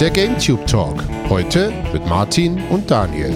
Der 0.00 0.10
GameTube 0.10 0.64
Talk. 0.68 1.02
Heute 1.28 1.72
mit 1.92 2.06
Martin 2.06 2.62
und 2.68 2.88
Daniel. 2.88 3.32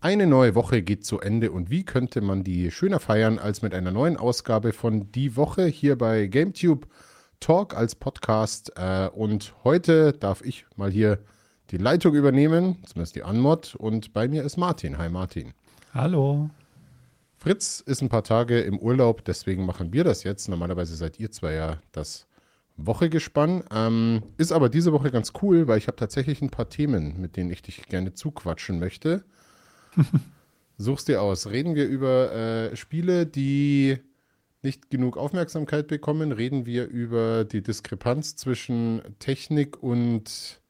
Eine 0.00 0.26
neue 0.26 0.56
Woche 0.56 0.82
geht 0.82 1.06
zu 1.06 1.20
Ende 1.20 1.52
und 1.52 1.70
wie 1.70 1.84
könnte 1.84 2.20
man 2.20 2.42
die 2.42 2.72
schöner 2.72 2.98
feiern 2.98 3.38
als 3.38 3.62
mit 3.62 3.74
einer 3.74 3.92
neuen 3.92 4.16
Ausgabe 4.16 4.72
von 4.72 5.12
Die 5.12 5.36
Woche 5.36 5.66
hier 5.66 5.96
bei 5.96 6.26
GameTube 6.26 6.88
Talk 7.38 7.76
als 7.76 7.94
Podcast. 7.94 8.72
Äh, 8.76 9.06
und 9.06 9.54
heute 9.62 10.14
darf 10.14 10.42
ich 10.42 10.66
mal 10.74 10.90
hier 10.90 11.20
die 11.70 11.78
Leitung 11.78 12.16
übernehmen, 12.16 12.82
zumindest 12.86 13.14
die 13.14 13.22
Anmod. 13.22 13.76
Und 13.76 14.12
bei 14.12 14.26
mir 14.26 14.42
ist 14.42 14.56
Martin. 14.56 14.98
Hi 14.98 15.08
Martin. 15.08 15.52
Hallo. 15.94 16.50
Fritz 17.42 17.80
ist 17.80 18.00
ein 18.02 18.08
paar 18.08 18.22
Tage 18.22 18.60
im 18.60 18.78
Urlaub, 18.78 19.24
deswegen 19.24 19.66
machen 19.66 19.92
wir 19.92 20.04
das 20.04 20.22
jetzt. 20.22 20.48
Normalerweise 20.48 20.94
seid 20.94 21.18
ihr 21.18 21.32
zwei 21.32 21.54
ja 21.54 21.82
das 21.90 22.28
Wochegespann. 22.76 23.64
Ähm, 23.74 24.22
ist 24.36 24.52
aber 24.52 24.68
diese 24.68 24.92
Woche 24.92 25.10
ganz 25.10 25.32
cool, 25.42 25.66
weil 25.66 25.78
ich 25.78 25.88
habe 25.88 25.96
tatsächlich 25.96 26.40
ein 26.40 26.50
paar 26.50 26.68
Themen, 26.68 27.20
mit 27.20 27.36
denen 27.36 27.50
ich 27.50 27.60
dich 27.60 27.82
gerne 27.88 28.14
zuquatschen 28.14 28.78
möchte. 28.78 29.24
Suchst 30.78 31.08
dir 31.08 31.20
aus. 31.20 31.48
Reden 31.48 31.74
wir 31.74 31.88
über 31.88 32.32
äh, 32.32 32.76
Spiele, 32.76 33.26
die 33.26 33.98
nicht 34.62 34.88
genug 34.88 35.16
Aufmerksamkeit 35.16 35.88
bekommen? 35.88 36.30
Reden 36.30 36.64
wir 36.64 36.86
über 36.86 37.42
die 37.44 37.60
Diskrepanz 37.64 38.36
zwischen 38.36 39.02
Technik 39.18 39.82
und 39.82 40.60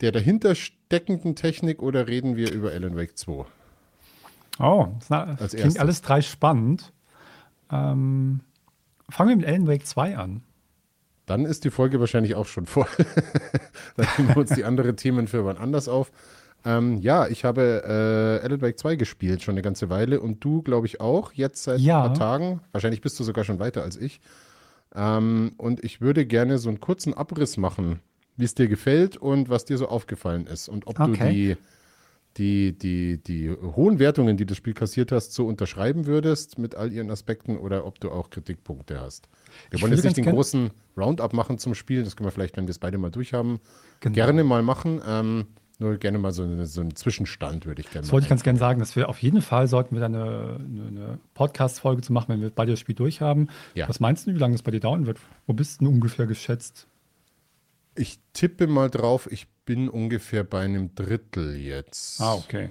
der 0.00 0.10
dahinter 0.10 0.54
steckenden 0.54 1.36
Technik 1.36 1.82
oder 1.82 2.08
reden 2.08 2.34
wir 2.34 2.50
über 2.50 2.70
Alan 2.70 2.96
Wake 2.96 3.18
2? 3.18 3.44
Oh, 4.58 4.88
das 5.08 5.08
klingt 5.50 5.54
erstes. 5.64 5.78
alles 5.78 6.02
drei 6.02 6.22
spannend. 6.22 6.92
Ähm, 7.70 8.40
fangen 9.08 9.30
wir 9.30 9.36
mit 9.36 9.46
Alan 9.46 9.66
Wake 9.66 9.86
2 9.86 10.16
an. 10.16 10.42
Dann 11.26 11.46
ist 11.46 11.64
die 11.64 11.70
Folge 11.70 12.00
wahrscheinlich 12.00 12.34
auch 12.34 12.46
schon 12.46 12.66
voll. 12.66 12.86
Dann 13.96 14.06
nehmen 14.18 14.28
wir 14.28 14.36
uns 14.36 14.50
die 14.50 14.64
anderen 14.64 14.96
Themen 14.96 15.26
für 15.26 15.44
wann 15.44 15.56
anders 15.56 15.88
auf. 15.88 16.12
Ähm, 16.66 16.98
ja, 16.98 17.26
ich 17.28 17.44
habe 17.44 17.82
äh, 17.84 18.44
Alan 18.44 18.60
Wake 18.60 18.78
2 18.78 18.96
gespielt 18.96 19.42
schon 19.42 19.54
eine 19.54 19.62
ganze 19.62 19.90
Weile 19.90 20.20
und 20.20 20.44
du, 20.44 20.62
glaube 20.62 20.86
ich, 20.86 21.00
auch. 21.00 21.32
Jetzt 21.32 21.64
seit 21.64 21.80
ja. 21.80 22.02
ein 22.02 22.08
paar 22.08 22.18
Tagen. 22.18 22.60
Wahrscheinlich 22.72 23.00
bist 23.00 23.18
du 23.18 23.24
sogar 23.24 23.44
schon 23.44 23.58
weiter 23.58 23.82
als 23.82 23.96
ich. 23.96 24.20
Ähm, 24.94 25.52
und 25.56 25.82
ich 25.82 26.00
würde 26.00 26.26
gerne 26.26 26.58
so 26.58 26.68
einen 26.68 26.80
kurzen 26.80 27.14
Abriss 27.14 27.56
machen, 27.56 28.00
wie 28.36 28.44
es 28.44 28.54
dir 28.54 28.68
gefällt 28.68 29.16
und 29.16 29.48
was 29.48 29.64
dir 29.64 29.78
so 29.78 29.88
aufgefallen 29.88 30.46
ist 30.46 30.68
und 30.68 30.86
ob 30.86 31.00
okay. 31.00 31.18
du 31.18 31.30
die 31.30 31.56
die, 32.36 32.76
die, 32.76 33.22
die 33.22 33.50
hohen 33.50 33.98
Wertungen, 33.98 34.36
die 34.36 34.46
das 34.46 34.56
Spiel 34.56 34.74
kassiert 34.74 35.12
hast, 35.12 35.34
so 35.34 35.46
unterschreiben 35.46 36.06
würdest 36.06 36.58
mit 36.58 36.74
all 36.74 36.92
ihren 36.92 37.10
Aspekten 37.10 37.56
oder 37.56 37.86
ob 37.86 38.00
du 38.00 38.10
auch 38.10 38.30
Kritikpunkte 38.30 39.00
hast. 39.00 39.28
Wir 39.70 39.76
ich 39.76 39.82
wollen 39.82 39.92
jetzt 39.92 40.04
nicht 40.04 40.16
den 40.16 40.24
großen 40.24 40.70
Roundup 40.96 41.32
machen 41.32 41.58
zum 41.58 41.74
Spiel, 41.74 42.02
das 42.02 42.16
können 42.16 42.26
wir 42.26 42.32
vielleicht, 42.32 42.56
wenn 42.56 42.66
wir 42.66 42.72
es 42.72 42.78
beide 42.78 42.98
mal 42.98 43.10
durchhaben, 43.10 43.60
genau. 44.00 44.14
gerne 44.14 44.42
mal 44.44 44.62
machen. 44.62 45.00
Ähm, 45.06 45.46
nur 45.80 45.96
gerne 45.96 46.18
mal 46.18 46.30
so, 46.30 46.44
eine, 46.44 46.66
so 46.66 46.80
einen 46.80 46.94
Zwischenstand 46.94 47.66
würde 47.66 47.80
ich 47.80 47.90
gerne 47.90 48.02
Das 48.02 48.12
wollte 48.12 48.26
ich 48.26 48.28
ganz 48.28 48.44
gerne 48.44 48.58
sagen, 48.58 48.78
dass 48.78 48.94
wir 48.94 49.08
auf 49.08 49.18
jeden 49.18 49.42
Fall 49.42 49.66
sollten 49.66 49.96
wir 49.96 50.00
dann 50.00 50.14
eine, 50.14 50.60
eine 50.86 51.18
Podcast-Folge 51.34 52.02
zu 52.02 52.12
machen, 52.12 52.26
wenn 52.28 52.40
wir 52.40 52.50
beide 52.50 52.72
das 52.72 52.80
Spiel 52.80 52.94
durchhaben. 52.94 53.50
Ja. 53.74 53.88
Was 53.88 53.98
meinst 53.98 54.26
du, 54.26 54.34
wie 54.34 54.38
lange 54.38 54.54
es 54.54 54.62
bei 54.62 54.70
dir 54.70 54.78
dauern 54.78 55.06
wird? 55.06 55.18
Wo 55.46 55.52
bist 55.52 55.80
du 55.80 55.88
ungefähr 55.88 56.26
geschätzt? 56.26 56.86
Ich 57.96 58.20
tippe 58.32 58.68
mal 58.68 58.88
drauf, 58.88 59.28
ich 59.30 59.48
bin 59.64 59.88
ungefähr 59.88 60.44
bei 60.44 60.60
einem 60.60 60.94
Drittel 60.94 61.56
jetzt. 61.56 62.20
Ah, 62.20 62.34
okay. 62.34 62.70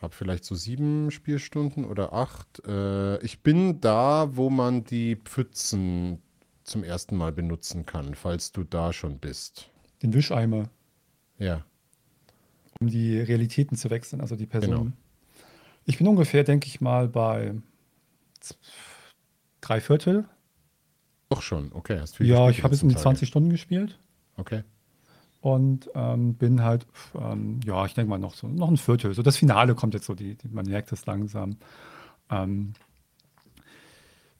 Hab 0.00 0.14
vielleicht 0.14 0.44
so 0.44 0.54
sieben 0.54 1.10
Spielstunden 1.10 1.84
oder 1.84 2.12
acht. 2.12 2.62
Äh, 2.66 3.18
ich 3.24 3.42
bin 3.42 3.80
da, 3.80 4.36
wo 4.36 4.50
man 4.50 4.84
die 4.84 5.16
Pfützen 5.16 6.22
zum 6.62 6.84
ersten 6.84 7.16
Mal 7.16 7.32
benutzen 7.32 7.86
kann, 7.86 8.14
falls 8.14 8.52
du 8.52 8.64
da 8.64 8.92
schon 8.92 9.18
bist. 9.18 9.70
Den 10.02 10.12
Wischeimer. 10.12 10.68
Ja. 11.38 11.64
Um 12.80 12.88
die 12.88 13.18
Realitäten 13.18 13.76
zu 13.76 13.90
wechseln, 13.90 14.20
also 14.20 14.36
die 14.36 14.46
Person. 14.46 14.70
Genau. 14.70 14.92
Ich 15.86 15.98
bin 15.98 16.08
ungefähr, 16.08 16.44
denke 16.44 16.66
ich 16.66 16.80
mal, 16.80 17.08
bei 17.08 17.54
drei 19.60 19.80
Viertel. 19.80 20.26
Doch 21.30 21.42
schon, 21.42 21.72
okay. 21.72 22.02
Ja, 22.20 22.50
ich 22.50 22.62
habe 22.62 22.74
jetzt 22.74 22.82
um 22.82 22.88
die 22.88 22.96
20 22.96 23.28
Stunden 23.28 23.50
gespielt. 23.50 23.98
Okay 24.36 24.64
und 25.44 25.90
ähm, 25.94 26.36
bin 26.36 26.62
halt, 26.62 26.86
ähm, 27.20 27.60
ja, 27.66 27.84
ich 27.84 27.92
denke 27.92 28.08
mal 28.08 28.16
noch 28.16 28.32
so, 28.32 28.48
noch 28.48 28.70
ein 28.70 28.78
Viertel. 28.78 29.12
So 29.12 29.20
das 29.20 29.36
Finale 29.36 29.74
kommt 29.74 29.92
jetzt 29.92 30.06
so, 30.06 30.14
die, 30.14 30.36
die 30.36 30.48
man 30.48 30.64
merkt 30.64 30.90
es 30.90 31.04
langsam. 31.04 31.58
Ähm, 32.30 32.72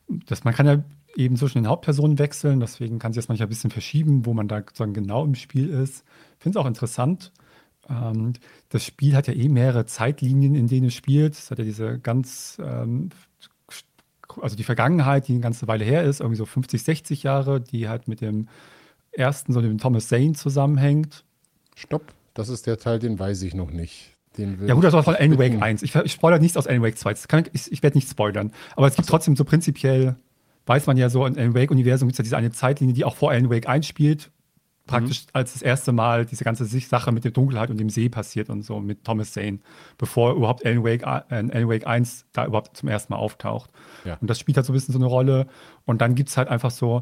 das, 0.09 0.44
man 0.44 0.54
kann 0.54 0.64
ja 0.64 0.82
eben 1.14 1.37
zwischen 1.37 1.59
den 1.59 1.69
Hauptpersonen 1.69 2.19
wechseln, 2.19 2.59
deswegen 2.59 2.98
kann 2.98 3.12
sich 3.12 3.22
das 3.22 3.28
manchmal 3.28 3.48
ein 3.48 3.50
bisschen 3.50 3.70
verschieben, 3.70 4.25
wo 4.25 4.32
man 4.32 4.48
da 4.48 4.60
sozusagen 4.60 4.94
genau 4.94 5.26
im 5.26 5.34
Spiel 5.34 5.69
ist. 5.69 6.04
Ich 6.38 6.43
finde 6.43 6.59
es 6.59 6.64
auch 6.64 6.66
interessant. 6.66 7.32
Ähm, 7.91 8.32
das 8.70 8.82
Spiel 8.82 9.14
hat 9.14 9.26
ja 9.26 9.34
eh 9.34 9.50
mehrere 9.50 9.84
Zeitlinien, 9.84 10.54
in 10.54 10.69
denen 10.69 10.87
es 10.87 10.94
spielt. 10.94 11.34
Es 11.34 11.50
hat 11.50 11.59
ja 11.59 11.66
diese 11.66 11.98
ganz, 11.98 12.56
ähm, 12.64 13.10
also 14.41 14.56
die 14.56 14.64
Vergangenheit, 14.64 15.28
die 15.28 15.32
eine 15.32 15.43
ganze 15.43 15.69
Weile 15.69 15.84
her 15.84 16.03
ist, 16.03 16.20
irgendwie 16.20 16.38
so 16.38 16.47
50, 16.47 16.82
60 16.82 17.25
Jahre, 17.25 17.60
die 17.60 17.91
halt 17.91 18.09
mit 18.09 18.22
dem 18.22 18.48
ersten, 19.16 19.52
so 19.52 19.60
dem 19.60 19.78
Thomas 19.78 20.08
Zane 20.08 20.32
zusammenhängt. 20.32 21.25
Stopp, 21.75 22.12
das 22.34 22.48
ist 22.48 22.66
der 22.66 22.78
Teil, 22.78 22.98
den 22.98 23.19
weiß 23.19 23.42
ich 23.42 23.54
noch 23.54 23.70
nicht. 23.70 24.16
ja 24.36 24.75
gut, 24.75 24.84
das 24.84 24.92
war 24.92 25.02
von 25.02 25.14
Alan 25.14 25.38
Wake 25.38 25.60
1. 25.60 25.82
Ich, 25.82 25.94
ich 25.94 26.12
spoilere 26.12 26.41
nichts 26.41 26.56
aus 26.56 26.66
Alan 26.66 26.82
Wake 26.82 26.98
2. 26.98 27.14
ich, 27.52 27.72
ich 27.72 27.82
werde 27.82 27.97
nicht 27.97 28.08
spoilern. 28.08 28.52
Aber 28.76 28.86
es 28.86 28.97
gibt 28.97 29.08
trotzdem 29.08 29.36
so 29.36 29.44
prinzipiell, 29.44 30.16
weiß 30.66 30.86
man 30.86 30.97
ja 30.97 31.08
so, 31.08 31.25
in 31.26 31.38
Alan 31.38 31.54
Wake-Universum 31.54 32.08
gibt 32.08 32.14
es 32.14 32.19
ja 32.19 32.25
diese 32.25 32.36
eine 32.36 32.50
Zeitlinie, 32.50 32.94
die 32.94 33.04
auch 33.04 33.16
vor 33.16 33.30
Alan 33.30 33.50
Wake 33.50 33.69
1 33.69 33.86
spielt. 33.86 34.30
Praktisch 34.86 35.22
mhm. 35.22 35.31
als 35.32 35.54
das 35.54 35.62
erste 35.62 35.92
Mal 35.92 36.26
diese 36.26 36.44
ganze 36.44 36.66
Sache 36.66 37.10
mit 37.10 37.25
der 37.25 37.31
Dunkelheit 37.31 37.70
und 37.70 37.78
dem 37.78 37.88
See 37.88 38.10
passiert 38.10 38.50
und 38.50 38.62
so 38.62 38.81
mit 38.81 39.02
Thomas 39.02 39.32
Zane, 39.32 39.60
bevor 39.96 40.34
überhaupt 40.34 40.66
Alan 40.66 40.84
Wake, 40.84 41.02
äh, 41.02 41.22
Alan 41.31 41.69
Wake 41.69 41.86
1 41.86 42.26
da 42.32 42.44
überhaupt 42.44 42.76
zum 42.76 42.91
ersten 42.91 43.14
Mal 43.14 43.19
auftaucht. 43.19 43.70
Ja. 44.04 44.19
Und 44.20 44.28
das 44.28 44.38
spielt 44.38 44.58
halt 44.58 44.66
so 44.66 44.72
ein 44.72 44.75
bisschen 44.75 44.92
so 44.92 44.98
eine 44.98 45.06
Rolle. 45.06 45.46
Und 45.86 46.02
dann 46.02 46.14
gibt 46.14 46.28
es 46.28 46.36
halt 46.36 46.48
einfach 46.48 46.70
so 46.70 47.00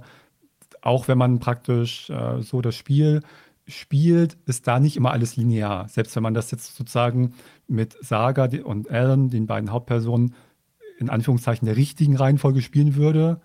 auch 0.82 1.09
wenn 1.09 1.16
man 1.16 1.38
praktisch 1.38 2.10
äh, 2.10 2.43
so 2.43 2.60
das 2.60 2.76
Spiel 2.76 3.22
spielt, 3.66 4.37
ist 4.47 4.66
da 4.66 4.81
nicht 4.81 4.97
immer 4.97 5.12
alles 5.12 5.37
linear. 5.37 5.88
Selbst 5.88 6.15
wenn 6.16 6.22
man 6.22 6.34
das 6.34 6.50
jetzt 6.50 6.75
sozusagen 6.75 7.34
mit 7.69 7.97
Saga 8.00 8.48
und 8.65 8.91
Alan, 8.91 9.31
den 9.31 9.47
beiden 9.47 9.70
Hauptpersonen, 9.70 10.34
in 10.98 11.09
Anführungszeichen 11.09 11.66
der 11.66 11.76
richtigen 11.76 12.16
Reihenfolge 12.16 12.60
spielen 12.60 12.97
würde, 12.97 13.41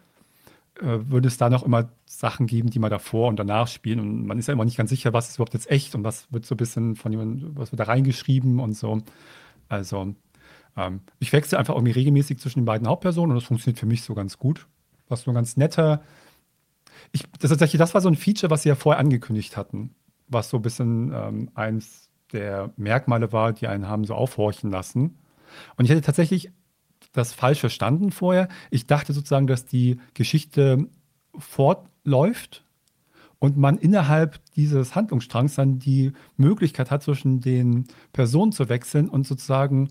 äh, 0.82 1.10
würde 1.10 1.28
es 1.28 1.38
da 1.38 1.50
noch 1.50 1.64
immer 1.64 1.90
Sachen 2.06 2.48
geben, 2.48 2.70
die 2.70 2.80
man 2.80 2.90
davor 2.90 3.30
und 3.30 3.38
danach 3.38 3.68
spielen. 3.68 4.00
Und 4.00 4.26
man 4.26 4.40
ist 4.40 4.48
ja 4.48 4.54
immer 4.54 4.66
nicht 4.66 4.78
ganz 4.78 4.90
sicher, 4.90 5.14
was 5.14 5.30
ist 5.30 5.36
überhaupt 5.36 5.54
jetzt 5.54 5.70
echt 5.70 5.96
und 5.96 6.04
was 6.04 6.32
wird 6.32 6.46
so 6.46 6.56
ein 6.56 6.58
bisschen 6.58 6.96
von 6.96 7.12
jemandem, 7.12 7.56
was 7.56 7.72
wird 7.72 7.80
da 7.80 7.86
reingeschrieben 7.86 8.60
und 8.60 8.74
so. 8.74 9.02
Also, 9.70 10.16
ähm, 10.76 11.02
ich 11.20 11.34
wechsle 11.34 11.58
einfach 11.58 11.76
irgendwie 11.76 11.94
regelmäßig 11.94 12.40
zwischen 12.40 12.62
den 12.62 12.66
beiden 12.66 12.88
Hauptpersonen 12.88 13.32
und 13.32 13.36
das 13.38 13.48
funktioniert 13.48 13.80
für 13.80 13.86
mich 13.86 14.02
so 14.02 14.16
ganz 14.16 14.38
gut. 14.38 14.68
Was 15.10 15.22
so 15.22 15.32
ein 15.32 15.36
ganz 15.36 15.58
netter, 15.58 16.02
ich, 17.12 17.24
das, 17.40 17.50
tatsächlich, 17.50 17.80
das 17.80 17.94
war 17.94 18.02
so 18.02 18.10
ein 18.10 18.16
Feature, 18.16 18.50
was 18.50 18.64
sie 18.64 18.70
ja 18.70 18.76
vorher 18.76 19.00
angekündigt 19.00 19.58
hatten, 19.58 19.96
was 20.28 20.50
so 20.50 20.58
ein 20.58 20.64
bisschen 20.64 21.12
ähm, 21.14 21.50
eins 21.56 22.10
der 22.34 22.72
Merkmale 22.76 23.32
war, 23.32 23.54
die 23.54 23.68
einen 23.68 23.88
haben 23.88 24.04
so 24.04 24.14
aufhorchen 24.14 24.70
lassen. 24.70 25.18
Und 25.76 25.86
ich 25.86 25.92
hätte 25.92 26.02
tatsächlich 26.02 26.52
das 27.14 27.34
falsch 27.34 27.60
verstanden 27.60 28.12
vorher. 28.12 28.48
Ich 28.70 28.86
dachte 28.86 29.14
sozusagen, 29.14 29.48
dass 29.48 29.66
die 29.66 30.00
Geschichte 30.14 30.88
fortläuft 31.38 32.66
und 33.40 33.58
man 33.58 33.78
innerhalb 33.78 34.40
dieses 34.56 34.96
Handlungsstrangs 34.96 35.56
dann 35.56 35.80
die 35.80 36.12
Möglichkeit 36.36 36.92
hat, 36.92 37.04
zwischen 37.04 37.40
den 37.40 37.86
Personen 38.14 38.52
zu 38.52 38.70
wechseln 38.70 39.10
und 39.10 39.28
sozusagen, 39.28 39.90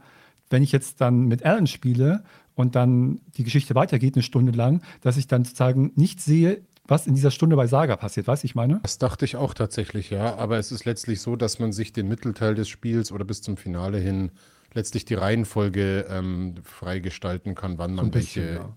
wenn 0.51 0.63
ich 0.63 0.73
jetzt 0.73 1.01
dann 1.01 1.27
mit 1.27 1.45
Alan 1.45 1.67
spiele 1.67 2.25
und 2.55 2.75
dann 2.75 3.21
die 3.37 3.45
Geschichte 3.45 3.75
weitergeht 3.75 4.15
eine 4.15 4.23
Stunde 4.23 4.53
lang, 4.53 4.83
dass 5.01 5.17
ich 5.17 5.27
dann 5.27 5.45
sozusagen 5.45 5.93
nicht 5.95 6.21
sehe, 6.21 6.63
was 6.89 7.07
in 7.07 7.15
dieser 7.15 7.31
Stunde 7.31 7.57
bei 7.57 7.67
Saga 7.67 7.97
passiert, 7.97 8.27
weißt 8.27 8.43
du, 8.43 8.47
ich 8.47 8.55
meine? 8.55 8.81
Das 8.83 8.99
dachte 8.99 9.25
ich 9.25 9.37
auch 9.37 9.55
tatsächlich, 9.55 10.11
ja. 10.11 10.37
Aber 10.37 10.59
es 10.59 10.73
ist 10.73 10.85
letztlich 10.85 11.21
so, 11.21 11.37
dass 11.37 11.59
man 11.59 11.73
sich 11.73 11.93
den 11.93 12.09
Mittelteil 12.09 12.55
des 12.55 12.69
Spiels 12.69 13.13
oder 13.13 13.25
bis 13.25 13.43
zum 13.43 13.57
Finale 13.57 13.99
hin 13.99 14.33
letztlich 14.73 15.05
die 15.05 15.15
Reihenfolge 15.15 16.07
ähm, 16.09 16.55
freigestalten 16.63 17.55
kann, 17.55 17.79
wann 17.79 17.95
man 17.95 18.11
bisschen, 18.11 18.45
welche, 18.45 18.55
ja. 18.59 18.77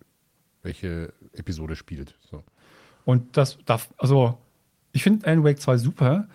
welche 0.63 1.13
Episode 1.33 1.75
spielt. 1.75 2.15
So. 2.29 2.43
Und 3.05 3.37
das 3.37 3.57
darf, 3.65 3.89
also 3.97 4.37
ich 4.91 5.03
finde 5.03 5.27
Alan 5.27 5.43
Wake 5.43 5.59
2 5.59 5.77
super, 5.77 6.27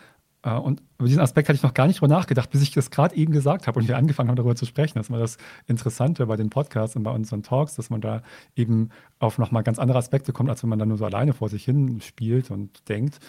und 0.51 0.83
über 0.99 1.09
diesen 1.09 1.23
Aspekt 1.23 1.49
hatte 1.49 1.57
ich 1.57 1.63
noch 1.63 1.73
gar 1.73 1.87
nicht 1.87 2.01
drüber 2.01 2.15
nachgedacht, 2.15 2.51
bis 2.51 2.61
ich 2.61 2.71
das 2.71 2.91
gerade 2.91 3.17
eben 3.17 3.33
gesagt 3.33 3.67
habe 3.67 3.81
und 3.81 3.89
wir 3.89 3.97
angefangen 3.97 4.29
haben, 4.29 4.37
darüber 4.37 4.57
zu 4.57 4.67
sprechen. 4.67 4.99
Das 4.99 5.11
war 5.11 5.19
das 5.19 5.39
Interessante 5.67 6.27
bei 6.27 6.37
den 6.37 6.51
Podcasts 6.51 6.97
und 6.97 7.03
bei 7.03 7.11
unseren 7.11 7.43
Talks, 7.43 7.77
dass 7.77 7.89
man 7.89 8.03
da 8.03 8.23
eben 8.55 8.91
auf 9.19 9.39
nochmal 9.39 9.63
ganz 9.63 9.79
andere 9.79 9.97
Aspekte 9.97 10.33
kommt, 10.33 10.51
als 10.51 10.63
wenn 10.63 10.69
man 10.69 10.79
dann 10.79 10.89
nur 10.89 10.99
so 10.99 11.07
alleine 11.07 11.33
vor 11.33 11.49
sich 11.49 11.65
hin 11.65 12.01
spielt 12.03 12.51
und 12.51 12.89
denkt. 12.91 13.21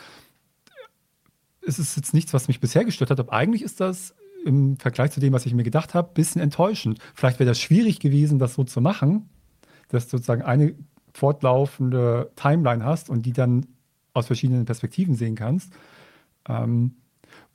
Es 1.66 1.80
ist 1.80 1.96
jetzt 1.96 2.14
nichts, 2.14 2.34
was 2.34 2.50
mich 2.50 2.60
bisher 2.60 2.84
gestört 2.84 3.12
hat, 3.12 3.20
aber 3.20 3.32
eigentlich 3.32 3.62
ist 3.62 3.80
das 3.80 4.14
im 4.46 4.78
Vergleich 4.78 5.12
zu 5.12 5.22
dem, 5.22 5.32
was 5.32 5.46
ich 5.46 5.54
mir 5.54 5.64
gedacht 5.64 5.94
habe, 5.94 6.10
ein 6.10 6.14
bisschen 6.14 6.42
enttäuschend. 6.42 7.00
Vielleicht 7.14 7.40
wäre 7.40 7.50
das 7.50 7.60
schwierig 7.60 8.00
gewesen, 8.00 8.40
das 8.40 8.56
so 8.56 8.66
zu 8.66 8.82
machen, 8.82 9.30
dass 9.88 10.10
sozusagen 10.10 10.44
eine 10.44 10.76
fortlaufende 11.14 12.32
Timeline 12.36 12.84
hast 12.84 13.10
und 13.10 13.26
die 13.26 13.34
dann 13.34 13.66
aus 14.14 14.28
verschiedenen 14.28 14.66
Perspektiven 14.66 15.16
sehen 15.16 15.36
kannst. 15.36 15.74
Ähm, 16.48 16.96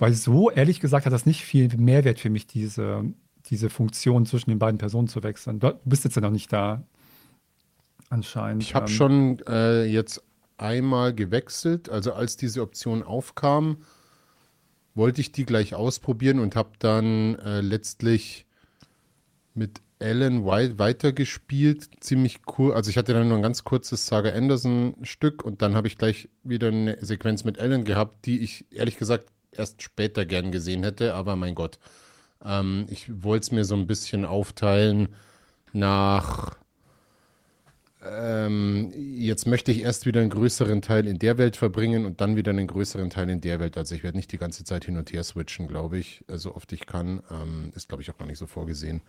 weil 0.00 0.14
so, 0.14 0.50
ehrlich 0.50 0.80
gesagt, 0.80 1.04
hat 1.04 1.12
das 1.12 1.26
nicht 1.26 1.44
viel 1.44 1.68
Mehrwert 1.76 2.18
für 2.18 2.30
mich, 2.30 2.46
diese, 2.46 3.04
diese 3.46 3.68
Funktion 3.68 4.24
zwischen 4.24 4.48
den 4.48 4.58
beiden 4.58 4.78
Personen 4.78 5.08
zu 5.08 5.22
wechseln. 5.22 5.60
Du 5.60 5.78
bist 5.84 6.04
jetzt 6.04 6.16
ja 6.16 6.22
noch 6.22 6.30
nicht 6.30 6.50
da, 6.50 6.82
anscheinend. 8.08 8.62
Ich 8.62 8.74
habe 8.74 8.86
ähm, 8.86 8.92
schon 8.92 9.38
äh, 9.46 9.84
jetzt 9.84 10.22
einmal 10.56 11.14
gewechselt. 11.14 11.90
Also 11.90 12.14
als 12.14 12.38
diese 12.38 12.62
Option 12.62 13.02
aufkam, 13.02 13.82
wollte 14.94 15.20
ich 15.20 15.32
die 15.32 15.44
gleich 15.44 15.74
ausprobieren 15.74 16.38
und 16.38 16.56
habe 16.56 16.70
dann 16.78 17.34
äh, 17.36 17.60
letztlich 17.60 18.46
mit 19.52 19.82
Alan 20.00 20.46
White 20.46 20.78
weitergespielt. 20.78 21.90
Ziemlich 22.00 22.40
cool. 22.56 22.72
Also 22.72 22.88
ich 22.88 22.96
hatte 22.96 23.12
dann 23.12 23.28
nur 23.28 23.36
ein 23.36 23.42
ganz 23.42 23.64
kurzes 23.64 24.06
Saga 24.06 24.30
Anderson-Stück 24.30 25.44
und 25.44 25.60
dann 25.60 25.74
habe 25.74 25.88
ich 25.88 25.98
gleich 25.98 26.30
wieder 26.42 26.68
eine 26.68 26.96
Sequenz 27.04 27.44
mit 27.44 27.58
Alan 27.58 27.84
gehabt, 27.84 28.24
die 28.24 28.40
ich 28.40 28.64
ehrlich 28.72 28.96
gesagt 28.96 29.26
erst 29.52 29.82
später 29.82 30.24
gern 30.24 30.52
gesehen 30.52 30.82
hätte, 30.82 31.14
aber 31.14 31.36
mein 31.36 31.54
Gott. 31.54 31.78
Ähm, 32.44 32.86
ich 32.90 33.22
wollte 33.22 33.44
es 33.44 33.52
mir 33.52 33.64
so 33.64 33.74
ein 33.74 33.86
bisschen 33.86 34.24
aufteilen 34.24 35.08
nach 35.72 36.56
ähm, 38.02 38.92
jetzt 38.96 39.46
möchte 39.46 39.72
ich 39.72 39.82
erst 39.82 40.06
wieder 40.06 40.20
einen 40.20 40.30
größeren 40.30 40.80
Teil 40.80 41.06
in 41.06 41.18
der 41.18 41.36
Welt 41.36 41.56
verbringen 41.56 42.06
und 42.06 42.20
dann 42.20 42.34
wieder 42.34 42.50
einen 42.50 42.66
größeren 42.66 43.10
Teil 43.10 43.28
in 43.28 43.42
der 43.42 43.60
Welt. 43.60 43.76
Also 43.76 43.94
ich 43.94 44.02
werde 44.02 44.16
nicht 44.16 44.32
die 44.32 44.38
ganze 44.38 44.64
Zeit 44.64 44.86
hin 44.86 44.96
und 44.96 45.12
her 45.12 45.22
switchen, 45.22 45.68
glaube 45.68 45.98
ich, 45.98 46.24
so 46.28 46.54
oft 46.54 46.72
ich 46.72 46.86
kann. 46.86 47.22
Ähm, 47.30 47.72
ist, 47.74 47.88
glaube 47.88 48.02
ich, 48.02 48.10
auch 48.10 48.16
gar 48.16 48.26
nicht 48.26 48.38
so 48.38 48.46
vorgesehen. 48.46 49.02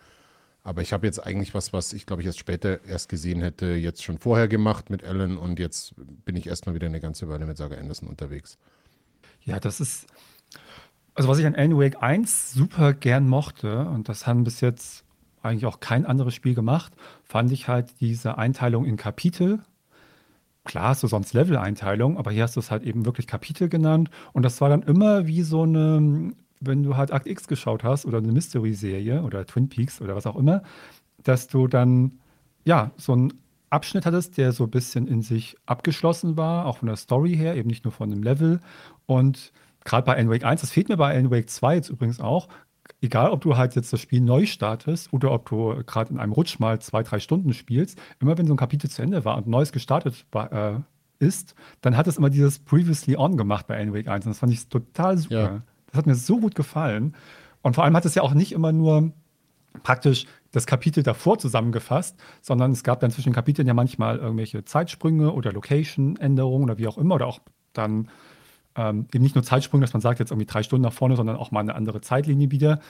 Aber 0.62 0.82
ich 0.82 0.92
habe 0.92 1.06
jetzt 1.06 1.18
eigentlich 1.18 1.54
was, 1.54 1.72
was 1.72 1.92
ich, 1.92 2.06
glaube 2.06 2.22
ich, 2.22 2.26
erst 2.26 2.38
später 2.38 2.84
erst 2.84 3.08
gesehen 3.08 3.40
hätte, 3.40 3.66
jetzt 3.66 4.04
schon 4.04 4.18
vorher 4.18 4.46
gemacht 4.46 4.90
mit 4.90 5.02
Alan 5.04 5.38
und 5.38 5.58
jetzt 5.58 5.94
bin 5.96 6.36
ich 6.36 6.46
erstmal 6.46 6.74
wieder 6.74 6.86
eine 6.86 7.00
ganze 7.00 7.28
Weile 7.28 7.46
mit 7.46 7.56
Saga 7.56 7.76
Anderson 7.76 8.08
unterwegs. 8.08 8.58
Ja, 9.44 9.58
das 9.58 9.80
ist, 9.80 10.06
also 11.14 11.28
was 11.28 11.38
ich 11.38 11.46
an 11.46 11.54
Alan 11.54 11.78
Wake 11.78 12.02
1 12.02 12.52
super 12.52 12.94
gern 12.94 13.28
mochte, 13.28 13.86
und 13.86 14.08
das 14.08 14.26
haben 14.26 14.44
bis 14.44 14.60
jetzt 14.60 15.04
eigentlich 15.42 15.66
auch 15.66 15.80
kein 15.80 16.06
anderes 16.06 16.34
Spiel 16.34 16.54
gemacht, 16.54 16.92
fand 17.24 17.50
ich 17.52 17.68
halt 17.68 18.00
diese 18.00 18.38
Einteilung 18.38 18.84
in 18.84 18.96
Kapitel. 18.96 19.60
Klar 20.64 20.90
hast 20.90 21.02
du 21.02 21.08
sonst 21.08 21.34
Level-Einteilung, 21.34 22.16
aber 22.16 22.30
hier 22.30 22.44
hast 22.44 22.56
du 22.56 22.60
es 22.60 22.70
halt 22.70 22.84
eben 22.84 23.04
wirklich 23.04 23.26
Kapitel 23.26 23.68
genannt. 23.68 24.10
Und 24.32 24.44
das 24.44 24.60
war 24.60 24.68
dann 24.68 24.82
immer 24.82 25.26
wie 25.26 25.42
so 25.42 25.62
eine, 25.64 26.32
wenn 26.60 26.82
du 26.84 26.96
halt 26.96 27.10
Akt 27.10 27.26
X 27.26 27.48
geschaut 27.48 27.82
hast 27.82 28.06
oder 28.06 28.18
eine 28.18 28.30
Mystery-Serie 28.30 29.22
oder 29.22 29.44
Twin 29.44 29.68
Peaks 29.68 30.00
oder 30.00 30.14
was 30.14 30.26
auch 30.26 30.36
immer, 30.36 30.62
dass 31.24 31.48
du 31.48 31.66
dann 31.66 32.20
ja 32.64 32.92
so 32.96 33.12
einen 33.12 33.32
Abschnitt 33.70 34.06
hattest, 34.06 34.38
der 34.38 34.52
so 34.52 34.64
ein 34.64 34.70
bisschen 34.70 35.08
in 35.08 35.22
sich 35.22 35.56
abgeschlossen 35.66 36.36
war, 36.36 36.66
auch 36.66 36.76
von 36.76 36.86
der 36.86 36.96
Story 36.96 37.34
her, 37.36 37.56
eben 37.56 37.68
nicht 37.68 37.84
nur 37.84 37.92
von 37.92 38.10
dem 38.10 38.22
Level. 38.22 38.60
Und 39.06 39.52
gerade 39.84 40.04
bei 40.04 40.14
Alan 40.14 40.30
Wake 40.30 40.44
1, 40.44 40.60
das 40.60 40.70
fehlt 40.70 40.88
mir 40.88 40.96
bei 40.96 41.10
Alan 41.10 41.30
Wake 41.30 41.48
2 41.48 41.74
jetzt 41.76 41.88
übrigens 41.90 42.20
auch, 42.20 42.48
egal 43.00 43.30
ob 43.30 43.40
du 43.40 43.56
halt 43.56 43.74
jetzt 43.74 43.92
das 43.92 44.00
Spiel 44.00 44.20
neu 44.20 44.46
startest 44.46 45.12
oder 45.12 45.32
ob 45.32 45.48
du 45.48 45.82
gerade 45.86 46.12
in 46.12 46.18
einem 46.18 46.32
Rutsch 46.32 46.58
mal 46.58 46.80
zwei, 46.80 47.02
drei 47.02 47.20
Stunden 47.20 47.52
spielst, 47.52 48.00
immer 48.20 48.38
wenn 48.38 48.46
so 48.46 48.54
ein 48.54 48.58
Kapitel 48.58 48.90
zu 48.90 49.02
Ende 49.02 49.24
war 49.24 49.36
und 49.36 49.46
neues 49.46 49.72
gestartet 49.72 50.26
war, 50.32 50.52
äh, 50.52 50.80
ist, 51.18 51.54
dann 51.80 51.96
hat 51.96 52.06
es 52.06 52.18
immer 52.18 52.30
dieses 52.30 52.58
Previously 52.58 53.16
On 53.16 53.36
gemacht 53.36 53.66
bei 53.66 53.76
Alan 53.76 53.94
Wake 53.94 54.08
1 54.08 54.26
und 54.26 54.30
das 54.30 54.38
fand 54.38 54.52
ich 54.52 54.68
total 54.68 55.18
super. 55.18 55.34
Ja. 55.34 55.62
Das 55.86 55.98
hat 55.98 56.06
mir 56.06 56.14
so 56.14 56.40
gut 56.40 56.54
gefallen. 56.54 57.14
Und 57.62 57.74
vor 57.74 57.84
allem 57.84 57.94
hat 57.94 58.04
es 58.04 58.14
ja 58.14 58.22
auch 58.22 58.34
nicht 58.34 58.52
immer 58.52 58.72
nur 58.72 59.12
praktisch 59.82 60.26
das 60.50 60.66
Kapitel 60.66 61.02
davor 61.02 61.38
zusammengefasst, 61.38 62.18
sondern 62.40 62.72
es 62.72 62.82
gab 62.82 63.00
dann 63.00 63.10
zwischen 63.10 63.32
Kapiteln 63.32 63.68
ja 63.68 63.74
manchmal 63.74 64.18
irgendwelche 64.18 64.64
Zeitsprünge 64.64 65.32
oder 65.32 65.52
Location-Änderungen 65.52 66.64
oder 66.64 66.78
wie 66.78 66.88
auch 66.88 66.98
immer 66.98 67.14
oder 67.14 67.26
auch 67.26 67.40
dann 67.72 68.08
ähm, 68.76 69.06
eben 69.12 69.22
nicht 69.22 69.34
nur 69.34 69.44
Zeitsprung, 69.44 69.80
dass 69.80 69.92
man 69.92 70.00
sagt, 70.00 70.18
jetzt 70.18 70.30
irgendwie 70.30 70.46
drei 70.46 70.62
Stunden 70.62 70.82
nach 70.82 70.92
vorne, 70.92 71.16
sondern 71.16 71.36
auch 71.36 71.50
mal 71.50 71.60
eine 71.60 71.74
andere 71.74 72.00
Zeitlinie 72.00 72.50
wieder. 72.50 72.80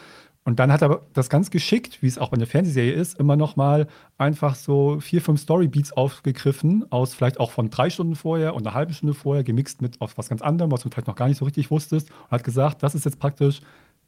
Und 0.45 0.59
dann 0.59 0.73
hat 0.73 0.83
er 0.83 1.03
das 1.13 1.29
ganz 1.29 1.51
geschickt, 1.51 2.03
wie 2.03 2.09
es 2.09 2.19
auch 2.19 2.31
bei 2.31 2.37
der 2.37 2.49
Fernsehserie 2.49 2.93
ist, 2.93 3.19
immer 3.19 3.37
noch 3.37 3.55
mal 3.55 3.87
einfach 4.19 4.57
so 4.57 4.99
vier, 4.99 5.23
fünf 5.23 5.41
Storybeats 5.41 5.93
aufgegriffen, 5.93 6.85
aus 6.91 7.15
vielleicht 7.15 7.39
auch 7.39 7.53
von 7.53 7.71
drei 7.71 7.91
Stunden 7.91 8.17
vorher 8.17 8.55
und 8.55 8.67
einer 8.67 8.75
halben 8.75 8.93
Stunde 8.93 9.15
vorher, 9.15 9.45
gemixt 9.45 9.83
mit 9.83 10.01
aus 10.01 10.19
was 10.19 10.29
ganz 10.29 10.43
anderem, 10.43 10.73
was 10.73 10.83
du 10.83 10.91
vielleicht 10.91 11.07
noch 11.07 11.15
gar 11.15 11.29
nicht 11.29 11.39
so 11.39 11.45
richtig 11.45 11.71
wusstest, 11.71 12.11
und 12.11 12.31
hat 12.31 12.43
gesagt, 12.43 12.83
das 12.83 12.97
ist 12.97 13.05
jetzt 13.05 13.21
praktisch 13.21 13.61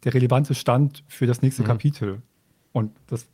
der 0.03 0.15
relevante 0.15 0.55
Stand 0.55 1.05
für 1.07 1.27
das 1.27 1.41
nächste 1.41 1.63
mhm. 1.63 1.67
Kapitel. 1.67 2.23
Und 2.73 2.93
das 3.07 3.29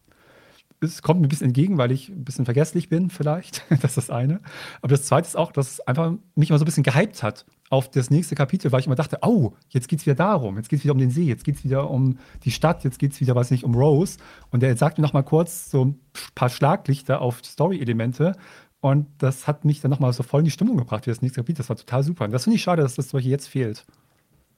es 0.82 1.02
kommt 1.02 1.20
mir 1.20 1.26
ein 1.26 1.28
bisschen 1.28 1.48
entgegen, 1.48 1.76
weil 1.76 1.92
ich 1.92 2.08
ein 2.08 2.25
bisschen 2.25 2.46
vergesslich 2.46 2.88
bin, 2.88 3.10
vielleicht. 3.10 3.64
das 3.82 3.84
ist 3.84 3.96
das 3.96 4.10
eine. 4.10 4.40
Aber 4.81 4.88
das 4.88 5.04
zweite 5.04 5.28
ist 5.28 5.37
auch, 5.37 5.52
dass 5.52 5.72
es 5.72 5.81
einfach 5.81 6.14
mich 6.34 6.48
immer 6.48 6.58
so 6.58 6.64
ein 6.64 6.66
bisschen 6.66 6.82
gehypt 6.82 7.22
hat 7.22 7.44
auf 7.70 7.88
das 7.88 8.11
nächste 8.11 8.34
Kapitel, 8.34 8.72
weil 8.72 8.81
ich 8.81 8.87
immer 8.87 8.96
dachte, 8.96 9.19
oh, 9.22 9.52
jetzt 9.69 9.88
geht 9.88 10.00
es 10.00 10.06
wieder 10.06 10.17
darum, 10.17 10.56
jetzt 10.56 10.69
geht 10.69 10.81
es 10.81 10.84
wieder 10.84 10.93
um 10.93 10.99
den 10.99 11.11
See, 11.11 11.22
jetzt 11.22 11.44
geht 11.44 11.55
es 11.55 11.64
wieder 11.64 11.88
um 11.88 12.19
die 12.44 12.50
Stadt, 12.50 12.82
jetzt 12.82 12.99
geht 12.99 13.12
es 13.12 13.20
wieder, 13.20 13.34
weiß 13.37 13.52
nicht, 13.52 13.64
um 13.64 13.75
Rose. 13.75 14.19
Und 14.50 14.62
er 14.62 14.76
sagt 14.76 14.99
mir 14.99 15.02
noch 15.02 15.12
mal 15.12 15.22
kurz 15.22 15.70
so 15.70 15.84
ein 15.84 16.00
paar 16.34 16.50
Schlaglichter 16.50 17.20
auf 17.20 17.40
Story-Elemente. 17.44 18.34
Und 18.81 19.06
das 19.19 19.46
hat 19.46 19.64
mich 19.64 19.81
dann 19.81 19.90
noch 19.93 20.00
mal 20.00 20.12
so 20.12 20.25
voll 20.25 20.40
in 20.40 20.46
die 20.46 20.50
Stimmung 20.50 20.76
gebracht 20.76 21.05
für 21.05 21.11
das 21.11 21.22
nächste 21.22 21.40
Kapitel. 21.40 21.58
Das 21.58 21.69
war 21.69 21.76
total 21.76 22.02
super. 22.02 22.25
Und 22.25 22.32
das 22.32 22.44
finde 22.44 22.56
ich 22.56 22.62
schade, 22.62 22.82
dass 22.82 22.96
das 22.96 23.11
solche 23.11 23.28
jetzt 23.28 23.49
fehlt. 23.49 23.87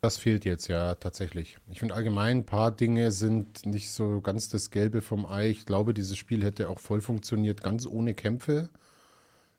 Das 0.00 0.17
fehlt 0.17 0.44
jetzt 0.47 0.69
ja 0.69 0.94
tatsächlich. 0.94 1.58
Ich 1.70 1.81
finde 1.81 1.94
allgemein, 1.94 2.38
ein 2.38 2.47
paar 2.47 2.70
Dinge 2.70 3.12
sind 3.12 3.67
nicht 3.67 3.93
so 3.93 4.20
ganz 4.20 4.49
das 4.49 4.70
Gelbe 4.70 5.03
vom 5.03 5.26
Ei. 5.26 5.50
Ich 5.50 5.67
glaube, 5.67 5.93
dieses 5.93 6.17
Spiel 6.17 6.43
hätte 6.43 6.70
auch 6.70 6.81
voll 6.81 7.03
funktioniert, 7.03 7.62
ganz 7.62 7.87
ohne 7.87 8.15
Kämpfe. 8.15 8.70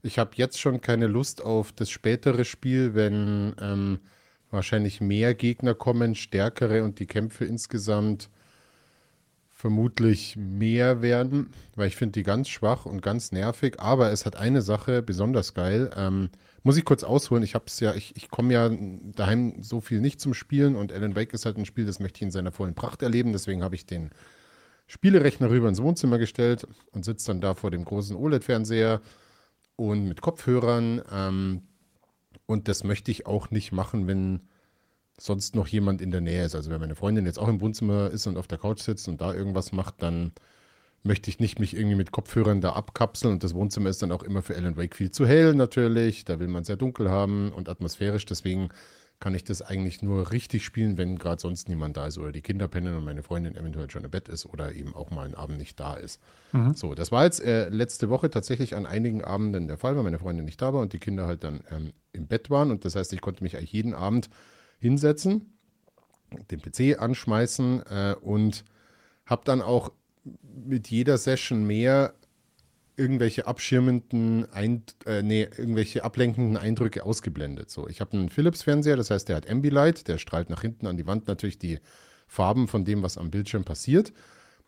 Ich 0.05 0.19
habe 0.19 0.31
jetzt 0.35 0.59
schon 0.59 0.81
keine 0.81 1.07
Lust 1.07 1.41
auf 1.41 1.71
das 1.71 1.89
spätere 1.89 2.43
Spiel, 2.43 2.93
wenn 2.93 3.55
ähm, 3.61 3.99
wahrscheinlich 4.51 4.99
mehr 4.99 5.33
Gegner 5.33 5.73
kommen, 5.75 6.13
stärkere 6.15 6.83
und 6.83 6.99
die 6.99 7.07
Kämpfe 7.07 7.45
insgesamt 7.45 8.29
vermutlich 9.49 10.35
mehr 10.35 11.01
werden, 11.01 11.51
weil 11.75 11.87
ich 11.87 11.95
finde 11.95 12.19
die 12.19 12.23
ganz 12.23 12.49
schwach 12.49 12.85
und 12.85 13.01
ganz 13.01 13.31
nervig. 13.31 13.79
Aber 13.79 14.11
es 14.11 14.25
hat 14.25 14.35
eine 14.35 14.61
Sache 14.61 15.01
besonders 15.01 15.53
geil. 15.53 15.89
Ähm, 15.95 16.29
muss 16.63 16.75
ich 16.75 16.83
kurz 16.83 17.05
ausholen. 17.05 17.41
Ich 17.41 17.55
habe 17.55 17.65
ja, 17.79 17.95
ich, 17.95 18.13
ich 18.17 18.29
komme 18.29 18.53
ja 18.53 18.69
daheim 19.15 19.63
so 19.63 19.79
viel 19.79 20.01
nicht 20.01 20.19
zum 20.19 20.33
Spielen 20.33 20.75
und 20.75 20.91
Alan 20.91 21.15
Wake 21.15 21.33
ist 21.33 21.45
halt 21.45 21.57
ein 21.57 21.65
Spiel, 21.65 21.85
das 21.85 22.01
möchte 22.01 22.17
ich 22.17 22.23
in 22.23 22.31
seiner 22.31 22.51
vollen 22.51 22.75
Pracht 22.75 23.01
erleben. 23.03 23.31
Deswegen 23.31 23.63
habe 23.63 23.75
ich 23.75 23.85
den 23.85 24.09
Spielerechner 24.85 25.49
rüber 25.49 25.69
ins 25.69 25.81
Wohnzimmer 25.81 26.17
gestellt 26.17 26.67
und 26.91 27.05
sitze 27.05 27.27
dann 27.27 27.39
da 27.39 27.53
vor 27.55 27.71
dem 27.71 27.85
großen 27.85 28.17
OLED-Fernseher 28.17 28.99
und 29.75 30.07
mit 30.07 30.21
Kopfhörern. 30.21 31.01
Ähm, 31.11 31.61
und 32.45 32.67
das 32.67 32.83
möchte 32.83 33.11
ich 33.11 33.25
auch 33.25 33.51
nicht 33.51 33.71
machen, 33.71 34.07
wenn 34.07 34.41
sonst 35.19 35.55
noch 35.55 35.67
jemand 35.67 36.01
in 36.01 36.11
der 36.11 36.21
Nähe 36.21 36.45
ist. 36.45 36.55
Also 36.55 36.69
wenn 36.71 36.81
meine 36.81 36.95
Freundin 36.95 37.25
jetzt 37.25 37.39
auch 37.39 37.47
im 37.47 37.61
Wohnzimmer 37.61 38.09
ist 38.09 38.27
und 38.27 38.37
auf 38.37 38.47
der 38.47 38.57
Couch 38.57 38.81
sitzt 38.81 39.07
und 39.07 39.21
da 39.21 39.33
irgendwas 39.33 39.71
macht, 39.71 40.01
dann 40.01 40.33
möchte 41.03 41.29
ich 41.29 41.39
nicht 41.39 41.59
mich 41.59 41.75
irgendwie 41.75 41.95
mit 41.95 42.11
Kopfhörern 42.11 42.61
da 42.61 42.73
abkapseln 42.73 43.33
und 43.33 43.43
das 43.43 43.53
Wohnzimmer 43.53 43.89
ist 43.89 44.01
dann 44.01 44.11
auch 44.11 44.23
immer 44.23 44.41
für 44.41 44.55
Alan 44.55 44.77
Wake 44.77 44.95
viel 44.95 45.11
zu 45.11 45.27
hell 45.27 45.53
natürlich. 45.53 46.25
Da 46.25 46.39
will 46.39 46.47
man 46.47 46.63
sehr 46.63 46.77
dunkel 46.77 47.09
haben 47.09 47.51
und 47.51 47.69
atmosphärisch. 47.69 48.25
Deswegen 48.25 48.69
kann 49.23 49.35
ich 49.35 49.45
das 49.45 49.61
eigentlich 49.61 50.01
nur 50.01 50.33
richtig 50.33 50.65
spielen, 50.65 50.97
wenn 50.97 51.17
gerade 51.17 51.39
sonst 51.39 51.69
niemand 51.69 51.95
da 51.95 52.07
ist 52.07 52.17
oder 52.17 52.33
die 52.33 52.41
Kinder 52.41 52.67
pennen 52.67 52.97
und 52.97 53.05
meine 53.05 53.23
Freundin 53.23 53.55
eventuell 53.55 53.89
schon 53.89 54.03
im 54.03 54.11
Bett 54.11 54.27
ist 54.27 54.45
oder 54.45 54.73
eben 54.73 54.93
auch 54.93 55.11
mal 55.11 55.23
einen 55.23 55.33
Abend 55.33 55.59
nicht 55.59 55.79
da 55.79 55.93
ist. 55.93 56.21
Mhm. 56.51 56.73
So, 56.73 56.93
das 56.93 57.13
war 57.13 57.23
jetzt 57.23 57.41
äh, 57.41 57.69
letzte 57.69 58.09
Woche 58.09 58.29
tatsächlich 58.29 58.75
an 58.75 58.85
einigen 58.85 59.23
Abenden 59.23 59.69
der 59.69 59.77
Fall, 59.77 59.95
weil 59.95 60.03
meine 60.03 60.19
Freundin 60.19 60.43
nicht 60.43 60.61
da 60.61 60.73
war 60.73 60.81
und 60.81 60.91
die 60.91 60.99
Kinder 60.99 61.25
halt 61.25 61.45
dann 61.45 61.61
ähm, 61.71 61.93
im 62.11 62.27
Bett 62.27 62.49
waren. 62.49 62.69
Und 62.69 62.83
das 62.83 62.97
heißt, 62.97 63.13
ich 63.13 63.21
konnte 63.21 63.45
mich 63.45 63.55
eigentlich 63.55 63.71
jeden 63.71 63.93
Abend 63.93 64.29
hinsetzen, 64.79 65.57
den 66.51 66.61
PC 66.61 67.01
anschmeißen 67.01 67.81
äh, 67.89 68.15
und 68.19 68.65
habe 69.25 69.43
dann 69.45 69.61
auch 69.61 69.93
mit 70.65 70.89
jeder 70.89 71.17
Session 71.17 71.65
mehr 71.65 72.13
irgendwelche 72.95 73.47
abschirmenden, 73.47 74.51
Ein 74.51 74.83
äh, 75.05 75.21
nee, 75.21 75.43
irgendwelche 75.57 76.03
ablenkenden 76.03 76.57
Eindrücke 76.57 77.05
ausgeblendet. 77.05 77.69
So, 77.69 77.87
ich 77.87 78.01
habe 78.01 78.13
einen 78.13 78.29
Philips-Fernseher, 78.29 78.95
das 78.95 79.09
heißt, 79.09 79.29
der 79.29 79.37
hat 79.37 79.49
Ambilight, 79.49 80.07
der 80.07 80.17
strahlt 80.17 80.49
nach 80.49 80.61
hinten 80.61 80.87
an 80.87 80.97
die 80.97 81.07
Wand 81.07 81.27
natürlich 81.27 81.57
die 81.57 81.79
Farben 82.27 82.67
von 82.67 82.85
dem, 82.85 83.03
was 83.03 83.17
am 83.17 83.31
Bildschirm 83.31 83.63
passiert. 83.63 84.13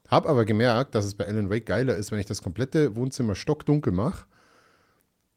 Habe 0.07 0.29
aber 0.29 0.45
gemerkt, 0.45 0.95
dass 0.95 1.05
es 1.05 1.15
bei 1.15 1.27
Alan 1.27 1.49
Wake 1.49 1.65
geiler 1.65 1.95
ist, 1.95 2.11
wenn 2.11 2.19
ich 2.19 2.25
das 2.25 2.41
komplette 2.41 2.95
Wohnzimmer 2.95 3.35
stockdunkel 3.35 3.91
mache 3.91 4.25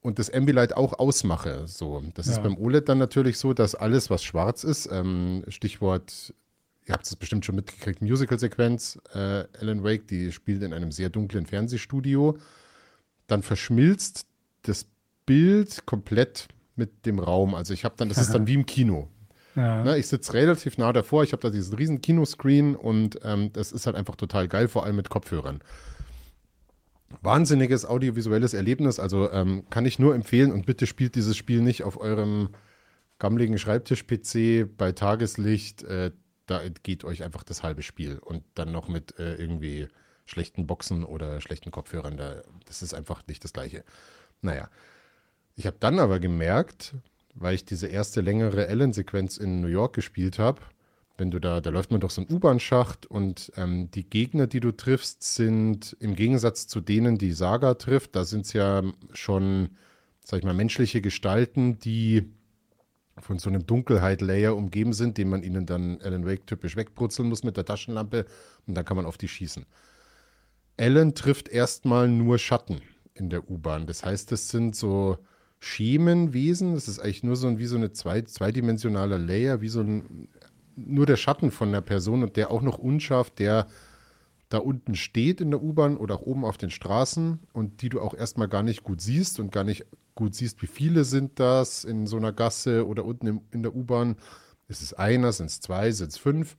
und 0.01 0.19
das 0.19 0.31
Ambilight 0.33 0.77
auch 0.77 0.99
ausmache. 0.99 1.67
So, 1.67 2.03
das 2.15 2.27
ja. 2.27 2.33
ist 2.33 2.43
beim 2.43 2.57
OLED 2.57 2.89
dann 2.89 2.99
natürlich 2.99 3.39
so, 3.39 3.55
dass 3.55 3.75
alles, 3.75 4.11
was 4.11 4.23
schwarz 4.23 4.65
ist, 4.65 4.89
ähm, 4.91 5.45
Stichwort 5.49 6.33
ihr 6.89 6.95
habt 6.95 7.07
es 7.07 7.15
bestimmt 7.17 7.45
schon 7.45 7.55
mitgekriegt, 7.55 8.01
Musical-Sequenz, 8.01 8.99
äh, 9.15 9.45
Alan 9.61 9.85
Wake, 9.85 10.09
die 10.09 10.33
spielt 10.33 10.63
in 10.63 10.73
einem 10.73 10.91
sehr 10.91 11.11
dunklen 11.11 11.47
Fernsehstudio. 11.47 12.39
Dann 13.29 13.45
verschmilzt 13.45 14.27
das 14.63 14.87
Bild 15.25 15.87
komplett 15.87 16.49
mit 16.75 17.07
dem 17.07 17.21
Raum. 17.21 17.55
Also 17.55 17.73
ich 17.75 17.85
habe 17.85 17.95
dann, 17.97 18.09
das 18.09 18.19
ist 18.19 18.35
dann 18.35 18.47
wie 18.49 18.55
im 18.55 18.67
Kino. 18.67 19.09
Ja. 19.55 19.83
Ne, 19.83 19.99
ich 19.99 20.07
sitze 20.07 20.35
relativ 20.35 20.79
nah 20.79 20.93
davor, 20.93 21.25
ich 21.25 21.33
habe 21.33 21.43
da 21.43 21.51
diesen 21.51 21.75
riesen 21.75 22.01
Kinoscreen 22.01 22.77
und 22.77 23.19
ähm, 23.25 23.53
das 23.53 23.73
ist 23.73 23.87
halt 23.87 23.97
einfach 23.97 24.15
total 24.15 24.47
geil, 24.47 24.69
vor 24.69 24.85
allem 24.85 24.97
mit 24.97 25.09
Kopfhörern. 25.09 25.61
wahnsinniges 27.23 27.85
audiovisuelles 27.85 28.55
Erlebnis. 28.55 29.01
Also 29.01 29.31
ähm, 29.33 29.65
kann 29.71 29.87
ich 29.87 29.99
nur 29.99 30.15
empfehlen 30.15 30.53
und 30.53 30.67
bitte 30.67 30.87
spielt 30.87 31.15
dieses 31.15 31.37
Spiel 31.37 31.61
nicht 31.61 31.83
auf 31.83 32.01
eurem 32.01 32.51
gammeligen 33.19 33.59
Schreibtisch-PC 33.59 34.77
bei 34.77 34.93
Tageslicht. 34.93 35.83
Äh, 35.83 36.13
da 36.47 36.63
geht 36.83 37.05
euch 37.05 37.25
einfach 37.25 37.43
das 37.43 37.63
halbe 37.63 37.83
Spiel 37.83 38.19
und 38.19 38.45
dann 38.55 38.73
noch 38.73 38.89
mit 38.89 39.19
äh, 39.19 39.35
irgendwie 39.35 39.89
schlechten 40.29 40.67
Boxen 40.67 41.05
oder 41.05 41.41
schlechten 41.41 41.71
Kopfhörern. 41.71 42.17
Da, 42.17 42.43
das 42.67 42.83
ist 42.83 42.95
einfach 42.95 43.27
nicht 43.27 43.43
das 43.45 43.53
Gleiche. 43.53 43.85
Naja, 44.43 44.69
ich 45.57 45.67
habe 45.67 45.77
dann 45.81 45.99
aber 45.99 46.21
gemerkt, 46.21 46.95
weil 47.35 47.55
ich 47.55 47.65
diese 47.65 47.89
erste 47.89 48.21
längere 48.21 48.69
Ellen-Sequenz 48.69 49.37
in 49.37 49.61
New 49.61 49.69
York 49.69 49.95
gespielt 49.95 50.39
habe, 50.39 50.61
wenn 51.17 51.31
du 51.33 51.41
da, 51.41 51.61
da 51.61 51.71
läuft 51.71 51.91
man 51.91 52.01
doch 52.01 52.11
so 52.11 52.21
einen 52.21 52.33
U-Bahn-Schacht 52.33 53.07
und 53.07 53.53
ähm, 53.57 53.91
die 53.91 54.09
Gegner, 54.09 54.47
die 54.47 54.61
du 54.61 54.71
triffst, 54.71 55.23
sind 55.23 55.97
im 55.99 56.15
Gegensatz 56.15 56.69
zu 56.69 56.81
denen, 56.81 57.19
die 57.19 57.33
Saga 57.33 57.75
trifft, 57.75 58.15
da 58.15 58.25
sind 58.25 58.47
es 58.47 58.53
ja 58.53 58.83
schon, 59.13 59.71
sag 60.25 60.39
ich 60.39 60.45
mal, 60.45 60.55
menschliche 60.55 61.01
Gestalten, 61.01 61.81
die 61.81 62.31
von 63.19 63.41
so 63.41 63.51
einem 63.51 63.67
Dunkelheit-Layer 63.67 64.55
umgeben 64.55 64.93
sind, 64.93 65.19
den 65.19 65.29
man 65.29 65.43
ihnen 65.43 65.67
dann 65.67 66.01
Alan 66.03 66.25
Wake 66.25 66.47
typisch 66.47 66.77
wegbrutzeln 66.77 67.29
muss 67.29 67.43
mit 67.43 67.57
der 67.57 67.65
Taschenlampe 67.65 68.27
und 68.67 68.77
dann 68.77 68.85
kann 68.85 68.97
man 68.97 69.07
auf 69.07 69.19
die 69.19 69.27
schießen. 69.27 69.67
Alan 70.79 71.15
trifft 71.15 71.49
erstmal 71.49 72.09
nur 72.09 72.39
Schatten 72.39 72.81
in 73.15 73.31
der 73.31 73.51
U-Bahn. 73.51 73.87
Das 73.87 74.05
heißt, 74.05 74.31
das 74.33 74.49
sind 74.49 74.77
so 74.77 75.19
Schemenwesen. 75.59 76.75
Das 76.75 76.89
ist 76.89 77.01
eigentlich 77.01 77.25
nur 77.25 77.37
so 77.37 77.49
ein, 77.49 77.59
wie 77.59 77.67
so 77.67 77.77
eine 77.77 77.93
zwei, 77.93 78.23
zweidimensionaler 78.23 79.19
Layer, 79.19 79.61
wie 79.61 79.69
so 79.69 79.81
ein 79.81 80.29
nur 80.77 81.07
der 81.07 81.17
Schatten 81.17 81.51
von 81.51 81.73
der 81.73 81.81
Person 81.81 82.23
und 82.23 82.37
der 82.37 82.51
auch 82.53 82.63
noch 82.63 82.79
unscharf, 82.79 83.31
der 83.31 83.67
da 84.49 84.59
unten 84.59 84.95
steht 84.95 85.41
in 85.41 85.51
der 85.51 85.63
U-Bahn 85.63 85.97
oder 85.97 86.15
auch 86.15 86.23
oben 86.23 86.45
auf 86.45 86.57
den 86.57 86.71
Straßen 86.71 87.41
und 87.53 87.83
die 87.83 87.89
du 87.89 88.01
auch 88.01 88.15
erstmal 88.15 88.49
gar 88.49 88.63
nicht 88.63 88.83
gut 88.83 89.01
siehst 89.01 89.41
und 89.41 89.53
gar 89.53 89.65
nicht 89.65 89.87
gut 90.15 90.35
siehst, 90.35 90.63
wie 90.63 90.67
viele 90.67 91.05
sind 91.05 91.39
das 91.39 91.85
in 91.85 92.07
so 92.07 92.17
einer 92.17 92.33
Gasse 92.33 92.87
oder 92.87 93.05
unten 93.05 93.27
im, 93.27 93.41
in 93.51 93.63
der 93.63 93.75
U-Bahn. 93.75 94.17
Ist 94.69 94.83
es 94.83 94.95
einer, 94.95 95.33
sind 95.33 95.47
es 95.47 95.61
zwei, 95.61 95.91
sind 95.91 96.13
es 96.13 96.19
fünf? 96.19 96.57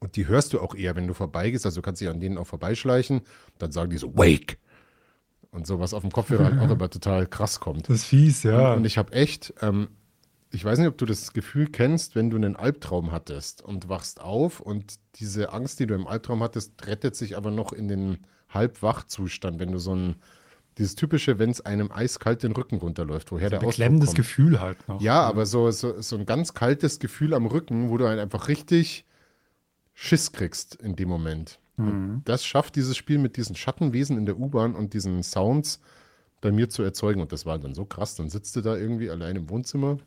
Und 0.00 0.16
die 0.16 0.26
hörst 0.26 0.52
du 0.52 0.60
auch 0.60 0.74
eher, 0.74 0.96
wenn 0.96 1.06
du 1.06 1.14
vorbeigehst. 1.14 1.66
Also 1.66 1.80
du 1.80 1.84
kannst 1.84 2.00
dich 2.00 2.08
an 2.08 2.20
denen 2.20 2.38
auch 2.38 2.46
vorbeischleichen. 2.46 3.22
Dann 3.58 3.72
sagen 3.72 3.90
die 3.90 3.98
so, 3.98 4.16
Wake! 4.16 4.58
Und 5.50 5.66
so, 5.66 5.80
was 5.80 5.94
auf 5.94 6.02
dem 6.02 6.12
Kopfhörer 6.12 6.44
halt 6.44 6.60
auch 6.60 6.70
immer 6.70 6.90
total 6.90 7.26
krass 7.26 7.58
kommt. 7.58 7.88
Das 7.88 7.96
ist 7.96 8.04
fies, 8.04 8.42
ja. 8.42 8.72
Und, 8.72 8.78
und 8.78 8.84
ich 8.84 8.98
habe 8.98 9.12
echt, 9.12 9.54
ähm, 9.62 9.88
ich 10.50 10.64
weiß 10.64 10.78
nicht, 10.78 10.88
ob 10.88 10.98
du 10.98 11.06
das 11.06 11.32
Gefühl 11.32 11.68
kennst, 11.68 12.14
wenn 12.14 12.30
du 12.30 12.36
einen 12.36 12.56
Albtraum 12.56 13.12
hattest 13.12 13.62
und 13.62 13.88
wachst 13.88 14.20
auf 14.20 14.60
und 14.60 14.96
diese 15.16 15.52
Angst, 15.52 15.80
die 15.80 15.86
du 15.86 15.94
im 15.94 16.06
Albtraum 16.06 16.42
hattest, 16.42 16.86
rettet 16.86 17.16
sich 17.16 17.36
aber 17.36 17.50
noch 17.50 17.72
in 17.72 17.88
den 17.88 18.18
Halbwachzustand, 18.48 19.58
wenn 19.58 19.72
du 19.72 19.78
so 19.78 19.94
ein, 19.94 20.16
dieses 20.76 20.94
typische, 20.94 21.38
wenn 21.38 21.50
es 21.50 21.60
einem 21.60 21.90
eiskalt 21.90 22.42
den 22.42 22.52
Rücken 22.52 22.76
runterläuft, 22.76 23.32
woher 23.32 23.48
so 23.48 23.56
der 23.56 23.66
Beklemmendes 23.66 24.14
Gefühl 24.14 24.60
halt 24.60 24.86
noch. 24.86 25.00
Ja, 25.00 25.22
aber 25.22 25.44
so, 25.44 25.70
so, 25.70 26.00
so 26.00 26.16
ein 26.16 26.24
ganz 26.24 26.54
kaltes 26.54 26.98
Gefühl 26.98 27.34
am 27.34 27.46
Rücken, 27.46 27.90
wo 27.90 27.96
du 27.96 28.06
halt 28.06 28.20
einfach 28.20 28.48
richtig 28.48 29.04
Schiss 30.00 30.30
kriegst 30.30 30.76
in 30.76 30.94
dem 30.94 31.08
Moment. 31.08 31.58
Mhm. 31.76 32.22
Das 32.24 32.44
schafft 32.44 32.76
dieses 32.76 32.96
Spiel 32.96 33.18
mit 33.18 33.36
diesen 33.36 33.56
Schattenwesen 33.56 34.16
in 34.16 34.26
der 34.26 34.38
U-Bahn 34.38 34.76
und 34.76 34.94
diesen 34.94 35.24
Sounds 35.24 35.80
bei 36.40 36.52
mir 36.52 36.68
zu 36.68 36.84
erzeugen. 36.84 37.20
Und 37.20 37.32
das 37.32 37.46
war 37.46 37.58
dann 37.58 37.74
so 37.74 37.84
krass. 37.84 38.14
Dann 38.14 38.30
sitzt 38.30 38.54
du 38.54 38.60
da 38.60 38.76
irgendwie 38.76 39.10
allein 39.10 39.34
im 39.34 39.50
Wohnzimmer 39.50 39.98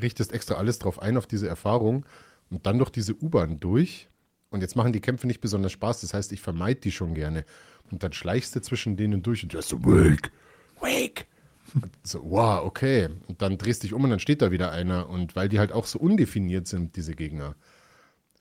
richtest 0.00 0.32
extra 0.32 0.54
alles 0.54 0.80
drauf 0.80 1.00
ein, 1.00 1.16
auf 1.16 1.26
diese 1.26 1.46
Erfahrung 1.46 2.04
und 2.50 2.66
dann 2.66 2.78
durch 2.78 2.90
diese 2.90 3.14
U-Bahn 3.14 3.60
durch. 3.60 4.08
Und 4.50 4.60
jetzt 4.60 4.74
machen 4.74 4.92
die 4.92 5.00
Kämpfe 5.00 5.28
nicht 5.28 5.40
besonders 5.40 5.70
Spaß. 5.70 6.00
Das 6.00 6.12
heißt, 6.12 6.32
ich 6.32 6.40
vermeide 6.40 6.80
die 6.80 6.90
schon 6.90 7.14
gerne. 7.14 7.44
Und 7.92 8.02
dann 8.02 8.12
schleichst 8.12 8.56
du 8.56 8.60
zwischen 8.60 8.96
denen 8.96 9.22
durch 9.22 9.44
und 9.44 9.54
du 9.54 9.58
hast 9.58 9.68
so, 9.68 9.84
wake, 9.84 10.32
wake. 10.80 11.26
Und 11.74 11.92
so, 12.02 12.22
wow, 12.24 12.64
okay. 12.64 13.08
Und 13.28 13.40
dann 13.40 13.56
drehst 13.56 13.84
dich 13.84 13.92
um 13.92 14.02
und 14.02 14.10
dann 14.10 14.18
steht 14.18 14.42
da 14.42 14.50
wieder 14.50 14.72
einer. 14.72 15.08
Und 15.08 15.36
weil 15.36 15.48
die 15.48 15.60
halt 15.60 15.70
auch 15.70 15.86
so 15.86 16.00
undefiniert 16.00 16.66
sind, 16.66 16.96
diese 16.96 17.14
Gegner. 17.14 17.54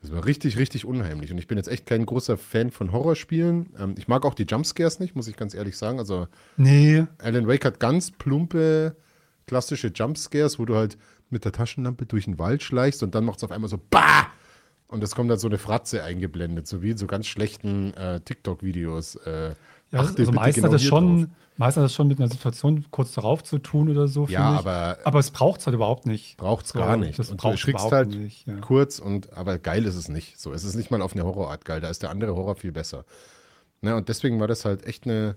Das 0.01 0.11
war 0.11 0.25
richtig, 0.25 0.57
richtig 0.57 0.85
unheimlich. 0.85 1.31
Und 1.31 1.37
ich 1.37 1.47
bin 1.47 1.57
jetzt 1.57 1.67
echt 1.67 1.85
kein 1.85 2.05
großer 2.05 2.37
Fan 2.37 2.71
von 2.71 2.91
Horrorspielen. 2.91 3.69
Ähm, 3.77 3.95
ich 3.97 4.07
mag 4.07 4.25
auch 4.25 4.33
die 4.33 4.45
Jumpscares 4.45 4.99
nicht, 4.99 5.15
muss 5.15 5.27
ich 5.27 5.37
ganz 5.37 5.53
ehrlich 5.53 5.77
sagen. 5.77 5.99
Also, 5.99 6.27
nee. 6.57 7.05
Alan 7.19 7.47
Wake 7.47 7.65
hat 7.65 7.79
ganz 7.79 8.09
plumpe, 8.09 8.95
klassische 9.45 9.91
Jumpscares, 9.93 10.57
wo 10.57 10.65
du 10.65 10.75
halt 10.75 10.97
mit 11.29 11.45
der 11.45 11.51
Taschenlampe 11.51 12.05
durch 12.05 12.25
den 12.25 12.39
Wald 12.39 12.63
schleichst 12.63 13.03
und 13.03 13.15
dann 13.15 13.25
macht 13.25 13.37
es 13.37 13.43
auf 13.43 13.51
einmal 13.51 13.69
so 13.69 13.77
BAH! 13.77 14.27
Und 14.87 15.01
es 15.03 15.15
kommt 15.15 15.31
dann 15.31 15.39
so 15.39 15.47
eine 15.47 15.57
Fratze 15.57 16.03
eingeblendet, 16.03 16.67
so 16.67 16.81
wie 16.81 16.91
in 16.91 16.97
so 16.97 17.07
ganz 17.07 17.25
schlechten 17.25 17.93
äh, 17.93 18.19
TikTok-Videos. 18.19 19.15
Äh, 19.15 19.55
ja, 19.91 19.99
also 19.99 20.31
meistens 20.31 20.55
genau 20.55 20.67
hat 20.67 20.73
das 20.73 20.83
schon, 20.83 21.31
meistens 21.57 21.81
hat 21.81 21.85
das 21.85 21.93
schon 21.93 22.07
mit 22.07 22.19
einer 22.19 22.29
Situation 22.29 22.85
kurz 22.91 23.13
darauf 23.13 23.43
zu 23.43 23.57
tun 23.59 23.89
oder 23.89 24.07
so. 24.07 24.25
Ja, 24.27 24.51
aber. 24.51 24.97
Aber 25.03 25.19
es 25.19 25.31
braucht 25.31 25.59
es 25.59 25.67
halt 25.67 25.75
überhaupt 25.75 26.05
nicht. 26.05 26.37
Braucht 26.37 26.65
es 26.65 26.73
gar 26.73 26.97
nicht. 26.97 27.19
Das 27.19 27.29
und 27.29 27.43
du 27.43 27.47
erschrickst 27.47 27.91
halt 27.91 28.09
nicht, 28.09 28.47
ja. 28.47 28.57
kurz 28.59 28.99
und, 28.99 29.33
aber 29.33 29.57
geil 29.57 29.85
ist 29.85 29.95
es 29.95 30.09
nicht. 30.09 30.39
So, 30.39 30.53
es 30.53 30.63
ist 30.63 30.75
nicht 30.75 30.91
mal 30.91 31.01
auf 31.01 31.13
eine 31.13 31.23
Horrorart 31.23 31.65
geil. 31.65 31.81
Da 31.81 31.89
ist 31.89 32.03
der 32.03 32.09
andere 32.09 32.35
Horror 32.35 32.55
viel 32.55 32.71
besser. 32.71 33.05
Ne, 33.81 33.95
und 33.95 34.09
deswegen 34.09 34.39
war 34.39 34.47
das 34.47 34.65
halt 34.65 34.85
echt 34.85 35.05
eine, 35.05 35.35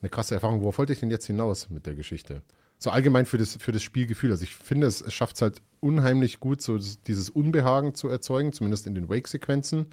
eine 0.00 0.10
krasse 0.10 0.34
Erfahrung. 0.34 0.60
Worauf 0.60 0.78
wollte 0.78 0.92
ich 0.92 1.00
denn 1.00 1.10
jetzt 1.10 1.26
hinaus 1.26 1.70
mit 1.70 1.86
der 1.86 1.94
Geschichte? 1.94 2.42
so 2.78 2.90
allgemein 2.90 3.26
für 3.26 3.38
das, 3.38 3.56
für 3.56 3.72
das 3.72 3.82
Spielgefühl. 3.82 4.30
Also 4.30 4.44
ich 4.44 4.54
finde, 4.54 4.86
es, 4.86 5.00
es 5.00 5.14
schafft 5.14 5.36
es 5.36 5.42
halt 5.42 5.62
unheimlich 5.80 6.38
gut, 6.38 6.60
so 6.60 6.78
dieses 6.78 7.30
Unbehagen 7.30 7.94
zu 7.94 8.08
erzeugen, 8.08 8.52
zumindest 8.52 8.86
in 8.86 8.94
den 8.94 9.08
Wake-Sequenzen, 9.08 9.86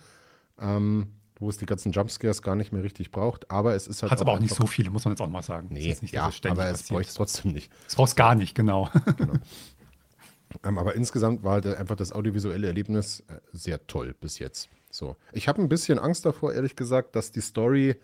ähm, 0.59 1.07
wo 1.41 1.50
es 1.50 1.57
die 1.57 1.65
ganzen 1.65 1.91
Jumpscares 1.91 2.41
gar 2.41 2.55
nicht 2.55 2.71
mehr 2.71 2.83
richtig 2.83 3.12
braucht. 3.12 3.50
Aber 3.51 3.75
es 3.75 3.88
ist 3.88 4.03
halt. 4.03 4.12
Hat 4.12 4.21
aber 4.21 4.33
auch 4.33 4.39
nicht 4.39 4.53
so 4.53 4.67
viele, 4.67 4.91
muss 4.91 5.03
man 5.03 5.13
jetzt 5.13 5.21
auch 5.21 5.27
mal 5.27 5.41
sagen. 5.41 5.67
Nee, 5.71 5.98
nicht, 6.01 6.13
ja, 6.13 6.31
aber 6.48 6.69
es 6.69 6.83
bräuchte 6.83 7.10
es 7.10 7.15
trotzdem 7.15 7.51
nicht. 7.51 7.71
Es 7.88 7.95
braucht 7.95 8.10
es 8.10 8.15
gar 8.15 8.36
nicht, 8.36 8.55
genau. 8.55 8.89
genau. 9.17 9.33
Ähm, 10.65 10.77
aber 10.77 10.95
insgesamt 10.95 11.43
war 11.43 11.53
halt 11.53 11.65
einfach 11.65 11.95
das 11.95 12.12
audiovisuelle 12.12 12.67
Erlebnis 12.67 13.21
äh, 13.29 13.39
sehr 13.53 13.88
toll 13.88 14.13
bis 14.19 14.38
jetzt. 14.38 14.67
So. 14.89 15.15
Ich 15.31 15.48
habe 15.48 15.62
ein 15.62 15.69
bisschen 15.69 15.98
Angst 15.98 16.25
davor, 16.25 16.53
ehrlich 16.53 16.75
gesagt, 16.75 17.15
dass 17.15 17.31
die 17.31 17.39
Story 17.39 17.95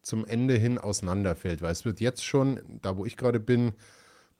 zum 0.00 0.24
Ende 0.24 0.54
hin 0.54 0.78
auseinanderfällt, 0.78 1.62
weil 1.62 1.72
es 1.72 1.84
wird 1.84 1.98
jetzt 1.98 2.24
schon, 2.24 2.60
da 2.80 2.96
wo 2.96 3.04
ich 3.04 3.16
gerade 3.16 3.40
bin, 3.40 3.72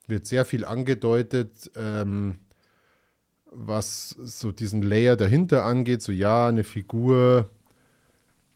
wird 0.06 0.26
sehr 0.26 0.44
viel 0.44 0.64
angedeutet, 0.64 1.73
ähm, 1.75 2.38
was 3.50 4.11
so 4.11 4.52
diesen 4.52 4.82
Layer 4.82 5.16
dahinter 5.16 5.64
angeht. 5.64 6.02
So, 6.02 6.12
ja, 6.12 6.47
eine 6.47 6.62
Figur 6.62 7.50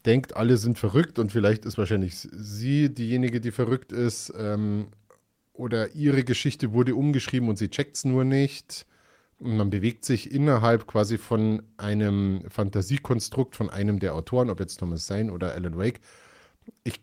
denkt, 0.05 0.35
alle 0.35 0.57
sind 0.57 0.77
verrückt 0.77 1.19
und 1.19 1.31
vielleicht 1.31 1.65
ist 1.65 1.77
wahrscheinlich 1.77 2.15
sie 2.15 2.93
diejenige, 2.93 3.41
die 3.41 3.51
verrückt 3.51 3.91
ist. 3.91 4.33
Ähm, 4.37 4.87
oder 5.53 5.95
ihre 5.95 6.23
Geschichte 6.23 6.73
wurde 6.73 6.95
umgeschrieben 6.95 7.49
und 7.49 7.57
sie 7.57 7.69
checkt 7.69 7.95
es 7.95 8.05
nur 8.05 8.23
nicht. 8.23 8.85
Und 9.39 9.57
man 9.57 9.69
bewegt 9.69 10.05
sich 10.05 10.31
innerhalb 10.31 10.87
quasi 10.87 11.17
von 11.17 11.63
einem 11.77 12.43
Fantasiekonstrukt 12.49 13.55
von 13.55 13.69
einem 13.69 13.99
der 13.99 14.15
Autoren, 14.15 14.49
ob 14.49 14.59
jetzt 14.59 14.77
Thomas 14.77 15.05
Zane 15.05 15.31
oder 15.31 15.53
Alan 15.53 15.77
Wake. 15.77 15.99
Ich 16.83 17.01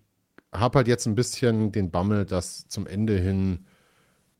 habe 0.52 0.78
halt 0.78 0.88
jetzt 0.88 1.06
ein 1.06 1.14
bisschen 1.14 1.72
den 1.72 1.90
Bammel, 1.90 2.24
dass 2.24 2.68
zum 2.68 2.86
Ende 2.86 3.18
hin 3.18 3.66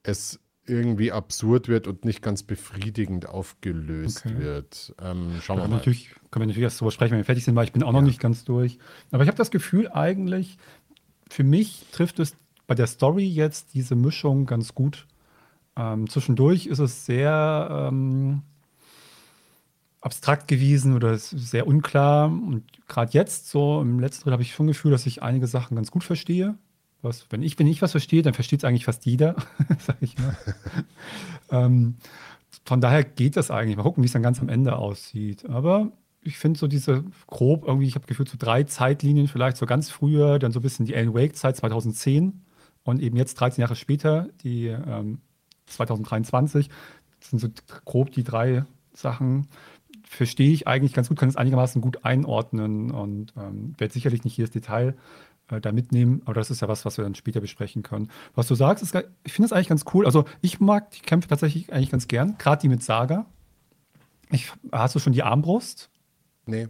es 0.02 0.40
irgendwie 0.66 1.10
absurd 1.10 1.68
wird 1.68 1.86
und 1.86 2.04
nicht 2.04 2.22
ganz 2.22 2.42
befriedigend 2.42 3.28
aufgelöst 3.28 4.24
okay. 4.24 4.38
wird. 4.38 4.94
Ähm, 5.02 5.40
schauen 5.42 5.58
wir 5.58 5.68
mal. 5.68 5.76
Natürlich, 5.76 6.10
können 6.30 6.42
wir 6.42 6.46
natürlich 6.46 6.62
erst 6.62 6.80
darüber 6.80 6.92
sprechen, 6.92 7.12
wenn 7.12 7.18
wir 7.18 7.24
fertig 7.24 7.44
sind, 7.44 7.56
weil 7.56 7.64
ich 7.64 7.72
bin 7.72 7.82
auch 7.82 7.92
noch 7.92 8.02
nicht 8.02 8.20
ganz 8.20 8.44
durch. 8.44 8.78
Aber 9.10 9.24
ich 9.24 9.28
habe 9.28 9.38
das 9.38 9.50
Gefühl 9.50 9.88
eigentlich, 9.88 10.58
für 11.28 11.42
mich 11.44 11.84
trifft 11.92 12.20
es 12.20 12.36
bei 12.66 12.74
der 12.74 12.86
Story 12.86 13.26
jetzt 13.26 13.74
diese 13.74 13.96
Mischung 13.96 14.46
ganz 14.46 14.74
gut. 14.74 15.06
Ähm, 15.76 16.08
zwischendurch 16.08 16.66
ist 16.66 16.78
es 16.78 17.06
sehr 17.06 17.88
ähm, 17.90 18.42
abstrakt 20.00 20.46
gewesen 20.46 20.94
oder 20.94 21.18
sehr 21.18 21.66
unklar. 21.66 22.26
Und 22.26 22.64
gerade 22.86 23.12
jetzt, 23.12 23.48
so 23.48 23.80
im 23.80 23.98
letzten 23.98 24.24
Teil, 24.24 24.32
habe 24.32 24.42
ich 24.42 24.54
schon 24.54 24.68
das 24.68 24.76
Gefühl, 24.76 24.92
dass 24.92 25.06
ich 25.06 25.22
einige 25.22 25.48
Sachen 25.48 25.74
ganz 25.74 25.90
gut 25.90 26.04
verstehe 26.04 26.56
was, 27.02 27.26
wenn 27.30 27.42
ich, 27.42 27.58
wenn 27.58 27.66
ich 27.66 27.82
was 27.82 27.90
verstehe, 27.90 28.22
dann 28.22 28.34
versteht 28.34 28.60
es 28.60 28.64
eigentlich 28.64 28.84
fast 28.84 29.04
jeder, 29.04 29.36
sag 29.78 29.96
ich 30.00 30.16
mal. 30.18 30.36
ähm, 31.50 31.96
von 32.64 32.80
daher 32.80 33.04
geht 33.04 33.36
das 33.36 33.50
eigentlich. 33.50 33.76
Mal 33.76 33.82
gucken, 33.82 34.02
wie 34.02 34.06
es 34.06 34.12
dann 34.12 34.22
ganz 34.22 34.40
am 34.40 34.48
Ende 34.48 34.76
aussieht. 34.76 35.48
Aber 35.48 35.92
ich 36.22 36.38
finde 36.38 36.58
so 36.58 36.68
diese 36.68 37.04
grob 37.26 37.66
irgendwie, 37.66 37.88
ich 37.88 37.96
habe 37.96 38.06
gefühlt 38.06 38.28
so 38.28 38.36
drei 38.38 38.62
Zeitlinien, 38.62 39.26
vielleicht 39.26 39.56
so 39.56 39.66
ganz 39.66 39.90
früher, 39.90 40.38
dann 40.38 40.52
so 40.52 40.60
ein 40.60 40.62
bisschen 40.62 40.86
die 40.86 40.94
Alan 40.94 41.14
Wake-Zeit 41.14 41.56
2010 41.56 42.42
und 42.84 43.02
eben 43.02 43.16
jetzt 43.16 43.34
13 43.34 43.62
Jahre 43.62 43.76
später, 43.76 44.28
die 44.42 44.66
ähm, 44.66 45.20
2023. 45.66 46.68
Das 47.20 47.30
sind 47.30 47.38
so 47.40 47.48
grob 47.84 48.12
die 48.12 48.24
drei 48.24 48.64
Sachen. 48.92 49.48
Verstehe 50.04 50.52
ich 50.52 50.68
eigentlich 50.68 50.92
ganz 50.92 51.08
gut, 51.08 51.18
kann 51.18 51.28
es 51.28 51.36
einigermaßen 51.36 51.80
gut 51.80 52.04
einordnen 52.04 52.90
und 52.90 53.32
ähm, 53.36 53.74
werde 53.78 53.94
sicherlich 53.94 54.24
nicht 54.24 54.36
jedes 54.36 54.50
Detail 54.50 54.94
äh, 55.50 55.60
da 55.60 55.72
mitnehmen. 55.72 56.22
Aber 56.24 56.34
das 56.34 56.50
ist 56.50 56.62
ja 56.62 56.68
was, 56.68 56.84
was 56.84 56.96
wir 56.96 57.04
dann 57.04 57.14
später 57.14 57.40
besprechen 57.40 57.82
können. 57.82 58.10
Was 58.34 58.46
du 58.46 58.54
sagst, 58.54 58.82
ist, 58.82 58.94
ich 59.24 59.32
finde 59.32 59.46
es 59.46 59.52
eigentlich 59.52 59.68
ganz 59.68 59.84
cool. 59.94 60.06
Also 60.06 60.24
ich 60.40 60.60
mag 60.60 60.90
die 60.90 61.00
Kämpfe 61.00 61.28
tatsächlich 61.28 61.72
eigentlich 61.72 61.90
ganz 61.90 62.08
gern, 62.08 62.36
gerade 62.38 62.60
die 62.60 62.68
mit 62.68 62.82
Saga. 62.82 63.26
Ich, 64.30 64.50
hast 64.70 64.94
du 64.94 64.98
schon 64.98 65.12
die 65.12 65.22
Armbrust? 65.22 65.90
Nee. 66.46 66.68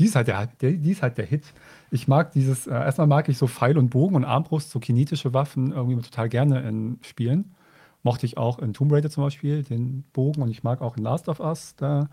Die 0.00 0.06
ist 0.06 0.16
halt 0.16 0.26
der, 0.26 0.46
der, 0.46 0.72
die 0.72 0.90
ist 0.90 1.02
halt 1.02 1.18
der 1.18 1.26
Hit. 1.26 1.44
ich 1.90 2.08
mag 2.08 2.32
dieses, 2.32 2.66
äh, 2.66 2.72
erstmal 2.72 3.06
mag 3.06 3.28
ich 3.28 3.38
so 3.38 3.46
Pfeil 3.46 3.78
und 3.78 3.90
Bogen 3.90 4.16
und 4.16 4.24
Armbrust, 4.24 4.70
so 4.70 4.80
kinetische 4.80 5.32
Waffen 5.32 5.70
irgendwie 5.70 6.00
total 6.00 6.28
gerne 6.28 6.66
in 6.68 6.98
Spielen. 7.02 7.54
Mochte 8.02 8.26
ich 8.26 8.36
auch 8.36 8.58
in 8.58 8.74
Tomb 8.74 8.92
Raider 8.92 9.08
zum 9.08 9.22
Beispiel, 9.22 9.62
den 9.62 10.02
Bogen 10.12 10.42
und 10.42 10.50
ich 10.50 10.62
mag 10.62 10.80
auch 10.80 10.96
in 10.96 11.04
Last 11.04 11.28
of 11.28 11.40
Us 11.40 11.74
da 11.76 12.08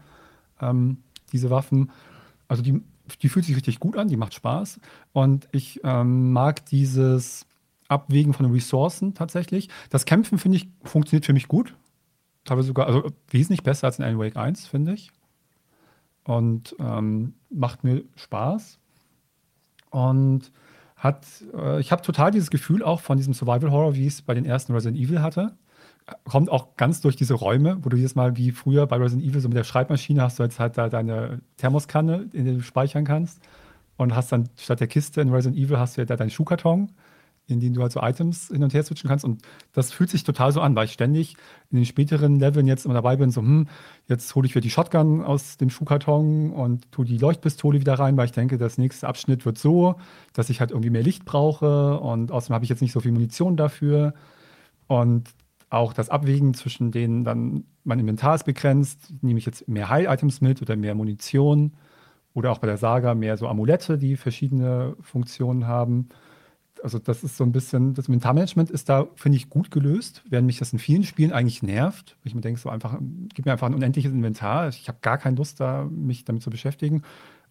ähm, 0.61 0.97
diese 1.31 1.49
Waffen. 1.49 1.91
Also 2.47 2.61
die, 2.61 2.81
die 3.17 3.29
fühlt 3.29 3.45
sich 3.45 3.55
richtig 3.55 3.79
gut 3.79 3.97
an, 3.97 4.07
die 4.07 4.17
macht 4.17 4.33
Spaß. 4.33 4.79
Und 5.13 5.47
ich 5.51 5.81
ähm, 5.83 6.31
mag 6.31 6.65
dieses 6.65 7.45
Abwägen 7.87 8.33
von 8.33 8.51
Ressourcen 8.51 9.13
tatsächlich. 9.13 9.69
Das 9.89 10.05
Kämpfen, 10.05 10.37
finde 10.37 10.57
ich, 10.57 10.69
funktioniert 10.83 11.25
für 11.25 11.33
mich 11.33 11.47
gut. 11.47 11.75
Teilweise 12.45 12.67
sogar, 12.67 12.87
also 12.87 13.11
wesentlich 13.29 13.63
besser 13.63 13.87
als 13.87 13.99
in 13.99 14.05
Alan 14.05 14.19
Wake 14.19 14.37
1, 14.37 14.67
finde 14.67 14.93
ich. 14.93 15.11
Und 16.23 16.75
ähm, 16.79 17.33
macht 17.49 17.83
mir 17.83 18.03
Spaß. 18.15 18.79
Und 19.89 20.51
hat, 20.95 21.25
äh, 21.53 21.79
ich 21.79 21.91
habe 21.91 22.01
total 22.01 22.31
dieses 22.31 22.49
Gefühl 22.49 22.83
auch 22.83 23.01
von 23.01 23.17
diesem 23.17 23.33
Survival 23.33 23.71
Horror, 23.71 23.95
wie 23.95 24.07
ich 24.07 24.13
es 24.13 24.21
bei 24.21 24.33
den 24.33 24.45
ersten 24.45 24.73
Resident 24.73 24.97
Evil 24.97 25.21
hatte 25.21 25.55
kommt 26.25 26.49
auch 26.49 26.75
ganz 26.77 27.01
durch 27.01 27.15
diese 27.15 27.33
Räume, 27.33 27.77
wo 27.81 27.89
du 27.89 27.97
jedes 27.97 28.15
Mal 28.15 28.37
wie 28.37 28.51
früher 28.51 28.87
bei 28.87 28.97
Resident 28.97 29.27
Evil 29.27 29.41
so 29.41 29.47
mit 29.47 29.57
der 29.57 29.63
Schreibmaschine 29.63 30.21
hast 30.21 30.39
du 30.39 30.43
jetzt 30.43 30.59
halt 30.59 30.77
da 30.77 30.89
deine 30.89 31.41
Thermoskanne, 31.57 32.29
in 32.33 32.45
der 32.45 32.55
du 32.55 32.61
speichern 32.61 33.05
kannst. 33.05 33.39
Und 33.97 34.15
hast 34.15 34.31
dann 34.31 34.49
statt 34.57 34.79
der 34.79 34.87
Kiste 34.87 35.21
in 35.21 35.29
Resident 35.29 35.61
Evil 35.61 35.77
hast 35.77 35.95
du 35.95 36.01
ja 36.01 36.05
da 36.05 36.15
deinen 36.15 36.31
Schuhkarton, 36.31 36.91
in 37.47 37.59
den 37.59 37.73
du 37.73 37.81
halt 37.81 37.91
so 37.91 38.01
Items 38.01 38.47
hin 38.47 38.63
und 38.63 38.73
her 38.73 38.83
switchen 38.83 39.09
kannst. 39.09 39.25
Und 39.25 39.43
das 39.73 39.91
fühlt 39.91 40.09
sich 40.09 40.23
total 40.23 40.51
so 40.51 40.61
an, 40.61 40.75
weil 40.75 40.85
ich 40.85 40.93
ständig 40.93 41.35
in 41.69 41.77
den 41.77 41.85
späteren 41.85 42.39
Leveln 42.39 42.65
jetzt 42.65 42.85
immer 42.85 42.95
dabei 42.95 43.15
bin, 43.17 43.29
so 43.29 43.41
hm, 43.41 43.67
jetzt 44.07 44.33
hole 44.33 44.47
ich 44.47 44.55
wieder 44.55 44.63
die 44.63 44.71
Shotgun 44.71 45.23
aus 45.23 45.57
dem 45.57 45.69
Schuhkarton 45.69 46.51
und 46.51 46.91
tue 46.91 47.05
die 47.05 47.17
Leuchtpistole 47.17 47.79
wieder 47.79 47.93
rein, 47.99 48.17
weil 48.17 48.25
ich 48.25 48.31
denke, 48.31 48.57
das 48.57 48.77
nächste 48.77 49.07
Abschnitt 49.07 49.45
wird 49.45 49.59
so, 49.59 49.95
dass 50.33 50.49
ich 50.49 50.61
halt 50.61 50.71
irgendwie 50.71 50.89
mehr 50.89 51.03
Licht 51.03 51.25
brauche 51.25 51.99
und 51.99 52.31
außerdem 52.31 52.55
habe 52.55 52.65
ich 52.65 52.69
jetzt 52.69 52.81
nicht 52.81 52.93
so 52.93 53.01
viel 53.01 53.11
Munition 53.11 53.55
dafür. 53.55 54.13
Und 54.87 55.29
auch 55.71 55.93
das 55.93 56.09
Abwägen 56.09 56.53
zwischen 56.53 56.91
denen 56.91 57.23
dann, 57.23 57.63
mein 57.85 57.99
Inventar 57.99 58.35
ist 58.35 58.43
begrenzt, 58.43 59.11
nehme 59.21 59.39
ich 59.39 59.45
jetzt 59.45 59.67
mehr 59.67 59.89
Heil-Items 59.89 60.41
mit 60.41 60.61
oder 60.61 60.75
mehr 60.75 60.93
Munition 60.95 61.73
oder 62.33 62.51
auch 62.51 62.59
bei 62.59 62.67
der 62.67 62.77
Saga 62.77 63.15
mehr 63.15 63.37
so 63.37 63.47
Amulette, 63.47 63.97
die 63.97 64.17
verschiedene 64.17 64.95
Funktionen 65.01 65.67
haben. 65.67 66.09
Also 66.83 66.99
das 66.99 67.23
ist 67.23 67.37
so 67.37 67.45
ein 67.45 67.53
bisschen, 67.53 67.93
das 67.93 68.07
Inventarmanagement 68.07 68.69
ist 68.69 68.89
da, 68.89 69.07
finde 69.15 69.37
ich, 69.37 69.49
gut 69.49 69.71
gelöst, 69.71 70.23
während 70.29 70.45
mich 70.45 70.59
das 70.59 70.73
in 70.73 70.79
vielen 70.79 71.03
Spielen 71.03 71.31
eigentlich 71.31 71.63
nervt. 71.63 72.17
Ich 72.25 72.35
mir 72.35 72.41
denke, 72.41 72.59
so 72.59 72.69
einfach, 72.69 72.97
gib 73.33 73.45
mir 73.45 73.53
einfach 73.53 73.67
ein 73.67 73.73
unendliches 73.73 74.11
Inventar. 74.11 74.67
Ich 74.69 74.89
habe 74.89 74.97
gar 75.01 75.17
keine 75.17 75.37
Lust, 75.37 75.61
da, 75.61 75.87
mich 75.89 76.25
damit 76.25 76.43
zu 76.43 76.49
beschäftigen. 76.49 77.03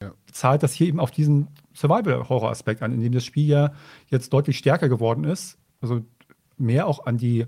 Ja. 0.02 0.12
Zahlt 0.30 0.62
das 0.62 0.74
hier 0.74 0.88
eben 0.88 1.00
auf 1.00 1.10
diesen 1.10 1.48
Survival-Horror-Aspekt 1.74 2.82
an, 2.82 2.92
in 2.92 3.00
dem 3.00 3.12
das 3.12 3.24
Spiel 3.24 3.46
ja 3.46 3.72
jetzt 4.08 4.32
deutlich 4.32 4.58
stärker 4.58 4.90
geworden 4.90 5.24
ist. 5.24 5.58
Also 5.80 6.02
mehr 6.58 6.86
auch 6.86 7.06
an 7.06 7.16
die 7.16 7.46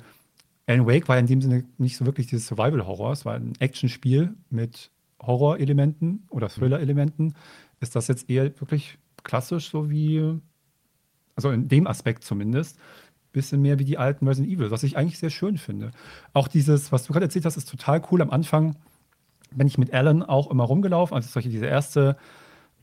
Alan 0.67 0.87
Wake 0.87 1.09
war 1.09 1.19
in 1.19 1.27
dem 1.27 1.41
Sinne 1.41 1.65
nicht 1.79 1.97
so 1.97 2.07
wirklich 2.07 2.29
dieses 2.29 2.47
Survival-Horror. 2.47 3.13
Es 3.13 3.25
war 3.25 3.35
ein 3.35 3.55
Actionspiel 3.59 4.35
mit 4.51 4.91
Horror-Elementen 5.21 6.25
oder 6.31 6.49
Thriller-Elementen. 6.49 7.35
Ist 7.81 7.97
das 7.97 8.09
jetzt 8.09 8.31
eher 8.31 8.45
wirklich 8.61 8.99
klassisch, 9.25 9.71
so 9.71 9.91
wie, 9.91 10.39
also 11.37 11.51
in 11.51 11.69
dem 11.69 11.87
Aspekt 11.87 12.25
zumindest, 12.25 12.79
bisschen 13.33 13.63
mehr 13.63 13.79
wie 13.79 13.85
die 13.85 13.99
alten 13.99 14.29
Resident 14.29 14.53
Evil, 14.53 14.71
was 14.71 14.83
ich 14.83 14.97
eigentlich 14.97 15.19
sehr 15.19 15.31
schön 15.31 15.57
finde. 15.57 15.91
Auch 16.33 16.49
dieses, 16.49 16.93
was 16.93 17.05
du 17.05 17.13
gerade 17.13 17.27
erzählt 17.27 17.45
hast, 17.45 17.57
ist 17.57 17.69
total 17.69 18.03
cool. 18.11 18.23
Am 18.23 18.31
Anfang 18.31 18.77
bin 19.51 19.67
ich 19.67 19.79
mit 19.79 19.93
Alan 19.93 20.23
auch 20.23 20.51
immer 20.51 20.65
rumgelaufen. 20.65 21.15
Also 21.15 21.29
solche, 21.29 21.49
diese 21.49 21.67
erste 21.67 22.17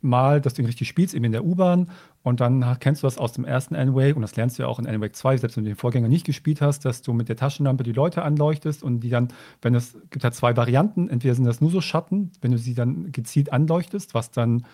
Mal, 0.01 0.41
dass 0.41 0.53
du 0.53 0.62
ihn 0.62 0.65
richtig 0.65 0.88
spielst, 0.88 1.13
eben 1.13 1.25
in 1.25 1.32
der 1.32 1.44
U-Bahn. 1.44 1.89
Und 2.24 2.41
dann 2.41 2.77
kennst 2.79 3.03
du 3.03 3.08
das 3.08 3.18
aus 3.18 3.34
dem 3.34 3.46
ersten 3.46 3.75
Alan 3.75 3.96
Wake 3.96 4.15
und 4.15 4.22
das 4.22 4.36
lernst 4.36 4.58
du 4.58 4.63
ja 4.63 4.70
auch 4.70 4.79
in 4.79 4.88
Alan 4.88 5.01
Wake 5.01 5.15
2, 5.15 5.38
selbst 5.38 5.58
wenn 5.58 5.63
du 5.63 5.70
den 5.70 5.77
Vorgänger 5.77 6.08
nicht 6.08 6.25
gespielt 6.25 6.62
hast, 6.62 6.86
dass 6.86 7.01
du 7.01 7.13
mit 7.13 7.29
der 7.29 7.36
Taschenlampe 7.36 7.84
die 7.84 7.94
Leute 7.94 8.24
anleuchtest 8.24 8.84
und 8.84 9.02
die 9.02 9.10
dann, 9.10 9.30
wenn 9.62 9.76
es 9.76 9.97
gibt 10.10 10.24
ja 10.24 10.32
zwei 10.32 10.56
Varianten, 10.56 11.10
entweder 11.10 11.36
sind 11.36 11.45
das 11.45 11.62
nur 11.62 11.71
so 11.71 11.82
Schatten, 11.82 12.32
wenn 12.41 12.52
du 12.52 12.58
sie 12.58 12.74
dann 12.74 13.12
gezielt 13.12 13.52
anleuchtest, 13.54 14.13
was 14.13 14.32
dann 14.32 14.65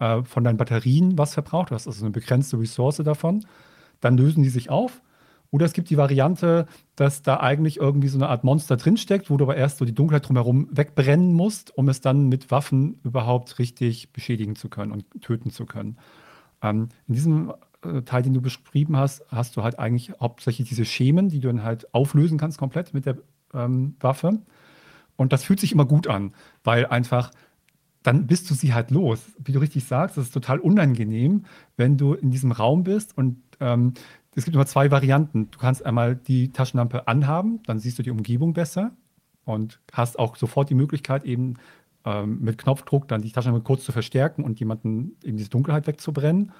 äh, 0.00 0.22
von 0.22 0.44
deinen 0.44 0.56
Batterien 0.56 1.16
was 1.16 1.34
verbraucht, 1.34 1.70
du 1.70 1.74
hast 1.74 1.86
also 1.86 2.04
eine 2.04 2.12
begrenzte 2.12 2.58
Ressource 2.58 2.96
davon, 2.98 3.44
dann 4.00 4.16
lösen 4.16 4.42
die 4.42 4.48
sich 4.48 4.70
auf 4.70 5.00
oder 5.50 5.64
es 5.64 5.72
gibt 5.72 5.88
die 5.90 5.96
Variante, 5.96 6.66
dass 6.94 7.22
da 7.22 7.38
eigentlich 7.40 7.78
irgendwie 7.78 8.08
so 8.08 8.18
eine 8.18 8.28
Art 8.28 8.44
Monster 8.44 8.76
drinsteckt, 8.76 9.30
wo 9.30 9.36
du 9.36 9.44
aber 9.44 9.56
erst 9.56 9.78
so 9.78 9.84
die 9.84 9.94
Dunkelheit 9.94 10.28
drumherum 10.28 10.68
wegbrennen 10.70 11.32
musst, 11.32 11.76
um 11.76 11.88
es 11.88 12.00
dann 12.00 12.28
mit 12.28 12.50
Waffen 12.50 13.00
überhaupt 13.02 13.58
richtig 13.58 14.12
beschädigen 14.12 14.56
zu 14.56 14.68
können 14.68 14.92
und 14.92 15.04
töten 15.22 15.50
zu 15.50 15.64
können. 15.64 15.96
Ähm, 16.62 16.88
in 17.06 17.14
diesem 17.14 17.52
äh, 17.82 18.02
Teil, 18.02 18.22
den 18.22 18.34
du 18.34 18.42
beschrieben 18.42 18.96
hast, 18.96 19.24
hast 19.28 19.56
du 19.56 19.62
halt 19.62 19.78
eigentlich 19.78 20.12
hauptsächlich 20.20 20.68
diese 20.68 20.84
Schemen, 20.84 21.28
die 21.28 21.40
du 21.40 21.48
dann 21.48 21.62
halt 21.62 21.94
auflösen 21.94 22.38
kannst 22.38 22.58
komplett 22.58 22.92
mit 22.92 23.06
der 23.06 23.16
ähm, 23.54 23.96
Waffe. 24.00 24.38
Und 25.16 25.32
das 25.32 25.44
fühlt 25.44 25.60
sich 25.60 25.72
immer 25.72 25.86
gut 25.86 26.06
an, 26.06 26.32
weil 26.62 26.86
einfach 26.86 27.30
dann 28.02 28.26
bist 28.26 28.48
du 28.50 28.54
sie 28.54 28.72
halt 28.72 28.90
los. 28.90 29.20
Wie 29.38 29.52
du 29.52 29.58
richtig 29.58 29.84
sagst, 29.84 30.16
das 30.16 30.26
ist 30.26 30.32
total 30.32 30.60
unangenehm, 30.60 31.44
wenn 31.76 31.96
du 31.96 32.14
in 32.14 32.30
diesem 32.30 32.52
Raum 32.52 32.84
bist 32.84 33.16
und 33.16 33.42
ähm, 33.60 33.94
es 34.38 34.44
gibt 34.44 34.54
immer 34.54 34.66
zwei 34.66 34.90
Varianten. 34.90 35.50
Du 35.50 35.58
kannst 35.58 35.84
einmal 35.84 36.14
die 36.14 36.52
Taschenlampe 36.52 37.08
anhaben, 37.08 37.60
dann 37.66 37.80
siehst 37.80 37.98
du 37.98 38.02
die 38.02 38.10
Umgebung 38.10 38.52
besser 38.52 38.92
und 39.44 39.80
hast 39.92 40.18
auch 40.18 40.36
sofort 40.36 40.70
die 40.70 40.74
Möglichkeit, 40.74 41.24
eben 41.24 41.54
ähm, 42.04 42.38
mit 42.40 42.56
Knopfdruck 42.58 43.08
dann 43.08 43.20
die 43.20 43.32
Taschenlampe 43.32 43.64
kurz 43.64 43.84
zu 43.84 43.90
verstärken 43.90 44.44
und 44.44 44.60
jemanden 44.60 45.16
eben 45.24 45.36
diese 45.36 45.50
Dunkelheit 45.50 45.86
wegzubrennen. 45.88 46.52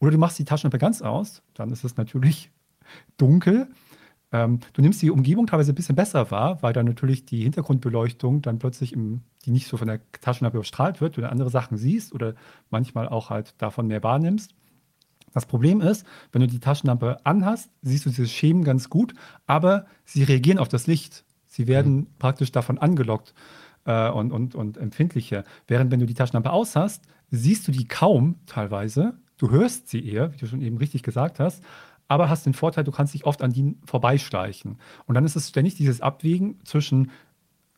Oder 0.00 0.10
du 0.10 0.18
machst 0.18 0.38
die 0.38 0.44
Taschenlampe 0.44 0.78
ganz 0.78 1.02
aus, 1.02 1.42
dann 1.54 1.70
ist 1.70 1.84
es 1.84 1.96
natürlich 1.96 2.50
dunkel. 3.16 3.68
Ähm, 4.32 4.58
du 4.72 4.82
nimmst 4.82 5.00
die 5.00 5.10
Umgebung 5.10 5.46
teilweise 5.46 5.72
ein 5.72 5.76
bisschen 5.76 5.96
besser 5.96 6.30
wahr, 6.32 6.62
weil 6.62 6.72
dann 6.72 6.86
natürlich 6.86 7.26
die 7.26 7.42
Hintergrundbeleuchtung 7.42 8.42
dann 8.42 8.58
plötzlich, 8.58 8.92
im, 8.92 9.22
die 9.44 9.52
nicht 9.52 9.68
so 9.68 9.76
von 9.76 9.86
der 9.86 10.00
Taschenlampe 10.20 10.58
überstrahlt 10.58 11.00
wird, 11.00 11.16
du 11.16 11.20
dann 11.20 11.30
andere 11.30 11.50
Sachen 11.50 11.76
siehst 11.76 12.12
oder 12.12 12.34
manchmal 12.70 13.08
auch 13.08 13.30
halt 13.30 13.54
davon 13.58 13.86
mehr 13.86 14.02
wahrnimmst. 14.02 14.54
Das 15.32 15.46
Problem 15.46 15.80
ist, 15.80 16.06
wenn 16.32 16.40
du 16.40 16.48
die 16.48 16.60
Taschenlampe 16.60 17.18
anhast, 17.24 17.70
siehst 17.82 18.06
du 18.06 18.10
diese 18.10 18.26
Schemen 18.26 18.64
ganz 18.64 18.90
gut, 18.90 19.14
aber 19.46 19.86
sie 20.04 20.24
reagieren 20.24 20.58
auf 20.58 20.68
das 20.68 20.86
Licht. 20.86 21.24
Sie 21.46 21.66
werden 21.66 21.96
mhm. 21.96 22.06
praktisch 22.18 22.52
davon 22.52 22.78
angelockt 22.78 23.34
äh, 23.84 24.10
und, 24.10 24.32
und, 24.32 24.54
und 24.54 24.76
empfindlicher. 24.76 25.44
Während 25.66 25.90
wenn 25.90 26.00
du 26.00 26.06
die 26.06 26.14
Taschenlampe 26.14 26.50
aus 26.50 26.76
hast, 26.76 27.04
siehst 27.30 27.66
du 27.68 27.72
die 27.72 27.86
kaum 27.86 28.36
teilweise. 28.46 29.14
Du 29.36 29.50
hörst 29.50 29.88
sie 29.88 30.06
eher, 30.06 30.32
wie 30.32 30.36
du 30.36 30.46
schon 30.46 30.62
eben 30.62 30.76
richtig 30.76 31.02
gesagt 31.02 31.40
hast, 31.40 31.62
aber 32.08 32.28
hast 32.28 32.44
den 32.44 32.54
Vorteil, 32.54 32.84
du 32.84 32.90
kannst 32.90 33.14
dich 33.14 33.24
oft 33.24 33.40
an 33.40 33.52
die 33.52 33.76
vorbeischleichen. 33.84 34.78
Und 35.06 35.14
dann 35.14 35.24
ist 35.24 35.36
es 35.36 35.48
ständig 35.48 35.76
dieses 35.76 36.00
Abwägen 36.00 36.58
zwischen 36.64 37.12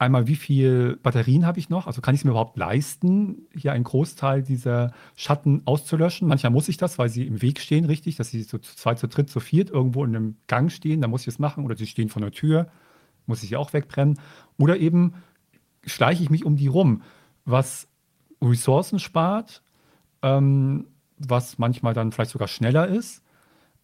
einmal, 0.03 0.27
wie 0.27 0.37
viel 0.37 0.99
Batterien 1.03 1.47
habe 1.47 1.59
ich 1.59 1.69
noch? 1.69 1.87
Also 1.87 2.01
kann 2.01 2.15
ich 2.15 2.21
es 2.21 2.25
mir 2.25 2.33
überhaupt 2.33 2.57
leisten, 2.57 3.47
hier 3.55 3.73
einen 3.73 3.85
Großteil 3.85 4.43
dieser 4.43 4.93
Schatten 5.17 5.63
auszulöschen? 5.65 6.29
Manchmal 6.29 6.53
muss 6.53 6.69
ich 6.69 6.77
das, 6.77 6.99
weil 6.99 7.09
sie 7.09 7.27
im 7.27 7.41
Weg 7.41 7.61
stehen, 7.61 7.85
richtig, 7.85 8.17
dass 8.17 8.31
sie 8.31 8.43
so 8.43 8.59
zu 8.59 8.77
zweit, 8.77 8.99
zu 8.99 9.09
dritt, 9.09 9.31
zu 9.31 9.41
viert 9.41 9.71
irgendwo 9.71 10.05
in 10.05 10.15
einem 10.15 10.37
Gang 10.49 10.71
stehen, 10.71 11.01
da 11.01 11.09
muss 11.09 11.23
ich 11.23 11.29
es 11.29 11.39
machen. 11.39 11.65
Oder 11.65 11.77
sie 11.77 11.87
stehen 11.87 12.09
vor 12.09 12.21
der 12.21 12.33
Tür, 12.33 12.69
muss 13.27 13.43
ich 13.43 13.49
sie 13.49 13.57
auch 13.57 13.73
wegbrennen. 13.73 14.19
Oder 14.59 14.77
eben 14.77 15.15
schleiche 15.85 16.23
ich 16.23 16.31
mich 16.31 16.45
um 16.45 16.57
die 16.57 16.69
rum, 16.69 17.03
was 17.45 17.89
Ressourcen 18.43 18.99
spart, 18.99 19.63
ähm, 20.23 20.89
was 21.19 21.59
manchmal 21.59 21.95
dann 21.95 22.13
vielleicht 22.13 22.33
sogar 22.33 22.49
schneller 22.49 22.89
ist, 22.89 23.23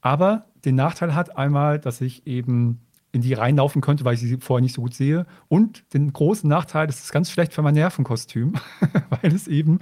aber 0.00 0.46
den 0.64 0.74
Nachteil 0.74 1.14
hat 1.14 1.36
einmal, 1.36 1.78
dass 1.78 2.00
ich 2.00 2.26
eben 2.26 2.80
in 3.12 3.22
die 3.22 3.32
reinlaufen 3.32 3.80
könnte, 3.80 4.04
weil 4.04 4.14
ich 4.14 4.20
sie 4.20 4.36
vorher 4.38 4.62
nicht 4.62 4.74
so 4.74 4.82
gut 4.82 4.94
sehe. 4.94 5.26
Und 5.48 5.82
den 5.94 6.12
großen 6.12 6.48
Nachteil, 6.48 6.86
das 6.86 7.00
ist 7.00 7.12
ganz 7.12 7.30
schlecht 7.30 7.54
für 7.54 7.62
mein 7.62 7.74
Nervenkostüm, 7.74 8.54
weil 9.10 9.34
es 9.34 9.48
eben 9.48 9.78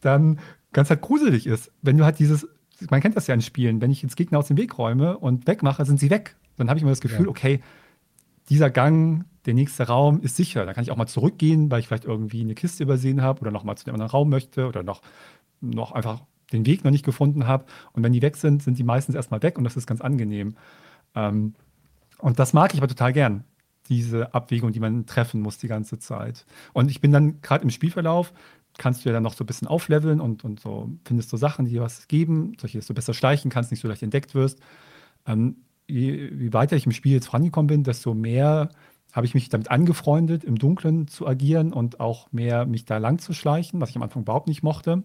dann 0.00 0.38
ganz 0.72 0.90
halt 0.90 1.02
gruselig 1.02 1.46
ist. 1.46 1.70
Wenn 1.82 1.98
du 1.98 2.04
halt 2.04 2.18
dieses, 2.18 2.48
man 2.88 3.00
kennt 3.00 3.16
das 3.16 3.26
ja 3.26 3.34
in 3.34 3.42
Spielen, 3.42 3.80
wenn 3.80 3.90
ich 3.90 4.02
jetzt 4.02 4.16
Gegner 4.16 4.38
aus 4.38 4.48
dem 4.48 4.56
Weg 4.56 4.78
räume 4.78 5.18
und 5.18 5.46
wegmache, 5.46 5.84
sind 5.84 6.00
sie 6.00 6.10
weg. 6.10 6.36
Dann 6.56 6.68
habe 6.68 6.78
ich 6.78 6.82
immer 6.82 6.92
das 6.92 7.00
Gefühl, 7.00 7.26
ja. 7.26 7.30
okay, 7.30 7.60
dieser 8.48 8.70
Gang, 8.70 9.24
der 9.46 9.54
nächste 9.54 9.86
Raum 9.86 10.20
ist 10.20 10.36
sicher. 10.36 10.66
Da 10.66 10.72
kann 10.72 10.82
ich 10.82 10.90
auch 10.90 10.96
mal 10.96 11.06
zurückgehen, 11.06 11.70
weil 11.70 11.80
ich 11.80 11.86
vielleicht 11.86 12.04
irgendwie 12.04 12.40
eine 12.40 12.54
Kiste 12.54 12.82
übersehen 12.82 13.22
habe 13.22 13.40
oder 13.40 13.50
noch 13.50 13.64
mal 13.64 13.76
zu 13.76 13.84
dem 13.84 13.94
anderen 13.94 14.10
Raum 14.10 14.30
möchte 14.30 14.66
oder 14.66 14.82
noch, 14.82 15.02
noch 15.60 15.92
einfach 15.92 16.22
den 16.52 16.66
Weg 16.66 16.84
noch 16.84 16.90
nicht 16.90 17.04
gefunden 17.04 17.46
habe. 17.46 17.64
Und 17.92 18.02
wenn 18.02 18.12
die 18.12 18.22
weg 18.22 18.36
sind, 18.36 18.62
sind 18.62 18.78
die 18.78 18.84
meistens 18.84 19.14
erstmal 19.14 19.42
weg 19.42 19.58
und 19.58 19.64
das 19.64 19.76
ist 19.76 19.86
ganz 19.86 20.00
angenehm. 20.00 20.56
Ähm, 21.14 21.54
und 22.22 22.38
das 22.38 22.52
mag 22.52 22.72
ich 22.74 22.80
aber 22.80 22.88
total 22.88 23.12
gern, 23.12 23.44
diese 23.88 24.34
Abwägung, 24.34 24.72
die 24.72 24.80
man 24.80 25.06
treffen 25.06 25.40
muss 25.40 25.58
die 25.58 25.68
ganze 25.68 25.98
Zeit. 25.98 26.46
Und 26.72 26.90
ich 26.90 27.00
bin 27.00 27.12
dann 27.12 27.40
gerade 27.42 27.64
im 27.64 27.70
Spielverlauf, 27.70 28.32
kannst 28.78 29.04
du 29.04 29.08
ja 29.08 29.12
dann 29.12 29.22
noch 29.22 29.34
so 29.34 29.44
ein 29.44 29.46
bisschen 29.46 29.68
aufleveln 29.68 30.20
und, 30.20 30.44
und 30.44 30.60
so 30.60 30.90
findest 31.04 31.32
du 31.32 31.36
Sachen, 31.36 31.64
die 31.64 31.72
dir 31.72 31.82
was 31.82 32.08
geben, 32.08 32.54
solche, 32.60 32.78
dass 32.78 32.86
du 32.86 32.94
besser 32.94 33.14
schleichen 33.14 33.50
kannst, 33.50 33.70
nicht 33.70 33.80
so 33.80 33.88
leicht 33.88 34.02
entdeckt 34.02 34.34
wirst. 34.34 34.60
Ähm, 35.26 35.56
je, 35.88 36.28
je 36.28 36.52
weiter 36.52 36.76
ich 36.76 36.86
im 36.86 36.92
Spiel 36.92 37.12
jetzt 37.12 37.26
vorangekommen 37.26 37.66
bin, 37.66 37.84
desto 37.84 38.14
mehr 38.14 38.70
habe 39.12 39.26
ich 39.26 39.34
mich 39.34 39.48
damit 39.48 39.70
angefreundet, 39.70 40.44
im 40.44 40.56
Dunkeln 40.56 41.08
zu 41.08 41.26
agieren 41.26 41.72
und 41.72 41.98
auch 41.98 42.30
mehr 42.32 42.64
mich 42.64 42.84
da 42.84 42.98
lang 42.98 43.18
zu 43.18 43.32
schleichen, 43.34 43.80
was 43.80 43.90
ich 43.90 43.96
am 43.96 44.02
Anfang 44.02 44.22
überhaupt 44.22 44.46
nicht 44.46 44.62
mochte. 44.62 45.02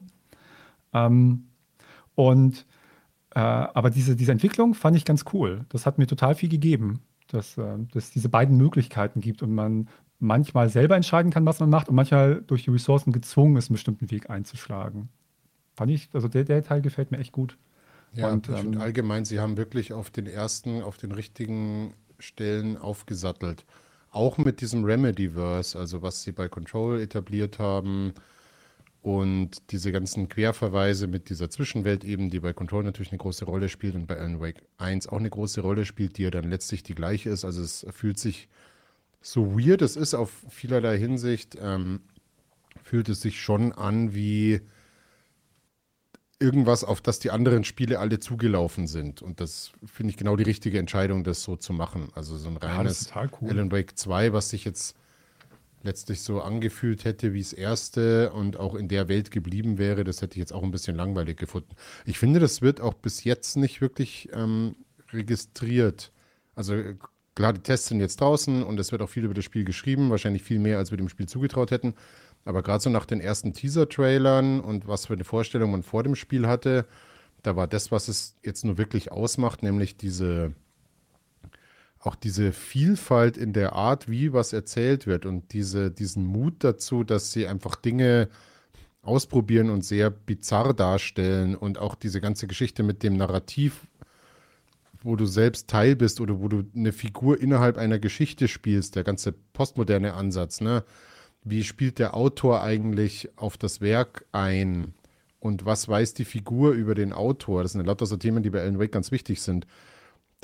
Ähm, 0.94 1.48
Und 2.16 2.66
äh, 3.36 3.40
aber 3.40 3.90
diese, 3.90 4.16
diese 4.16 4.32
Entwicklung 4.32 4.74
fand 4.74 4.96
ich 4.96 5.04
ganz 5.04 5.26
cool. 5.34 5.66
Das 5.70 5.86
hat 5.86 5.98
mir 5.98 6.08
total 6.08 6.36
viel 6.36 6.50
gegeben, 6.50 7.02
dass 7.28 7.58
äh, 7.58 7.78
es 7.94 8.10
diese 8.10 8.30
beiden 8.30 8.56
Möglichkeiten 8.56 9.20
gibt 9.20 9.44
und 9.44 9.54
man 9.54 9.90
manchmal 10.20 10.70
selber 10.70 10.96
entscheiden 10.96 11.32
kann, 11.32 11.46
was 11.46 11.60
man 11.60 11.70
macht 11.70 11.90
und 11.90 11.96
manchmal 11.96 12.42
durch 12.48 12.64
die 12.64 12.72
Ressourcen 12.72 13.12
gezwungen 13.12 13.58
ist, 13.58 13.70
einen 13.70 13.76
bestimmten 13.76 14.10
Weg 14.10 14.30
einzuschlagen. 14.30 15.10
Fand 15.76 15.92
ich, 15.92 16.10
also 16.14 16.30
der, 16.30 16.46
der 16.46 16.64
Teil 16.64 16.82
gefällt 16.82 17.12
mir 17.12 17.18
echt 17.18 17.34
gut. 17.34 17.58
Ja, 18.14 18.32
und 18.32 18.48
ähm, 18.48 18.80
allgemein, 18.80 19.26
sie 19.26 19.42
haben 19.42 19.58
wirklich 19.58 19.92
auf 19.92 20.10
den 20.10 20.28
ersten, 20.28 20.82
auf 20.82 20.96
den 20.96 21.12
richtigen 21.12 21.94
Stellen 22.18 22.78
aufgesattelt. 22.78 23.66
Auch 24.12 24.38
mit 24.38 24.62
diesem 24.62 24.86
Remedy-Verse, 24.86 25.78
also 25.78 26.02
was 26.02 26.24
sie 26.24 26.32
bei 26.32 26.48
Control 26.48 27.02
etabliert 27.02 27.60
haben 27.60 28.14
und 29.06 29.72
diese 29.72 29.92
ganzen 29.92 30.30
Querverweise 30.30 31.06
mit 31.06 31.30
dieser 31.30 31.48
Zwischenwelt 31.52 32.04
eben, 32.04 32.32
die 32.32 32.40
bei 32.40 32.54
Control 32.54 32.84
natürlich 32.84 33.12
eine 33.12 33.20
große 33.20 33.46
Rolle 33.46 33.70
spielt 33.70 33.94
und 33.94 34.08
bei 34.08 34.18
Alan 34.18 34.42
Wake 34.42 34.64
1 34.80 35.10
auch 35.10 35.20
eine 35.20 35.30
große 35.30 35.62
Rolle 35.62 35.86
spielt, 35.86 36.18
die 36.18 36.24
ja 36.24 36.32
dann 36.32 36.50
letztlich 36.50 36.82
die 36.82 36.96
gleiche 36.96 37.30
ist. 37.30 37.46
Also 37.46 37.62
es 37.62 37.86
fühlt 37.92 38.18
sich 38.18 38.50
so 39.22 39.60
weird 39.60 39.84
es 39.84 39.96
ist 39.96 40.16
auf 40.16 40.32
vielerlei 40.50 40.98
Hinsicht, 40.98 41.56
ähm, 41.62 42.00
fühlt 42.82 43.08
es 43.08 43.22
sich 43.22 43.40
schon 43.40 43.74
an 43.74 44.16
wie 44.16 44.62
irgendwas, 46.40 46.84
auf 46.84 47.00
das 47.00 47.20
die 47.20 47.30
anderen 47.30 47.64
Spiele 47.64 48.00
alle 48.00 48.20
zugelaufen 48.20 48.88
sind. 48.88 49.22
Und 49.22 49.40
das 49.40 49.72
finde 49.86 50.10
ich 50.10 50.18
genau 50.18 50.36
die 50.36 50.46
richtige 50.46 50.80
Entscheidung, 50.80 51.24
das 51.24 51.44
so 51.44 51.56
zu 51.56 51.74
machen. 51.74 52.10
Also 52.16 52.38
so 52.38 52.50
ein 52.50 52.58
reines 52.58 53.12
ja, 53.14 53.30
cool. 53.40 53.52
Alan 53.52 53.72
Wake 53.72 54.00
2, 54.00 54.34
was 54.34 54.50
sich 54.50 54.66
jetzt 54.66 54.96
letztlich 55.86 56.22
so 56.22 56.42
angefühlt 56.42 57.06
hätte 57.06 57.34
wie 57.34 57.42
das 57.42 57.54
erste 57.54 58.34
und 58.34 58.58
auch 58.58 58.76
in 58.76 58.88
der 58.88 59.08
Welt 59.08 59.32
geblieben 59.32 59.78
wäre, 59.78 60.04
das 60.04 60.22
hätte 60.22 60.34
ich 60.34 60.40
jetzt 60.40 60.54
auch 60.54 60.64
ein 60.64 60.72
bisschen 60.72 60.96
langweilig 60.96 61.38
gefunden. 61.38 61.76
Ich 62.06 62.20
finde, 62.20 62.40
das 62.40 62.62
wird 62.62 62.82
auch 62.82 62.96
bis 62.96 63.24
jetzt 63.24 63.56
nicht 63.56 63.80
wirklich 63.80 64.30
ähm, 64.34 64.76
registriert. 65.14 66.12
Also 66.56 66.76
klar, 67.36 67.54
die 67.54 67.62
Tests 67.62 67.88
sind 67.88 68.00
jetzt 68.00 68.20
draußen 68.20 68.64
und 68.64 68.80
es 68.80 68.92
wird 68.92 69.02
auch 69.02 69.10
viel 69.10 69.24
über 69.24 69.34
das 69.34 69.46
Spiel 69.46 69.64
geschrieben, 69.64 70.10
wahrscheinlich 70.10 70.44
viel 70.44 70.60
mehr, 70.60 70.78
als 70.78 70.92
wir 70.92 70.98
dem 70.98 71.10
Spiel 71.10 71.28
zugetraut 71.28 71.72
hätten. 71.72 71.94
Aber 72.44 72.62
gerade 72.62 72.84
so 72.84 72.90
nach 72.90 73.06
den 73.06 73.22
ersten 73.22 73.54
Teaser-Trailern 73.54 74.60
und 74.60 74.88
was 74.88 75.06
für 75.08 75.14
eine 75.14 75.24
Vorstellung 75.24 75.72
man 75.72 75.84
vor 75.84 76.04
dem 76.04 76.16
Spiel 76.16 76.48
hatte, 76.48 76.86
da 77.42 77.56
war 77.56 77.68
das, 77.68 77.92
was 77.92 78.08
es 78.08 78.36
jetzt 78.44 78.66
nur 78.66 78.78
wirklich 78.78 79.12
ausmacht, 79.12 79.64
nämlich 79.64 79.98
diese 79.98 80.54
auch 82.06 82.16
diese 82.16 82.52
Vielfalt 82.52 83.38
in 83.38 83.54
der 83.54 83.74
Art, 83.74 84.10
wie 84.10 84.34
was 84.34 84.54
erzählt 84.54 85.08
wird 85.08 85.26
und 85.26 85.54
diese, 85.54 85.92
diesen 85.92 86.26
Mut 86.26 86.56
dazu, 86.60 87.04
dass 87.04 87.32
sie 87.32 87.48
einfach 87.48 87.76
Dinge 87.76 88.30
ausprobieren 89.02 89.70
und 89.70 89.84
sehr 89.84 90.10
bizarr 90.10 90.74
darstellen 90.74 91.56
und 91.56 91.78
auch 91.78 91.96
diese 91.96 92.22
ganze 92.22 92.48
Geschichte 92.48 92.84
mit 92.84 93.04
dem 93.04 93.18
Narrativ, 93.18 93.88
wo 95.04 95.16
du 95.16 95.26
selbst 95.26 95.70
Teil 95.70 95.96
bist 95.96 96.20
oder 96.20 96.40
wo 96.40 96.48
du 96.48 96.64
eine 96.76 96.92
Figur 96.92 97.40
innerhalb 97.40 97.78
einer 97.78 98.00
Geschichte 98.00 98.48
spielst, 98.48 98.96
der 98.96 99.04
ganze 99.04 99.32
postmoderne 99.32 100.16
Ansatz, 100.16 100.62
ne? 100.62 100.84
wie 101.44 101.64
spielt 101.64 102.00
der 102.00 102.16
Autor 102.16 102.64
eigentlich 102.64 103.30
auf 103.38 103.56
das 103.56 103.80
Werk 103.80 104.26
ein 104.32 104.96
und 105.40 105.64
was 105.64 105.88
weiß 105.88 106.16
die 106.16 106.26
Figur 106.26 106.72
über 106.72 106.96
den 106.96 107.14
Autor. 107.14 107.62
Das 107.62 107.74
sind 107.74 107.86
lauter 107.86 108.08
so 108.08 108.18
Themen, 108.18 108.42
die 108.42 108.50
bei 108.50 108.62
Alan 108.62 108.80
Wake 108.80 108.92
ganz 108.92 109.12
wichtig 109.12 109.42
sind. 109.42 109.68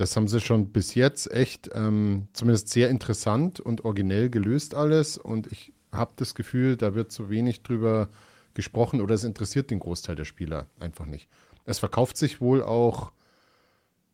Das 0.01 0.15
haben 0.15 0.27
sie 0.27 0.41
schon 0.41 0.71
bis 0.71 0.95
jetzt 0.95 1.31
echt 1.31 1.69
ähm, 1.75 2.27
zumindest 2.33 2.69
sehr 2.69 2.89
interessant 2.89 3.59
und 3.59 3.85
originell 3.85 4.31
gelöst 4.31 4.73
alles 4.73 5.15
und 5.15 5.45
ich 5.51 5.73
habe 5.91 6.13
das 6.15 6.33
Gefühl, 6.33 6.75
da 6.75 6.95
wird 6.95 7.11
zu 7.11 7.29
wenig 7.29 7.61
drüber 7.61 8.09
gesprochen 8.55 8.99
oder 8.99 9.13
es 9.13 9.23
interessiert 9.23 9.69
den 9.69 9.77
Großteil 9.77 10.15
der 10.15 10.25
Spieler 10.25 10.65
einfach 10.79 11.05
nicht. 11.05 11.29
Es 11.65 11.77
verkauft 11.77 12.17
sich 12.17 12.41
wohl 12.41 12.63
auch 12.63 13.11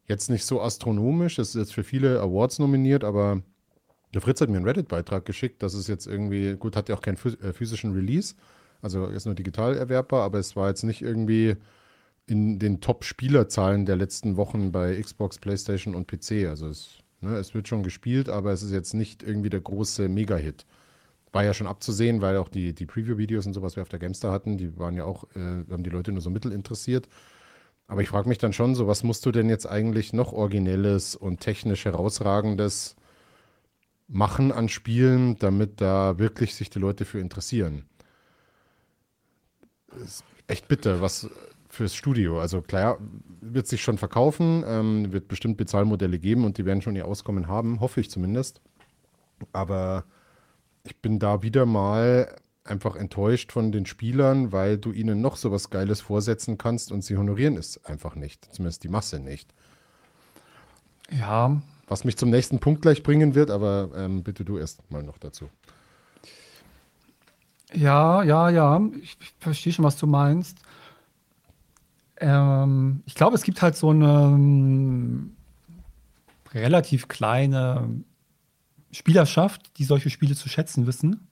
jetzt 0.07 0.29
nicht 0.29 0.43
so 0.43 0.61
astronomisch. 0.61 1.39
Es 1.39 1.55
ist 1.55 1.55
jetzt 1.55 1.73
für 1.73 1.85
viele 1.85 2.19
Awards 2.19 2.59
nominiert, 2.59 3.05
aber 3.05 3.41
der 4.13 4.19
Fritz 4.19 4.41
hat 4.41 4.49
mir 4.49 4.57
einen 4.57 4.65
Reddit-Beitrag 4.65 5.23
geschickt, 5.23 5.63
dass 5.63 5.73
es 5.73 5.87
jetzt 5.87 6.05
irgendwie, 6.05 6.57
gut, 6.57 6.75
hat 6.75 6.89
ja 6.89 6.95
auch 6.95 7.01
keinen 7.01 7.17
äh, 7.41 7.53
physischen 7.53 7.93
Release, 7.93 8.35
also 8.81 9.05
ist 9.05 9.25
nur 9.25 9.35
digital 9.35 9.77
erwerbbar, 9.77 10.23
aber 10.23 10.37
es 10.37 10.57
war 10.57 10.67
jetzt 10.67 10.83
nicht 10.83 11.01
irgendwie 11.01 11.55
in 12.27 12.59
den 12.59 12.81
Top-Spielerzahlen 12.81 13.85
der 13.85 13.95
letzten 13.95 14.35
Wochen 14.35 14.71
bei 14.71 15.01
Xbox, 15.01 15.39
PlayStation 15.39 15.95
und 15.95 16.07
PC. 16.07 16.47
Also 16.47 16.67
es, 16.67 16.99
ne, 17.21 17.37
es 17.37 17.53
wird 17.53 17.67
schon 17.67 17.83
gespielt, 17.83 18.29
aber 18.29 18.51
es 18.51 18.61
ist 18.61 18.71
jetzt 18.71 18.93
nicht 18.93 19.23
irgendwie 19.23 19.49
der 19.49 19.61
große 19.61 20.09
Mega-Hit. 20.09 20.65
War 21.31 21.45
ja 21.45 21.53
schon 21.53 21.67
abzusehen, 21.67 22.21
weil 22.21 22.37
auch 22.37 22.49
die, 22.49 22.73
die 22.73 22.85
Preview-Videos 22.85 23.45
und 23.45 23.53
sowas 23.53 23.75
wir 23.75 23.83
auf 23.83 23.89
der 23.89 23.99
Gamestar 23.99 24.31
hatten, 24.31 24.57
die 24.57 24.77
waren 24.77 24.95
ja 24.95 25.05
auch, 25.05 25.23
äh, 25.35 25.63
haben 25.71 25.83
die 25.83 25.89
Leute 25.89 26.11
nur 26.11 26.21
so 26.21 26.29
mittel 26.29 26.51
interessiert. 26.51 27.07
Aber 27.87 28.01
ich 28.01 28.09
frage 28.09 28.27
mich 28.27 28.37
dann 28.37 28.51
schon 28.51 28.75
so, 28.75 28.87
was 28.87 29.03
musst 29.03 29.25
du 29.25 29.31
denn 29.31 29.49
jetzt 29.49 29.65
eigentlich 29.65 30.11
noch 30.11 30.33
Originelles 30.33 31.15
und 31.15 31.39
technisch 31.39 31.85
herausragendes 31.85 32.97
machen 34.09 34.51
an 34.51 34.67
Spielen, 34.67 35.37
damit 35.39 35.79
da 35.79 36.19
wirklich 36.19 36.55
sich 36.55 36.69
die 36.69 36.79
Leute 36.79 37.05
für 37.05 37.19
interessieren. 37.19 37.85
Ist 40.03 40.23
echt 40.47 40.67
bitter, 40.67 41.01
was 41.01 41.29
fürs 41.77 41.95
Studio. 41.95 42.41
Also 42.41 42.61
klar, 42.61 42.97
wird 43.39 43.67
sich 43.67 43.81
schon 43.81 43.97
verkaufen, 43.97 44.63
ähm, 44.67 45.11
wird 45.13 45.27
bestimmt 45.27 45.57
Bezahlmodelle 45.57 46.19
geben 46.19 46.43
und 46.43 46.57
die 46.57 46.65
werden 46.65 46.81
schon 46.81 46.95
ihr 46.95 47.05
Auskommen 47.05 47.47
haben, 47.47 47.79
hoffe 47.79 48.01
ich 48.01 48.09
zumindest. 48.09 48.61
Aber 49.53 50.03
ich 50.83 50.97
bin 50.97 51.19
da 51.19 51.43
wieder 51.43 51.65
mal 51.65 52.35
einfach 52.63 52.95
enttäuscht 52.95 53.51
von 53.51 53.71
den 53.71 53.85
Spielern, 53.85 54.51
weil 54.51 54.77
du 54.77 54.91
ihnen 54.91 55.21
noch 55.21 55.37
so 55.37 55.51
was 55.51 55.69
Geiles 55.69 56.01
vorsetzen 56.01 56.57
kannst 56.57 56.91
und 56.91 57.03
sie 57.03 57.15
honorieren 57.15 57.55
es 57.55 57.83
einfach 57.85 58.15
nicht. 58.15 58.53
Zumindest 58.53 58.83
die 58.83 58.89
Masse 58.89 59.19
nicht. 59.19 59.53
Ja, 61.11 61.61
was 61.87 62.03
mich 62.03 62.17
zum 62.17 62.29
nächsten 62.29 62.59
Punkt 62.59 62.81
gleich 62.81 63.03
bringen 63.03 63.35
wird, 63.35 63.49
aber 63.49 63.91
ähm, 63.95 64.23
bitte 64.23 64.43
du 64.43 64.57
erst 64.57 64.89
mal 64.91 65.03
noch 65.03 65.17
dazu. 65.17 65.49
Ja, 67.73 68.23
ja, 68.23 68.49
ja. 68.49 68.81
Ich, 69.01 69.17
ich 69.21 69.33
verstehe 69.39 69.71
schon, 69.71 69.85
was 69.85 69.97
du 69.97 70.07
meinst. 70.07 70.57
Ähm, 72.19 73.03
ich 73.05 73.15
glaube, 73.15 73.35
es 73.35 73.43
gibt 73.43 73.61
halt 73.61 73.75
so 73.75 73.89
eine 73.89 74.05
ähm, 74.05 75.35
relativ 76.53 77.07
kleine 77.07 77.89
Spielerschaft, 78.91 79.77
die 79.77 79.83
solche 79.83 80.09
Spiele 80.09 80.35
zu 80.35 80.49
schätzen 80.49 80.87
wissen. 80.87 81.27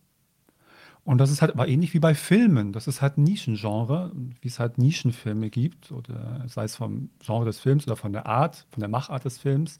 Und 1.03 1.19
das 1.19 1.29
ist 1.29 1.41
halt 1.41 1.53
aber 1.53 1.67
ähnlich 1.67 1.93
wie 1.93 1.99
bei 1.99 2.15
Filmen. 2.15 2.73
Das 2.73 2.87
ist 2.87 3.01
halt 3.01 3.17
ein 3.17 3.23
Nischengenre, 3.23 4.11
wie 4.41 4.47
es 4.47 4.59
halt 4.59 4.79
Nischenfilme 4.79 5.51
gibt, 5.51 5.91
oder 5.91 6.43
sei 6.47 6.63
es 6.63 6.75
vom 6.75 7.09
Genre 7.23 7.45
des 7.45 7.59
Films 7.59 7.85
oder 7.85 7.95
von 7.95 8.11
der 8.11 8.25
Art, 8.25 8.65
von 8.71 8.79
der 8.79 8.89
Machart 8.89 9.23
des 9.23 9.37
Films 9.37 9.77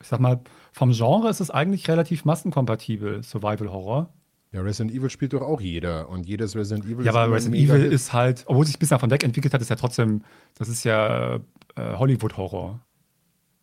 ich 0.00 0.08
sag 0.08 0.20
mal, 0.20 0.40
vom 0.72 0.92
Genre 0.92 1.28
ist 1.28 1.40
es 1.40 1.50
eigentlich 1.50 1.88
relativ 1.88 2.24
massenkompatibel, 2.24 3.22
Survival 3.22 3.72
Horror. 3.72 4.12
Ja, 4.56 4.62
Resident 4.62 4.90
Evil 4.90 5.10
spielt 5.10 5.34
doch 5.34 5.42
auch 5.42 5.60
jeder 5.60 6.08
und 6.08 6.26
jedes 6.26 6.56
Resident 6.56 6.86
Evil 6.86 7.04
Ja, 7.04 7.12
aber 7.12 7.30
Resident 7.30 7.62
Evil 7.62 7.82
Hit. 7.82 7.92
ist 7.92 8.14
halt, 8.14 8.44
obwohl 8.46 8.64
sich 8.64 8.78
bis 8.78 8.88
davon 8.88 9.10
weg 9.10 9.22
entwickelt 9.22 9.52
hat, 9.52 9.60
ist 9.60 9.68
ja 9.68 9.76
trotzdem, 9.76 10.22
das 10.54 10.70
ist 10.70 10.82
ja 10.82 11.34
äh, 11.34 11.40
Hollywood-Horror. 11.76 12.80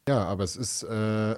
Ja, 0.07 0.23
aber 0.25 0.43
es 0.43 0.55
ist, 0.55 0.83
äh, 0.83 1.35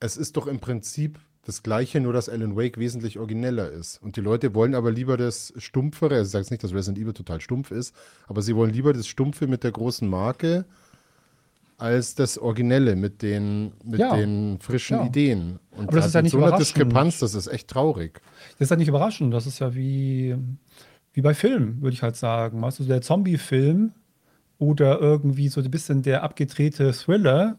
es 0.00 0.16
ist 0.16 0.38
doch 0.38 0.46
im 0.46 0.58
Prinzip 0.58 1.18
das 1.44 1.62
Gleiche, 1.62 2.00
nur 2.00 2.14
dass 2.14 2.30
Alan 2.30 2.56
Wake 2.56 2.78
wesentlich 2.78 3.18
origineller 3.18 3.68
ist. 3.70 4.00
Und 4.02 4.16
die 4.16 4.22
Leute 4.22 4.54
wollen 4.54 4.74
aber 4.74 4.90
lieber 4.90 5.18
das 5.18 5.52
Stumpfere, 5.58 6.14
also 6.14 6.28
ich 6.28 6.32
sage 6.32 6.46
nicht, 6.50 6.64
dass 6.64 6.72
Resident 6.72 6.96
Evil 6.96 7.12
total 7.12 7.42
stumpf 7.42 7.72
ist, 7.72 7.94
aber 8.26 8.40
sie 8.40 8.56
wollen 8.56 8.72
lieber 8.72 8.94
das 8.94 9.06
Stumpfe 9.06 9.48
mit 9.48 9.64
der 9.64 9.72
großen 9.72 10.08
Marke 10.08 10.64
als 11.82 12.14
das 12.14 12.38
Originelle 12.38 12.94
mit 12.94 13.22
den, 13.22 13.72
mit 13.84 13.98
ja. 13.98 14.14
den 14.16 14.60
frischen 14.60 14.98
ja. 14.98 15.06
Ideen. 15.06 15.58
Und 15.72 15.88
Aber 15.88 15.96
das 15.96 16.06
ist 16.06 16.14
ja 16.14 16.22
nicht 16.22 16.30
so 16.30 16.42
eine 16.42 16.56
Diskrepanz, 16.56 17.18
das 17.18 17.34
ist 17.34 17.48
echt 17.48 17.68
traurig. 17.68 18.20
Das 18.52 18.66
ist 18.66 18.70
ja 18.70 18.76
nicht 18.76 18.86
überraschend. 18.86 19.34
Das 19.34 19.48
ist 19.48 19.58
ja 19.58 19.74
wie, 19.74 20.36
wie 21.12 21.20
bei 21.20 21.34
Filmen, 21.34 21.82
würde 21.82 21.94
ich 21.94 22.02
halt 22.02 22.14
sagen. 22.14 22.62
Weißt 22.62 22.78
du, 22.78 22.84
der 22.84 23.02
Zombie-Film 23.02 23.92
oder 24.58 25.00
irgendwie 25.00 25.48
so 25.48 25.60
ein 25.60 25.70
bisschen 25.72 26.02
der 26.02 26.22
abgedrehte 26.22 26.92
Thriller. 26.92 27.58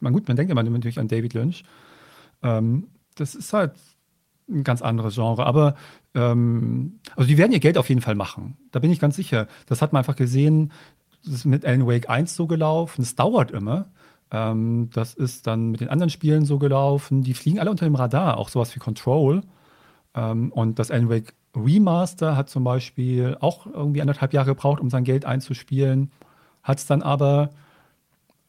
Man, 0.00 0.14
gut, 0.14 0.26
man 0.26 0.36
denkt 0.36 0.50
immer 0.50 0.62
natürlich 0.62 0.98
an 0.98 1.08
David 1.08 1.34
Lynch. 1.34 1.64
Ähm, 2.42 2.88
das 3.16 3.34
ist 3.34 3.52
halt 3.52 3.72
ein 4.48 4.64
ganz 4.64 4.80
anderes 4.80 5.16
Genre. 5.16 5.44
Aber 5.44 5.74
ähm, 6.14 7.00
also 7.14 7.28
die 7.28 7.36
werden 7.36 7.52
ihr 7.52 7.60
Geld 7.60 7.76
auf 7.76 7.90
jeden 7.90 8.00
Fall 8.00 8.14
machen. 8.14 8.56
Da 8.70 8.78
bin 8.78 8.90
ich 8.90 9.00
ganz 9.00 9.16
sicher. 9.16 9.48
Das 9.66 9.82
hat 9.82 9.92
man 9.92 10.00
einfach 10.00 10.16
gesehen 10.16 10.72
das 11.24 11.34
ist 11.34 11.44
mit 11.44 11.64
Alan 11.64 11.86
Wake 11.86 12.08
1 12.08 12.34
so 12.34 12.46
gelaufen. 12.46 13.02
Es 13.02 13.14
dauert 13.14 13.50
immer. 13.50 13.86
Ähm, 14.30 14.90
das 14.92 15.14
ist 15.14 15.46
dann 15.46 15.70
mit 15.70 15.80
den 15.80 15.88
anderen 15.88 16.10
Spielen 16.10 16.44
so 16.44 16.58
gelaufen. 16.58 17.22
Die 17.22 17.34
fliegen 17.34 17.58
alle 17.58 17.70
unter 17.70 17.86
dem 17.86 17.94
Radar, 17.94 18.36
auch 18.36 18.48
sowas 18.48 18.74
wie 18.74 18.80
Control. 18.80 19.42
Ähm, 20.14 20.52
und 20.52 20.78
das 20.78 20.90
Alan 20.90 21.08
Wake 21.08 21.34
Remaster 21.56 22.36
hat 22.36 22.50
zum 22.50 22.64
Beispiel 22.64 23.36
auch 23.40 23.66
irgendwie 23.66 24.00
anderthalb 24.00 24.32
Jahre 24.32 24.54
gebraucht, 24.54 24.80
um 24.80 24.90
sein 24.90 25.04
Geld 25.04 25.24
einzuspielen. 25.24 26.10
Hat 26.62 26.78
es 26.78 26.86
dann 26.86 27.02
aber. 27.02 27.50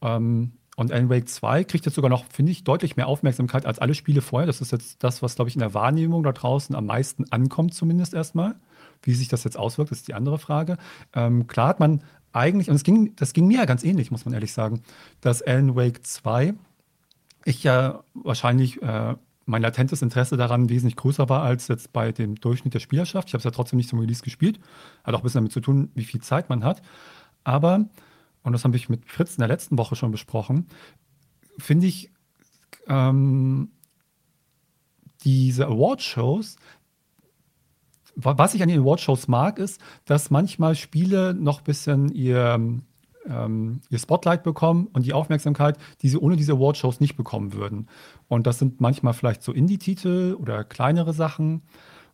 Ähm, 0.01 0.53
und 0.75 0.93
Alan 0.93 1.09
Wake 1.09 1.27
2 1.27 1.65
kriegt 1.65 1.85
jetzt 1.85 1.95
sogar 1.95 2.09
noch, 2.09 2.23
finde 2.31 2.53
ich, 2.53 2.63
deutlich 2.63 2.95
mehr 2.95 3.07
Aufmerksamkeit 3.07 3.65
als 3.65 3.79
alle 3.79 3.93
Spiele 3.93 4.21
vorher. 4.21 4.47
Das 4.47 4.61
ist 4.61 4.71
jetzt 4.71 5.03
das, 5.03 5.21
was, 5.21 5.35
glaube 5.35 5.49
ich, 5.49 5.55
in 5.55 5.59
der 5.59 5.73
Wahrnehmung 5.73 6.23
da 6.23 6.31
draußen 6.31 6.73
am 6.73 6.85
meisten 6.85 7.25
ankommt, 7.31 7.73
zumindest 7.73 8.13
erstmal. 8.13 8.55
Wie 9.01 9.13
sich 9.13 9.27
das 9.27 9.43
jetzt 9.43 9.57
auswirkt, 9.57 9.91
ist 9.91 10.07
die 10.07 10.13
andere 10.13 10.39
Frage. 10.39 10.77
Ähm, 11.13 11.47
klar 11.47 11.67
hat 11.67 11.81
man 11.81 12.01
eigentlich, 12.31 12.69
und 12.69 12.75
es 12.75 12.83
ging, 12.83 13.15
das 13.15 13.33
ging 13.33 13.47
mir 13.47 13.57
ja 13.57 13.65
ganz 13.65 13.83
ähnlich, 13.83 14.11
muss 14.11 14.25
man 14.25 14.33
ehrlich 14.33 14.53
sagen, 14.53 14.81
dass 15.21 15.41
Alan 15.41 15.75
Wake 15.75 16.05
2, 16.05 16.53
ich 17.45 17.63
ja 17.63 18.03
wahrscheinlich 18.13 18.81
äh, 18.81 19.15
mein 19.45 19.61
latentes 19.63 20.01
Interesse 20.01 20.37
daran 20.37 20.69
wesentlich 20.69 20.95
größer 20.95 21.27
war 21.27 21.41
als 21.41 21.67
jetzt 21.67 21.91
bei 21.91 22.11
dem 22.11 22.35
Durchschnitt 22.35 22.75
der 22.75 22.79
Spielerschaft. 22.79 23.29
Ich 23.29 23.33
habe 23.33 23.39
es 23.39 23.45
ja 23.45 23.51
trotzdem 23.51 23.77
nicht 23.77 23.89
zum 23.89 23.99
Release 23.99 24.21
gespielt. 24.21 24.59
Hat 25.03 25.15
auch 25.15 25.19
ein 25.19 25.23
bisschen 25.23 25.39
damit 25.39 25.51
zu 25.51 25.59
tun, 25.59 25.89
wie 25.95 26.03
viel 26.03 26.21
Zeit 26.21 26.49
man 26.49 26.63
hat. 26.63 26.83
Aber, 27.43 27.85
und 28.43 28.53
das 28.53 28.63
habe 28.63 28.75
ich 28.75 28.89
mit 28.89 29.09
Fritz 29.09 29.35
in 29.35 29.41
der 29.41 29.47
letzten 29.47 29.77
Woche 29.77 29.95
schon 29.95 30.11
besprochen, 30.11 30.67
finde 31.57 31.87
ich, 31.87 32.11
ähm, 32.87 33.71
diese 35.23 35.65
Award-Shows, 35.65 36.57
was 38.23 38.53
ich 38.53 38.61
an 38.61 38.69
den 38.69 38.81
Award-Shows 38.81 39.27
mag, 39.27 39.59
ist, 39.59 39.79
dass 40.05 40.29
manchmal 40.29 40.75
Spiele 40.75 41.33
noch 41.33 41.59
ein 41.59 41.63
bisschen 41.63 42.09
ihr, 42.09 42.59
ähm, 43.25 43.81
ihr 43.89 43.99
Spotlight 43.99 44.43
bekommen 44.43 44.87
und 44.93 45.05
die 45.05 45.13
Aufmerksamkeit, 45.13 45.77
die 46.01 46.09
sie 46.09 46.17
ohne 46.17 46.35
diese 46.35 46.53
Award-Shows 46.53 46.99
nicht 46.99 47.15
bekommen 47.15 47.53
würden. 47.53 47.87
Und 48.27 48.45
das 48.47 48.59
sind 48.59 48.81
manchmal 48.81 49.13
vielleicht 49.13 49.43
so 49.43 49.51
Indie-Titel 49.51 50.35
oder 50.39 50.63
kleinere 50.63 51.13
Sachen. 51.13 51.61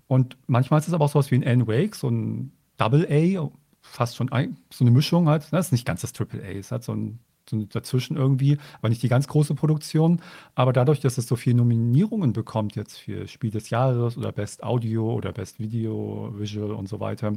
Und 0.08 0.38
manchmal 0.48 0.80
ist 0.80 0.88
es 0.88 0.94
aber 0.94 1.06
auch 1.06 1.12
sowas 1.12 1.32
wie 1.32 1.36
ein 1.36 1.44
Alan 1.44 1.68
Wake, 1.68 1.96
so 1.96 2.10
ein 2.10 2.52
Double 2.78 3.08
A, 3.10 3.50
fast 3.82 4.16
schon 4.16 4.32
ein, 4.32 4.58
so 4.72 4.84
eine 4.84 4.92
Mischung 4.92 5.28
halt. 5.28 5.48
Das 5.52 5.68
ist 5.68 5.72
nicht 5.72 5.86
ganz 5.86 6.02
das 6.02 6.14
Triple 6.14 6.44
A, 6.44 6.50
es 6.50 6.72
hat 6.72 6.84
so 6.84 6.94
ein 6.94 7.20
dazwischen 7.52 8.18
irgendwie, 8.18 8.58
aber 8.80 8.90
nicht 8.90 9.04
die 9.04 9.08
ganz 9.08 9.28
große 9.28 9.56
Produktion. 9.56 10.22
Aber 10.56 10.74
dadurch, 10.74 11.00
dass 11.00 11.18
es 11.18 11.28
so 11.28 11.36
viele 11.36 11.58
Nominierungen 11.58 12.34
bekommt 12.34 12.76
jetzt 12.76 12.98
für 12.98 13.28
Spiel 13.28 13.52
des 13.52 13.70
Jahres 13.70 14.18
oder 14.18 14.32
Best 14.32 14.64
Audio 14.64 15.14
oder 15.14 15.32
Best 15.32 15.60
Video, 15.60 16.34
Visual 16.36 16.72
und 16.72 16.88
so 16.88 17.00
weiter, 17.00 17.34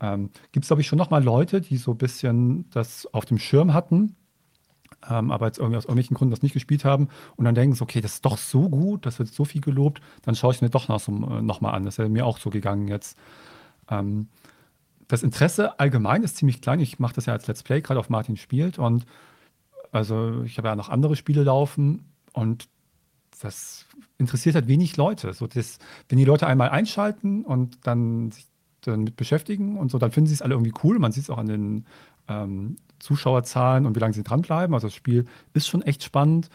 ähm, 0.00 0.30
gibt 0.52 0.64
es, 0.64 0.68
glaube 0.68 0.82
ich, 0.82 0.86
schon 0.86 0.98
nochmal 0.98 1.22
Leute, 1.22 1.60
die 1.60 1.76
so 1.76 1.92
ein 1.92 1.98
bisschen 1.98 2.68
das 2.70 3.06
auf 3.12 3.24
dem 3.24 3.38
Schirm 3.38 3.74
hatten, 3.74 4.16
ähm, 5.08 5.30
aber 5.30 5.46
jetzt 5.46 5.58
irgendwie 5.58 5.76
aus 5.76 5.84
irgendwelchen 5.84 6.16
Gründen 6.16 6.30
das 6.30 6.42
nicht 6.42 6.52
gespielt 6.52 6.84
haben 6.84 7.08
und 7.36 7.44
dann 7.44 7.54
denken 7.54 7.74
sie, 7.74 7.82
okay, 7.82 8.00
das 8.00 8.14
ist 8.14 8.24
doch 8.24 8.38
so 8.38 8.68
gut, 8.68 9.06
das 9.06 9.18
wird 9.18 9.28
so 9.28 9.44
viel 9.44 9.60
gelobt, 9.60 10.00
dann 10.22 10.34
schaue 10.34 10.52
ich 10.52 10.62
mir 10.62 10.70
doch 10.70 10.88
noch, 10.88 11.00
so, 11.00 11.12
äh, 11.12 11.42
noch 11.42 11.60
mal 11.60 11.72
an. 11.72 11.84
Das 11.84 11.96
ja 11.96 12.08
mir 12.08 12.26
auch 12.26 12.38
so 12.38 12.50
gegangen 12.50 12.88
jetzt. 12.88 13.18
Ähm, 13.90 14.28
das 15.08 15.22
Interesse 15.22 15.80
allgemein 15.80 16.22
ist 16.22 16.36
ziemlich 16.36 16.60
klein. 16.60 16.80
Ich 16.80 16.98
mache 16.98 17.14
das 17.14 17.26
ja 17.26 17.32
als 17.32 17.46
Let's 17.46 17.62
Play, 17.62 17.80
gerade 17.80 17.98
auf 17.98 18.10
Martin 18.10 18.36
spielt. 18.36 18.78
Und 18.78 19.06
also 19.90 20.42
ich 20.44 20.58
habe 20.58 20.68
ja 20.68 20.76
noch 20.76 20.90
andere 20.90 21.16
Spiele 21.16 21.42
laufen 21.42 22.04
und 22.32 22.68
das 23.40 23.86
interessiert 24.18 24.54
halt 24.54 24.68
wenig 24.68 24.96
Leute. 24.96 25.32
So 25.32 25.46
das, 25.46 25.78
wenn 26.08 26.18
die 26.18 26.24
Leute 26.24 26.46
einmal 26.46 26.70
einschalten 26.70 27.44
und 27.44 27.78
dann 27.86 28.30
sich 28.30 28.46
damit 28.82 29.16
beschäftigen 29.16 29.78
und 29.78 29.90
so, 29.90 29.98
dann 29.98 30.12
finden 30.12 30.28
sie 30.28 30.34
es 30.34 30.42
alle 30.42 30.54
irgendwie 30.54 30.74
cool. 30.82 30.98
Man 30.98 31.12
sieht 31.12 31.24
es 31.24 31.30
auch 31.30 31.38
an 31.38 31.46
den 31.46 31.86
ähm, 32.28 32.76
Zuschauerzahlen 32.98 33.86
und 33.86 33.96
wie 33.96 34.00
lange 34.00 34.14
sie 34.14 34.22
dranbleiben. 34.22 34.74
Also 34.74 34.88
das 34.88 34.94
Spiel 34.94 35.24
ist 35.54 35.68
schon 35.68 35.82
echt 35.82 36.02
spannend, 36.02 36.50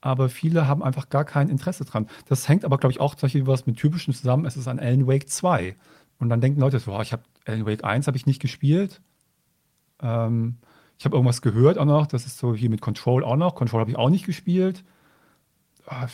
aber 0.00 0.28
viele 0.28 0.66
haben 0.66 0.82
einfach 0.82 1.08
gar 1.08 1.24
kein 1.24 1.48
Interesse 1.48 1.84
dran. 1.84 2.06
Das 2.26 2.48
hängt 2.48 2.64
aber, 2.64 2.78
glaube 2.78 2.92
ich, 2.92 3.00
auch 3.00 3.16
solche 3.18 3.46
was 3.46 3.66
mit 3.66 3.76
typischen 3.76 4.14
zusammen. 4.14 4.44
Es 4.46 4.56
ist 4.56 4.68
ein 4.68 4.78
Alan 4.78 5.06
Wake 5.06 5.28
2. 5.28 5.76
Und 6.20 6.28
dann 6.30 6.40
denken 6.40 6.60
Leute 6.60 6.78
so, 6.78 7.00
ich 7.00 7.12
habe 7.12 7.22
Alan 7.48 7.66
Wake 7.66 7.84
1 7.84 8.06
habe 8.06 8.16
ich 8.16 8.26
nicht 8.26 8.40
gespielt. 8.40 9.00
Ähm, 10.00 10.58
ich 10.98 11.04
habe 11.04 11.16
irgendwas 11.16 11.42
gehört 11.42 11.78
auch 11.78 11.84
noch, 11.84 12.06
das 12.06 12.26
ist 12.26 12.38
so 12.38 12.54
hier 12.54 12.70
mit 12.70 12.80
Control 12.80 13.24
auch 13.24 13.36
noch. 13.36 13.54
Control 13.54 13.80
habe 13.80 13.90
ich 13.90 13.96
auch 13.96 14.10
nicht 14.10 14.26
gespielt. 14.26 14.84
Ah, 15.86 16.08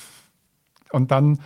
und 0.93 1.11
dann 1.11 1.41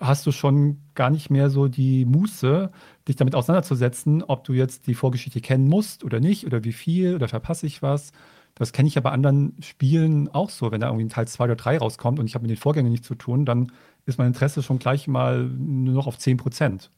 hast 0.00 0.26
du 0.26 0.32
schon 0.32 0.80
gar 0.94 1.08
nicht 1.08 1.30
mehr 1.30 1.50
so 1.50 1.68
die 1.68 2.04
Muße, 2.04 2.70
dich 3.08 3.16
damit 3.16 3.34
auseinanderzusetzen, 3.34 4.22
ob 4.24 4.44
du 4.44 4.52
jetzt 4.52 4.86
die 4.86 4.94
Vorgeschichte 4.94 5.40
kennen 5.40 5.68
musst 5.68 6.04
oder 6.04 6.20
nicht 6.20 6.44
oder 6.44 6.64
wie 6.64 6.72
viel 6.72 7.14
oder 7.14 7.28
verpasse 7.28 7.66
ich 7.66 7.80
was. 7.80 8.12
Das 8.56 8.72
kenne 8.72 8.88
ich 8.88 8.96
ja 8.96 9.00
bei 9.00 9.10
anderen 9.10 9.56
Spielen 9.62 10.28
auch 10.28 10.50
so. 10.50 10.70
Wenn 10.70 10.80
da 10.80 10.88
irgendwie 10.88 11.06
ein 11.06 11.10
Teil 11.10 11.26
2 11.26 11.44
oder 11.44 11.56
3 11.56 11.78
rauskommt 11.78 12.18
und 12.18 12.26
ich 12.26 12.34
habe 12.34 12.42
mit 12.42 12.50
den 12.50 12.60
Vorgängen 12.60 12.90
nichts 12.90 13.06
zu 13.06 13.14
tun, 13.14 13.46
dann 13.46 13.72
ist 14.04 14.18
mein 14.18 14.28
Interesse 14.28 14.62
schon 14.62 14.78
gleich 14.78 15.08
mal 15.08 15.44
nur 15.44 15.94
noch 15.94 16.06
auf 16.06 16.18
10 16.18 16.36
Prozent. 16.36 16.90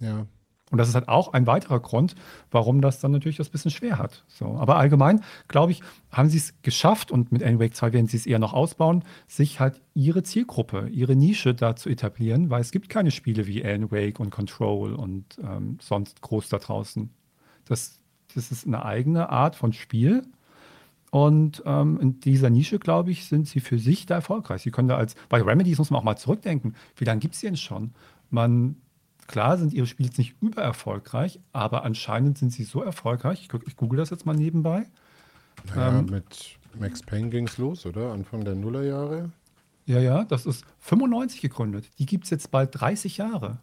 Ja, 0.00 0.26
und 0.70 0.78
das 0.78 0.88
ist 0.88 0.94
halt 0.94 1.08
auch 1.08 1.32
ein 1.32 1.46
weiterer 1.46 1.80
Grund, 1.80 2.14
warum 2.50 2.80
das 2.80 3.00
dann 3.00 3.10
natürlich 3.10 3.36
das 3.36 3.48
bisschen 3.48 3.72
schwer 3.72 3.98
hat. 3.98 4.24
So, 4.28 4.56
aber 4.56 4.76
allgemein, 4.76 5.22
glaube 5.48 5.72
ich, 5.72 5.82
haben 6.12 6.28
sie 6.28 6.38
es 6.38 6.54
geschafft 6.62 7.10
und 7.10 7.32
mit 7.32 7.42
Alan 7.42 7.58
Wake 7.58 7.74
2 7.74 7.92
werden 7.92 8.06
sie 8.06 8.16
es 8.16 8.26
eher 8.26 8.38
noch 8.38 8.52
ausbauen, 8.52 9.04
sich 9.26 9.58
halt 9.58 9.80
ihre 9.94 10.22
Zielgruppe, 10.22 10.88
ihre 10.88 11.16
Nische 11.16 11.54
da 11.54 11.74
zu 11.74 11.88
etablieren, 11.88 12.50
weil 12.50 12.60
es 12.60 12.70
gibt 12.70 12.88
keine 12.88 13.10
Spiele 13.10 13.46
wie 13.46 13.64
Alan 13.64 13.84
und 13.84 14.30
Control 14.30 14.94
und 14.94 15.38
ähm, 15.42 15.78
sonst 15.80 16.20
groß 16.20 16.48
da 16.48 16.58
draußen. 16.58 17.10
Das, 17.64 17.98
das 18.34 18.52
ist 18.52 18.66
eine 18.66 18.84
eigene 18.84 19.28
Art 19.28 19.56
von 19.56 19.72
Spiel. 19.72 20.22
Und 21.10 21.64
ähm, 21.66 21.98
in 22.00 22.20
dieser 22.20 22.50
Nische, 22.50 22.78
glaube 22.78 23.10
ich, 23.10 23.26
sind 23.26 23.48
sie 23.48 23.58
für 23.58 23.80
sich 23.80 24.06
da 24.06 24.14
erfolgreich. 24.14 24.62
Sie 24.62 24.70
können 24.70 24.86
da 24.86 24.96
als, 24.96 25.16
bei 25.28 25.42
Remedies 25.42 25.78
muss 25.78 25.90
man 25.90 25.98
auch 25.98 26.04
mal 26.04 26.16
zurückdenken, 26.16 26.76
wie 26.94 27.04
lange 27.04 27.18
gibt 27.18 27.34
es 27.34 27.40
die 27.40 27.46
denn 27.46 27.56
schon? 27.56 27.92
Man 28.30 28.76
Klar 29.30 29.58
sind 29.58 29.72
ihre 29.72 29.86
Spiele 29.86 30.08
jetzt 30.08 30.18
nicht 30.18 30.34
übererfolgreich, 30.40 31.38
aber 31.52 31.84
anscheinend 31.84 32.36
sind 32.36 32.52
sie 32.52 32.64
so 32.64 32.82
erfolgreich. 32.82 33.42
Ich, 33.42 33.68
ich 33.68 33.76
google 33.76 33.96
das 33.96 34.10
jetzt 34.10 34.26
mal 34.26 34.34
nebenbei. 34.34 34.88
Naja, 35.68 36.00
ähm, 36.00 36.06
mit 36.06 36.58
Max 36.76 37.00
Payne 37.00 37.30
ging 37.30 37.46
es 37.46 37.56
los, 37.56 37.86
oder? 37.86 38.10
Anfang 38.10 38.44
der 38.44 38.56
Nullerjahre. 38.56 39.30
Ja, 39.86 40.00
ja, 40.00 40.24
das 40.24 40.46
ist 40.46 40.64
95 40.80 41.42
gegründet. 41.42 41.88
Die 42.00 42.06
gibt 42.06 42.24
es 42.24 42.30
jetzt 42.30 42.50
bald 42.50 42.70
30 42.72 43.18
Jahre. 43.18 43.60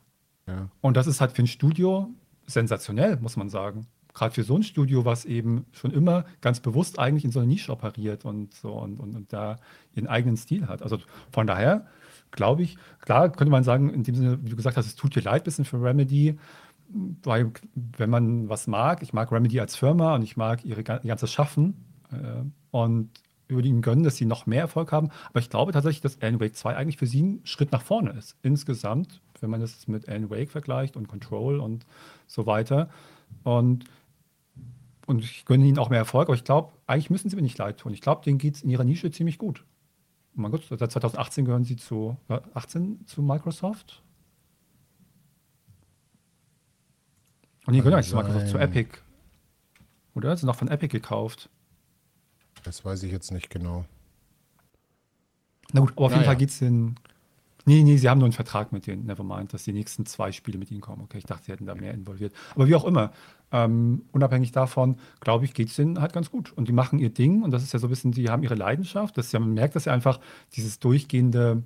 Ja. 0.47 0.69
Und 0.79 0.95
das 0.95 1.05
ist 1.05 1.19
halt 1.19 1.33
für 1.33 1.43
ein 1.43 1.47
Studio 1.47 2.11
sensationell, 2.45 3.17
muss 3.17 3.35
man 3.35 3.49
sagen. 3.49 3.87
Gerade 4.13 4.33
für 4.33 4.43
so 4.43 4.55
ein 4.55 4.63
Studio, 4.63 5.03
was 5.03 5.25
eben 5.25 5.65
schon 5.73 5.91
immer 5.91 6.23
ganz 6.39 6.61
bewusst 6.61 6.97
eigentlich 6.97 7.25
in 7.25 7.31
so 7.31 7.39
einer 7.39 7.47
Nische 7.49 7.73
operiert 7.73 8.23
und 8.23 8.53
so 8.53 8.71
und, 8.71 9.01
und, 9.01 9.17
und 9.17 9.33
da 9.33 9.57
ihren 9.95 10.07
eigenen 10.07 10.37
Stil 10.37 10.69
hat. 10.69 10.81
Also 10.81 10.97
von 11.29 11.45
daher 11.45 11.87
glaube 12.31 12.63
ich, 12.63 12.77
klar 13.01 13.31
könnte 13.31 13.51
man 13.51 13.63
sagen, 13.63 13.89
in 13.89 14.03
dem 14.03 14.15
Sinne, 14.15 14.39
wie 14.43 14.49
du 14.49 14.55
gesagt 14.55 14.77
hast, 14.77 14.85
es 14.85 14.95
tut 14.95 15.15
dir 15.15 15.21
leid 15.21 15.41
ein 15.41 15.45
bisschen 15.45 15.65
für 15.65 15.81
Remedy, 15.81 16.37
weil 17.23 17.51
wenn 17.75 18.09
man 18.09 18.49
was 18.49 18.67
mag, 18.67 19.01
ich 19.01 19.13
mag 19.13 19.31
Remedy 19.31 19.59
als 19.59 19.75
Firma 19.75 20.15
und 20.15 20.21
ich 20.21 20.37
mag 20.37 20.63
ihre, 20.63 20.81
ihr 20.81 20.83
ganzes 20.83 21.31
Schaffen 21.31 21.85
äh, 22.11 22.43
und 22.71 23.09
würde 23.49 23.67
ihnen 23.67 23.81
gönnen, 23.81 24.03
dass 24.03 24.17
sie 24.17 24.25
noch 24.25 24.45
mehr 24.45 24.61
Erfolg 24.61 24.91
haben. 24.91 25.09
Aber 25.29 25.39
ich 25.39 25.49
glaube 25.49 25.71
tatsächlich, 25.71 26.01
dass 26.01 26.21
Alan 26.21 26.39
Wake 26.39 26.55
2 26.55 26.75
eigentlich 26.75 26.97
für 26.97 27.07
sie 27.07 27.23
ein 27.23 27.41
Schritt 27.43 27.71
nach 27.71 27.81
vorne 27.81 28.11
ist. 28.11 28.35
Insgesamt, 28.41 29.21
wenn 29.39 29.49
man 29.49 29.61
das 29.61 29.87
mit 29.87 30.09
Alan 30.09 30.29
Wake 30.29 30.51
vergleicht 30.51 30.97
und 30.97 31.07
Control 31.07 31.59
und 31.59 31.85
so 32.25 32.45
weiter. 32.45 32.89
Und, 33.43 33.85
und 35.05 35.23
ich 35.23 35.45
gönne 35.45 35.65
ihnen 35.65 35.79
auch 35.79 35.89
mehr 35.89 35.99
Erfolg. 35.99 36.27
Aber 36.27 36.35
ich 36.35 36.43
glaube, 36.43 36.73
eigentlich 36.87 37.09
müssen 37.09 37.29
sie 37.29 37.35
mir 37.35 37.41
nicht 37.41 37.57
leid 37.57 37.77
tun. 37.77 37.93
Ich 37.93 38.01
glaube, 38.01 38.23
denen 38.23 38.37
geht 38.37 38.55
es 38.55 38.63
in 38.63 38.69
ihrer 38.69 38.83
Nische 38.83 39.11
ziemlich 39.11 39.37
gut 39.37 39.63
mein 40.37 40.51
Gott, 40.51 40.63
seit 40.69 40.91
2018 40.91 41.45
gehören 41.45 41.63
sie 41.63 41.75
zu 41.75 42.17
18 42.53 43.05
zu 43.07 43.21
Microsoft. 43.21 44.03
Und 47.65 47.73
die 47.73 47.79
gehören 47.79 47.95
eigentlich 47.95 48.09
zu 48.09 48.15
Microsoft, 48.15 48.47
zu 48.49 48.57
Epic. 48.57 48.99
Oder? 50.13 50.35
Sie 50.35 50.41
sind 50.41 50.49
auch 50.49 50.55
von 50.55 50.67
Epic 50.69 50.89
gekauft. 50.89 51.49
Das 52.63 52.85
weiß 52.85 53.03
ich 53.03 53.11
jetzt 53.11 53.31
nicht 53.31 53.49
genau. 53.49 53.85
Na 55.73 55.81
gut, 55.81 55.91
aber 55.91 56.05
auf 56.05 56.11
naja. 56.11 56.21
jeden 56.21 56.25
Fall 56.25 56.37
geht 56.37 56.49
es 56.49 56.61
in 56.61 56.95
Nee, 57.67 57.83
nee, 57.83 57.97
sie 57.97 58.09
haben 58.09 58.19
nur 58.19 58.27
einen 58.27 58.33
Vertrag 58.33 58.71
mit 58.71 58.87
denen. 58.87 59.05
Nevermind, 59.05 59.53
dass 59.53 59.65
die 59.65 59.73
nächsten 59.73 60.05
zwei 60.05 60.31
Spiele 60.31 60.57
mit 60.57 60.71
ihnen 60.71 60.79
kommen. 60.79 61.01
Okay, 61.01 61.17
ich 61.17 61.25
dachte, 61.25 61.43
sie 61.45 61.51
hätten 61.51 61.65
da 61.65 61.75
mehr 61.75 61.93
involviert. 61.93 62.33
Aber 62.55 62.65
wie 62.69 62.75
auch 62.75 62.85
immer, 62.85 63.11
ähm, 63.51 64.03
unabhängig 64.13 64.53
davon, 64.53 64.95
glaube 65.19 65.43
ich, 65.43 65.53
geht 65.53 65.67
es 65.67 65.77
ihnen 65.77 65.99
halt 65.99 66.13
ganz 66.13 66.31
gut. 66.31 66.53
Und 66.53 66.69
die 66.69 66.71
machen 66.71 66.97
ihr 66.97 67.09
Ding. 67.09 67.43
Und 67.43 67.51
das 67.51 67.63
ist 67.63 67.73
ja 67.73 67.79
so 67.79 67.87
ein 67.87 67.89
bisschen, 67.89 68.13
die 68.13 68.29
haben 68.29 68.41
ihre 68.41 68.55
Leidenschaft. 68.55 69.17
Das 69.17 69.25
ist 69.25 69.31
ja, 69.33 69.41
man 69.41 69.53
merkt 69.53 69.75
das 69.75 69.83
ja 69.83 69.91
einfach, 69.91 70.21
dieses 70.55 70.79
durchgehende, 70.79 71.61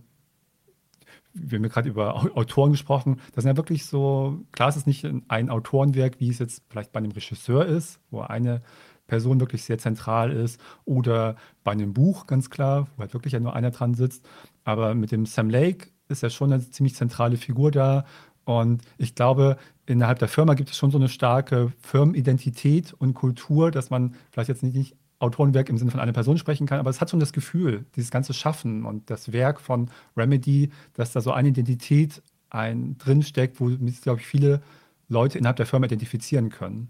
wir 1.36 1.58
haben 1.60 1.66
ja 1.66 1.70
gerade 1.70 1.90
über 1.90 2.36
Autoren 2.36 2.72
gesprochen, 2.72 3.22
das 3.36 3.44
sind 3.44 3.52
ja 3.52 3.58
wirklich 3.58 3.86
so, 3.86 4.40
klar 4.52 4.70
ist 4.70 4.78
es 4.78 4.88
nicht 4.88 5.08
ein 5.28 5.50
Autorenwerk, 5.52 6.20
wie 6.20 6.30
es 6.30 6.40
jetzt 6.40 6.64
vielleicht 6.70 6.92
bei 6.92 6.98
einem 6.98 7.12
Regisseur 7.12 7.64
ist, 7.64 8.00
wo 8.10 8.22
eine 8.22 8.64
Person 9.12 9.41
wirklich 9.41 9.65
sehr 9.65 9.78
zentral 9.78 10.32
ist, 10.32 10.58
oder 10.86 11.36
bei 11.65 11.74
einem 11.74 11.93
Buch 11.93 12.28
ganz 12.28 12.50
klar, 12.50 12.88
wo 12.95 13.02
halt 13.02 13.13
wirklich 13.13 13.34
ja 13.34 13.41
nur 13.41 13.54
einer 13.54 13.71
dran 13.71 13.93
sitzt. 13.93 14.26
Aber 14.63 14.95
mit 14.95 15.12
dem 15.12 15.26
Sam 15.26 15.50
Lake 15.50 15.89
ist 16.08 16.24
ja 16.24 16.30
schon 16.30 16.54
eine 16.54 16.69
ziemlich 16.69 16.95
zentrale 16.95 17.36
Figur 17.36 17.71
da. 17.71 18.06
Und 18.45 18.84
ich 18.97 19.13
glaube, 19.13 19.58
innerhalb 19.86 20.19
der 20.19 20.30
Firma 20.30 20.54
gibt 20.54 20.69
es 20.69 20.78
schon 20.78 20.91
so 20.91 20.97
eine 20.97 21.10
starke 21.10 21.74
Firmenidentität 21.82 22.93
und 22.93 23.13
Kultur, 23.13 23.69
dass 23.69 23.89
man 23.89 24.15
vielleicht 24.32 24.47
jetzt 24.47 24.63
nicht, 24.63 24.76
nicht 24.76 24.95
Autorenwerk 25.19 25.67
im 25.67 25.78
Sinne 25.78 25.91
von 25.91 26.00
einer 26.00 26.13
Person 26.13 26.38
sprechen 26.38 26.65
kann, 26.65 26.80
aber 26.80 26.89
es 26.89 27.02
hat 27.02 27.10
schon 27.10 27.19
das 27.19 27.34
Gefühl, 27.34 27.86
dieses 27.97 28.12
ganze 28.12 28.34
Schaffen 28.34 28.86
und 28.86 29.10
das 29.10 29.34
Werk 29.34 29.60
von 29.60 29.91
Remedy, 30.15 30.71
dass 30.93 31.12
da 31.12 31.19
so 31.19 31.32
eine 31.34 31.50
Identität 31.50 32.24
ein 32.50 32.97
drinsteckt, 32.97 33.60
wo 33.60 33.69
glaube 34.02 34.21
ich, 34.21 34.26
viele 34.26 34.62
Leute 35.10 35.38
innerhalb 35.38 35.58
der 35.58 35.65
Firma 35.65 35.86
identifizieren 35.86 36.50
können. 36.50 36.89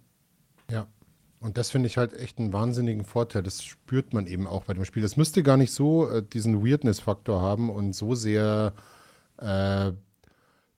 Ja, 0.69 0.85
und 1.41 1.57
das 1.57 1.71
finde 1.71 1.87
ich 1.87 1.97
halt 1.97 2.13
echt 2.13 2.37
einen 2.37 2.53
wahnsinnigen 2.53 3.03
Vorteil. 3.03 3.41
Das 3.41 3.63
spürt 3.63 4.13
man 4.13 4.27
eben 4.27 4.45
auch 4.47 4.65
bei 4.65 4.73
dem 4.73 4.85
Spiel. 4.85 5.01
Das 5.01 5.17
müsste 5.17 5.41
gar 5.41 5.57
nicht 5.57 5.73
so 5.73 6.07
äh, 6.07 6.23
diesen 6.23 6.63
Weirdness-Faktor 6.63 7.41
haben 7.41 7.71
und 7.71 7.93
so 7.93 8.13
sehr 8.13 8.73
äh, 9.37 9.91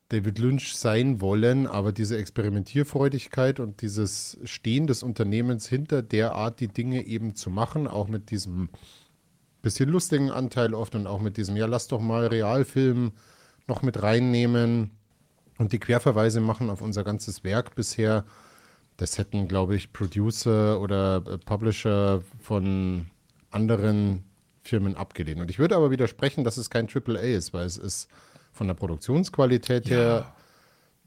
David 0.08 0.40
Lynch 0.40 0.76
sein 0.78 1.20
wollen, 1.20 1.68
aber 1.68 1.92
diese 1.92 2.18
Experimentierfreudigkeit 2.18 3.60
und 3.60 3.82
dieses 3.82 4.38
Stehen 4.46 4.88
des 4.88 5.04
Unternehmens 5.04 5.68
hinter 5.68 6.02
der 6.02 6.34
Art, 6.34 6.62
die 6.62 6.70
Dinge 6.70 7.06
eben 7.06 7.36
zu 7.36 7.50
machen, 7.50 7.88
auch 7.88 8.08
mit 8.08 8.32
diesem 8.32 8.70
bisschen 9.62 9.90
lustigen 9.90 10.30
Anteil 10.30 10.74
oft 10.74 10.96
und 10.96 11.08
auch 11.08 11.20
mit 11.20 11.38
diesem, 11.38 11.58
ja, 11.58 11.66
lass 11.66 11.88
doch 11.88 12.00
mal 12.00 12.28
Realfilm 12.28 13.12
noch 13.68 13.82
mit 13.82 14.02
reinnehmen 14.02 14.92
und 15.58 15.74
die 15.74 15.80
Querverweise 15.80 16.42
machen 16.42 16.70
auf 16.70 16.82
unser 16.82 17.04
ganzes 17.04 17.44
Werk 17.44 17.76
bisher. 17.76 18.24
Das 18.98 19.18
hätten, 19.18 19.48
glaube 19.48 19.76
ich, 19.76 19.92
Producer 19.92 20.80
oder 20.80 21.24
äh, 21.28 21.38
Publisher 21.38 22.22
von 22.40 23.08
anderen 23.52 24.24
Firmen 24.62 24.96
abgelehnt. 24.96 25.42
Und 25.42 25.50
ich 25.50 25.60
würde 25.60 25.76
aber 25.76 25.92
widersprechen, 25.92 26.44
dass 26.44 26.58
es 26.58 26.70
kein 26.70 26.88
AAA 26.88 27.36
ist, 27.36 27.54
weil 27.54 27.66
es 27.66 27.78
ist 27.78 28.10
von 28.52 28.68
der 28.68 28.76
Produktionsqualität 28.76 29.88
ja. 29.88 29.96
her, 29.96 30.36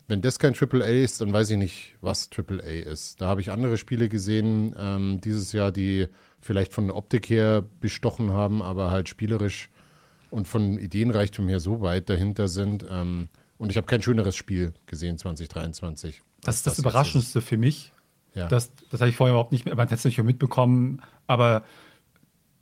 wenn 0.08 0.20
das 0.20 0.38
kein 0.38 0.54
AAA 0.54 1.02
ist, 1.02 1.20
dann 1.20 1.32
weiß 1.32 1.50
ich 1.50 1.56
nicht, 1.56 1.94
was 2.00 2.30
AAA 2.30 2.90
ist. 2.90 3.20
Da 3.20 3.26
habe 3.26 3.40
ich 3.40 3.50
andere 3.50 3.76
Spiele 3.76 4.08
gesehen 4.08 4.74
ähm, 4.78 5.20
dieses 5.22 5.52
Jahr, 5.52 5.72
die 5.72 6.06
vielleicht 6.40 6.72
von 6.72 6.86
der 6.86 6.96
Optik 6.96 7.28
her 7.28 7.64
bestochen 7.80 8.32
haben, 8.32 8.62
aber 8.62 8.90
halt 8.90 9.08
spielerisch 9.08 9.68
und 10.30 10.46
von 10.46 10.78
Ideenreichtum 10.78 11.48
her 11.48 11.60
so 11.60 11.80
weit 11.80 12.08
dahinter 12.08 12.46
sind. 12.46 12.86
Ähm, 12.88 13.28
und 13.58 13.70
ich 13.70 13.76
habe 13.76 13.86
kein 13.86 14.02
schöneres 14.02 14.36
Spiel 14.36 14.74
gesehen 14.86 15.18
2023. 15.18 16.22
Das 16.46 16.56
ist 16.56 16.66
das, 16.66 16.74
das 16.74 16.78
Überraschendste 16.80 17.40
ist. 17.40 17.48
für 17.48 17.56
mich. 17.56 17.92
Ja. 18.34 18.48
Das, 18.48 18.70
das 18.90 19.00
habe 19.00 19.10
ich 19.10 19.16
vorher 19.16 19.32
überhaupt 19.32 19.52
nicht 19.52 19.64
mehr, 19.64 19.74
man 19.74 19.88
hätte 19.88 19.96
es 19.96 20.04
nicht 20.04 20.22
mitbekommen, 20.22 21.02
aber 21.26 21.64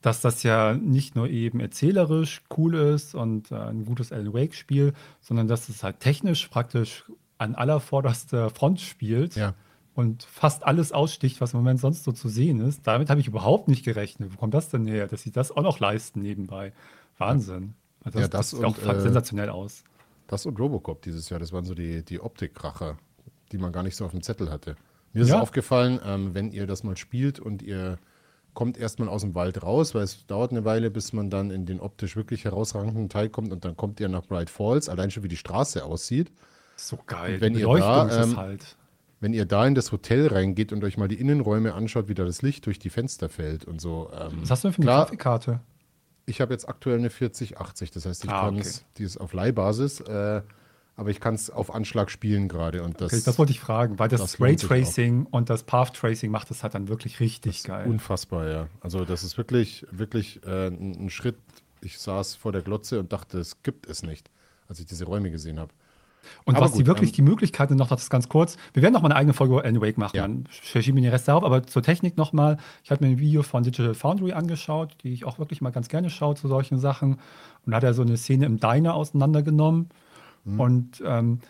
dass 0.00 0.20
das 0.20 0.42
ja 0.42 0.74
nicht 0.74 1.16
nur 1.16 1.28
eben 1.28 1.60
erzählerisch 1.60 2.42
cool 2.56 2.74
ist 2.74 3.14
und 3.14 3.50
äh, 3.50 3.56
ein 3.56 3.84
gutes 3.84 4.12
Alan 4.12 4.34
Wake-Spiel, 4.34 4.92
sondern 5.20 5.48
dass 5.48 5.68
es 5.68 5.82
halt 5.82 6.00
technisch 6.00 6.46
praktisch 6.48 7.04
an 7.38 7.54
aller 7.54 7.80
vorderster 7.80 8.50
Front 8.50 8.80
spielt 8.80 9.34
ja. 9.34 9.54
und 9.94 10.24
fast 10.24 10.64
alles 10.64 10.92
aussticht, 10.92 11.40
was 11.40 11.54
im 11.54 11.60
Moment 11.60 11.80
sonst 11.80 12.04
so 12.04 12.12
zu 12.12 12.28
sehen 12.28 12.60
ist. 12.60 12.86
Damit 12.86 13.10
habe 13.10 13.20
ich 13.20 13.26
überhaupt 13.26 13.68
nicht 13.68 13.84
gerechnet. 13.84 14.32
Wo 14.32 14.36
kommt 14.36 14.54
das 14.54 14.68
denn 14.68 14.86
her, 14.86 15.08
dass 15.08 15.22
sie 15.22 15.32
das 15.32 15.50
auch 15.50 15.62
noch 15.62 15.80
leisten 15.80 16.20
nebenbei? 16.20 16.72
Wahnsinn. 17.18 17.74
Also 18.04 18.18
das, 18.18 18.26
ja, 18.26 18.28
das, 18.28 18.50
das 18.50 18.58
sieht 18.58 18.64
auch 18.64 18.78
äh, 18.78 19.00
sensationell 19.00 19.48
aus. 19.48 19.84
Das 20.26 20.46
und 20.46 20.58
Robocop 20.58 21.02
dieses 21.02 21.28
Jahr, 21.30 21.40
das 21.40 21.52
waren 21.52 21.64
so 21.64 21.74
die, 21.74 22.04
die 22.04 22.20
Optikkracher, 22.20 22.98
die 23.54 23.58
man 23.58 23.72
gar 23.72 23.84
nicht 23.84 23.96
so 23.96 24.04
auf 24.04 24.10
dem 24.10 24.22
Zettel 24.22 24.50
hatte. 24.50 24.76
Mir 25.12 25.22
ist 25.22 25.28
ja. 25.28 25.40
aufgefallen, 25.40 26.00
ähm, 26.04 26.34
wenn 26.34 26.50
ihr 26.50 26.66
das 26.66 26.82
mal 26.82 26.96
spielt 26.96 27.38
und 27.38 27.62
ihr 27.62 27.98
kommt 28.52 28.76
erstmal 28.76 29.08
aus 29.08 29.22
dem 29.22 29.34
Wald 29.34 29.62
raus, 29.62 29.94
weil 29.94 30.02
es 30.02 30.26
dauert 30.26 30.50
eine 30.50 30.64
Weile, 30.64 30.90
bis 30.90 31.12
man 31.12 31.30
dann 31.30 31.50
in 31.50 31.66
den 31.66 31.80
optisch 31.80 32.16
wirklich 32.16 32.44
herausragenden 32.44 33.08
Teil 33.08 33.28
kommt 33.28 33.52
und 33.52 33.64
dann 33.64 33.76
kommt 33.76 34.00
ihr 34.00 34.08
nach 34.08 34.24
Bright 34.24 34.50
Falls, 34.50 34.88
allein 34.88 35.10
schon 35.10 35.22
wie 35.22 35.28
die 35.28 35.36
Straße 35.36 35.84
aussieht. 35.84 36.32
So 36.76 36.98
geil. 37.06 37.34
Und 37.34 37.40
wenn 37.40 37.54
ihr 37.54 37.66
da, 37.66 38.22
ähm, 38.22 38.36
halt. 38.36 38.76
wenn 39.20 39.32
ihr 39.32 39.44
da 39.44 39.66
in 39.66 39.76
das 39.76 39.92
Hotel 39.92 40.26
reingeht 40.26 40.72
und 40.72 40.82
euch 40.82 40.96
mal 40.96 41.06
die 41.06 41.20
Innenräume 41.20 41.74
anschaut, 41.74 42.08
wie 42.08 42.14
da 42.14 42.24
das 42.24 42.42
Licht 42.42 42.66
durch 42.66 42.80
die 42.80 42.90
Fenster 42.90 43.28
fällt 43.28 43.64
und 43.64 43.80
so. 43.80 44.10
Ähm, 44.12 44.38
Was 44.40 44.50
hast 44.50 44.64
du 44.64 44.68
denn 44.68 44.74
für 44.74 44.82
eine 44.82 44.90
Grafikkarte? 44.90 45.60
Ich 46.26 46.40
habe 46.40 46.52
jetzt 46.52 46.68
aktuell 46.68 46.98
eine 46.98 47.10
4080, 47.10 47.92
das 47.92 48.06
heißt, 48.06 48.24
ich 48.24 48.30
ah, 48.30 48.46
kann 48.46 48.56
es, 48.56 48.78
okay. 48.78 48.86
die 48.98 49.02
ist 49.04 49.18
auf 49.18 49.32
Leihbasis. 49.32 50.00
Äh, 50.00 50.42
aber 50.96 51.10
ich 51.10 51.20
kann 51.20 51.34
es 51.34 51.50
auf 51.50 51.74
Anschlag 51.74 52.10
spielen 52.10 52.48
gerade. 52.48 52.82
Und 52.82 53.00
das, 53.00 53.12
okay, 53.12 53.22
das 53.24 53.38
wollte 53.38 53.52
ich 53.52 53.60
fragen, 53.60 53.98
weil 53.98 54.08
das, 54.08 54.20
das 54.20 54.40
Raytracing 54.40 55.26
und 55.30 55.50
das 55.50 55.64
Path 55.64 55.94
Tracing 55.94 56.30
macht 56.30 56.50
es 56.50 56.62
halt 56.62 56.74
dann 56.74 56.88
wirklich 56.88 57.20
richtig 57.20 57.64
geil. 57.64 57.88
Unfassbar, 57.88 58.48
ja. 58.48 58.68
Also 58.80 59.04
das 59.04 59.24
ist 59.24 59.36
wirklich, 59.36 59.86
wirklich 59.90 60.40
äh, 60.46 60.68
ein 60.68 61.10
Schritt. 61.10 61.36
Ich 61.80 61.98
saß 61.98 62.36
vor 62.36 62.52
der 62.52 62.62
Glotze 62.62 63.00
und 63.00 63.12
dachte, 63.12 63.38
es 63.38 63.62
gibt 63.62 63.88
es 63.88 64.02
nicht, 64.02 64.30
als 64.68 64.78
ich 64.78 64.86
diese 64.86 65.04
Räume 65.04 65.30
gesehen 65.30 65.58
habe. 65.58 65.72
Und 66.44 66.56
aber 66.56 66.66
was 66.66 66.72
gut, 66.72 66.80
die 66.80 66.86
wirklich 66.86 67.10
ähm, 67.10 67.16
die 67.16 67.22
Möglichkeiten 67.22 67.76
noch, 67.76 67.88
das 67.88 68.04
ist 68.04 68.10
ganz 68.10 68.28
kurz. 68.28 68.56
Wir 68.72 68.82
werden 68.82 68.94
noch 68.94 69.02
mal 69.02 69.08
eine 69.08 69.16
eigene 69.16 69.34
Folge 69.34 69.62
Alan 69.62 69.80
Wake 69.80 69.98
machen. 69.98 70.16
Ja. 70.16 70.22
Dann 70.22 70.44
verschieben 70.48 70.96
wir 70.96 71.02
den 71.02 71.10
Rest 71.10 71.28
darauf. 71.28 71.44
Aber 71.44 71.66
zur 71.66 71.82
Technik 71.82 72.16
noch 72.16 72.32
mal. 72.32 72.56
Ich 72.82 72.90
habe 72.90 73.04
mir 73.04 73.10
ein 73.10 73.18
Video 73.18 73.42
von 73.42 73.62
Digital 73.62 73.94
Foundry 73.94 74.32
angeschaut, 74.32 74.96
die 75.02 75.12
ich 75.12 75.24
auch 75.24 75.38
wirklich 75.38 75.60
mal 75.60 75.70
ganz 75.70 75.88
gerne 75.88 76.08
schaue 76.08 76.34
zu 76.34 76.48
solchen 76.48 76.78
Sachen. 76.78 77.18
Und 77.66 77.72
da 77.72 77.76
hat 77.76 77.84
er 77.84 77.94
so 77.94 78.02
eine 78.02 78.16
Szene 78.16 78.46
im 78.46 78.58
Diner 78.58 78.94
auseinandergenommen. 78.94 79.90
Mhm. 80.44 80.60
Und 80.60 81.02
ähm, 81.04 81.40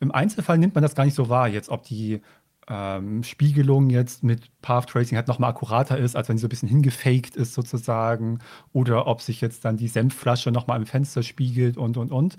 im 0.00 0.12
Einzelfall 0.12 0.58
nimmt 0.58 0.74
man 0.74 0.82
das 0.82 0.94
gar 0.94 1.04
nicht 1.04 1.14
so 1.14 1.28
wahr, 1.28 1.48
jetzt 1.48 1.68
ob 1.68 1.82
die 1.84 2.20
ähm, 2.68 3.22
Spiegelung 3.22 3.90
jetzt 3.90 4.24
mit 4.24 4.50
Path 4.60 4.88
Tracing 4.88 5.16
halt 5.16 5.28
nochmal 5.28 5.50
akkurater 5.50 5.98
ist, 5.98 6.16
als 6.16 6.28
wenn 6.28 6.36
sie 6.36 6.42
so 6.42 6.46
ein 6.46 6.50
bisschen 6.50 6.68
hingefaked 6.68 7.36
ist 7.36 7.54
sozusagen, 7.54 8.40
oder 8.72 9.06
ob 9.06 9.22
sich 9.22 9.40
jetzt 9.40 9.64
dann 9.64 9.76
die 9.76 9.88
Senfflasche 9.88 10.50
nochmal 10.50 10.78
im 10.78 10.86
Fenster 10.86 11.22
spiegelt 11.22 11.76
und 11.76 11.96
und 11.96 12.10
und. 12.10 12.36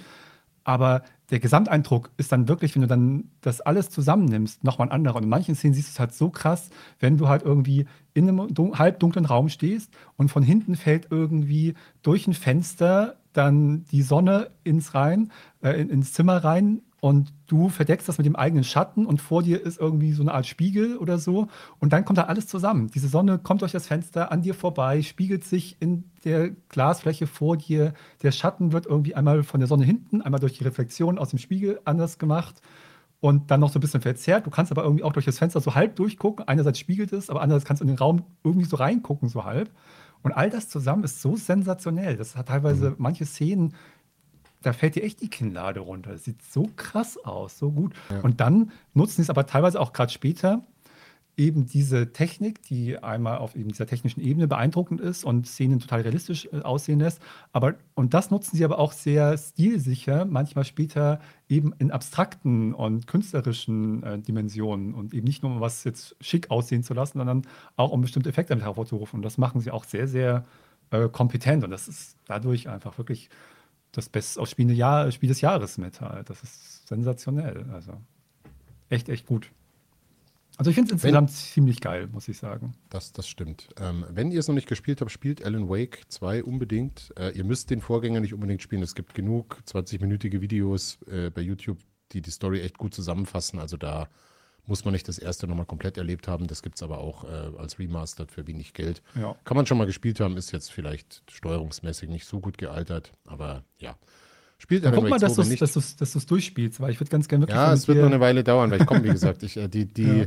Aber 0.63 1.03
der 1.29 1.39
Gesamteindruck 1.39 2.11
ist 2.17 2.33
dann 2.33 2.49
wirklich, 2.49 2.75
wenn 2.75 2.81
du 2.81 2.89
dann 2.89 3.31
das 3.39 3.61
alles 3.61 3.89
zusammennimmst, 3.89 4.65
nochmal 4.65 4.89
ein 4.89 4.91
anderer. 4.91 5.15
Und 5.15 5.23
in 5.23 5.29
manchen 5.29 5.55
Szenen 5.55 5.73
siehst 5.73 5.87
du 5.87 5.91
es 5.91 5.99
halt 5.99 6.13
so 6.13 6.29
krass, 6.29 6.71
wenn 6.99 7.17
du 7.17 7.29
halt 7.29 7.43
irgendwie 7.43 7.85
in 8.13 8.27
einem 8.27 8.77
halbdunklen 8.77 9.25
Raum 9.25 9.47
stehst 9.47 9.93
und 10.17 10.29
von 10.29 10.43
hinten 10.43 10.75
fällt 10.75 11.07
irgendwie 11.09 11.73
durch 12.01 12.27
ein 12.27 12.33
Fenster 12.33 13.15
dann 13.37 13.85
die 13.85 14.01
Sonne 14.01 14.51
ins 14.63 14.93
rein, 14.95 15.31
äh, 15.61 15.79
ins 15.81 16.13
Zimmer 16.13 16.43
rein 16.43 16.81
und 16.99 17.31
du 17.45 17.69
verdeckst 17.69 18.07
das 18.09 18.17
mit 18.17 18.25
dem 18.25 18.35
eigenen 18.35 18.63
Schatten 18.63 19.05
und 19.05 19.21
vor 19.21 19.43
dir 19.43 19.61
ist 19.61 19.79
irgendwie 19.79 20.13
so 20.13 20.23
eine 20.23 20.33
Art 20.33 20.47
Spiegel 20.47 20.97
oder 20.97 21.19
so 21.19 21.47
und 21.79 21.93
dann 21.93 22.05
kommt 22.05 22.17
da 22.17 22.23
alles 22.23 22.47
zusammen. 22.47 22.89
Diese 22.89 23.07
Sonne 23.07 23.37
kommt 23.37 23.61
durch 23.61 23.71
das 23.71 23.87
Fenster 23.87 24.31
an 24.31 24.41
dir 24.41 24.55
vorbei, 24.55 25.01
spiegelt 25.03 25.43
sich 25.43 25.77
in 25.79 26.05
der 26.25 26.49
Glasfläche 26.69 27.27
vor 27.27 27.57
dir, 27.57 27.93
der 28.23 28.31
Schatten 28.31 28.71
wird 28.71 28.87
irgendwie 28.87 29.15
einmal 29.15 29.43
von 29.43 29.59
der 29.59 29.67
Sonne 29.67 29.85
hinten, 29.85 30.21
einmal 30.21 30.39
durch 30.39 30.57
die 30.57 30.63
Reflexion 30.63 31.19
aus 31.19 31.29
dem 31.29 31.39
Spiegel 31.39 31.79
anders 31.85 32.17
gemacht 32.17 32.61
und 33.19 33.51
dann 33.51 33.59
noch 33.59 33.69
so 33.69 33.79
ein 33.79 33.81
bisschen 33.81 34.01
verzerrt. 34.01 34.45
Du 34.45 34.49
kannst 34.49 34.71
aber 34.71 34.83
irgendwie 34.83 35.03
auch 35.03 35.13
durch 35.13 35.25
das 35.25 35.37
Fenster 35.37 35.59
so 35.59 35.75
halb 35.75 35.95
durchgucken. 35.95 36.47
Einerseits 36.47 36.79
spiegelt 36.79 37.13
es, 37.13 37.29
aber 37.29 37.41
andererseits 37.41 37.67
kannst 37.67 37.81
du 37.81 37.85
in 37.85 37.89
den 37.89 37.97
Raum 37.97 38.23
irgendwie 38.43 38.67
so 38.67 38.77
reingucken, 38.77 39.29
so 39.29 39.43
halb. 39.43 39.69
Und 40.23 40.31
all 40.33 40.49
das 40.49 40.69
zusammen 40.69 41.03
ist 41.03 41.21
so 41.21 41.35
sensationell. 41.35 42.17
Das 42.17 42.35
hat 42.35 42.47
teilweise 42.47 42.91
mhm. 42.91 42.95
manche 42.97 43.25
Szenen, 43.25 43.73
da 44.61 44.73
fällt 44.73 44.95
dir 44.95 45.03
echt 45.03 45.21
die 45.21 45.29
Kinnlade 45.29 45.79
runter. 45.79 46.11
Das 46.11 46.23
sieht 46.23 46.41
so 46.41 46.69
krass 46.75 47.17
aus, 47.23 47.57
so 47.57 47.71
gut. 47.71 47.93
Ja. 48.09 48.21
Und 48.21 48.41
dann 48.41 48.71
nutzen 48.93 49.17
sie 49.17 49.21
es 49.23 49.29
aber 49.29 49.45
teilweise 49.45 49.79
auch 49.79 49.93
gerade 49.93 50.11
später 50.11 50.63
eben 51.37 51.67
diese 51.67 52.11
Technik, 52.11 52.63
die 52.63 52.97
einmal 52.97 53.37
auf 53.37 53.55
eben 53.55 53.69
dieser 53.69 53.85
technischen 53.85 54.19
Ebene 54.19 54.47
beeindruckend 54.47 54.99
ist 54.99 55.23
und 55.23 55.47
Szenen 55.47 55.79
total 55.79 56.01
realistisch 56.01 56.49
äh, 56.51 56.61
aussehen 56.61 56.99
lässt. 56.99 57.21
Aber, 57.51 57.75
und 57.93 58.15
das 58.15 58.31
nutzen 58.31 58.57
sie 58.57 58.65
aber 58.65 58.79
auch 58.79 58.91
sehr 58.91 59.37
stilsicher, 59.37 60.25
manchmal 60.25 60.65
später 60.65 61.19
eben 61.47 61.73
in 61.77 61.91
abstrakten 61.91 62.73
und 62.73 63.05
künstlerischen 63.05 64.01
äh, 64.03 64.19
Dimensionen 64.19 64.95
und 64.95 65.13
eben 65.13 65.27
nicht 65.27 65.43
nur, 65.43 65.51
um 65.53 65.61
was 65.61 65.83
jetzt 65.83 66.15
schick 66.19 66.49
aussehen 66.49 66.81
zu 66.81 66.95
lassen, 66.95 67.19
sondern 67.19 67.43
auch 67.75 67.91
um 67.91 68.01
bestimmte 68.01 68.29
Effekte 68.29 68.49
damit 68.49 68.65
hervorzurufen. 68.65 69.17
Und 69.17 69.23
das 69.23 69.37
machen 69.37 69.61
sie 69.61 69.69
auch 69.69 69.83
sehr, 69.83 70.07
sehr 70.07 70.43
äh, 70.89 71.07
kompetent. 71.07 71.63
Und 71.63 71.69
das 71.69 71.87
ist 71.87 72.17
dadurch 72.25 72.67
einfach 72.67 72.97
wirklich 72.97 73.29
das 73.91 74.09
beste 74.09 74.43
Spiel, 74.47 74.71
Jahr, 74.71 75.11
Spiel 75.11 75.29
des 75.29 75.41
Jahres 75.41 75.77
mit. 75.77 76.01
Halt. 76.01 76.31
Das 76.31 76.41
ist 76.41 76.87
sensationell. 76.87 77.65
Also 77.71 77.93
echt, 78.89 79.09
echt 79.09 79.27
gut. 79.27 79.51
Also 80.57 80.71
ich 80.71 80.75
finde 80.75 80.89
es 80.89 80.93
insgesamt 80.93 81.29
wenn, 81.29 81.35
ziemlich 81.35 81.81
geil, 81.81 82.07
muss 82.11 82.27
ich 82.27 82.37
sagen. 82.37 82.73
Das, 82.89 83.13
das 83.13 83.27
stimmt. 83.27 83.69
Ähm, 83.79 84.05
wenn 84.09 84.31
ihr 84.31 84.39
es 84.39 84.47
noch 84.47 84.55
nicht 84.55 84.67
gespielt 84.67 85.01
habt, 85.01 85.11
spielt 85.11 85.45
Alan 85.45 85.69
Wake 85.69 86.01
2 86.07 86.43
unbedingt. 86.43 87.13
Äh, 87.17 87.31
ihr 87.31 87.43
müsst 87.43 87.69
den 87.69 87.79
Vorgänger 87.79 88.19
nicht 88.19 88.33
unbedingt 88.33 88.61
spielen. 88.61 88.81
Es 88.81 88.95
gibt 88.95 89.13
genug 89.13 89.59
20-minütige 89.67 90.41
Videos 90.41 90.97
äh, 91.03 91.29
bei 91.29 91.41
YouTube, 91.41 91.77
die 92.11 92.21
die 92.21 92.31
Story 92.31 92.61
echt 92.61 92.77
gut 92.77 92.95
zusammenfassen. 92.95 93.59
Also 93.59 93.77
da 93.77 94.09
muss 94.65 94.83
man 94.83 94.93
nicht 94.93 95.07
das 95.07 95.19
erste 95.19 95.47
nochmal 95.47 95.65
komplett 95.65 95.97
erlebt 95.97 96.27
haben. 96.27 96.47
Das 96.47 96.61
gibt 96.63 96.77
es 96.77 96.83
aber 96.83 96.97
auch 96.97 97.23
äh, 97.23 97.57
als 97.57 97.77
Remastered 97.77 98.31
für 98.31 98.47
wenig 98.47 98.73
Geld. 98.73 99.01
Ja. 99.15 99.35
Kann 99.43 99.57
man 99.57 99.65
schon 99.65 99.77
mal 99.77 99.85
gespielt 99.85 100.19
haben, 100.19 100.37
ist 100.37 100.51
jetzt 100.51 100.71
vielleicht 100.71 101.23
steuerungsmäßig 101.29 102.09
nicht 102.09 102.25
so 102.25 102.39
gut 102.39 102.57
gealtert, 102.57 103.13
aber 103.25 103.63
ja. 103.79 103.95
Spielt 104.57 104.85
Alan 104.85 104.99
Guck 104.99 105.09
mal, 105.09 105.19
dass 105.19 105.35
du 105.35 105.41
es 105.41 106.25
durchspielst, 106.25 106.79
weil 106.79 106.91
ich 106.91 106.99
würde 106.99 107.11
ganz 107.11 107.27
gerne 107.27 107.43
wirklich. 107.43 107.55
Ja, 107.55 107.73
es 107.73 107.87
wird 107.87 107.99
noch 107.99 108.07
eine 108.07 108.19
Weile 108.19 108.43
dauern, 108.43 108.71
weil 108.71 108.81
ich 108.81 108.87
komme, 108.87 109.03
wie 109.03 109.09
gesagt, 109.11 109.43
ich, 109.43 109.57
äh, 109.57 109.67
die, 109.67 109.85
die, 109.85 110.03
ja 110.03 110.25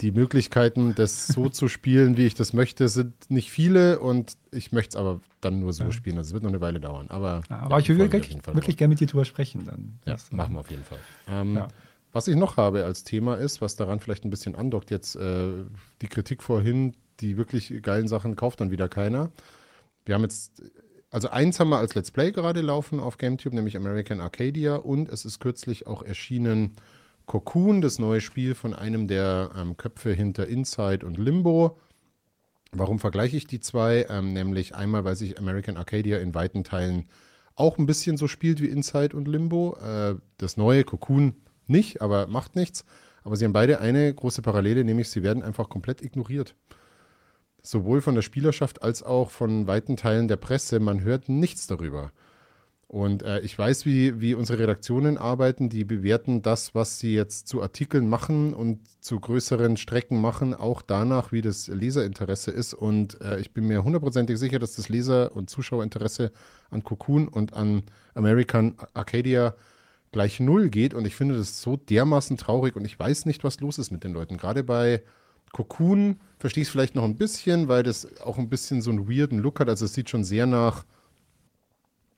die 0.00 0.12
Möglichkeiten, 0.12 0.94
das 0.94 1.26
so 1.26 1.48
zu 1.48 1.68
spielen, 1.68 2.16
wie 2.16 2.26
ich 2.26 2.34
das 2.34 2.52
möchte, 2.52 2.88
sind 2.88 3.14
nicht 3.30 3.50
viele 3.50 3.98
und 3.98 4.36
ich 4.50 4.72
möchte 4.72 4.90
es 4.90 4.96
aber 4.96 5.20
dann 5.40 5.60
nur 5.60 5.72
so 5.72 5.84
ja. 5.84 5.92
spielen. 5.92 6.18
Also 6.18 6.28
es 6.28 6.34
wird 6.34 6.42
noch 6.42 6.50
eine 6.50 6.60
Weile 6.60 6.80
dauern. 6.80 7.06
Aber, 7.08 7.42
ja, 7.48 7.60
aber 7.60 7.78
ich 7.78 7.88
will 7.88 7.98
wirklich, 7.98 8.36
wirklich 8.46 8.76
gerne 8.76 8.92
mit 8.92 9.00
dir 9.00 9.06
drüber 9.06 9.24
sprechen. 9.24 9.64
Dann. 9.64 9.98
Ja, 10.04 10.12
das 10.12 10.30
machen 10.32 10.54
wir 10.54 10.60
auf 10.60 10.70
jeden 10.70 10.84
Fall. 10.84 10.98
Ähm. 11.28 11.62
Was 12.12 12.28
ich 12.28 12.36
noch 12.36 12.56
habe 12.56 12.82
als 12.84 13.04
Thema 13.04 13.34
ist, 13.34 13.60
was 13.60 13.76
daran 13.76 14.00
vielleicht 14.00 14.24
ein 14.24 14.30
bisschen 14.30 14.54
andockt, 14.54 14.90
jetzt 14.90 15.16
äh, 15.16 15.48
die 16.00 16.06
Kritik 16.06 16.42
vorhin, 16.42 16.94
die 17.20 17.36
wirklich 17.36 17.82
geilen 17.82 18.08
Sachen 18.08 18.36
kauft 18.36 18.62
dann 18.62 18.70
wieder 18.70 18.88
keiner. 18.88 19.30
Wir 20.06 20.14
haben 20.14 20.22
jetzt, 20.22 20.62
also 21.10 21.28
eins 21.28 21.60
haben 21.60 21.70
wir 21.70 21.78
als 21.78 21.94
Let's 21.94 22.10
Play 22.10 22.32
gerade 22.32 22.60
laufen 22.60 23.00
auf 23.00 23.18
GameTube, 23.18 23.54
nämlich 23.54 23.76
American 23.76 24.20
Arcadia 24.20 24.76
und 24.76 25.08
es 25.08 25.24
ist 25.24 25.40
kürzlich 25.40 25.86
auch 25.86 26.02
erschienen 26.02 26.76
Cocoon, 27.26 27.80
das 27.80 27.98
neue 27.98 28.20
Spiel 28.20 28.54
von 28.54 28.74
einem 28.74 29.08
der 29.08 29.50
ähm, 29.56 29.76
Köpfe 29.76 30.12
hinter 30.12 30.46
Inside 30.46 31.04
und 31.04 31.18
Limbo. 31.18 31.78
Warum 32.72 32.98
vergleiche 32.98 33.36
ich 33.36 33.46
die 33.46 33.60
zwei? 33.60 34.06
Ähm, 34.08 34.32
nämlich 34.32 34.74
einmal, 34.74 35.04
weil 35.04 35.16
sich 35.16 35.38
American 35.38 35.76
Arcadia 35.76 36.18
in 36.18 36.34
weiten 36.34 36.64
Teilen 36.64 37.08
auch 37.54 37.78
ein 37.78 37.86
bisschen 37.86 38.16
so 38.16 38.28
spielt 38.28 38.60
wie 38.60 38.68
Inside 38.68 39.16
und 39.16 39.26
Limbo. 39.28 39.76
Äh, 39.82 40.16
das 40.38 40.56
neue 40.56 40.84
Cocoon 40.84 41.34
nicht, 41.66 42.00
aber 42.00 42.26
macht 42.26 42.54
nichts. 42.54 42.84
Aber 43.24 43.36
sie 43.36 43.44
haben 43.44 43.52
beide 43.52 43.80
eine 43.80 44.12
große 44.14 44.42
Parallele, 44.42 44.84
nämlich 44.84 45.10
sie 45.10 45.22
werden 45.22 45.42
einfach 45.42 45.68
komplett 45.68 46.02
ignoriert. 46.02 46.54
Sowohl 47.66 48.00
von 48.00 48.14
der 48.14 48.22
Spielerschaft 48.22 48.84
als 48.84 49.02
auch 49.02 49.30
von 49.30 49.66
weiten 49.66 49.96
Teilen 49.96 50.28
der 50.28 50.36
Presse. 50.36 50.78
Man 50.78 51.02
hört 51.02 51.28
nichts 51.28 51.66
darüber. 51.66 52.12
Und 52.86 53.24
äh, 53.24 53.40
ich 53.40 53.58
weiß, 53.58 53.84
wie, 53.84 54.20
wie 54.20 54.34
unsere 54.34 54.60
Redaktionen 54.60 55.18
arbeiten. 55.18 55.68
Die 55.68 55.82
bewerten 55.82 56.42
das, 56.42 56.76
was 56.76 57.00
sie 57.00 57.12
jetzt 57.12 57.48
zu 57.48 57.60
Artikeln 57.60 58.08
machen 58.08 58.54
und 58.54 58.78
zu 59.02 59.18
größeren 59.18 59.76
Strecken 59.76 60.20
machen, 60.20 60.54
auch 60.54 60.80
danach, 60.80 61.32
wie 61.32 61.42
das 61.42 61.66
Leserinteresse 61.66 62.52
ist. 62.52 62.72
Und 62.72 63.20
äh, 63.20 63.40
ich 63.40 63.52
bin 63.52 63.66
mir 63.66 63.82
hundertprozentig 63.82 64.38
sicher, 64.38 64.60
dass 64.60 64.76
das 64.76 64.88
Leser- 64.88 65.34
und 65.34 65.50
Zuschauerinteresse 65.50 66.30
an 66.70 66.84
Cocoon 66.84 67.26
und 67.26 67.54
an 67.54 67.82
American 68.14 68.76
Arcadia 68.94 69.56
gleich 70.12 70.38
null 70.38 70.68
geht. 70.68 70.94
Und 70.94 71.04
ich 71.04 71.16
finde 71.16 71.36
das 71.36 71.60
so 71.60 71.76
dermaßen 71.76 72.36
traurig 72.36 72.76
und 72.76 72.84
ich 72.84 72.96
weiß 72.96 73.26
nicht, 73.26 73.42
was 73.42 73.58
los 73.58 73.78
ist 73.78 73.90
mit 73.90 74.04
den 74.04 74.12
Leuten. 74.12 74.36
Gerade 74.36 74.62
bei 74.62 75.02
Cocoon 75.52 76.20
verstehe 76.38 76.62
ich 76.62 76.68
es 76.68 76.72
vielleicht 76.72 76.94
noch 76.94 77.04
ein 77.04 77.16
bisschen, 77.16 77.68
weil 77.68 77.82
das 77.82 78.20
auch 78.20 78.38
ein 78.38 78.48
bisschen 78.48 78.82
so 78.82 78.90
einen 78.90 79.08
weirden 79.08 79.38
Look 79.38 79.60
hat. 79.60 79.68
Also 79.68 79.84
es 79.84 79.94
sieht 79.94 80.10
schon 80.10 80.24
sehr 80.24 80.46
nach 80.46 80.84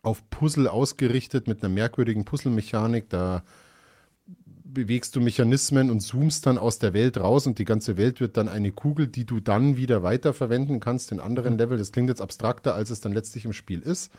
auf 0.02 0.28
Puzzle 0.30 0.68
ausgerichtet 0.68 1.48
mit 1.48 1.62
einer 1.62 1.72
merkwürdigen 1.72 2.24
Puzzle-Mechanik. 2.24 3.08
Da 3.10 3.42
bewegst 4.64 5.16
du 5.16 5.20
Mechanismen 5.20 5.90
und 5.90 6.00
zoomst 6.00 6.46
dann 6.46 6.58
aus 6.58 6.78
der 6.78 6.92
Welt 6.92 7.18
raus 7.18 7.46
und 7.46 7.58
die 7.58 7.64
ganze 7.64 7.96
Welt 7.96 8.20
wird 8.20 8.36
dann 8.36 8.48
eine 8.48 8.70
Kugel, 8.70 9.06
die 9.06 9.24
du 9.24 9.40
dann 9.40 9.76
wieder 9.76 10.02
weiterverwenden 10.02 10.78
kannst 10.80 11.10
in 11.10 11.20
anderen 11.20 11.54
mhm. 11.54 11.58
Level. 11.58 11.78
Das 11.78 11.92
klingt 11.92 12.08
jetzt 12.08 12.20
abstrakter, 12.20 12.74
als 12.74 12.90
es 12.90 13.00
dann 13.00 13.12
letztlich 13.12 13.44
im 13.44 13.52
Spiel 13.52 13.80
ist. 13.80 14.12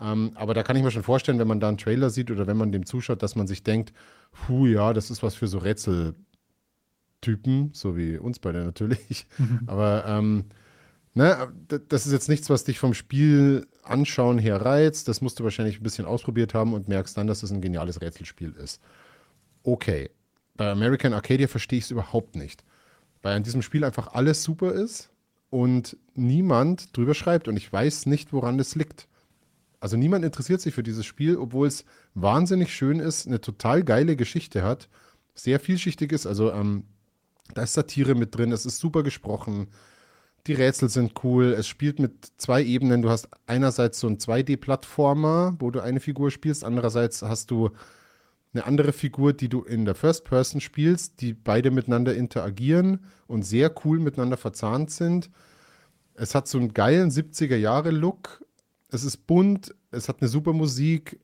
Ähm, 0.00 0.32
aber 0.34 0.54
da 0.54 0.62
kann 0.62 0.76
ich 0.76 0.82
mir 0.82 0.90
schon 0.90 1.02
vorstellen, 1.02 1.38
wenn 1.38 1.48
man 1.48 1.60
da 1.60 1.68
einen 1.68 1.78
Trailer 1.78 2.10
sieht 2.10 2.30
oder 2.30 2.46
wenn 2.46 2.56
man 2.56 2.72
dem 2.72 2.86
zuschaut, 2.86 3.22
dass 3.22 3.36
man 3.36 3.46
sich 3.46 3.62
denkt, 3.62 3.92
puh, 4.32 4.66
ja, 4.66 4.92
das 4.92 5.10
ist 5.10 5.22
was 5.22 5.34
für 5.34 5.46
so 5.46 5.58
Rätseltypen, 7.22 7.70
so 7.72 7.96
wie 7.96 8.18
uns 8.18 8.38
beide 8.38 8.64
natürlich. 8.64 9.26
Mhm. 9.38 9.60
Aber 9.66 10.04
ähm, 10.06 10.44
Ne, 11.14 11.52
das 11.90 12.06
ist 12.06 12.12
jetzt 12.12 12.30
nichts, 12.30 12.48
was 12.48 12.64
dich 12.64 12.78
vom 12.78 12.94
Spiel 12.94 13.66
anschauen 13.82 14.38
her 14.38 14.62
reizt. 14.62 15.08
Das 15.08 15.20
musst 15.20 15.38
du 15.38 15.44
wahrscheinlich 15.44 15.78
ein 15.78 15.82
bisschen 15.82 16.06
ausprobiert 16.06 16.54
haben 16.54 16.72
und 16.72 16.88
merkst 16.88 17.18
dann, 17.18 17.26
dass 17.26 17.42
es 17.42 17.50
ein 17.50 17.60
geniales 17.60 18.00
Rätselspiel 18.00 18.52
ist. 18.52 18.80
Okay. 19.62 20.08
Bei 20.54 20.70
American 20.70 21.12
Arcadia 21.12 21.48
verstehe 21.48 21.78
ich 21.78 21.84
es 21.84 21.90
überhaupt 21.90 22.34
nicht. 22.34 22.64
Weil 23.20 23.36
an 23.36 23.42
diesem 23.42 23.60
Spiel 23.60 23.84
einfach 23.84 24.14
alles 24.14 24.42
super 24.42 24.72
ist 24.72 25.10
und 25.50 25.98
niemand 26.14 26.96
drüber 26.96 27.12
schreibt 27.12 27.46
und 27.46 27.58
ich 27.58 27.70
weiß 27.70 28.06
nicht, 28.06 28.32
woran 28.32 28.56
das 28.56 28.74
liegt. 28.74 29.06
Also 29.80 29.98
niemand 29.98 30.24
interessiert 30.24 30.62
sich 30.62 30.74
für 30.74 30.82
dieses 30.82 31.04
Spiel, 31.04 31.36
obwohl 31.36 31.66
es 31.68 31.84
wahnsinnig 32.14 32.74
schön 32.74 33.00
ist, 33.00 33.26
eine 33.26 33.42
total 33.42 33.84
geile 33.84 34.16
Geschichte 34.16 34.62
hat, 34.62 34.88
sehr 35.34 35.60
vielschichtig 35.60 36.10
ist. 36.12 36.26
Also 36.26 36.52
ähm, 36.52 36.84
da 37.54 37.62
ist 37.62 37.74
Satire 37.74 38.14
mit 38.14 38.36
drin, 38.36 38.52
es 38.52 38.66
ist 38.66 38.78
super 38.78 39.02
gesprochen 39.02 39.68
die 40.46 40.54
Rätsel 40.54 40.88
sind 40.88 41.12
cool. 41.22 41.52
Es 41.52 41.68
spielt 41.68 41.98
mit 41.98 42.32
zwei 42.36 42.62
Ebenen. 42.64 43.02
Du 43.02 43.10
hast 43.10 43.28
einerseits 43.46 44.00
so 44.00 44.08
einen 44.08 44.18
2D-Plattformer, 44.18 45.56
wo 45.58 45.70
du 45.70 45.80
eine 45.80 46.00
Figur 46.00 46.30
spielst. 46.30 46.64
Andererseits 46.64 47.22
hast 47.22 47.50
du 47.50 47.70
eine 48.52 48.66
andere 48.66 48.92
Figur, 48.92 49.32
die 49.32 49.48
du 49.48 49.62
in 49.62 49.84
der 49.84 49.94
First 49.94 50.24
Person 50.24 50.60
spielst, 50.60 51.20
die 51.20 51.32
beide 51.32 51.70
miteinander 51.70 52.14
interagieren 52.14 53.00
und 53.26 53.44
sehr 53.44 53.72
cool 53.84 53.98
miteinander 53.98 54.36
verzahnt 54.36 54.90
sind. 54.90 55.30
Es 56.14 56.34
hat 56.34 56.48
so 56.48 56.58
einen 56.58 56.74
geilen 56.74 57.10
70er-Jahre-Look. 57.10 58.44
Es 58.88 59.04
ist 59.04 59.26
bunt, 59.26 59.74
es 59.90 60.08
hat 60.08 60.20
eine 60.20 60.28
super 60.28 60.52
Musik 60.52 61.18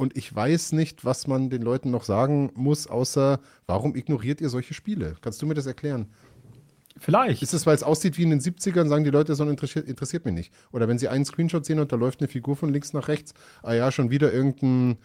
und 0.00 0.16
ich 0.16 0.34
weiß 0.34 0.72
nicht, 0.72 1.04
was 1.04 1.26
man 1.26 1.50
den 1.50 1.60
Leuten 1.60 1.90
noch 1.90 2.04
sagen 2.04 2.50
muss, 2.54 2.86
außer 2.86 3.38
warum 3.66 3.94
ignoriert 3.94 4.40
ihr 4.40 4.48
solche 4.48 4.72
Spiele? 4.72 5.14
Kannst 5.20 5.42
du 5.42 5.46
mir 5.46 5.52
das 5.52 5.66
erklären? 5.66 6.06
Vielleicht. 6.96 7.42
Ist 7.42 7.52
es, 7.52 7.66
weil 7.66 7.74
es 7.74 7.82
aussieht 7.82 8.16
wie 8.16 8.22
in 8.22 8.30
den 8.30 8.40
70ern, 8.40 8.88
sagen 8.88 9.04
die 9.04 9.10
Leute, 9.10 9.34
so 9.34 9.44
interessiert, 9.44 9.86
interessiert 9.86 10.24
mich 10.24 10.32
nicht. 10.32 10.54
Oder 10.72 10.88
wenn 10.88 10.98
sie 10.98 11.08
einen 11.08 11.26
Screenshot 11.26 11.66
sehen 11.66 11.80
und 11.80 11.92
da 11.92 11.96
läuft 11.96 12.20
eine 12.20 12.28
Figur 12.28 12.56
von 12.56 12.72
links 12.72 12.94
nach 12.94 13.08
rechts, 13.08 13.34
ah 13.62 13.74
ja, 13.74 13.92
schon 13.92 14.08
wieder 14.10 14.32
irgendein 14.32 14.96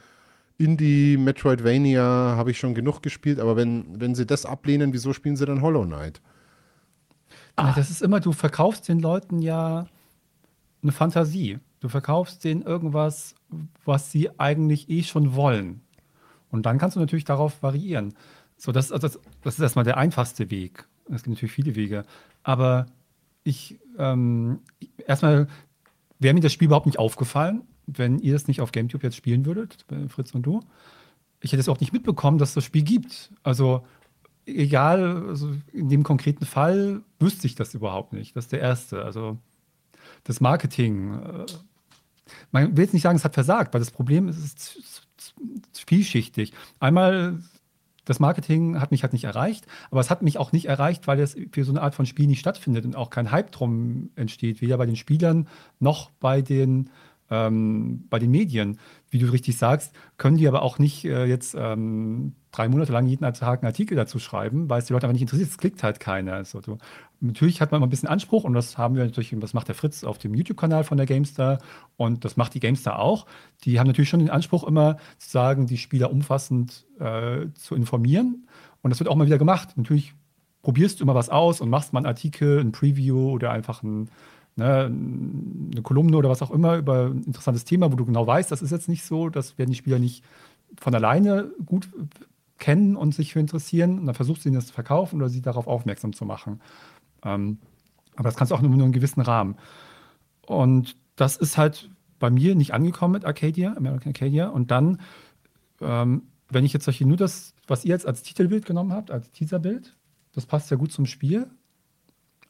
Indie, 0.58 1.18
Metroidvania, 1.18 2.02
habe 2.38 2.52
ich 2.52 2.58
schon 2.58 2.74
genug 2.74 3.02
gespielt, 3.02 3.42
aber 3.42 3.58
wenn, 3.58 4.00
wenn 4.00 4.16
sie 4.16 4.26
das 4.26 4.46
ablehnen, 4.46 4.94
wieso 4.94 5.12
spielen 5.12 5.36
sie 5.36 5.46
dann 5.46 5.62
Hollow 5.62 5.84
Knight? 5.84 6.22
Ah, 7.58 7.74
das 7.76 7.90
ist 7.90 8.02
immer, 8.02 8.22
du 8.22 8.32
verkaufst 8.32 8.88
den 8.88 9.02
Leuten 9.02 9.40
ja 9.40 9.88
eine 10.82 10.94
Fantasie. 10.94 11.60
Du 11.82 11.90
verkaufst 11.90 12.46
denen 12.46 12.62
irgendwas, 12.62 13.35
was 13.84 14.12
sie 14.12 14.30
eigentlich 14.40 14.90
eh 14.90 15.04
schon 15.04 15.36
wollen. 15.36 15.82
Und 16.50 16.66
dann 16.66 16.78
kannst 16.78 16.96
du 16.96 17.00
natürlich 17.00 17.26
darauf 17.26 17.62
variieren. 17.62 18.14
So, 18.58 18.72
das, 18.72 18.92
also 18.92 19.08
das, 19.08 19.20
das 19.42 19.56
ist 19.56 19.62
erstmal 19.62 19.86
der 19.86 19.98
einfachste 19.98 20.50
Weg. 20.50 20.88
Es 21.06 21.24
gibt 21.24 21.36
natürlich 21.36 21.52
viele 21.52 21.76
Wege. 21.76 22.06
Aber 22.44 22.88
ich, 23.44 23.80
ähm, 23.98 24.60
erstmal 25.06 25.48
wäre 26.20 26.34
mir 26.34 26.42
das 26.42 26.54
Spiel 26.54 26.68
überhaupt 26.68 26.86
nicht 26.86 27.00
aufgefallen, 27.00 27.64
wenn 27.86 28.20
ihr 28.20 28.34
das 28.34 28.48
nicht 28.48 28.62
auf 28.62 28.72
GameTube 28.72 29.04
jetzt 29.04 29.16
spielen 29.16 29.46
würdet, 29.46 29.86
Fritz 30.10 30.34
und 30.34 30.44
du. 30.44 30.62
Ich 31.42 31.52
hätte 31.52 31.60
es 31.60 31.70
auch 31.70 31.80
nicht 31.80 31.94
mitbekommen, 31.94 32.38
dass 32.38 32.50
es 32.50 32.56
das 32.56 32.64
Spiel 32.64 32.84
gibt. 32.84 33.32
Also, 33.44 33.86
egal, 34.46 35.28
also 35.28 35.54
in 35.72 35.90
dem 35.90 36.04
konkreten 36.04 36.46
Fall 36.46 37.02
wüsste 37.20 37.46
ich 37.48 37.56
das 37.56 37.74
überhaupt 37.76 38.14
nicht. 38.14 38.36
Das 38.36 38.46
ist 38.46 38.52
der 38.52 38.62
erste. 38.62 39.04
Also, 39.04 39.38
das 40.24 40.42
Marketing. 40.42 41.20
Man 42.52 42.76
will 42.76 42.84
jetzt 42.84 42.94
nicht 42.94 43.04
sagen, 43.04 43.18
es 43.18 43.26
hat 43.26 43.34
versagt, 43.34 43.74
weil 43.74 43.82
das 43.82 43.92
Problem 43.92 44.28
ist, 44.28 44.38
es 44.38 44.76
ist 44.76 45.86
vielschichtig. 45.86 46.54
Einmal 46.80 47.40
das 48.06 48.20
Marketing 48.20 48.80
hat 48.80 48.92
mich 48.92 49.04
halt 49.04 49.14
nicht 49.14 49.24
erreicht, 49.24 49.66
aber 49.90 50.00
es 50.00 50.10
hat 50.10 50.22
mich 50.22 50.38
auch 50.38 50.52
nicht 50.52 50.66
erreicht, 50.66 51.08
weil 51.08 51.20
es 51.20 51.36
für 51.52 51.64
so 51.66 51.72
eine 51.72 51.82
Art 51.82 51.96
von 51.96 52.06
Spiel 52.06 52.28
nicht 52.28 52.40
stattfindet 52.40 52.86
und 52.86 52.96
auch 52.96 53.10
kein 53.10 53.32
Hype 53.32 53.52
drum 53.52 54.12
entsteht, 54.16 54.62
weder 54.62 54.78
bei 54.78 54.86
den 54.86 54.96
Spielern 54.96 55.48
noch 55.80 56.12
bei 56.12 56.42
den, 56.42 56.92
ähm, 57.30 58.06
bei 58.10 58.20
den 58.20 58.32
Medien. 58.32 58.80
Wie 59.10 59.20
du 59.20 59.32
richtig 59.32 59.58
sagst, 59.58 59.94
können 60.18 60.38
die 60.38 60.48
aber 60.48 60.62
auch 60.62 60.80
nicht 60.80 61.06
äh, 61.06 61.26
jetzt 61.26 61.56
ähm, 61.58 62.34
drei 62.52 62.68
Monate 62.70 62.92
lang 62.92 63.08
jeden 63.08 63.22
Tag 63.34 63.62
einen 63.62 63.68
Artikel 63.68 63.96
dazu 63.96 64.20
schreiben, 64.20 64.70
weil 64.70 64.80
es 64.80 64.86
die 64.86 64.94
Leute 64.94 65.06
einfach 65.06 65.14
nicht 65.14 65.22
interessiert. 65.22 65.50
Es 65.50 65.58
klickt 65.58 65.84
halt 65.84 66.00
keiner. 66.00 66.34
Also, 66.34 66.62
du, 66.62 66.78
natürlich 67.20 67.62
hat 67.62 67.72
man 67.72 67.80
immer 67.80 67.88
ein 67.88 67.90
bisschen 67.90 68.10
Anspruch 68.10 68.44
und 68.44 68.54
das 68.54 68.78
haben 68.78 68.96
wir 68.96 69.04
natürlich, 69.04 69.36
das 69.40 69.54
macht 69.54 69.68
der 69.68 69.76
Fritz 69.76 70.04
auf 70.04 70.18
dem 70.18 70.34
YouTube-Kanal 70.34 70.84
von 70.84 70.98
der 70.98 71.06
GameStar 71.06 71.60
und 71.98 72.26
das 72.26 72.38
macht 72.38 72.54
die 72.54 72.60
GameStar 72.60 73.00
auch. 73.00 73.26
Die 73.64 73.80
haben 73.80 73.88
natürlich 73.88 74.10
schon 74.10 74.20
den 74.20 74.30
Anspruch, 74.30 74.64
immer 74.66 74.98
zu 75.18 75.30
sagen, 75.30 75.68
die 75.68 75.78
Spieler 75.78 76.12
umfassend 76.12 76.86
äh, 77.00 77.48
zu 77.54 77.76
informieren. 77.76 78.48
Und 78.82 78.92
das 78.92 79.00
wird 79.00 79.10
auch 79.10 79.16
mal 79.16 79.26
wieder 79.26 79.40
gemacht. 79.40 79.78
Natürlich 79.78 80.14
probierst 80.62 81.00
du 81.00 81.04
immer 81.04 81.16
was 81.16 81.30
aus 81.30 81.62
und 81.62 81.70
machst 81.70 81.94
mal 81.94 82.00
einen 82.00 82.08
Artikel, 82.08 82.60
ein 82.60 82.72
Preview 82.72 83.32
oder 83.32 83.52
einfach 83.52 83.84
ein, 83.84 84.10
ne, 84.56 84.86
eine 84.86 85.82
Kolumne 85.82 86.18
oder 86.18 86.30
was 86.30 86.42
auch 86.42 86.52
immer 86.52 86.78
über 86.78 87.08
ein 87.08 87.24
interessantes 87.24 87.66
Thema, 87.66 87.92
wo 87.92 87.96
du 87.96 88.06
genau 88.06 88.26
weißt, 88.26 88.52
das 88.52 88.62
ist 88.62 88.72
jetzt 88.72 88.90
nicht 88.90 89.04
so, 89.04 89.30
das 89.30 89.58
werden 89.58 89.72
die 89.72 89.78
Spieler 89.78 90.00
nicht 90.00 90.24
von 90.80 90.94
alleine 90.96 91.52
gut 91.66 91.90
kennen 92.58 92.96
und 92.96 93.14
sich 93.14 93.34
für 93.34 93.40
interessieren. 93.40 94.00
Und 94.00 94.06
dann 94.06 94.16
versuchst 94.16 94.46
du 94.46 94.50
ihnen 94.50 94.56
das 94.56 94.68
zu 94.68 94.74
verkaufen 94.74 95.18
oder 95.18 95.30
sie 95.30 95.42
darauf 95.42 95.68
aufmerksam 95.68 96.14
zu 96.14 96.26
machen. 96.26 96.62
Ähm, 97.24 97.60
aber 98.16 98.30
das 98.30 98.36
kannst 98.36 98.52
du 98.52 98.56
auch 98.56 98.62
nur 98.62 98.74
in 98.74 98.82
einem 98.82 98.92
gewissen 98.92 99.22
Rahmen. 99.22 99.56
Und 100.46 100.96
das 101.16 101.38
ist 101.38 101.58
halt 101.58 101.90
bei 102.20 102.30
mir 102.30 102.56
nicht 102.56 102.74
angekommen 102.74 103.14
mit 103.14 103.26
Arcadia, 103.26 103.74
American 103.76 104.14
Arcadia. 104.14 104.48
Und 104.48 104.72
dann, 104.72 105.02
ähm, 105.82 106.24
wenn 106.50 106.66
ich 106.66 106.74
jetzt 106.74 106.86
solche 106.86 107.06
nur 107.06 107.18
das, 107.18 107.54
was 107.68 107.84
ihr 107.84 107.90
jetzt 107.90 108.06
als 108.06 108.24
Titelbild 108.24 108.66
genommen 108.66 108.94
habt, 108.94 109.12
als 109.12 109.32
Teaserbild, 109.32 109.96
das 110.34 110.46
passt 110.46 110.72
ja 110.72 110.78
gut 110.78 110.92
zum 110.92 111.06
Spiel. 111.06 111.48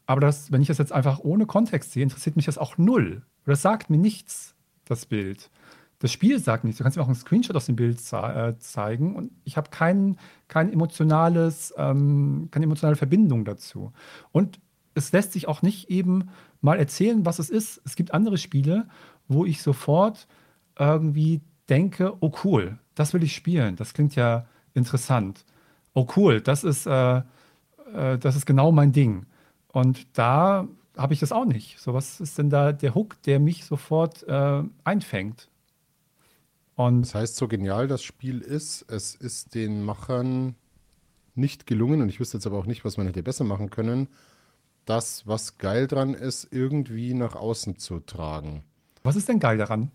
Aber 0.06 0.22
das, 0.22 0.52
wenn 0.52 0.62
ich 0.62 0.68
das 0.68 0.78
jetzt 0.78 0.92
einfach 0.92 1.20
ohne 1.20 1.46
Kontext 1.46 1.92
sehe, 1.92 2.04
interessiert 2.04 2.36
mich 2.36 2.46
das 2.46 2.58
auch 2.58 2.78
null. 2.78 3.24
Das 3.46 3.62
sagt 3.62 3.90
mir 3.90 3.98
nichts, 3.98 4.56
das 4.86 5.06
Bild. 5.06 5.50
Das 6.00 6.12
Spiel 6.12 6.40
sagt 6.40 6.64
nichts. 6.64 6.78
Du 6.78 6.84
kannst 6.84 6.98
mir 6.98 7.04
auch 7.04 7.08
einen 7.08 7.16
Screenshot 7.16 7.56
aus 7.56 7.66
dem 7.66 7.76
Bild 7.76 8.00
ze 8.02 8.18
äh, 8.18 8.60
zeigen 8.60 9.16
und 9.16 9.32
ich 9.44 9.58
habe 9.58 9.70
kein, 9.70 10.18
kein 10.48 10.72
emotionales, 10.72 11.74
ähm, 11.78 12.50
keine 12.52 12.66
emotionale 12.66 12.98
Verbindung 12.98 13.46
dazu. 13.46 13.94
Und 14.32 14.60
es 14.94 15.12
lässt 15.12 15.34
sich 15.34 15.48
auch 15.48 15.62
nicht 15.62 15.90
eben 15.90 16.30
mal 16.62 16.78
erzählen, 16.78 17.26
was 17.26 17.40
es 17.40 17.50
ist. 17.50 17.82
Es 17.86 17.96
gibt 17.96 18.14
andere 18.14 18.38
Spiele, 18.38 18.88
wo 19.28 19.46
ich 19.46 19.62
sofort 19.62 20.28
irgendwie 20.78 21.42
denke, 21.70 22.14
oh 22.20 22.32
cool, 22.44 22.78
das 22.94 23.14
will 23.14 23.24
ich 23.24 23.36
spielen. 23.36 23.76
Das 23.76 23.94
klingt 23.94 24.16
ja 24.16 24.46
interessant. 24.74 25.46
Oh 25.94 26.08
cool, 26.16 26.42
das 26.42 26.64
ist, 26.64 26.86
äh, 26.86 27.18
äh, 27.18 28.18
das 28.20 28.36
ist 28.36 28.46
genau 28.46 28.72
mein 28.72 28.92
Ding. 28.92 29.26
Und 29.76 30.08
da 30.18 30.70
habe 30.96 31.14
ich 31.14 31.20
das 31.20 31.34
auch 31.34 31.44
nicht. 31.44 31.82
So, 31.82 31.94
was 31.94 32.22
ist 32.22 32.38
denn 32.38 32.50
da 32.50 32.72
der 32.72 32.96
Hook, 32.96 33.22
der 33.24 33.42
mich 33.42 33.66
sofort 33.66 34.24
äh, 34.24 34.64
einfängt? 34.86 35.50
Und 36.76 37.02
das 37.02 37.14
heißt, 37.14 37.36
so 37.36 37.50
genial 37.50 37.90
das 37.90 38.02
Spiel 38.02 38.40
ist, 38.40 38.90
es 38.90 39.16
ist 39.16 39.54
den 39.54 39.84
Machern 39.84 40.56
nicht 41.34 41.68
gelungen, 41.68 42.02
und 42.02 42.08
ich 42.08 42.22
wüsste 42.22 42.38
jetzt 42.38 42.48
aber 42.48 42.58
auch 42.58 42.68
nicht, 42.68 42.86
was 42.86 42.96
man 42.96 43.06
hätte 43.06 43.22
besser 43.22 43.44
machen 43.44 43.70
können, 43.70 44.08
das, 44.86 45.28
was 45.28 45.58
geil 45.58 45.88
dran 45.88 46.14
ist, 46.14 46.48
irgendwie 46.52 47.14
nach 47.14 47.36
außen 47.36 47.78
zu 47.78 48.00
tragen. 48.00 48.64
Was 49.04 49.18
ist 49.18 49.28
denn 49.28 49.42
geil 49.42 49.58
daran? 49.58 49.92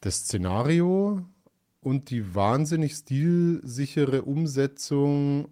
Das 0.00 0.20
Szenario 0.20 1.22
und 1.82 2.08
die 2.08 2.34
wahnsinnig 2.34 2.94
stilsichere 2.94 4.22
Umsetzung 4.22 5.50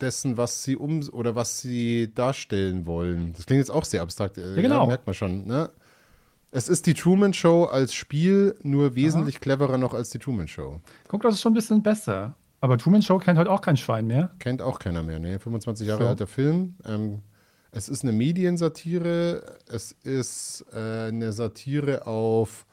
dessen, 0.00 0.36
was 0.36 0.62
sie 0.62 0.76
um 0.76 1.08
oder 1.10 1.34
was 1.34 1.60
sie 1.60 2.12
darstellen 2.14 2.86
wollen. 2.86 3.32
Das 3.34 3.46
klingt 3.46 3.60
jetzt 3.60 3.70
auch 3.70 3.84
sehr 3.84 4.02
abstrakt. 4.02 4.36
Ja, 4.36 4.54
genau. 4.54 4.82
Ja, 4.82 4.86
merkt 4.86 5.06
man 5.06 5.14
schon. 5.14 5.46
Ne? 5.46 5.70
Es 6.50 6.68
ist 6.68 6.86
die 6.86 6.94
Truman 6.94 7.34
Show 7.34 7.64
als 7.64 7.94
Spiel, 7.94 8.56
nur 8.62 8.94
wesentlich 8.94 9.36
Aha. 9.36 9.42
cleverer 9.42 9.78
noch 9.78 9.94
als 9.94 10.10
die 10.10 10.18
Truman 10.18 10.48
Show. 10.48 10.80
Guck, 11.08 11.22
das 11.22 11.34
ist 11.34 11.42
schon 11.42 11.52
ein 11.52 11.56
bisschen 11.56 11.82
besser. 11.82 12.34
Aber 12.60 12.78
Truman 12.78 13.02
Show 13.02 13.18
kennt 13.18 13.38
heute 13.38 13.50
auch 13.50 13.60
kein 13.60 13.76
Schwein 13.76 14.06
mehr. 14.06 14.30
Kennt 14.38 14.62
auch 14.62 14.78
keiner 14.78 15.02
mehr, 15.02 15.18
ne? 15.18 15.38
25 15.38 15.86
Jahre 15.86 16.04
so. 16.04 16.08
alter 16.08 16.26
Film. 16.26 16.76
Ähm, 16.84 17.22
es 17.72 17.88
ist 17.88 18.02
eine 18.02 18.12
Mediensatire. 18.12 19.58
Es 19.68 19.92
ist 19.92 20.64
äh, 20.72 21.08
eine 21.08 21.32
Satire 21.32 22.06
auf 22.06 22.64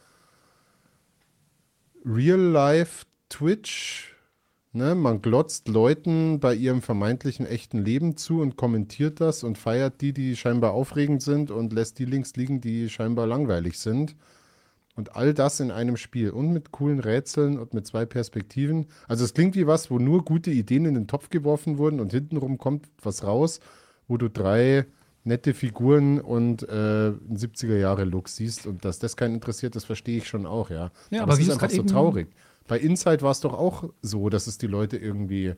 Real-Life 2.05 3.05
Twitch 3.29 4.12
Ne, 4.75 4.95
man 4.95 5.21
glotzt 5.21 5.67
Leuten 5.67 6.39
bei 6.39 6.55
ihrem 6.55 6.81
vermeintlichen 6.81 7.45
echten 7.45 7.85
Leben 7.85 8.17
zu 8.17 8.41
und 8.41 8.55
kommentiert 8.55 9.21
das 9.21 9.43
und 9.43 9.59
feiert 9.59 10.01
die, 10.01 10.13
die 10.13 10.35
scheinbar 10.35 10.73
aufregend 10.73 11.21
sind 11.21 11.51
und 11.51 11.73
lässt 11.73 11.99
die 11.99 12.05
links 12.05 12.35
liegen, 12.35 12.59
die 12.59 12.89
scheinbar 12.89 13.27
langweilig 13.27 13.77
sind. 13.77 14.15
Und 14.95 15.15
all 15.15 15.35
das 15.35 15.59
in 15.59 15.69
einem 15.69 15.95
Spiel 15.95 16.31
und 16.31 16.51
mit 16.51 16.71
coolen 16.71 16.99
Rätseln 16.99 17.59
und 17.59 17.75
mit 17.75 17.85
zwei 17.85 18.05
Perspektiven. 18.05 18.87
Also 19.07 19.23
es 19.25 19.35
klingt 19.35 19.55
wie 19.55 19.67
was, 19.67 19.91
wo 19.91 19.99
nur 19.99 20.25
gute 20.25 20.49
Ideen 20.49 20.85
in 20.85 20.95
den 20.95 21.07
Topf 21.07 21.29
geworfen 21.29 21.77
wurden 21.77 21.99
und 21.99 22.11
hintenrum 22.11 22.57
kommt 22.57 22.87
was 22.99 23.23
raus, 23.23 23.59
wo 24.07 24.17
du 24.17 24.27
drei 24.27 24.87
nette 25.23 25.53
Figuren 25.53 26.19
und 26.19 26.63
äh, 26.63 27.09
ein 27.09 27.37
70er 27.37 27.77
Jahre 27.77 28.05
Look 28.05 28.27
siehst 28.27 28.65
und 28.65 28.85
dass 28.85 28.97
das 28.97 29.15
keinen 29.17 29.35
interessiert, 29.35 29.75
das 29.75 29.85
verstehe 29.85 30.17
ich 30.17 30.27
schon 30.27 30.47
auch, 30.47 30.71
ja. 30.71 30.91
Ja, 31.11 31.21
aber, 31.21 31.33
aber 31.33 31.33
es 31.33 31.39
ist 31.47 31.51
einfach 31.51 31.69
so 31.69 31.83
traurig. 31.83 32.27
Bei 32.67 32.79
Inside 32.79 33.21
war 33.21 33.31
es 33.31 33.41
doch 33.41 33.53
auch 33.53 33.83
so, 34.01 34.29
dass 34.29 34.47
es 34.47 34.57
die 34.57 34.67
Leute 34.67 34.97
irgendwie 34.97 35.55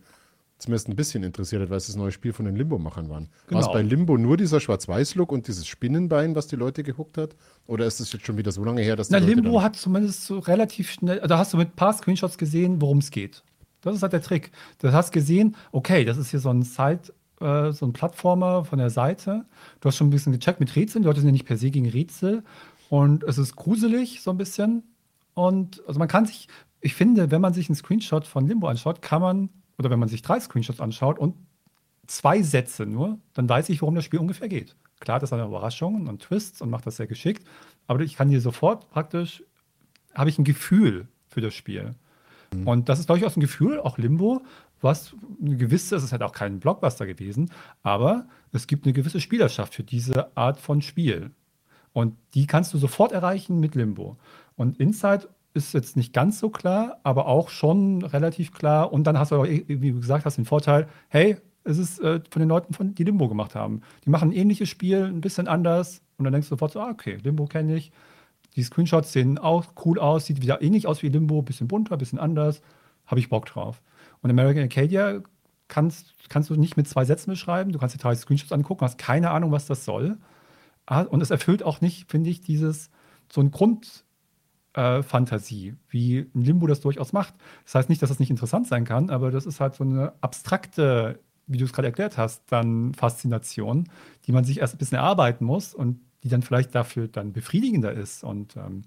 zumindest 0.58 0.88
ein 0.88 0.96
bisschen 0.96 1.24
interessiert 1.24 1.62
hat, 1.62 1.70
weil 1.70 1.78
es 1.78 1.88
das 1.88 1.96
neue 1.96 2.12
Spiel 2.12 2.32
von 2.32 2.46
den 2.46 2.56
Limbo-Machern 2.56 3.10
waren. 3.10 3.28
Genau. 3.48 3.60
War 3.60 3.68
es 3.68 3.74
bei 3.74 3.82
Limbo 3.82 4.18
nur 4.18 4.38
dieser 4.38 4.60
Schwarz-Weiß-Look 4.60 5.32
und 5.32 5.48
dieses 5.48 5.68
Spinnenbein, 5.68 6.34
was 6.36 6.48
die 6.48 6.56
Leute 6.56 6.84
gehuckt 6.84 7.18
hat? 7.18 7.36
Oder 7.68 7.86
ist 7.86 8.00
es 8.00 8.14
jetzt 8.14 8.26
schon 8.26 8.38
wieder 8.38 8.52
so 8.52 8.64
lange 8.64 8.82
her, 8.82 8.96
dass 8.96 9.10
Na, 9.10 9.18
Limbo 9.18 9.62
hat 9.62 9.76
zumindest 9.76 10.26
so 10.26 10.40
relativ 10.40 10.92
schnell, 10.92 11.20
da 11.20 11.38
hast 11.38 11.52
du 11.54 11.58
mit 11.58 11.70
ein 11.70 11.76
paar 11.76 11.94
Screenshots 11.94 12.38
gesehen, 12.38 12.82
worum 12.82 13.00
es 13.00 13.12
geht. 13.12 13.44
Das 13.82 13.96
ist 13.96 14.02
halt 14.02 14.14
der 14.14 14.22
Trick. 14.22 14.52
Du 14.80 14.92
hast 14.92 15.12
gesehen, 15.12 15.56
okay, 15.72 16.06
das 16.06 16.18
ist 16.18 16.32
hier 16.32 16.40
so 16.40 16.50
ein 16.50 16.64
Side, 16.64 17.14
äh, 17.40 17.72
so 17.72 17.86
ein 17.86 17.94
Plattformer 17.94 18.66
von 18.66 18.80
der 18.80 18.90
Seite. 18.90 19.46
Du 19.82 19.88
hast 19.88 19.98
schon 19.98 20.08
ein 20.08 20.12
bisschen 20.12 20.34
gecheckt 20.34 20.60
mit 20.60 20.76
Rätseln. 20.76 21.04
Die 21.04 21.08
Leute 21.08 21.20
sind 21.20 21.30
ja 21.30 21.34
nicht 21.34 21.46
per 21.46 21.58
se 21.58 21.70
gegen 21.70 21.88
Rätsel. 21.88 22.44
Und 22.90 23.24
es 23.24 23.38
ist 23.38 23.56
gruselig, 23.56 24.22
so 24.22 24.32
ein 24.32 24.38
bisschen. 24.38 24.84
Und 25.34 25.84
also 25.86 26.00
man 26.00 26.08
kann 26.08 26.26
sich, 26.26 26.48
ich 26.86 26.94
finde, 26.94 27.32
wenn 27.32 27.42
man 27.42 27.52
sich 27.52 27.68
einen 27.68 27.76
Screenshot 27.76 28.28
von 28.28 28.48
Limbo 28.48 28.68
anschaut, 28.68 29.02
kann 29.02 29.20
man, 29.20 29.50
oder 29.80 29.90
wenn 29.90 29.98
man 29.98 30.08
sich 30.08 30.22
drei 30.22 30.40
Screenshots 30.40 30.80
anschaut 30.80 31.18
und 31.18 31.36
zwei 32.06 32.44
Sätze 32.44 32.86
nur, 32.86 33.18
dann 33.34 33.50
weiß 33.50 33.70
ich, 33.70 33.82
worum 33.82 33.96
das 33.96 34.06
Spiel 34.06 34.20
ungefähr 34.20 34.48
geht. 34.48 34.76
Klar, 35.00 35.20
das 35.20 35.32
hat 35.32 35.40
eine 35.40 35.48
Überraschungen 35.48 36.08
und 36.08 36.22
Twists 36.22 36.62
und 36.62 36.70
macht 36.70 36.86
das 36.86 36.98
sehr 36.98 37.08
geschickt, 37.08 37.44
aber 37.88 38.02
ich 38.02 38.16
kann 38.16 38.30
hier 38.30 38.40
sofort 38.40 38.88
praktisch, 38.92 39.44
habe 40.14 40.30
ich 40.30 40.38
ein 40.38 40.44
Gefühl 40.44 41.08
für 41.28 41.42
das 41.42 41.56
Spiel. 41.56 41.96
Mhm. 42.54 42.68
Und 42.68 42.88
das 42.88 43.00
ist 43.00 43.10
durchaus 43.10 43.36
ein 43.36 43.42
Gefühl, 43.42 43.80
auch 43.80 43.98
Limbo, 43.98 44.44
was 44.80 45.16
eine 45.42 45.58
gewisse, 45.58 45.96
es 45.96 46.04
ist 46.04 46.12
halt 46.12 46.22
auch 46.22 46.34
kein 46.34 46.60
Blockbuster 46.60 47.08
gewesen, 47.08 47.50
aber 47.82 48.28
es 48.52 48.68
gibt 48.68 48.86
eine 48.86 48.94
gewisse 48.94 49.20
Spielerschaft 49.20 49.74
für 49.74 49.84
diese 49.84 50.38
Art 50.38 50.60
von 50.60 50.84
Spiel. 50.84 51.32
Und 51.94 52.16
die 52.36 52.46
kannst 52.46 52.76
du 52.76 52.78
sofort 52.78 53.12
erreichen 53.12 53.60
mit 53.60 53.74
Limbo. 53.74 54.18
Und 54.56 54.80
Inside 54.80 55.30
ist 55.56 55.74
jetzt 55.74 55.96
nicht 55.96 56.14
ganz 56.14 56.40
so 56.40 56.50
klar, 56.50 57.00
aber 57.04 57.28
auch 57.28 57.50
schon 57.50 58.04
relativ 58.04 58.52
klar. 58.52 58.92
Und 58.92 59.06
dann 59.06 59.18
hast 59.18 59.32
du, 59.32 59.38
auch, 59.38 59.46
wie 59.46 59.92
du 59.92 60.00
gesagt 60.00 60.26
hast, 60.26 60.38
den 60.38 60.46
Vorteil, 60.46 60.88
hey, 61.10 61.38
es 61.64 61.78
ist 61.78 62.00
äh, 62.00 62.20
von 62.30 62.42
den 62.42 62.50
Leuten, 62.50 62.74
von, 62.74 62.94
die 62.94 63.04
Limbo 63.04 63.28
gemacht 63.28 63.56
haben. 63.56 63.82
Die 64.06 64.10
machen 64.10 64.30
ein 64.30 64.34
ähnliches 64.34 64.70
Spiel, 64.70 65.06
ein 65.06 65.22
bisschen 65.22 65.48
anders. 65.48 66.02
Und 66.18 66.26
dann 66.26 66.34
denkst 66.34 66.48
du 66.48 66.56
sofort 66.56 66.74
so, 66.74 66.82
ah, 66.82 66.90
okay, 66.90 67.18
Limbo 67.24 67.46
kenne 67.46 67.76
ich. 67.76 67.92
Die 68.56 68.64
Screenshots 68.64 69.12
sehen 69.12 69.38
auch 69.38 69.66
cool 69.86 70.00
aus, 70.00 70.26
sieht 70.26 70.42
wieder 70.42 70.62
ähnlich 70.62 70.88
aus 70.88 71.04
wie 71.04 71.10
Limbo, 71.10 71.42
bisschen 71.42 71.68
bunter, 71.68 71.98
bisschen 71.98 72.20
anders. 72.20 72.62
Habe 73.06 73.20
ich 73.20 73.30
Bock 73.30 73.46
drauf. 73.46 73.82
Und 74.22 74.30
American 74.30 74.64
Arcadia 74.64 75.22
kannst, 75.68 76.30
kannst 76.30 76.50
du 76.50 76.56
nicht 76.56 76.78
mit 76.78 76.88
zwei 76.88 77.06
Sätzen 77.06 77.32
beschreiben. 77.32 77.72
Du 77.72 77.80
kannst 77.80 77.96
dir 77.96 78.00
drei 78.00 78.16
Screenshots 78.16 78.52
angucken, 78.52 78.86
hast 78.86 78.98
keine 78.98 79.32
Ahnung, 79.32 79.52
was 79.52 79.66
das 79.66 79.86
soll. 79.86 80.18
Ah, 80.86 81.02
und 81.02 81.22
es 81.22 81.32
erfüllt 81.32 81.64
auch 81.64 81.82
nicht, 81.82 82.10
finde 82.10 82.30
ich, 82.30 82.42
dieses 82.42 82.90
so 83.32 83.42
ein 83.42 83.52
Grund, 83.52 84.05
äh, 84.76 85.04
Fantasie, 85.04 85.76
wie 85.90 86.30
ein 86.36 86.42
Limbo 86.42 86.68
das 86.68 86.82
durchaus 86.82 87.14
macht. 87.14 87.34
Das 87.64 87.76
heißt 87.76 87.90
nicht, 87.90 88.02
dass 88.02 88.10
das 88.10 88.20
nicht 88.20 88.30
interessant 88.30 88.68
sein 88.68 88.86
kann, 88.86 89.10
aber 89.10 89.32
das 89.32 89.46
ist 89.46 89.60
halt 89.60 89.76
so 89.76 89.84
eine 89.84 90.14
abstrakte, 90.22 91.20
wie 91.48 91.58
du 91.58 91.66
es 91.66 91.74
gerade 91.74 91.88
erklärt 91.88 92.18
hast, 92.18 92.44
dann 92.52 92.94
Faszination, 92.94 93.90
die 94.26 94.32
man 94.32 94.44
sich 94.44 94.60
erst 94.60 94.76
ein 94.76 94.78
bisschen 94.78 94.98
erarbeiten 94.98 95.46
muss 95.46 95.74
und 95.74 96.00
die 96.24 96.30
dann 96.30 96.42
vielleicht 96.42 96.74
dafür 96.76 97.08
dann 97.08 97.34
befriedigender 97.34 97.94
ist 97.94 98.24
und 98.24 98.58
ähm, 98.58 98.82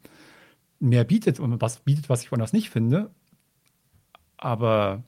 mehr 0.80 1.04
bietet 1.04 1.40
und 1.40 1.60
was 1.60 1.78
bietet, 1.78 2.08
was 2.08 2.22
ich 2.22 2.30
woanders 2.30 2.52
nicht 2.52 2.70
finde. 2.70 3.10
Aber 4.36 5.02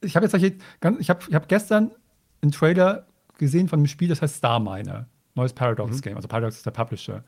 ich 0.00 0.16
habe 0.16 0.26
jetzt 0.26 0.34
ich 0.34 1.10
habe 1.10 1.20
ich 1.28 1.34
hab 1.34 1.48
gestern 1.48 1.92
einen 2.42 2.52
Trailer 2.52 3.06
gesehen 3.38 3.68
von 3.68 3.78
einem 3.78 3.86
Spiel, 3.86 4.08
das 4.08 4.22
heißt 4.22 4.36
Star 4.36 4.58
Miner, 4.60 5.06
neues 5.34 5.52
Paradox 5.52 5.98
mhm. 5.98 6.00
Game. 6.00 6.16
Also 6.16 6.28
Paradox 6.28 6.56
ist 6.56 6.66
der 6.66 6.70
Publisher. 6.70 7.22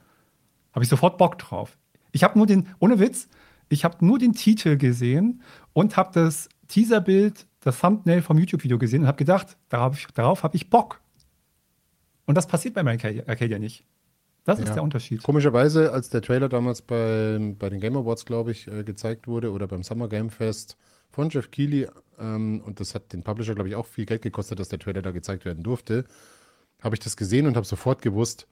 Habe 0.73 0.83
ich 0.83 0.89
sofort 0.89 1.19
Bock 1.19 1.39
drauf. 1.39 1.77
Ich 2.13 2.25
habe 2.25 2.39
nur 2.39 2.47
den, 2.47 2.69
ohne 2.79 2.99
Witz, 2.99 3.29
ich 3.69 3.85
habe 3.85 4.05
nur 4.05 4.19
den 4.19 4.33
Titel 4.33 4.77
gesehen 4.77 5.43
und 5.73 5.97
habe 5.97 6.11
das 6.13 6.49
Teaserbild, 6.69 7.47
das 7.61 7.81
Thumbnail 7.81 8.23
vom 8.23 8.39
YouTube-Video 8.39 8.79
gesehen 8.79 9.03
und 9.03 9.09
habe 9.09 9.19
gedacht, 9.19 9.57
darauf, 9.69 10.07
darauf 10.15 10.43
habe 10.43 10.57
ich 10.57 10.71
Bock. 10.71 11.01
Und 12.27 12.35
das 12.35 12.47
passiert 12.47 12.75
bei 12.75 12.85
Arcadia, 12.85 13.25
Arcadia 13.27 13.59
nicht. 13.59 13.85
Das 14.45 14.59
ja. 14.59 14.65
ist 14.65 14.75
der 14.75 14.83
Unterschied. 14.83 15.23
Komischerweise, 15.23 15.93
als 15.93 16.09
der 16.09 16.23
Trailer 16.23 16.49
damals 16.49 16.81
bei, 16.81 17.39
bei 17.59 17.69
den 17.69 17.81
Game 17.81 17.97
Awards, 17.97 18.25
glaube 18.25 18.53
ich, 18.53 18.67
äh, 18.69 18.83
gezeigt 18.83 19.27
wurde 19.27 19.53
oder 19.53 19.67
beim 19.67 19.83
Summer 19.83 20.09
Game 20.09 20.31
Fest 20.31 20.77
von 21.11 21.29
Jeff 21.29 21.51
Keighley, 21.51 21.87
ähm, 22.19 22.63
und 22.65 22.81
das 22.81 22.95
hat 22.95 23.13
den 23.13 23.23
Publisher, 23.23 23.55
glaube 23.55 23.69
ich, 23.69 23.75
auch 23.75 23.87
viel 23.87 24.07
Geld 24.07 24.23
gekostet, 24.23 24.59
dass 24.59 24.69
der 24.69 24.79
Trailer 24.79 25.03
da 25.03 25.11
gezeigt 25.11 25.45
werden 25.45 25.63
durfte, 25.63 26.05
habe 26.83 26.95
ich 26.95 27.01
das 27.01 27.17
gesehen 27.17 27.47
und 27.47 27.57
habe 27.57 27.67
sofort 27.67 28.03
gewusst, 28.03 28.47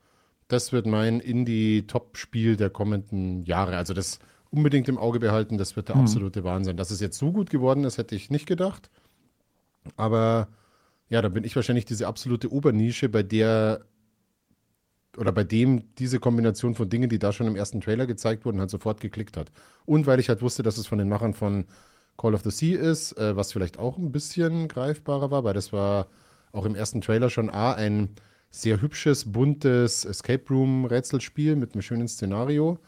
das 0.48 0.72
wird 0.72 0.86
mein 0.86 1.20
Indie-Top-Spiel 1.20 2.56
der 2.56 2.70
kommenden 2.70 3.44
Jahre. 3.44 3.76
Also 3.76 3.94
das 3.94 4.18
unbedingt 4.50 4.88
im 4.88 4.98
Auge 4.98 5.18
behalten, 5.18 5.58
das 5.58 5.76
wird 5.76 5.88
der 5.88 5.96
mhm. 5.96 6.02
absolute 6.02 6.44
Wahnsinn. 6.44 6.76
Dass 6.76 6.90
es 6.90 7.00
jetzt 7.00 7.18
so 7.18 7.32
gut 7.32 7.50
geworden 7.50 7.84
ist, 7.84 7.98
hätte 7.98 8.14
ich 8.14 8.30
nicht 8.30 8.46
gedacht. 8.46 8.90
Aber 9.96 10.48
ja, 11.08 11.22
da 11.22 11.28
bin 11.28 11.44
ich 11.44 11.54
wahrscheinlich 11.56 11.84
diese 11.84 12.06
absolute 12.06 12.52
Obernische, 12.52 13.08
bei 13.08 13.22
der 13.22 13.84
oder 15.16 15.32
bei 15.32 15.44
dem 15.44 15.94
diese 15.94 16.20
Kombination 16.20 16.74
von 16.74 16.90
Dingen, 16.90 17.08
die 17.08 17.18
da 17.18 17.32
schon 17.32 17.46
im 17.46 17.56
ersten 17.56 17.80
Trailer 17.80 18.06
gezeigt 18.06 18.44
wurden, 18.44 18.60
halt 18.60 18.70
sofort 18.70 19.00
geklickt 19.00 19.36
hat. 19.36 19.50
Und 19.86 20.06
weil 20.06 20.20
ich 20.20 20.28
halt 20.28 20.42
wusste, 20.42 20.62
dass 20.62 20.76
es 20.76 20.86
von 20.86 20.98
den 20.98 21.08
Machern 21.08 21.32
von 21.32 21.64
Call 22.18 22.34
of 22.34 22.42
the 22.42 22.50
Sea 22.50 22.78
ist, 22.78 23.16
äh, 23.18 23.34
was 23.34 23.52
vielleicht 23.52 23.78
auch 23.78 23.96
ein 23.98 24.12
bisschen 24.12 24.68
greifbarer 24.68 25.30
war, 25.30 25.44
weil 25.44 25.54
das 25.54 25.72
war 25.72 26.08
auch 26.52 26.64
im 26.66 26.74
ersten 26.74 27.00
Trailer 27.00 27.30
schon 27.30 27.50
A, 27.50 27.72
ein 27.72 28.10
sehr 28.50 28.80
hübsches, 28.80 29.30
buntes 29.32 30.04
Escape 30.04 30.42
Room-Rätselspiel 30.48 31.56
mit 31.56 31.74
einem 31.74 31.82
schönen 31.82 32.08
Szenario. 32.08 32.78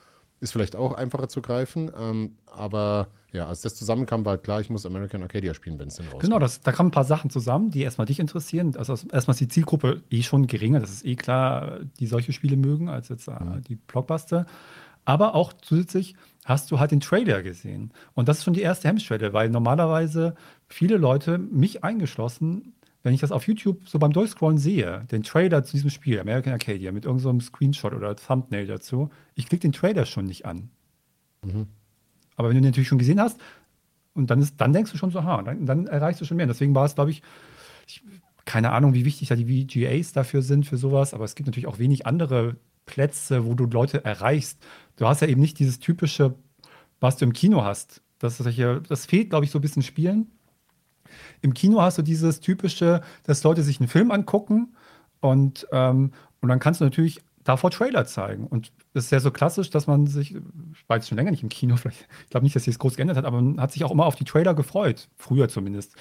Ist 0.41 0.53
vielleicht 0.53 0.77
auch 0.77 0.93
einfacher 0.93 1.29
zu 1.29 1.43
greifen, 1.43 1.91
ähm, 1.99 2.37
aber 2.47 3.09
ja, 3.33 3.47
als 3.47 3.61
das 3.61 3.75
zusammenkam, 3.75 4.25
war 4.25 4.33
halt 4.33 4.45
klar, 4.45 4.61
ich 4.61 4.71
muss 4.71 4.87
American 4.87 5.23
Arcadia 5.23 5.53
spielen, 5.53 5.79
wenn 5.79 5.89
es 5.89 5.97
denn 5.97 6.07
rauskommt. 6.07 6.23
Genau, 6.23 6.39
das, 6.39 6.61
da 6.61 6.73
kamen 6.73 6.89
ein 6.89 6.93
paar 6.93 7.05
Sachen 7.05 7.29
zusammen, 7.29 7.71
die 7.71 7.83
erstmal 7.83 8.07
dich 8.07 8.21
interessieren. 8.21 8.75
Also 8.77 8.93
erstmal 9.13 9.35
ist 9.35 9.41
die 9.41 9.49
Zielgruppe 9.49 10.03
eh 10.11 10.23
schon 10.23 10.47
geringer, 10.47 10.81
das 10.81 10.91
ist 10.91 11.05
eh 11.05 11.17
klar, 11.17 11.81
die 11.99 12.07
solche 12.07 12.33
Spiele 12.33 12.57
mögen, 12.57 12.89
als 12.89 13.09
jetzt 13.11 13.29
äh, 13.29 13.33
mhm. 13.33 13.63
die 13.63 13.77
Blockbuster. 13.77 14.47
Aber 15.05 15.35
auch 15.35 15.53
zusätzlich 15.53 16.15
hast 16.45 16.71
du 16.71 16.79
halt 16.79 16.91
den 16.91 17.01
Trailer 17.01 17.43
gesehen. 17.43 17.93
Und 18.15 18.29
das 18.29 18.39
ist 18.39 18.45
schon 18.45 18.55
die 18.55 18.63
erste 18.63 18.89
Hemmschwelle, 18.89 19.33
weil 19.33 19.51
normalerweise 19.51 20.35
viele 20.67 20.97
Leute, 20.97 21.37
mich 21.39 21.85
eingeschlossen, 21.85 22.75
wenn 23.09 23.15
ich 23.15 23.23
das 23.23 23.33
auf 23.33 23.47
YouTube 23.47 23.89
so 23.89 23.99
beim 23.99 24.13
Durchscrollen 24.13 24.59
sehe, 24.59 25.07
den 25.11 25.23
Trailer 25.23 25.65
zu 25.65 25.73
diesem 25.73 25.89
Spiel, 25.89 26.21
American 26.21 26.53
Arcadia, 26.53 26.93
mit 26.93 27.07
irgendeinem 27.07 27.41
so 27.41 27.47
Screenshot 27.47 27.95
oder 27.95 28.15
Thumbnail 28.15 28.67
dazu, 28.67 29.09
ich 29.35 29.49
klicke 29.49 29.63
den 29.63 29.73
Trailer 29.73 30.05
schon 30.05 30.27
nicht 30.27 30.45
an. 30.45 30.69
Mhm. 31.43 31.69
Aber 32.37 32.49
wenn 32.49 32.57
du 32.57 32.61
den 32.61 32.69
natürlich 32.69 32.89
schon 32.89 32.99
gesehen 32.99 33.19
hast, 33.19 33.41
und 34.13 34.29
dann, 34.29 34.43
ist, 34.43 34.61
dann 34.61 34.75
denkst 34.75 34.93
du 34.93 34.99
schon 34.99 35.11
so, 35.11 35.25
ha, 35.25 35.41
dann, 35.41 35.65
dann 35.65 35.87
erreichst 35.87 36.21
du 36.21 36.27
schon 36.27 36.37
mehr. 36.37 36.47
deswegen 36.47 36.75
war 36.75 36.85
es, 36.85 36.97
glaube 36.97 37.11
ich, 37.11 37.23
ich, 37.87 38.03
keine 38.45 38.73
Ahnung, 38.73 38.93
wie 38.93 39.07
wichtig 39.07 39.29
da 39.29 39.37
die 39.37 39.65
VGAs 39.65 40.13
dafür 40.13 40.43
sind, 40.43 40.67
für 40.67 40.77
sowas, 40.77 41.15
aber 41.15 41.25
es 41.25 41.35
gibt 41.35 41.47
natürlich 41.47 41.67
auch 41.67 41.79
wenig 41.79 42.07
andere 42.07 42.57
Plätze, 42.85 43.47
wo 43.47 43.55
du 43.55 43.65
Leute 43.65 44.05
erreichst. 44.05 44.63
Du 44.97 45.07
hast 45.07 45.23
ja 45.23 45.29
eben 45.29 45.41
nicht 45.41 45.59
dieses 45.59 45.79
typische, 45.79 46.35
was 47.01 47.17
du 47.17 47.25
im 47.25 47.33
Kino 47.33 47.65
hast. 47.65 48.03
Das, 48.19 48.39
ist 48.39 48.49
hier, 48.49 48.81
das 48.87 49.07
fehlt, 49.07 49.31
glaube 49.31 49.47
ich, 49.47 49.51
so 49.51 49.61
ein 49.61 49.63
bisschen 49.63 49.83
Spielen. 49.83 50.31
Im 51.41 51.55
Kino 51.55 51.81
hast 51.81 51.99
du 51.99 52.03
dieses 52.03 52.41
typische, 52.41 53.03
dass 53.25 53.43
Leute 53.43 53.63
sich 53.63 53.81
einen 53.81 53.89
Film 53.89 54.11
angucken 54.11 54.75
und, 55.21 55.67
ähm, 55.73 56.13
und 56.41 56.49
dann 56.49 56.59
kannst 56.59 56.81
du 56.81 56.85
natürlich 56.85 57.21
davor 57.45 57.71
Trailer 57.71 58.05
zeigen. 58.05 58.47
Und 58.47 58.73
es 58.95 59.07
ist 59.07 59.11
ja 59.11 59.21
so 59.21 59.31
klassisch, 59.31 59.71
dass 59.71 59.87
man 59.87 60.07
sich, 60.07 60.35
ich 60.35 60.89
war 60.89 60.99
jetzt 60.99 61.09
schon 61.09 61.17
länger 61.17 61.31
nicht 61.31 61.43
im 61.43 61.49
Kino, 61.49 61.77
vielleicht, 61.79 62.09
ich 62.25 62.31
glaube 62.31 62.45
nicht, 62.45 62.55
dass 62.55 62.65
sich 62.65 62.75
das 62.75 62.79
groß 62.79 62.97
geändert 62.97 63.17
hat, 63.17 63.25
aber 63.25 63.41
man 63.41 63.61
hat 63.61 63.73
sich 63.73 63.85
auch 63.85 63.91
immer 63.91 64.07
auf 64.07 64.17
die 64.17 64.25
Trailer 64.25 64.55
gefreut, 64.55 65.09
früher 65.17 65.49
zumindest. 65.49 65.95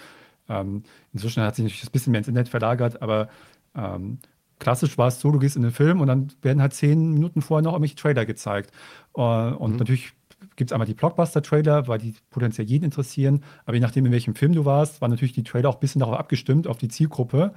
Ähm, 0.50 0.84
inzwischen 1.14 1.44
hat 1.44 1.56
sich 1.56 1.64
natürlich 1.64 1.84
ein 1.84 1.92
bisschen 1.92 2.12
mehr 2.12 2.20
ins 2.20 2.28
Internet 2.28 2.50
verlagert, 2.50 3.02
aber 3.02 3.30
ähm, 3.76 4.20
klassisch 4.60 4.98
war 4.98 5.08
es 5.08 5.20
so, 5.20 5.32
du 5.32 5.40
gehst 5.40 5.56
in 5.56 5.62
den 5.62 5.72
Film 5.72 6.02
und 6.02 6.08
dann 6.08 6.32
werden 6.42 6.62
halt 6.62 6.74
zehn 6.74 7.14
Minuten 7.14 7.42
vorher 7.42 7.64
noch 7.64 7.74
irgendwelche 7.74 7.96
Trailer 7.96 8.26
gezeigt. 8.26 8.72
Uh, 9.16 9.56
und 9.58 9.74
mhm. 9.74 9.78
natürlich 9.78 10.14
gibt 10.58 10.72
es 10.72 10.74
einmal 10.74 10.88
die 10.88 10.96
Blockbuster-Trailer, 10.96 11.88
weil 11.88 12.00
die 12.00 12.16
potenziell 12.30 12.68
jeden 12.68 12.86
interessieren. 12.86 13.44
Aber 13.66 13.76
je 13.76 13.80
nachdem, 13.80 14.06
in 14.06 14.12
welchem 14.12 14.36
Film 14.36 14.54
du 14.54 14.66
warst, 14.66 15.00
waren 15.02 15.12
natürlich 15.12 15.34
die 15.34 15.44
Trailer 15.44 15.70
auch 15.70 15.76
ein 15.76 15.80
bisschen 15.80 16.00
darauf 16.00 16.18
abgestimmt, 16.20 16.68
auf 16.68 16.78
die 16.78 16.90
Zielgruppe. 16.90 17.54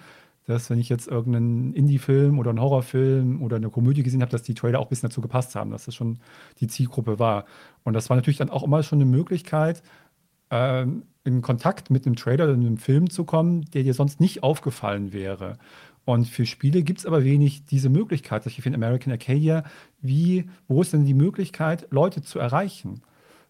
Dass, 0.46 0.70
wenn 0.70 0.78
ich 0.78 0.88
jetzt 0.88 1.06
irgendeinen 1.06 1.74
Indie-Film 1.74 2.38
oder 2.38 2.50
einen 2.50 2.60
Horrorfilm 2.60 3.42
oder 3.42 3.56
eine 3.56 3.70
Komödie 3.70 4.02
gesehen 4.02 4.22
habe, 4.22 4.30
dass 4.30 4.42
die 4.42 4.54
Trailer 4.54 4.80
auch 4.80 4.86
ein 4.86 4.88
bisschen 4.88 5.08
dazu 5.08 5.20
gepasst 5.20 5.54
haben, 5.54 5.70
dass 5.70 5.84
das 5.84 5.94
schon 5.94 6.18
die 6.60 6.66
Zielgruppe 6.66 7.18
war. 7.18 7.44
Und 7.84 7.92
das 7.94 8.08
war 8.10 8.16
natürlich 8.16 8.38
dann 8.38 8.50
auch 8.50 8.62
immer 8.62 8.82
schon 8.82 9.00
eine 9.00 9.10
Möglichkeit, 9.10 9.82
ähm, 10.50 11.04
in 11.24 11.42
Kontakt 11.42 11.90
mit 11.90 12.06
einem 12.06 12.16
Trailer 12.16 12.44
oder 12.44 12.54
einem 12.54 12.78
Film 12.78 13.10
zu 13.10 13.24
kommen, 13.24 13.62
der 13.72 13.82
dir 13.82 13.94
sonst 13.94 14.20
nicht 14.20 14.42
aufgefallen 14.42 15.12
wäre. 15.12 15.58
Und 16.04 16.26
für 16.26 16.46
Spiele 16.46 16.82
gibt 16.82 17.00
es 17.00 17.06
aber 17.06 17.24
wenig 17.24 17.66
diese 17.66 17.88
Möglichkeit. 17.88 18.46
Ich 18.46 18.60
finde 18.60 18.76
American 18.76 19.12
Arcadia, 19.12 19.64
wie, 20.00 20.48
wo 20.66 20.82
ist 20.82 20.92
denn 20.92 21.04
die 21.04 21.14
Möglichkeit, 21.14 21.86
Leute 21.90 22.22
zu 22.22 22.38
erreichen? 22.38 23.02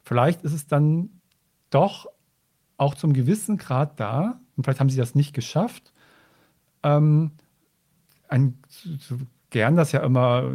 Vielleicht 0.03 0.43
ist 0.43 0.53
es 0.53 0.67
dann 0.67 1.11
doch 1.71 2.07
auch 2.77 2.95
zum 2.95 3.13
gewissen 3.13 3.57
Grad 3.57 4.01
da, 4.01 4.41
und 4.57 4.65
vielleicht 4.65 4.81
haben 4.81 4.91
sie 4.91 4.97
das 4.97 5.15
nicht 5.15 5.35
geschafft, 5.35 5.93
ähm, 6.83 7.33
ein, 8.29 8.59
gern 9.51 9.77
das 9.77 9.93
ja 9.93 10.01
immer, 10.01 10.51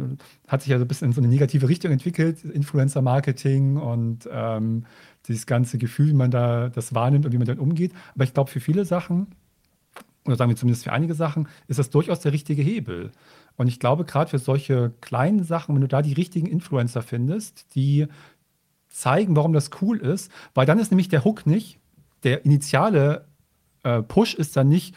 hat 0.48 0.62
sich 0.62 0.70
ja 0.70 0.78
so 0.78 0.84
ein 0.84 0.88
bisschen 0.88 1.08
in 1.08 1.12
so 1.12 1.20
eine 1.20 1.28
negative 1.28 1.68
Richtung 1.68 1.92
entwickelt, 1.92 2.44
Influencer-Marketing 2.44 3.76
und 3.76 4.28
ähm, 4.30 4.86
dieses 5.28 5.46
ganze 5.46 5.78
Gefühl, 5.78 6.08
wie 6.08 6.14
man 6.14 6.30
da 6.30 6.68
das 6.68 6.94
wahrnimmt 6.94 7.26
und 7.26 7.32
wie 7.32 7.38
man 7.38 7.46
damit 7.46 7.60
umgeht. 7.60 7.92
Aber 8.14 8.24
ich 8.24 8.34
glaube, 8.34 8.50
für 8.50 8.60
viele 8.60 8.84
Sachen 8.84 9.28
oder 10.28 10.36
sagen 10.36 10.50
wir 10.50 10.56
zumindest 10.56 10.84
für 10.84 10.92
einige 10.92 11.14
Sachen, 11.14 11.48
ist 11.68 11.78
das 11.78 11.90
durchaus 11.90 12.20
der 12.20 12.32
richtige 12.32 12.62
Hebel. 12.62 13.12
Und 13.56 13.68
ich 13.68 13.80
glaube, 13.80 14.04
gerade 14.04 14.30
für 14.30 14.38
solche 14.38 14.92
kleinen 15.00 15.44
Sachen, 15.44 15.74
wenn 15.74 15.82
du 15.82 15.88
da 15.88 16.02
die 16.02 16.12
richtigen 16.12 16.46
Influencer 16.46 17.02
findest, 17.02 17.74
die 17.74 18.06
zeigen, 18.88 19.36
warum 19.36 19.52
das 19.52 19.70
cool 19.80 19.98
ist, 19.98 20.30
weil 20.54 20.66
dann 20.66 20.78
ist 20.78 20.90
nämlich 20.90 21.08
der 21.08 21.24
Hook 21.24 21.46
nicht, 21.46 21.78
der 22.22 22.44
initiale 22.44 23.26
äh, 23.82 24.02
Push 24.02 24.34
ist 24.34 24.56
dann 24.56 24.68
nicht, 24.68 24.94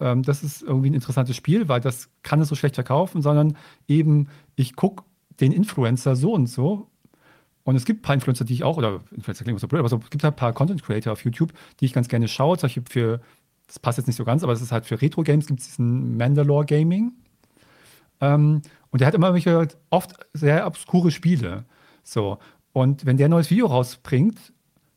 ähm, 0.00 0.22
das 0.22 0.42
ist 0.42 0.62
irgendwie 0.62 0.90
ein 0.90 0.94
interessantes 0.94 1.36
Spiel, 1.36 1.68
weil 1.68 1.80
das 1.80 2.08
kann 2.22 2.40
es 2.40 2.48
so 2.48 2.54
schlecht 2.54 2.76
verkaufen, 2.76 3.22
sondern 3.22 3.56
eben, 3.86 4.28
ich 4.56 4.76
gucke 4.76 5.04
den 5.40 5.52
Influencer 5.52 6.16
so 6.16 6.32
und 6.32 6.46
so. 6.46 6.88
Und 7.62 7.76
es 7.76 7.84
gibt 7.84 8.00
ein 8.00 8.02
paar 8.02 8.14
Influencer, 8.14 8.44
die 8.44 8.54
ich 8.54 8.64
auch, 8.64 8.78
oder 8.78 9.00
Influencer 9.14 9.44
klingt 9.44 9.60
so 9.60 9.68
blöd, 9.68 9.80
aber 9.80 9.88
so, 9.88 10.00
es 10.02 10.10
gibt 10.10 10.24
halt 10.24 10.34
ein 10.34 10.36
paar 10.36 10.52
Content 10.52 10.82
Creator 10.82 11.12
auf 11.12 11.24
YouTube, 11.24 11.52
die 11.78 11.84
ich 11.84 11.92
ganz 11.92 12.08
gerne 12.08 12.26
schaue, 12.26 12.56
zum 12.56 12.68
Beispiel 12.68 12.84
für 12.88 13.20
das 13.70 13.78
passt 13.78 13.98
jetzt 13.98 14.08
nicht 14.08 14.16
so 14.16 14.24
ganz, 14.24 14.42
aber 14.42 14.52
es 14.52 14.60
ist 14.60 14.72
halt 14.72 14.84
für 14.84 15.00
Retro-Games 15.00 15.46
gibt 15.46 15.60
es 15.60 15.68
diesen 15.68 16.16
Mandalore 16.16 16.66
Gaming. 16.66 17.12
Ähm, 18.20 18.62
und 18.90 19.00
der 19.00 19.06
hat 19.06 19.14
immer 19.14 19.32
welche, 19.32 19.68
oft 19.90 20.16
sehr 20.32 20.66
obskure 20.66 21.12
Spiele. 21.12 21.64
So. 22.02 22.38
Und 22.72 23.06
wenn 23.06 23.16
der 23.16 23.28
ein 23.28 23.30
neues 23.30 23.48
Video 23.48 23.66
rausbringt, 23.66 24.52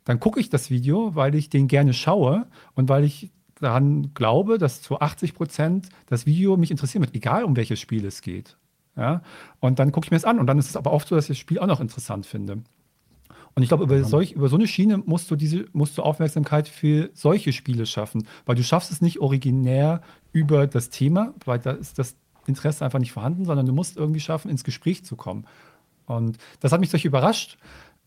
dann 0.06 0.20
gucke 0.20 0.40
ich 0.40 0.50
das 0.50 0.72
Video, 0.72 1.14
weil 1.14 1.36
ich 1.36 1.52
den 1.52 1.68
gerne 1.68 1.94
schaue 1.94 2.48
und 2.74 2.90
weil 2.90 3.04
ich 3.04 3.32
daran 3.60 4.12
glaube, 4.16 4.58
dass 4.58 4.82
zu 4.82 5.00
80 5.00 5.36
Prozent 5.36 5.90
das 6.08 6.26
Video 6.26 6.58
mich 6.58 6.72
interessieren 6.72 7.04
wird, 7.04 7.14
egal 7.14 7.44
um 7.44 7.56
welches 7.56 7.80
Spiel 7.80 8.04
es 8.06 8.24
geht. 8.24 8.58
Ja? 8.98 9.22
Und 9.60 9.78
dann 9.78 9.92
gucke 9.92 10.08
ich 10.08 10.12
mir 10.12 10.18
es 10.18 10.26
an. 10.26 10.40
Und 10.40 10.48
dann 10.48 10.58
ist 10.58 10.70
es 10.70 10.76
aber 10.76 10.94
oft 10.94 11.08
so, 11.08 11.16
dass 11.16 11.26
ich 11.26 11.30
das 11.30 11.38
Spiel 11.38 11.60
auch 11.60 11.68
noch 11.68 11.80
interessant 11.80 12.26
finde. 12.26 12.64
Und 13.56 13.62
ich 13.62 13.70
glaube, 13.70 13.84
über, 13.84 14.04
solch, 14.04 14.32
über 14.32 14.50
so 14.50 14.56
eine 14.56 14.68
Schiene 14.68 14.98
musst 14.98 15.30
du 15.30 15.36
diese, 15.36 15.66
musst 15.74 15.98
du 15.98 16.02
Aufmerksamkeit 16.02 16.68
für 16.68 17.12
solche 17.14 17.54
Spiele 17.54 17.86
schaffen, 17.86 18.28
weil 18.46 18.56
du 18.56 18.64
schaffst 18.64 18.92
es 18.92 19.02
nicht 19.02 19.20
originär 19.20 20.02
über 20.32 20.66
das 20.66 20.90
Thema, 20.90 21.34
weil 21.46 21.60
da 21.60 21.72
ist 21.72 22.00
das 22.00 22.16
Interesse 22.48 22.84
einfach 22.84 23.00
nicht 23.00 23.12
vorhanden, 23.12 23.46
sondern 23.46 23.66
du 23.66 23.74
musst 23.74 23.96
irgendwie 23.96 24.20
schaffen, 24.20 24.50
ins 24.50 24.64
Gespräch 24.64 25.06
zu 25.06 25.16
kommen. 25.16 25.46
Und 26.06 26.38
das 26.60 26.72
hat 26.72 26.80
mich 26.80 26.90
solch 26.90 27.06
überrascht, 27.06 27.58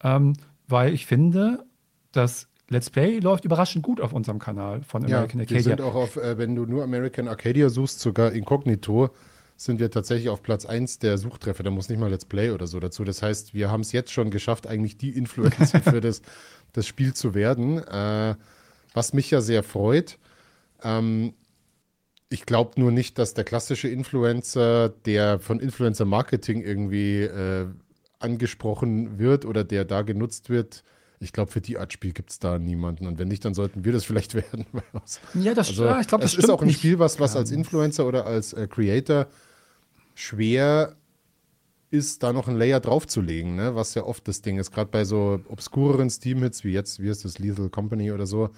ähm, 0.02 0.34
weil 0.68 0.92
ich 0.92 1.06
finde, 1.06 1.64
dass 2.12 2.48
Let's 2.68 2.90
Play 2.90 3.20
läuft 3.20 3.44
überraschend 3.44 3.84
gut 3.84 4.00
auf 4.00 4.12
unserem 4.12 4.40
Kanal 4.40 4.82
von 4.82 5.04
American 5.04 5.38
ja, 5.38 5.44
Arcadia. 5.44 5.56
Wir 5.56 5.62
sind 5.62 5.80
auch 5.80 5.94
auf, 5.94 6.16
äh, 6.16 6.36
wenn 6.36 6.56
du 6.56 6.66
nur 6.66 6.82
American 6.82 7.28
Arcadia 7.28 7.68
suchst, 7.68 8.00
sogar 8.00 8.32
inkognito, 8.32 9.10
sind 9.56 9.80
wir 9.80 9.90
tatsächlich 9.90 10.28
auf 10.28 10.42
Platz 10.42 10.66
1 10.66 10.98
der 10.98 11.18
Suchtreffer. 11.18 11.62
Da 11.62 11.70
muss 11.70 11.88
nicht 11.88 11.98
mal 11.98 12.10
Let's 12.10 12.24
Play 12.24 12.50
oder 12.50 12.66
so 12.66 12.78
dazu. 12.78 13.04
Das 13.04 13.22
heißt, 13.22 13.54
wir 13.54 13.70
haben 13.70 13.80
es 13.80 13.92
jetzt 13.92 14.12
schon 14.12 14.30
geschafft, 14.30 14.66
eigentlich 14.66 14.98
die 14.98 15.10
Influencer 15.10 15.80
für 15.80 16.00
das, 16.02 16.22
das 16.72 16.86
Spiel 16.86 17.14
zu 17.14 17.34
werden. 17.34 17.78
Äh, 17.78 18.34
was 18.92 19.12
mich 19.12 19.30
ja 19.30 19.40
sehr 19.40 19.62
freut. 19.62 20.18
Ähm, 20.82 21.34
ich 22.28 22.44
glaube 22.44 22.80
nur 22.80 22.90
nicht, 22.90 23.18
dass 23.18 23.34
der 23.34 23.44
klassische 23.44 23.88
Influencer, 23.88 24.88
der 24.88 25.38
von 25.38 25.60
Influencer 25.60 26.04
Marketing 26.04 26.60
irgendwie 26.60 27.22
äh, 27.22 27.66
angesprochen 28.18 29.18
wird 29.18 29.44
oder 29.44 29.64
der 29.64 29.84
da 29.84 30.02
genutzt 30.02 30.50
wird, 30.50 30.82
ich 31.18 31.32
glaube, 31.32 31.50
für 31.50 31.60
die 31.60 31.78
Art 31.78 31.92
Spiel 31.92 32.12
gibt 32.12 32.30
es 32.30 32.38
da 32.38 32.58
niemanden. 32.58 33.06
Und 33.06 33.18
wenn 33.18 33.28
nicht, 33.28 33.44
dann 33.44 33.54
sollten 33.54 33.84
wir 33.84 33.92
das 33.92 34.04
vielleicht 34.04 34.34
werden. 34.34 34.66
ja, 35.34 35.54
das, 35.54 35.68
also, 35.68 35.84
ja, 35.84 36.00
ich 36.00 36.08
glaube, 36.08 36.22
das, 36.22 36.34
ist 36.34 36.50
auch 36.50 36.62
ein. 36.62 36.70
Spiel, 36.70 36.98
was, 36.98 37.20
was 37.20 37.36
als 37.36 37.50
Influencer 37.50 38.06
oder 38.06 38.26
als 38.26 38.52
äh, 38.52 38.66
Creator 38.66 39.26
schwer 40.16 40.96
ist, 41.90 42.22
da 42.22 42.32
noch 42.32 42.48
ein 42.48 42.56
Layer 42.56 42.80
draufzulegen, 42.80 43.54
ne? 43.54 43.74
was 43.74 43.94
ja 43.94 44.04
oft 44.04 44.26
das 44.26 44.42
Ding 44.42 44.58
ist. 44.58 44.72
Gerade 44.72 44.90
bei 44.90 45.04
so 45.04 45.40
obskureren 45.48 46.10
Steam-Hits 46.10 46.64
wie 46.64 46.72
jetzt, 46.72 47.00
wie 47.00 47.08
ist 47.08 47.24
das, 47.24 47.38
Lethal 47.38 47.70
Company 47.70 48.10
oder 48.10 48.26
so, 48.26 48.50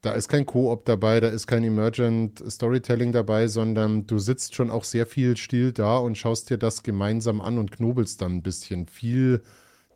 da 0.00 0.12
ist 0.12 0.28
kein 0.28 0.46
Koop 0.46 0.84
dabei, 0.84 1.20
da 1.20 1.28
ist 1.28 1.46
kein 1.46 1.64
Emergent 1.64 2.42
Storytelling 2.48 3.12
dabei, 3.12 3.48
sondern 3.48 4.06
du 4.06 4.18
sitzt 4.18 4.54
schon 4.54 4.70
auch 4.70 4.84
sehr 4.84 5.06
viel 5.06 5.36
still 5.36 5.72
da 5.72 5.98
und 5.98 6.16
schaust 6.16 6.50
dir 6.50 6.58
das 6.58 6.82
gemeinsam 6.84 7.40
an 7.40 7.58
und 7.58 7.72
knobelst 7.72 8.22
dann 8.22 8.36
ein 8.36 8.42
bisschen. 8.42 8.86
Viel 8.86 9.42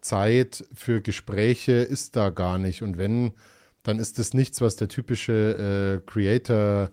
Zeit 0.01 0.65
für 0.75 1.01
Gespräche 1.01 1.73
ist 1.73 2.17
da 2.17 2.31
gar 2.31 2.59
nicht. 2.59 2.83
Und 2.83 2.99
wenn, 2.99 3.33
dann 3.85 4.01
ist 4.01 4.19
das 4.19 4.35
nichts, 4.35 4.61
was 4.61 4.75
der 4.75 4.89
typische 4.89 6.03
äh, 6.03 6.11
Creator 6.11 6.91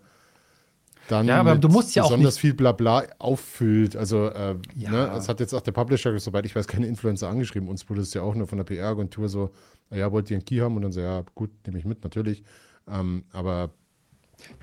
dann 1.09 1.25
ja, 1.25 1.39
aber 1.39 1.55
du 1.55 1.69
musst 1.69 1.95
ja 1.95 2.03
besonders 2.03 2.37
viel 2.37 2.53
Blabla 2.53 3.03
auffüllt. 3.17 3.95
Also, 3.95 4.27
äh, 4.27 4.55
ja. 4.75 4.91
ne, 4.91 5.11
es 5.17 5.27
hat 5.27 5.39
jetzt 5.39 5.55
auch 5.55 5.61
der 5.61 5.71
Publisher, 5.71 6.17
soweit 6.19 6.45
ich 6.45 6.55
weiß, 6.55 6.67
keine 6.67 6.85
Influencer 6.85 7.27
angeschrieben. 7.29 7.67
Uns 7.67 7.89
wurde 7.89 8.01
es 8.01 8.13
ja 8.13 8.21
auch 8.21 8.35
nur 8.35 8.45
von 8.45 8.59
der 8.59 8.65
PR-Agentur 8.65 9.27
so, 9.27 9.49
ja, 9.89 10.11
wollt 10.11 10.29
ihr 10.29 10.37
einen 10.37 10.45
Key 10.45 10.59
haben? 10.59 10.75
Und 10.75 10.83
dann 10.83 10.91
so, 10.91 11.01
ja, 11.01 11.23
gut, 11.33 11.49
nehme 11.65 11.79
ich 11.79 11.85
mit, 11.85 12.03
natürlich. 12.03 12.43
Ähm, 12.87 13.23
aber 13.33 13.71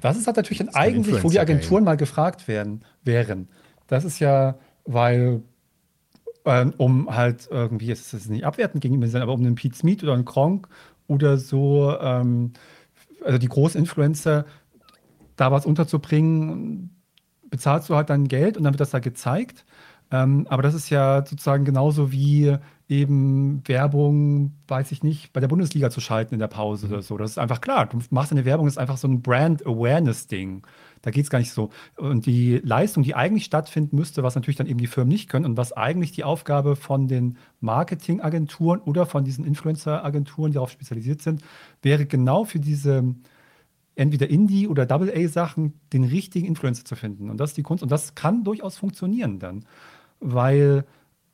das 0.00 0.16
ist 0.16 0.28
halt 0.28 0.36
natürlich 0.36 0.58
dann 0.58 0.68
eigentlich, 0.68 1.24
wo 1.24 1.30
die 1.30 1.40
Agenturen 1.40 1.82
mal 1.82 1.96
gefragt 1.96 2.46
werden, 2.46 2.84
wären. 3.02 3.48
Das 3.88 4.04
ist 4.04 4.20
ja, 4.20 4.56
weil, 4.84 5.42
ähm, 6.44 6.74
um 6.76 7.14
halt 7.14 7.48
irgendwie, 7.50 7.86
jetzt 7.86 8.12
ist 8.12 8.22
es 8.22 8.28
nicht 8.28 8.44
abwertend 8.44 8.82
gegenüber 8.82 9.08
sein, 9.08 9.22
aber 9.22 9.32
um 9.32 9.40
einen 9.40 9.56
Pete 9.56 9.76
Smith 9.76 10.02
oder 10.04 10.14
einen 10.14 10.24
Kronk 10.24 10.68
oder 11.08 11.38
so, 11.38 11.92
ähm, 12.00 12.52
also 13.24 13.38
die 13.38 13.48
großen 13.48 13.80
Influencer 13.80 14.46
da 15.36 15.52
was 15.52 15.66
unterzubringen, 15.66 17.02
bezahlst 17.50 17.88
du 17.88 17.96
halt 17.96 18.10
dann 18.10 18.28
Geld 18.28 18.56
und 18.56 18.64
dann 18.64 18.72
wird 18.72 18.80
das 18.80 18.90
da 18.90 18.98
gezeigt. 18.98 19.64
Ähm, 20.10 20.46
aber 20.48 20.62
das 20.62 20.74
ist 20.74 20.90
ja 20.90 21.24
sozusagen 21.26 21.64
genauso 21.64 22.12
wie 22.12 22.56
eben 22.88 23.66
Werbung, 23.66 24.52
weiß 24.68 24.92
ich 24.92 25.02
nicht, 25.02 25.32
bei 25.32 25.40
der 25.40 25.48
Bundesliga 25.48 25.90
zu 25.90 26.00
schalten 26.00 26.34
in 26.34 26.40
der 26.40 26.46
Pause 26.46 26.86
oder 26.86 27.02
so. 27.02 27.16
Das 27.18 27.32
ist 27.32 27.38
einfach 27.38 27.60
klar. 27.60 27.86
Du 27.86 27.98
machst 28.10 28.30
eine 28.30 28.44
Werbung, 28.44 28.68
ist 28.68 28.78
einfach 28.78 28.96
so 28.96 29.08
ein 29.08 29.22
Brand-Awareness-Ding. 29.22 30.64
Da 31.02 31.10
geht 31.10 31.24
es 31.24 31.30
gar 31.30 31.40
nicht 31.40 31.50
so. 31.50 31.70
Und 31.96 32.26
die 32.26 32.60
Leistung, 32.62 33.02
die 33.02 33.16
eigentlich 33.16 33.44
stattfinden 33.44 33.96
müsste, 33.96 34.22
was 34.22 34.36
natürlich 34.36 34.56
dann 34.56 34.68
eben 34.68 34.78
die 34.78 34.86
Firmen 34.86 35.08
nicht 35.08 35.28
können 35.28 35.44
und 35.44 35.56
was 35.56 35.72
eigentlich 35.72 36.12
die 36.12 36.22
Aufgabe 36.22 36.76
von 36.76 37.08
den 37.08 37.38
Marketingagenturen 37.60 38.80
oder 38.80 39.06
von 39.06 39.24
diesen 39.24 39.44
Influencer-Agenturen, 39.44 40.52
die 40.52 40.54
darauf 40.54 40.70
spezialisiert 40.70 41.22
sind, 41.22 41.42
wäre 41.82 42.06
genau 42.06 42.44
für 42.44 42.60
diese 42.60 43.16
entweder 43.96 44.28
Indie- 44.28 44.68
oder 44.68 44.86
Double-A-Sachen 44.86 45.80
den 45.92 46.04
richtigen 46.04 46.46
Influencer 46.46 46.84
zu 46.84 46.94
finden. 46.94 47.30
Und 47.30 47.38
das 47.38 47.50
ist 47.50 47.56
die 47.56 47.62
Kunst. 47.62 47.82
Und 47.82 47.90
das 47.90 48.14
kann 48.14 48.44
durchaus 48.44 48.76
funktionieren 48.76 49.38
dann. 49.38 49.64
Weil, 50.20 50.84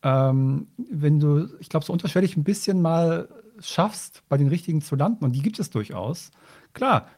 ähm, 0.03 0.69
wenn 0.77 1.21
du, 1.21 1.49
ich 1.61 1.69
glaube, 1.69 1.85
so 1.85 1.93
unterschwellig 1.93 2.37
ein 2.37 2.45
bisschen 2.45 2.81
mal 2.81 3.29
schaffst, 3.59 4.23
bei 4.29 4.39
den 4.39 4.49
richtigen 4.49 4.81
zu 4.81 4.97
landen, 4.97 5.25
und 5.25 5.33
die 5.33 5.43
gibt 5.43 5.59
es 5.59 5.71
durchaus, 5.71 6.31
klar, 6.73 7.09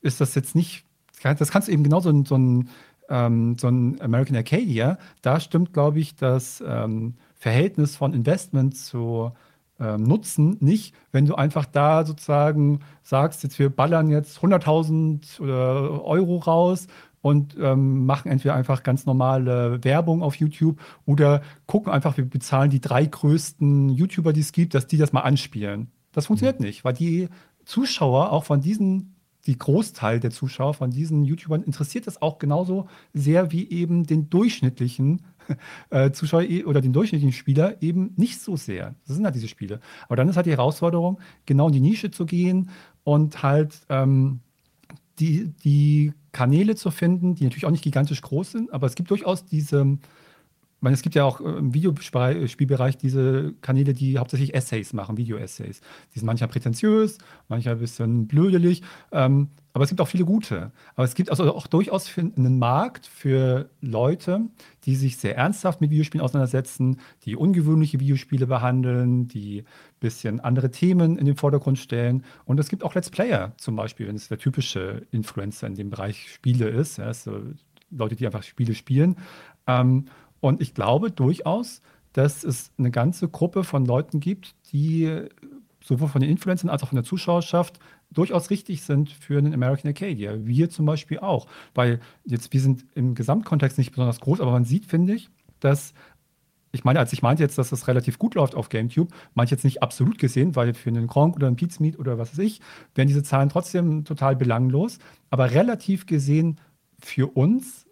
ist 0.00 0.20
das 0.20 0.34
jetzt 0.34 0.54
nicht, 0.54 0.84
das 1.22 1.50
kannst 1.50 1.68
du 1.68 1.72
eben 1.72 1.84
genauso 1.84 2.10
so, 2.10 2.24
so 2.24 2.36
ein, 2.36 2.68
ähm, 3.08 3.56
so 3.58 3.68
ein 3.68 4.00
American 4.00 4.36
Arcadia, 4.36 4.98
da 5.22 5.40
stimmt, 5.40 5.72
glaube 5.74 6.00
ich, 6.00 6.16
das 6.16 6.62
ähm, 6.66 7.14
Verhältnis 7.34 7.96
von 7.96 8.14
Investment 8.14 8.76
zu 8.76 9.32
ähm, 9.80 10.04
nutzen, 10.04 10.56
nicht, 10.60 10.94
wenn 11.12 11.26
du 11.26 11.34
einfach 11.34 11.66
da 11.66 12.04
sozusagen 12.04 12.80
sagst, 13.02 13.42
jetzt 13.42 13.58
wir 13.58 13.70
ballern 13.70 14.08
jetzt 14.08 14.38
100.000 14.38 15.40
Euro 16.04 16.36
raus 16.38 16.86
und 17.24 17.56
ähm, 17.58 18.04
machen 18.04 18.30
entweder 18.30 18.54
einfach 18.54 18.82
ganz 18.82 19.06
normale 19.06 19.82
Werbung 19.82 20.22
auf 20.22 20.36
YouTube 20.36 20.78
oder 21.06 21.40
gucken 21.66 21.90
einfach, 21.90 22.18
wir 22.18 22.28
bezahlen 22.28 22.70
die 22.70 22.82
drei 22.82 23.06
größten 23.06 23.88
YouTuber, 23.88 24.34
die 24.34 24.42
es 24.42 24.52
gibt, 24.52 24.74
dass 24.74 24.86
die 24.86 24.98
das 24.98 25.14
mal 25.14 25.22
anspielen. 25.22 25.90
Das 26.12 26.26
funktioniert 26.26 26.60
mhm. 26.60 26.66
nicht, 26.66 26.84
weil 26.84 26.92
die 26.92 27.28
Zuschauer 27.64 28.30
auch 28.30 28.44
von 28.44 28.60
diesen, 28.60 29.16
die 29.46 29.56
Großteil 29.56 30.20
der 30.20 30.32
Zuschauer 30.32 30.74
von 30.74 30.90
diesen 30.90 31.24
YouTubern 31.24 31.62
interessiert 31.62 32.06
das 32.06 32.20
auch 32.20 32.38
genauso 32.38 32.88
sehr 33.14 33.52
wie 33.52 33.70
eben 33.70 34.04
den 34.06 34.28
durchschnittlichen 34.28 35.22
äh, 35.90 36.10
Zuschauer 36.10 36.42
eh, 36.42 36.64
oder 36.64 36.80
den 36.80 36.92
durchschnittlichen 36.92 37.32
Spieler 37.32 37.82
eben 37.82 38.12
nicht 38.16 38.40
so 38.40 38.56
sehr. 38.56 38.94
Das 39.06 39.16
sind 39.16 39.24
halt 39.24 39.34
diese 39.34 39.48
Spiele. 39.48 39.80
Aber 40.06 40.16
dann 40.16 40.28
ist 40.28 40.36
halt 40.36 40.46
die 40.46 40.52
Herausforderung, 40.52 41.20
genau 41.46 41.68
in 41.68 41.72
die 41.74 41.80
Nische 41.80 42.10
zu 42.10 42.26
gehen 42.26 42.70
und 43.04 43.42
halt 43.42 43.80
ähm, 43.88 44.40
die, 45.18 45.52
die 45.64 46.12
Kanäle 46.32 46.74
zu 46.74 46.90
finden, 46.90 47.34
die 47.34 47.44
natürlich 47.44 47.66
auch 47.66 47.70
nicht 47.70 47.84
gigantisch 47.84 48.20
groß 48.20 48.52
sind, 48.52 48.72
aber 48.72 48.86
es 48.86 48.94
gibt 48.94 49.10
durchaus 49.10 49.44
diese 49.44 49.98
meine, 50.84 50.94
es 50.94 51.02
gibt 51.02 51.16
ja 51.16 51.24
auch 51.24 51.40
äh, 51.40 51.44
im 51.44 51.74
Videospielbereich 51.74 52.96
diese 52.96 53.54
Kanäle, 53.60 53.94
die 53.94 54.18
hauptsächlich 54.18 54.54
Essays 54.54 54.92
machen, 54.92 55.16
Video-Essays. 55.16 55.80
Die 56.14 56.18
sind 56.18 56.26
manchmal 56.26 56.48
prätentiös, 56.48 57.18
manchmal 57.48 57.74
ein 57.74 57.80
bisschen 57.80 58.28
blödelig, 58.28 58.82
ähm, 59.10 59.48
aber 59.72 59.82
es 59.82 59.90
gibt 59.90 60.00
auch 60.00 60.08
viele 60.08 60.24
gute. 60.24 60.70
Aber 60.94 61.04
es 61.04 61.14
gibt 61.14 61.30
also 61.30 61.52
auch 61.52 61.66
durchaus 61.66 62.08
einen 62.16 62.58
Markt 62.60 63.06
für 63.06 63.70
Leute, 63.80 64.42
die 64.84 64.94
sich 64.94 65.16
sehr 65.16 65.36
ernsthaft 65.36 65.80
mit 65.80 65.90
Videospielen 65.90 66.24
auseinandersetzen, 66.24 67.00
die 67.24 67.34
ungewöhnliche 67.34 67.98
Videospiele 67.98 68.46
behandeln, 68.46 69.26
die 69.26 69.62
ein 69.62 69.66
bisschen 69.98 70.38
andere 70.38 70.70
Themen 70.70 71.18
in 71.18 71.24
den 71.24 71.36
Vordergrund 71.36 71.78
stellen. 71.78 72.24
Und 72.44 72.60
es 72.60 72.68
gibt 72.68 72.84
auch 72.84 72.94
Let's 72.94 73.10
Player 73.10 73.52
zum 73.56 73.74
Beispiel, 73.74 74.06
wenn 74.06 74.14
es 74.14 74.28
der 74.28 74.38
typische 74.38 75.06
Influencer 75.10 75.66
in 75.66 75.74
dem 75.74 75.90
Bereich 75.90 76.32
Spiele 76.32 76.68
ist. 76.68 76.98
Ja, 76.98 77.12
so 77.12 77.40
Leute, 77.90 78.14
die 78.14 78.26
einfach 78.26 78.42
Spiele 78.42 78.74
spielen. 78.74 79.16
Ähm, 79.66 80.06
und 80.44 80.60
ich 80.60 80.74
glaube 80.74 81.10
durchaus, 81.10 81.80
dass 82.12 82.44
es 82.44 82.70
eine 82.76 82.90
ganze 82.90 83.28
Gruppe 83.28 83.64
von 83.64 83.86
Leuten 83.86 84.20
gibt, 84.20 84.54
die 84.72 85.10
sowohl 85.82 86.08
von 86.08 86.20
den 86.20 86.28
Influencern 86.28 86.68
als 86.68 86.82
auch 86.82 86.88
von 86.88 86.96
der 86.96 87.04
Zuschauerschaft 87.04 87.78
durchaus 88.10 88.50
richtig 88.50 88.82
sind 88.82 89.08
für 89.08 89.38
einen 89.38 89.54
American 89.54 89.88
Arcadia. 89.88 90.34
Wir 90.44 90.68
zum 90.68 90.84
Beispiel 90.84 91.18
auch. 91.18 91.46
Weil 91.74 91.98
jetzt, 92.26 92.52
wir 92.52 92.60
sind 92.60 92.84
im 92.94 93.14
Gesamtkontext 93.14 93.78
nicht 93.78 93.92
besonders 93.92 94.20
groß, 94.20 94.42
aber 94.42 94.52
man 94.52 94.66
sieht, 94.66 94.84
finde 94.84 95.14
ich, 95.14 95.30
dass 95.60 95.94
ich 96.72 96.84
meine, 96.84 96.98
als 96.98 97.14
ich 97.14 97.22
meinte 97.22 97.42
jetzt, 97.42 97.56
dass 97.56 97.70
das 97.70 97.88
relativ 97.88 98.18
gut 98.18 98.34
läuft 98.34 98.54
auf 98.54 98.68
GameTube, 98.68 99.14
meine 99.32 99.46
ich 99.46 99.50
jetzt 99.50 99.64
nicht 99.64 99.82
absolut 99.82 100.18
gesehen, 100.18 100.56
weil 100.56 100.74
für 100.74 100.90
einen 100.90 101.06
Gronk 101.06 101.36
oder 101.36 101.46
einen 101.46 101.56
Pete's 101.56 101.80
Meat 101.80 101.98
oder 101.98 102.18
was 102.18 102.32
weiß 102.32 102.40
ich, 102.40 102.60
wären 102.94 103.08
diese 103.08 103.22
Zahlen 103.22 103.48
trotzdem 103.48 104.04
total 104.04 104.36
belanglos. 104.36 104.98
Aber 105.30 105.52
relativ 105.52 106.04
gesehen 106.04 106.60
für 107.00 107.28
uns 107.28 107.83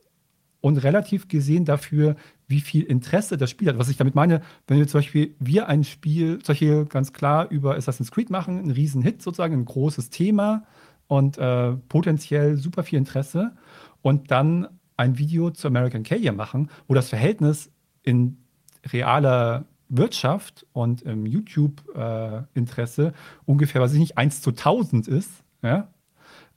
und 0.62 0.78
relativ 0.78 1.28
gesehen 1.28 1.66
dafür, 1.66 2.16
wie 2.46 2.60
viel 2.60 2.84
Interesse 2.84 3.36
das 3.36 3.50
Spiel 3.50 3.68
hat. 3.68 3.78
Was 3.78 3.88
ich 3.88 3.96
damit 3.98 4.14
meine, 4.14 4.40
wenn 4.68 4.78
wir 4.78 4.86
zum 4.86 5.00
Beispiel 5.00 5.34
wir 5.40 5.68
ein 5.68 5.84
Spiel, 5.84 6.38
solche 6.42 6.86
ganz 6.86 7.12
klar 7.12 7.50
über 7.50 7.74
Assassin's 7.76 8.12
Creed 8.12 8.30
machen, 8.30 8.58
ein 8.64 8.70
Riesenhit 8.70 9.20
sozusagen, 9.20 9.54
ein 9.54 9.64
großes 9.64 10.08
Thema 10.08 10.64
und 11.08 11.36
äh, 11.36 11.72
potenziell 11.88 12.56
super 12.56 12.84
viel 12.84 12.98
Interesse 12.98 13.52
und 14.02 14.30
dann 14.30 14.68
ein 14.96 15.18
Video 15.18 15.50
zu 15.50 15.66
American 15.66 16.04
Cadia 16.04 16.32
machen, 16.32 16.70
wo 16.86 16.94
das 16.94 17.08
Verhältnis 17.08 17.72
in 18.04 18.38
realer 18.92 19.64
Wirtschaft 19.88 20.64
und 20.72 21.02
im 21.02 21.26
YouTube-Interesse 21.26 23.08
äh, 23.08 23.12
ungefähr, 23.46 23.80
was 23.80 23.92
ich 23.92 23.98
nicht, 23.98 24.16
1 24.16 24.42
zu 24.42 24.50
1000 24.50 25.08
ist, 25.08 25.30
ja, 25.62 25.88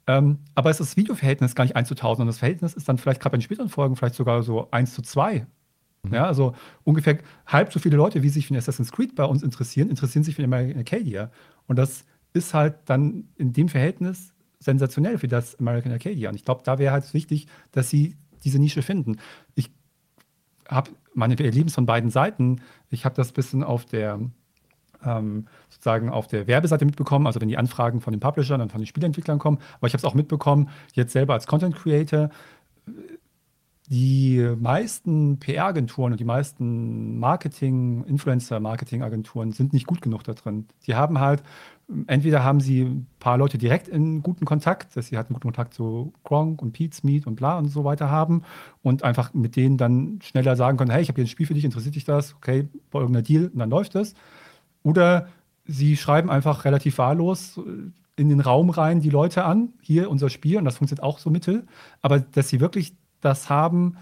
ähm, 0.08 0.40
aber 0.54 0.70
es 0.70 0.80
ist 0.80 0.92
das 0.92 0.98
Videoverhältnis 0.98 1.56
gar 1.56 1.64
nicht 1.64 1.76
1 1.76 1.88
zu 1.88 1.96
1000, 1.96 2.18
sondern 2.18 2.28
das 2.28 2.40
Verhältnis 2.40 2.74
ist 2.74 2.88
dann 2.88 2.98
vielleicht 2.98 3.22
gerade 3.22 3.32
bei 3.34 3.38
den 3.38 3.44
späteren 3.44 3.70
Folgen 3.70 3.96
vielleicht 3.96 4.16
sogar 4.16 4.44
so 4.44 4.70
1 4.72 4.94
zu 4.94 5.02
2 5.02 5.48
Mhm. 6.06 6.14
Ja, 6.14 6.26
also 6.26 6.54
ungefähr 6.84 7.20
halb 7.48 7.74
so 7.74 7.80
viele 7.80 7.98
Leute, 7.98 8.24
wie 8.24 8.30
sich 8.30 8.48
für 8.48 8.58
Assassin's 8.58 8.92
Creed 8.92 9.16
bei 9.16 9.26
uns 9.26 9.44
interessieren, 9.44 9.90
interessieren 9.90 10.24
sich 10.24 10.36
für 10.36 10.44
American 10.44 10.78
Arcadia. 10.78 11.32
Und 11.68 11.78
das 11.78 12.06
ist 12.34 12.54
halt 12.54 12.76
dann 12.86 13.30
in 13.36 13.54
dem 13.54 13.70
Verhältnis 13.70 14.34
sensationell 14.60 15.18
für 15.18 15.28
das 15.28 15.58
American 15.60 15.92
Arcadia. 15.92 16.30
Und 16.30 16.36
ich 16.36 16.46
glaube, 16.46 16.62
da 16.64 16.80
wäre 16.80 16.94
halt 16.94 17.14
wichtig, 17.14 17.48
dass 17.72 17.90
sie 17.90 18.16
diese 18.44 18.60
Nische 18.60 18.82
finden. 18.82 19.18
Ich 19.56 19.72
habe 20.68 20.92
meine 21.14 21.38
Erlebnis 21.38 21.76
von 21.76 21.86
beiden 21.86 22.10
Seiten. 22.10 22.62
Ich 22.90 23.06
habe 23.06 23.16
das 23.16 23.32
ein 23.32 23.34
bisschen 23.34 23.64
auf 23.64 23.86
der 23.86 24.20
ähm, 25.06 25.48
sozusagen 25.70 26.10
auf 26.10 26.28
der 26.28 26.48
Werbeseite 26.48 26.86
mitbekommen, 26.86 27.28
also 27.28 27.42
wenn 27.42 27.48
die 27.48 27.58
Anfragen 27.58 28.02
von 28.02 28.12
den 28.12 28.20
Publishern 28.20 28.62
und 28.62 28.72
von 28.72 28.82
den 28.82 28.88
Spielentwicklern 28.88 29.40
kommen. 29.40 29.60
Aber 29.78 29.88
ich 29.88 29.94
habe 29.94 30.00
es 30.00 30.06
auch 30.06 30.14
mitbekommen, 30.14 30.70
jetzt 30.94 31.14
selber 31.14 31.34
als 31.34 31.48
Content 31.48 31.76
Creator 31.76 32.30
die 33.88 34.44
meisten 34.60 35.38
PR-Agenturen 35.40 36.14
und 36.14 36.20
die 36.20 36.26
meisten 36.26 37.20
Marketing, 37.20 38.04
Influencer-Marketing-Agenturen 38.06 39.52
sind 39.52 39.74
nicht 39.74 39.86
gut 39.86 40.02
genug 40.02 40.24
da 40.24 40.34
drin. 40.34 40.66
Die 40.88 40.96
haben 40.96 41.20
halt, 41.20 41.44
entweder 42.08 42.44
haben 42.44 42.60
sie 42.62 42.82
ein 42.82 43.08
paar 43.20 43.38
Leute 43.38 43.60
direkt 43.60 43.88
in 43.88 44.24
guten 44.24 44.46
Kontakt, 44.46 44.98
dass 44.98 45.08
sie 45.08 45.18
halt 45.18 45.28
einen 45.28 45.36
guten 45.36 45.50
Kontakt 45.50 45.76
zu 45.76 46.14
Gronk 46.24 46.64
und 46.64 46.72
Pete's 46.72 47.04
Meet 47.04 47.28
und 47.28 47.36
bla 47.36 47.60
und 47.60 47.68
so 47.68 47.84
weiter 47.84 48.10
haben 48.10 48.42
und 48.82 49.04
einfach 49.04 49.36
mit 49.36 49.56
denen 49.56 49.78
dann 49.78 50.20
schneller 50.24 50.56
sagen 50.56 50.78
können, 50.78 50.92
hey, 50.92 51.04
ich 51.04 51.10
habe 51.10 51.18
hier 51.18 51.26
ein 51.26 51.30
Spiel 51.30 51.46
für 51.46 51.54
dich, 51.54 51.66
interessiert 51.66 51.94
dich 51.94 52.06
das? 52.06 52.34
Okay, 52.36 52.68
bei 52.90 53.00
irgendeiner 53.00 53.24
Deal 53.24 53.50
und 53.54 53.60
dann 53.60 53.70
läuft 53.70 53.94
es. 53.94 54.16
Oder 54.86 55.30
sie 55.66 55.98
schreiben 55.98 56.30
einfach 56.30 56.64
relativ 56.64 57.00
wahllos 57.00 57.60
in 58.16 58.30
den 58.30 58.40
Raum 58.40 58.70
rein 58.70 59.02
die 59.02 59.10
Leute 59.10 59.44
an, 59.44 59.74
hier 59.82 60.12
unser 60.12 60.30
Spiel 60.30 60.58
und 60.58 60.66
das 60.66 60.78
funktioniert 60.78 61.04
auch 61.04 61.18
so 61.18 61.32
mittel, 61.32 61.66
aber 62.04 62.20
dass 62.20 62.50
sie 62.50 62.60
wirklich 62.60 62.96
das 63.20 63.50
haben, 63.50 63.98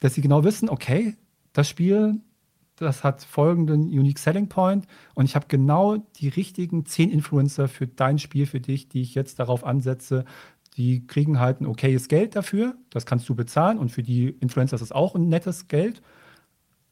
dass 0.00 0.14
sie 0.14 0.22
genau 0.22 0.42
wissen, 0.42 0.70
okay, 0.70 1.16
das 1.52 1.68
Spiel, 1.68 2.18
das 2.76 3.04
hat 3.04 3.22
folgenden 3.22 3.82
Unique 3.82 4.18
Selling 4.18 4.48
Point 4.48 4.86
und 5.14 5.26
ich 5.26 5.36
habe 5.36 5.46
genau 5.48 5.98
die 6.16 6.28
richtigen 6.28 6.86
zehn 6.86 7.10
Influencer 7.10 7.68
für 7.68 7.86
dein 7.86 8.18
Spiel, 8.18 8.46
für 8.46 8.60
dich, 8.60 8.88
die 8.88 9.02
ich 9.02 9.14
jetzt 9.14 9.38
darauf 9.38 9.64
ansetze. 9.64 10.24
Die 10.78 11.06
kriegen 11.06 11.38
halt 11.38 11.60
ein 11.60 11.66
okayes 11.66 12.08
Geld 12.08 12.36
dafür, 12.36 12.74
das 12.88 13.04
kannst 13.04 13.28
du 13.28 13.34
bezahlen 13.34 13.78
und 13.78 13.90
für 13.90 14.02
die 14.02 14.28
Influencer 14.28 14.76
ist 14.76 14.82
es 14.82 14.92
auch 14.92 15.14
ein 15.14 15.28
nettes 15.28 15.68
Geld. 15.68 16.00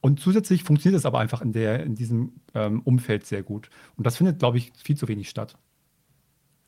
Und 0.00 0.20
zusätzlich 0.20 0.62
funktioniert 0.62 0.98
es 0.98 1.06
aber 1.06 1.18
einfach 1.18 1.42
in, 1.42 1.52
der, 1.52 1.82
in 1.82 1.94
diesem 1.94 2.40
ähm, 2.54 2.82
Umfeld 2.82 3.26
sehr 3.26 3.42
gut. 3.42 3.68
Und 3.96 4.06
das 4.06 4.16
findet, 4.16 4.38
glaube 4.38 4.58
ich, 4.58 4.72
viel 4.76 4.96
zu 4.96 5.08
wenig 5.08 5.28
statt. 5.28 5.56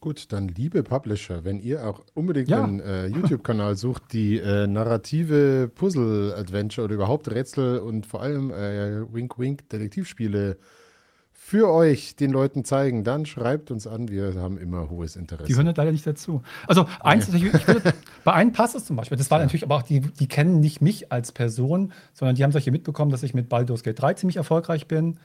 Gut, 0.01 0.33
dann 0.33 0.49
liebe 0.49 0.83
Publisher, 0.83 1.45
wenn 1.45 1.61
ihr 1.61 1.87
auch 1.87 2.03
unbedingt 2.15 2.49
ja. 2.49 2.65
einen 2.65 2.81
äh, 2.81 3.07
YouTube-Kanal 3.09 3.77
sucht, 3.77 4.15
die 4.15 4.39
äh, 4.39 4.67
narrative 4.67 5.71
Puzzle-Adventure 5.75 6.87
oder 6.87 6.95
überhaupt 6.95 7.31
Rätsel 7.31 7.81
und 7.81 8.07
vor 8.07 8.23
allem 8.23 8.51
äh, 8.51 9.13
Wink-Wink-Detektivspiele 9.13 10.57
für 11.43 11.73
euch 11.73 12.17
den 12.17 12.31
Leuten 12.31 12.65
zeigen, 12.65 13.03
dann 13.03 13.25
schreibt 13.25 13.71
uns 13.71 13.87
an. 13.87 14.09
Wir 14.09 14.35
haben 14.37 14.59
immer 14.59 14.91
hohes 14.91 15.17
Interesse. 15.17 15.47
Die 15.47 15.57
hören 15.57 15.67
halt 15.67 15.79
leider 15.79 15.91
nicht 15.91 16.07
dazu. 16.07 16.43
Also 16.69 16.87
eins, 17.01 17.29
ja. 17.29 17.35
ich, 17.35 17.45
ich 17.45 17.67
würde, 17.67 17.95
bei 18.25 18.33
einem 18.35 18.53
passt 18.53 18.77
es 18.77 18.85
zum 18.85 18.95
Beispiel. 18.97 19.17
Das 19.19 19.31
war 19.31 19.39
ja. 19.39 19.47
natürlich 19.47 19.65
aber 19.65 19.77
auch, 19.77 19.83
die, 19.83 20.01
die 20.01 20.29
kennen 20.29 20.61
nicht 20.61 20.83
mich 20.83 21.11
als 21.11 21.33
Person, 21.33 21.93
sondern 22.13 22.37
die 22.37 22.45
haben 22.45 22.53
solche 22.53 22.71
mitbekommen, 22.71 23.11
dass 23.11 23.23
ich 23.23 23.33
mit 23.33 23.49
Baldur's 23.49 23.83
Gate 23.83 24.01
3 24.01 24.15
ziemlich 24.15 24.37
erfolgreich 24.37 24.87
bin 24.87 25.19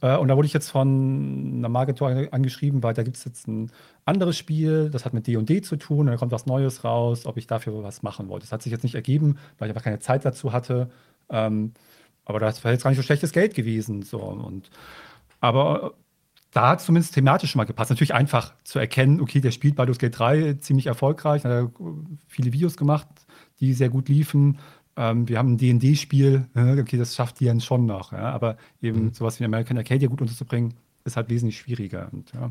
äh, 0.00 0.16
und 0.16 0.28
da 0.28 0.36
wurde 0.36 0.46
ich 0.46 0.52
jetzt 0.52 0.70
von 0.70 1.54
einer 1.58 1.68
Marketor 1.68 2.28
angeschrieben, 2.30 2.82
weil 2.82 2.94
da 2.94 3.02
gibt 3.02 3.16
es 3.16 3.24
jetzt 3.24 3.46
ein 3.46 3.70
anderes 4.04 4.36
Spiel, 4.36 4.90
das 4.90 5.04
hat 5.04 5.12
mit 5.12 5.26
D&D 5.26 5.60
zu 5.62 5.76
tun, 5.76 6.00
und 6.00 6.06
da 6.06 6.16
kommt 6.16 6.32
was 6.32 6.46
Neues 6.46 6.84
raus, 6.84 7.26
ob 7.26 7.36
ich 7.36 7.46
dafür 7.46 7.82
was 7.82 8.02
machen 8.02 8.28
wollte. 8.28 8.46
Das 8.46 8.52
hat 8.52 8.62
sich 8.62 8.72
jetzt 8.72 8.84
nicht 8.84 8.94
ergeben, 8.94 9.38
weil 9.58 9.68
ich 9.68 9.74
einfach 9.74 9.84
keine 9.84 9.98
Zeit 9.98 10.24
dazu 10.24 10.52
hatte. 10.52 10.90
Ähm, 11.30 11.72
aber 12.24 12.40
das 12.40 12.64
war 12.64 12.72
jetzt 12.72 12.84
gar 12.84 12.90
nicht 12.90 12.98
so 12.98 13.02
schlechtes 13.02 13.32
Geld 13.32 13.54
gewesen. 13.54 14.02
So. 14.02 14.18
Und, 14.18 14.70
aber 15.40 15.94
da 16.50 16.70
hat 16.70 16.80
es 16.80 16.86
zumindest 16.86 17.14
thematisch 17.14 17.50
schon 17.50 17.58
mal 17.58 17.64
gepasst. 17.64 17.90
Natürlich 17.90 18.14
einfach 18.14 18.54
zu 18.64 18.78
erkennen, 18.78 19.20
okay, 19.20 19.40
der 19.40 19.50
spielt 19.50 19.76
Baldur's 19.76 19.98
Gate 19.98 20.18
3 20.18 20.54
ziemlich 20.54 20.86
erfolgreich, 20.86 21.44
hat 21.44 21.70
viele 22.26 22.52
Videos 22.52 22.76
gemacht, 22.76 23.06
die 23.60 23.74
sehr 23.74 23.90
gut 23.90 24.08
liefen 24.08 24.58
ähm, 24.98 25.28
wir 25.28 25.38
haben 25.38 25.52
ein 25.52 25.58
DD-Spiel, 25.58 26.48
äh, 26.56 26.80
okay, 26.80 26.96
das 26.98 27.14
schafft 27.14 27.38
die 27.38 27.44
dann 27.44 27.60
schon 27.60 27.86
noch, 27.86 28.12
ja, 28.12 28.32
aber 28.32 28.56
eben 28.82 29.04
mhm. 29.04 29.12
sowas 29.12 29.38
wie 29.38 29.44
American 29.44 29.78
Arcadia 29.78 30.08
gut 30.08 30.20
unterzubringen, 30.20 30.74
ist 31.04 31.16
halt 31.16 31.30
wesentlich 31.30 31.56
schwieriger. 31.56 32.08
Und, 32.12 32.32
ja. 32.32 32.50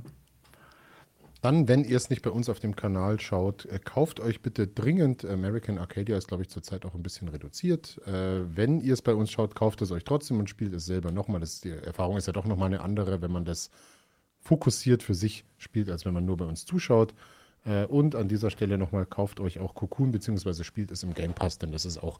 Dann, 1.41 1.67
wenn 1.67 1.83
ihr 1.83 1.97
es 1.97 2.09
nicht 2.09 2.23
bei 2.23 2.31
uns 2.31 2.49
auf 2.49 2.59
dem 2.59 2.75
Kanal 2.75 3.19
schaut, 3.19 3.65
äh, 3.65 3.79
kauft 3.79 4.19
euch 4.19 4.41
bitte 4.41 4.67
dringend. 4.67 5.23
American 5.23 5.77
Arcadia 5.77 6.17
ist, 6.17 6.27
glaube 6.27 6.43
ich, 6.43 6.49
zurzeit 6.49 6.85
auch 6.85 6.95
ein 6.95 7.03
bisschen 7.03 7.27
reduziert. 7.27 8.01
Äh, 8.07 8.55
wenn 8.55 8.79
ihr 8.81 8.93
es 8.93 9.01
bei 9.01 9.13
uns 9.13 9.31
schaut, 9.31 9.55
kauft 9.55 9.81
es 9.81 9.91
euch 9.91 10.03
trotzdem 10.03 10.39
und 10.39 10.49
spielt 10.49 10.73
es 10.73 10.85
selber 10.85 11.11
nochmal. 11.11 11.39
Das, 11.39 11.61
die 11.61 11.69
Erfahrung 11.69 12.17
ist 12.17 12.27
ja 12.27 12.33
doch 12.33 12.45
nochmal 12.45 12.67
eine 12.67 12.81
andere, 12.81 13.21
wenn 13.21 13.31
man 13.31 13.45
das 13.45 13.69
fokussiert 14.39 15.03
für 15.03 15.13
sich 15.13 15.45
spielt, 15.57 15.89
als 15.89 16.05
wenn 16.05 16.13
man 16.13 16.25
nur 16.25 16.37
bei 16.37 16.45
uns 16.45 16.65
zuschaut. 16.65 17.13
Äh, 17.65 17.85
und 17.85 18.15
an 18.15 18.27
dieser 18.27 18.49
Stelle 18.49 18.77
nochmal, 18.77 19.05
kauft 19.05 19.39
euch 19.39 19.59
auch 19.59 19.75
Cocoon, 19.75 20.11
beziehungsweise 20.11 20.63
spielt 20.63 20.91
es 20.91 21.03
im 21.03 21.13
Game 21.13 21.33
Pass, 21.33 21.59
denn 21.59 21.71
das 21.71 21.85
ist 21.85 21.97
auch 22.01 22.19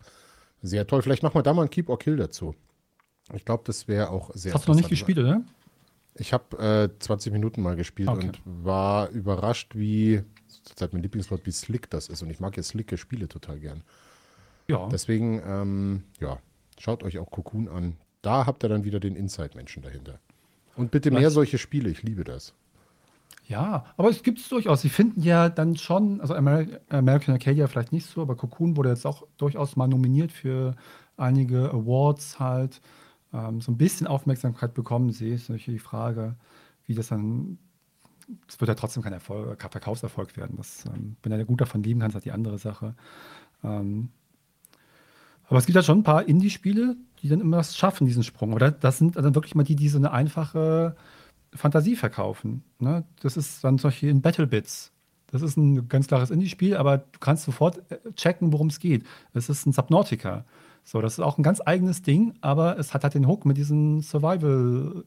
sehr 0.62 0.86
toll. 0.86 1.02
Vielleicht 1.02 1.24
nochmal 1.24 1.44
da 1.44 1.54
mal 1.54 1.64
ein 1.64 1.70
Keep 1.70 1.90
or 1.90 1.98
Kill 1.98 2.18
dazu. 2.18 2.54
Ich 3.34 3.46
glaube, 3.46 3.64
das 3.66 3.88
wäre 3.88 4.10
auch 4.10 4.32
sehr 4.34 4.54
Hast 4.54 4.68
du 4.68 4.72
noch 4.72 4.78
nicht 4.78 4.90
gespielt, 4.90 5.18
oder? 5.20 5.42
Ich 6.20 6.34
habe 6.34 6.90
äh, 6.94 7.00
20 7.00 7.32
Minuten 7.32 7.62
mal 7.62 7.76
gespielt 7.76 8.10
okay. 8.10 8.28
und 8.28 8.42
war 8.46 9.10
überrascht, 9.10 9.76
wie 9.76 10.24
zurzeit 10.64 10.94
mein 10.94 11.02
Lieblingswort, 11.02 11.46
wie 11.46 11.52
slick 11.52 11.90
das 11.90 12.10
ist. 12.10 12.22
Und 12.22 12.30
ich 12.30 12.40
mag 12.40 12.58
ja 12.58 12.64
slicke 12.64 12.98
Spiele 12.98 13.28
total 13.28 13.60
gern. 13.60 13.84
Ja. 14.68 14.88
Deswegen, 14.90 15.42
ähm, 15.46 16.04
ja, 16.20 16.40
schaut 16.78 17.04
euch 17.04 17.20
auch 17.20 17.32
Cocoon 17.32 17.68
an. 17.68 17.98
Da 18.22 18.46
habt 18.46 18.64
ihr 18.64 18.70
dann 18.70 18.84
wieder 18.84 19.00
den 19.00 19.16
Inside-Menschen 19.16 19.84
dahinter. 19.84 20.20
Und 20.76 20.92
bitte 20.92 21.12
mehr 21.12 21.28
Was? 21.28 21.34
solche 21.34 21.58
Spiele, 21.58 21.90
ich 21.90 22.04
liebe 22.04 22.24
das. 22.24 22.54
Ja, 23.48 23.86
aber 23.96 24.10
es 24.10 24.24
gibt 24.24 24.40
es 24.40 24.50
durchaus. 24.50 24.82
Sie 24.82 24.90
finden 24.90 25.22
ja 25.22 25.48
dann 25.48 25.78
schon, 25.78 26.20
also 26.20 26.34
Amer 26.34 26.66
American 26.90 27.34
Arcadia 27.34 27.68
vielleicht 27.68 27.94
nicht 27.94 28.06
so, 28.06 28.22
aber 28.22 28.36
Cocoon 28.36 28.76
wurde 28.76 28.90
jetzt 28.90 29.06
auch 29.06 29.24
durchaus 29.38 29.78
mal 29.78 29.88
nominiert 29.88 30.32
für 30.34 30.76
einige 31.16 31.72
Awards 31.72 32.40
halt. 32.40 32.82
Ähm, 33.34 33.62
so 33.62 33.72
ein 33.72 33.78
bisschen 33.78 34.08
Aufmerksamkeit 34.08 34.74
bekommen 34.74 35.12
sie. 35.12 35.30
Ist 35.30 35.50
natürlich 35.50 35.82
die 35.82 35.86
Frage, 35.86 36.36
wie 36.86 36.96
das 36.96 37.08
dann. 37.08 37.58
Es 38.48 38.60
wird 38.60 38.68
ja 38.68 38.76
trotzdem 38.76 39.04
kein 39.04 39.14
Erfolg, 39.14 39.58
kein 39.58 39.72
Verkaufserfolg 39.72 40.36
werden. 40.36 40.58
Das, 40.58 40.86
ähm, 40.86 41.16
wenn 41.24 41.32
er 41.32 41.46
gut 41.46 41.62
davon 41.62 41.84
leben 41.84 42.02
kann, 42.02 42.10
ist 42.10 42.16
halt 42.16 42.26
die 42.26 42.32
andere 42.32 42.58
Sache. 42.58 42.94
Ähm, 43.64 44.10
aber 45.48 45.60
es 45.60 45.66
gibt 45.66 45.76
ja 45.78 45.84
schon 45.84 46.00
ein 46.00 46.04
paar 46.04 46.28
Indie-Spiele, 46.28 46.98
die 47.22 47.30
dann 47.30 47.40
immer 47.40 47.58
das 47.58 47.78
schaffen, 47.78 48.06
diesen 48.06 48.24
Sprung. 48.24 48.54
Oder 48.54 48.72
das 48.72 48.98
sind 48.98 49.16
dann 49.16 49.34
wirklich 49.34 49.56
mal 49.56 49.64
die, 49.64 49.76
die 49.76 49.88
so 49.88 49.98
eine 49.98 50.12
einfache 50.12 50.96
Fantasie 51.54 51.96
verkaufen. 51.96 52.64
Ne? 52.80 53.06
Das 53.22 53.38
ist 53.38 53.64
dann 53.64 53.78
Beispiel 53.78 54.10
in 54.10 54.22
Battle 54.22 54.48
Bits. 54.48 54.92
Das 55.28 55.42
ist 55.42 55.58
ein 55.58 55.88
ganz 55.90 56.08
klares 56.08 56.32
Indie-Spiel, 56.32 56.76
aber 56.76 57.00
du 57.00 57.20
kannst 57.20 57.44
sofort 57.44 57.82
äh, 57.92 57.98
checken, 58.16 58.52
worum 58.54 58.68
es 58.68 58.80
geht. 58.80 59.06
Es 59.34 59.50
ist 59.50 59.66
ein 59.66 59.74
Subnautica. 59.74 60.46
So, 60.90 61.02
das 61.02 61.16
ist 61.16 61.20
auch 61.20 61.38
ein 61.38 61.44
ganz 61.44 61.62
eigenes 61.66 62.02
Ding, 62.02 62.36
aber 62.40 62.80
es 62.80 62.94
hat 62.94 63.04
halt 63.04 63.14
den 63.14 63.28
Hook 63.28 63.44
mit 63.44 63.58
diesem 63.58 64.00
Survival 64.00 65.04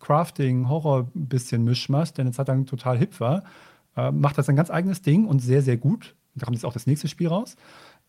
Crafting, 0.00 0.68
Horror 0.68 1.08
bisschen 1.14 1.62
Mischmasch, 1.62 2.12
der 2.12 2.24
eine 2.24 2.32
Zeit 2.32 2.48
lang 2.48 2.66
total 2.66 2.98
hip 2.98 3.20
war. 3.20 3.44
Äh, 3.96 4.10
macht 4.10 4.36
das 4.36 4.48
ein 4.48 4.56
ganz 4.56 4.68
eigenes 4.68 5.00
Ding 5.00 5.26
und 5.28 5.38
sehr, 5.38 5.62
sehr 5.62 5.76
gut. 5.76 6.16
Da 6.34 6.44
kommt 6.44 6.56
jetzt 6.56 6.64
auch 6.64 6.72
das 6.72 6.88
nächste 6.88 7.06
Spiel 7.06 7.28
raus. 7.28 7.54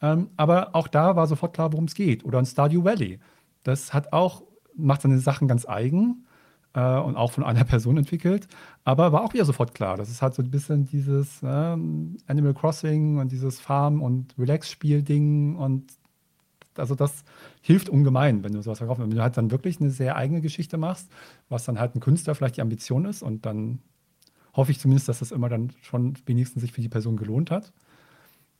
Ähm, 0.01 0.31
aber 0.37 0.75
auch 0.75 0.87
da 0.87 1.15
war 1.15 1.27
sofort 1.27 1.53
klar, 1.53 1.71
worum 1.71 1.85
es 1.85 1.93
geht. 1.93 2.25
Oder 2.25 2.39
ein 2.39 2.47
Stardew 2.47 2.83
Valley. 2.83 3.19
Das 3.61 3.93
hat 3.93 4.11
auch, 4.11 4.41
macht 4.75 5.03
seine 5.03 5.19
Sachen 5.19 5.47
ganz 5.47 5.67
eigen 5.67 6.25
äh, 6.73 6.97
und 6.97 7.15
auch 7.15 7.31
von 7.31 7.43
einer 7.43 7.63
Person 7.63 7.97
entwickelt. 7.97 8.47
Aber 8.85 9.11
war 9.11 9.21
auch 9.21 9.35
wieder 9.35 9.45
sofort 9.45 9.75
klar. 9.75 9.97
Das 9.97 10.09
ist 10.09 10.23
halt 10.23 10.33
so 10.33 10.41
ein 10.41 10.49
bisschen 10.49 10.85
dieses 10.85 11.41
ähm, 11.43 12.17
Animal 12.25 12.55
Crossing 12.55 13.19
und 13.19 13.31
dieses 13.31 13.59
Farm- 13.59 14.01
und 14.01 14.33
Relax-Spiel-Ding. 14.39 15.57
Und 15.57 16.00
also 16.77 16.95
das 16.95 17.23
hilft 17.61 17.89
ungemein, 17.89 18.43
wenn 18.43 18.53
du 18.53 18.61
sowas 18.61 18.77
verkaufst. 18.77 19.01
Wenn 19.01 19.09
du 19.09 19.21
halt 19.21 19.37
dann 19.37 19.51
wirklich 19.51 19.79
eine 19.79 19.89
sehr 19.89 20.15
eigene 20.15 20.41
Geschichte 20.41 20.77
machst, 20.77 21.09
was 21.49 21.65
dann 21.65 21.79
halt 21.79 21.95
ein 21.95 21.99
Künstler 21.99 22.35
vielleicht 22.35 22.57
die 22.57 22.61
Ambition 22.61 23.05
ist 23.05 23.21
und 23.23 23.45
dann 23.45 23.79
hoffe 24.53 24.71
ich 24.71 24.79
zumindest, 24.79 25.07
dass 25.09 25.19
das 25.19 25.31
immer 25.31 25.49
dann 25.49 25.71
schon 25.81 26.17
wenigstens 26.25 26.61
sich 26.61 26.71
für 26.71 26.81
die 26.81 26.89
Person 26.89 27.17
gelohnt 27.17 27.51
hat. 27.51 27.71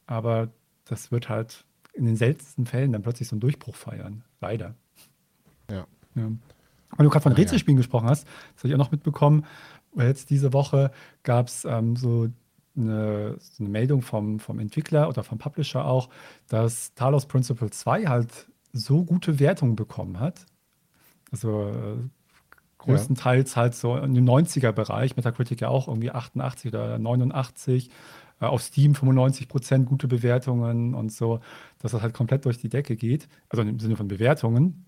Aber 0.08 0.50
das 0.86 1.12
wird 1.12 1.30
halt 1.30 1.66
in 1.94 2.06
den 2.06 2.16
seltensten 2.16 2.66
Fällen 2.66 2.92
dann 2.92 3.02
plötzlich 3.02 3.28
so 3.28 3.36
einen 3.36 3.42
Durchbruch 3.42 3.76
feiern. 3.76 4.24
Leider. 4.40 4.76
Ja. 5.70 5.86
Ja. 6.16 6.32
Weil 6.98 7.06
du 7.06 7.10
gerade 7.10 7.24
von. 7.24 7.34
Rätselspielen 7.34 7.78
gesprochen 7.78 8.10
hast, 8.10 8.26
das 8.54 8.64
habe 8.64 8.70
ich 8.70 8.74
auch 8.76 8.80
noch 8.80 8.92
mitbekommen. 8.92 9.46
Weil 9.94 10.08
Jetzt 10.08 10.30
diese 10.30 10.54
Woche 10.54 10.92
gab 11.24 11.48
es 11.48 11.66
ähm, 11.66 11.96
so, 11.96 12.30
eine, 12.76 13.38
eine 13.60 13.70
Meldung 13.70 14.02
vom, 14.02 14.40
vom 14.40 14.60
Entwickler 14.60 15.10
oder 15.10 15.24
vom 15.24 15.38
Publisher 15.38 15.86
auch, 15.86 16.10
dass 16.48 16.94
Talos 16.94 17.26
Principle 17.26 17.70
2 17.70 18.06
halt 18.06 18.48
so 18.74 19.04
gute 19.04 19.40
Wertungen 19.40 19.76
bekommen 19.76 20.20
hat. 20.20 20.46
Also 21.32 21.70
äh, 21.70 21.98
größtenteils 22.78 23.56
halt 23.56 23.76
so 23.76 23.96
in 23.98 24.14
dem 24.14 24.26
90er-Bereich, 24.26 25.16
Metacritic 25.16 25.62
ja 25.62 25.70
auch 25.70 25.88
irgendwie 25.88 26.12
88 26.12 26.74
oder 26.74 26.98
89, 26.98 27.90
äh, 28.40 28.46
auf 28.46 28.62
Steam 28.62 28.96
95 28.96 29.48
Prozent 29.48 29.88
gute 29.88 30.08
Bewertungen 30.08 30.94
und 30.96 31.12
so, 31.12 31.40
dass 31.80 31.92
das 31.92 32.02
halt 32.02 32.14
komplett 32.14 32.46
durch 32.46 32.58
die 32.58 32.70
Decke 32.70 32.96
geht. 32.96 33.28
Also 33.50 33.62
im 33.62 33.80
Sinne 33.80 33.96
von 33.96 34.08
Bewertungen. 34.08 34.86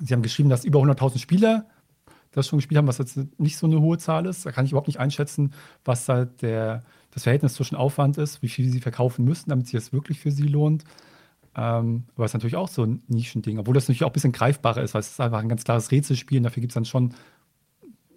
Sie 0.00 0.14
haben 0.14 0.22
geschrieben, 0.22 0.48
dass 0.48 0.64
über 0.64 0.80
100.000 0.80 1.18
Spieler 1.18 1.66
das 2.32 2.46
schon 2.46 2.58
gespielt 2.58 2.78
haben, 2.78 2.88
was 2.88 2.98
jetzt 2.98 3.18
nicht 3.38 3.56
so 3.56 3.66
eine 3.66 3.80
hohe 3.80 3.98
Zahl 3.98 4.26
ist. 4.26 4.44
Da 4.44 4.52
kann 4.52 4.64
ich 4.64 4.72
überhaupt 4.72 4.88
nicht 4.88 5.00
einschätzen, 5.00 5.52
was 5.84 6.04
da 6.04 6.24
der, 6.24 6.82
das 7.10 7.22
Verhältnis 7.24 7.54
zwischen 7.54 7.76
Aufwand 7.76 8.18
ist, 8.18 8.42
wie 8.42 8.48
viel 8.48 8.70
sie 8.70 8.80
verkaufen 8.80 9.24
müssen, 9.24 9.50
damit 9.50 9.66
sich 9.66 9.72
das 9.80 9.92
wirklich 9.92 10.20
für 10.20 10.30
sie 10.30 10.46
lohnt. 10.46 10.84
Ähm, 11.56 12.04
aber 12.14 12.24
es 12.24 12.30
ist 12.30 12.34
natürlich 12.34 12.56
auch 12.56 12.68
so 12.68 12.84
ein 12.84 13.02
Nischending, 13.08 13.58
obwohl 13.58 13.74
das 13.74 13.84
natürlich 13.84 14.04
auch 14.04 14.10
ein 14.10 14.12
bisschen 14.12 14.32
greifbarer 14.32 14.82
ist, 14.82 14.94
weil 14.94 15.00
es 15.00 15.10
ist 15.10 15.20
einfach 15.20 15.40
ein 15.40 15.48
ganz 15.48 15.64
klares 15.64 15.90
Rätselspiel 15.90 16.38
und 16.38 16.44
dafür 16.44 16.60
gibt 16.60 16.70
es 16.70 16.74
dann 16.74 16.84
schon 16.84 17.14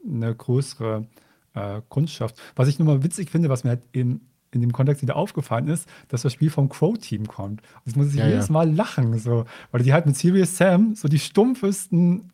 eine 0.05 0.35
größere 0.35 1.07
äh, 1.53 1.81
Kundschaft. 1.89 2.39
Was 2.55 2.67
ich 2.67 2.79
nur 2.79 2.87
mal 2.87 3.03
witzig 3.03 3.29
finde, 3.29 3.49
was 3.49 3.63
mir 3.63 3.71
halt 3.71 3.81
in, 3.93 4.21
in 4.51 4.61
dem 4.61 4.73
Kontext 4.73 5.01
wieder 5.01 5.15
aufgefallen 5.15 5.67
ist, 5.69 5.87
dass 6.09 6.21
das 6.21 6.33
Spiel 6.33 6.49
vom 6.49 6.69
Crow-Team 6.69 7.27
kommt. 7.27 7.61
Und 7.61 7.81
das 7.85 7.95
muss 7.95 8.09
ich 8.09 8.15
Ja, 8.15 8.27
jedes 8.27 8.47
ja. 8.47 8.53
Mal 8.53 8.71
lachen, 8.73 9.17
so, 9.17 9.45
weil 9.71 9.81
die 9.83 9.93
halt 9.93 10.05
mit 10.05 10.17
Serious 10.17 10.57
Sam 10.57 10.95
so 10.95 11.07
die 11.07 11.19
stumpfesten 11.19 12.31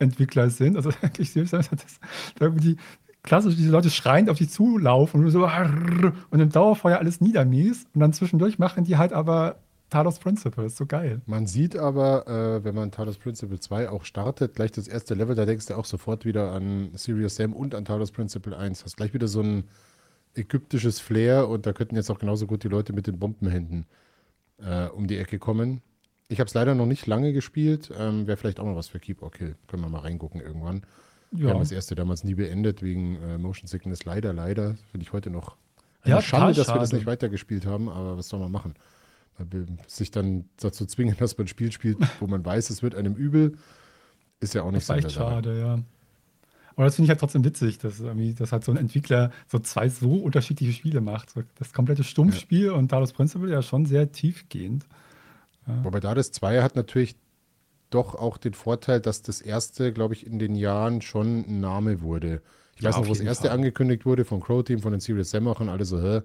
Shooter-Entwickler 0.00 0.50
sind. 0.50 0.76
Also 0.76 0.90
eigentlich 1.02 1.32
Serious 1.32 1.50
Sam 1.50 1.62
hat 1.62 1.84
das 1.84 2.00
da 2.38 2.46
irgendwie 2.46 2.76
klassisch 3.22 3.56
diese 3.56 3.70
Leute 3.70 3.90
schreiend 3.90 4.30
auf 4.30 4.38
die 4.38 4.48
zulaufen 4.48 5.22
und 5.22 5.30
so 5.30 5.46
und 6.30 6.40
im 6.40 6.50
Dauerfeuer 6.50 6.98
alles 6.98 7.20
niedermies 7.20 7.86
und 7.94 8.00
dann 8.00 8.12
zwischendurch 8.14 8.58
machen 8.58 8.84
die 8.84 8.96
halt 8.96 9.12
aber 9.12 9.60
Talos 9.90 10.20
Principle. 10.20 10.66
Ist 10.66 10.76
so 10.76 10.86
geil. 10.86 11.20
Man 11.26 11.46
sieht 11.46 11.76
aber, 11.76 12.26
äh, 12.28 12.64
wenn 12.64 12.76
man 12.76 12.92
Talos 12.92 13.18
Principle 13.18 13.58
2 13.58 13.90
auch 13.90 14.04
startet, 14.04 14.54
gleich 14.54 14.70
das 14.70 14.86
erste 14.86 15.14
Level, 15.14 15.34
da 15.34 15.46
denkst 15.46 15.66
du 15.66 15.74
auch 15.74 15.84
sofort 15.84 16.24
wieder 16.24 16.52
an 16.52 16.90
Serious 16.94 17.34
Sam 17.34 17.52
und 17.52 17.74
an 17.74 17.84
Talos 17.84 18.12
Principle 18.12 18.56
1. 18.56 18.84
Hast 18.84 18.96
gleich 18.96 19.12
wieder 19.12 19.26
so 19.26 19.42
ein 19.42 19.64
ägyptisches 20.36 21.00
Flair 21.00 21.48
und 21.48 21.66
da 21.66 21.72
könnten 21.72 21.96
jetzt 21.96 22.08
auch 22.08 22.20
genauso 22.20 22.46
gut 22.46 22.62
die 22.62 22.68
Leute 22.68 22.92
mit 22.92 23.08
den 23.08 23.18
Bombenhänden 23.18 23.84
äh, 24.58 24.86
um 24.86 25.08
die 25.08 25.18
Ecke 25.18 25.40
kommen. 25.40 25.82
Ich 26.30 26.38
habe 26.40 26.46
es 26.48 26.54
leider 26.54 26.74
noch 26.74 26.86
nicht 26.86 27.06
lange 27.06 27.32
gespielt. 27.32 27.90
Ähm, 27.98 28.26
Wäre 28.26 28.36
vielleicht 28.36 28.60
auch 28.60 28.64
noch 28.64 28.76
was 28.76 28.88
für 28.88 29.00
Keep 29.00 29.20
or 29.22 29.30
Kill. 29.32 29.56
Können 29.66 29.82
wir 29.82 29.88
mal 29.88 29.98
reingucken 30.00 30.40
irgendwann. 30.40 30.82
Wir 31.32 31.48
Ja. 31.48 31.52
haben 31.54 31.60
das 31.60 31.72
erste 31.72 31.94
damals 31.94 32.24
nie 32.24 32.34
beendet 32.34 32.82
wegen 32.82 33.16
äh, 33.16 33.36
Motion 33.38 33.66
Sickness. 33.66 34.04
Leider, 34.04 34.32
leider. 34.32 34.76
Finde 34.92 35.02
ich 35.04 35.12
heute 35.12 35.28
noch 35.30 35.56
eine 36.02 36.14
Ja, 36.14 36.22
Schande, 36.22 36.54
dass 36.54 36.68
wir 36.68 36.74
das 36.74 36.88
schade. 36.90 36.96
nicht 36.96 37.06
weitergespielt 37.06 37.66
haben, 37.66 37.88
aber 37.88 38.16
was 38.16 38.28
soll 38.28 38.38
man 38.40 38.52
machen? 38.52 38.74
Wir 39.38 39.66
sich 39.86 40.10
dann 40.10 40.44
dazu 40.58 40.86
zwingen, 40.86 41.16
dass 41.18 41.36
man 41.36 41.46
ein 41.46 41.48
Spiel 41.48 41.72
spielt, 41.72 41.98
wo 42.20 42.26
man 42.26 42.44
weiß, 42.44 42.70
es 42.70 42.82
wird 42.82 42.94
einem 42.94 43.14
übel, 43.14 43.56
ist 44.38 44.54
ja 44.54 44.62
auch 44.62 44.70
nicht 44.70 44.88
Das 44.88 44.96
Sinn 44.96 45.04
echt 45.06 45.12
schade, 45.12 45.58
ja. 45.58 45.78
Aber 46.76 46.84
das 46.86 46.94
finde 46.94 47.06
ich 47.06 47.10
halt 47.10 47.20
trotzdem 47.20 47.44
witzig, 47.44 47.78
dass, 47.78 48.00
dass 48.38 48.52
halt 48.52 48.64
so 48.64 48.70
ein 48.72 48.78
Entwickler 48.78 49.32
so 49.48 49.58
zwei 49.58 49.88
so 49.88 50.14
unterschiedliche 50.14 50.72
Spiele 50.72 51.00
macht. 51.00 51.30
So 51.30 51.42
das 51.58 51.72
komplette 51.72 52.04
Stumpfspiel 52.04 52.70
und 52.70 52.88
Talos 52.88 53.12
Principle 53.12 53.50
ja 53.50 53.60
schon 53.62 53.84
sehr 53.84 54.12
tiefgehend. 54.12 54.86
Wobei 55.82 56.00
da 56.00 56.14
das 56.14 56.32
Zweier 56.32 56.62
hat 56.62 56.76
natürlich 56.76 57.16
doch 57.90 58.14
auch 58.14 58.38
den 58.38 58.54
Vorteil, 58.54 59.00
dass 59.00 59.22
das 59.22 59.40
erste, 59.40 59.92
glaube 59.92 60.14
ich, 60.14 60.26
in 60.26 60.38
den 60.38 60.54
Jahren 60.54 61.02
schon 61.02 61.44
ein 61.48 61.60
Name 61.60 62.02
wurde. 62.02 62.42
Ich 62.76 62.82
Ja, 62.82 62.90
weiß 62.90 62.98
noch, 62.98 63.06
wo 63.06 63.10
das 63.10 63.20
erste 63.20 63.50
Fall. 63.50 63.52
angekündigt 63.52 64.06
wurde, 64.06 64.24
vom 64.24 64.40
Crow-Team, 64.40 64.80
von 64.80 64.92
den 64.92 65.00
Serious 65.00 65.30
Sam-Machern, 65.30 65.68
alle 65.68 65.84
so, 65.84 66.00
hä, 66.02 66.22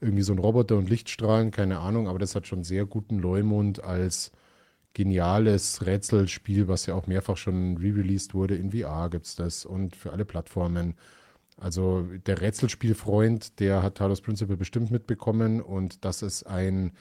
irgendwie 0.00 0.22
so 0.22 0.32
ein 0.32 0.38
Roboter 0.38 0.76
und 0.78 0.88
Lichtstrahlen, 0.90 1.50
keine 1.50 1.78
Ahnung, 1.80 2.08
aber 2.08 2.18
das 2.18 2.34
hat 2.34 2.46
schon 2.46 2.64
sehr 2.64 2.86
guten 2.86 3.18
Leumund 3.18 3.84
als 3.84 4.32
geniales 4.94 5.86
Rätselspiel, 5.86 6.68
was 6.68 6.86
ja 6.86 6.94
auch 6.94 7.06
mehrfach 7.06 7.36
schon 7.36 7.76
re-released 7.78 8.34
wurde. 8.34 8.56
In 8.56 8.72
VR 8.72 9.08
gibt 9.10 9.26
es 9.26 9.36
das 9.36 9.64
und 9.64 9.96
für 9.96 10.12
alle 10.12 10.24
Plattformen. 10.24 10.94
Also 11.58 12.02
der 12.26 12.40
Rätselspielfreund, 12.40 13.60
der 13.60 13.82
hat 13.82 13.96
Talos 13.96 14.20
Principle 14.22 14.56
bestimmt 14.56 14.90
mitbekommen 14.90 15.60
und 15.62 16.04
dass 16.04 16.22
es 16.22 16.42
ein 16.44 16.92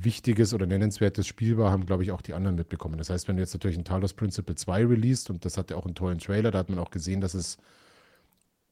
wichtiges 0.00 0.54
oder 0.54 0.66
nennenswertes 0.66 1.26
Spiel 1.26 1.58
war, 1.58 1.70
haben, 1.70 1.86
glaube 1.86 2.02
ich, 2.02 2.12
auch 2.12 2.22
die 2.22 2.34
anderen 2.34 2.56
mitbekommen. 2.56 2.98
Das 2.98 3.10
heißt, 3.10 3.28
wenn 3.28 3.36
du 3.36 3.42
jetzt 3.42 3.54
natürlich 3.54 3.76
ein 3.76 3.84
Talos 3.84 4.14
Principle 4.14 4.54
2 4.54 4.86
released 4.86 5.30
und 5.30 5.44
das 5.44 5.58
hat 5.58 5.70
ja 5.70 5.76
auch 5.76 5.84
einen 5.84 5.94
tollen 5.94 6.18
Trailer, 6.18 6.50
da 6.50 6.58
hat 6.58 6.70
man 6.70 6.78
auch 6.78 6.90
gesehen, 6.90 7.20
dass 7.20 7.34
es 7.34 7.58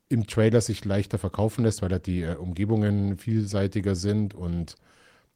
im 0.08 0.26
Trailer 0.26 0.60
sich 0.60 0.84
leichter 0.84 1.18
verkaufen 1.18 1.64
lässt, 1.64 1.82
weil 1.82 1.90
halt 1.90 2.06
die 2.06 2.22
äh, 2.22 2.36
Umgebungen 2.36 3.18
vielseitiger 3.18 3.94
sind 3.94 4.34
und 4.34 4.76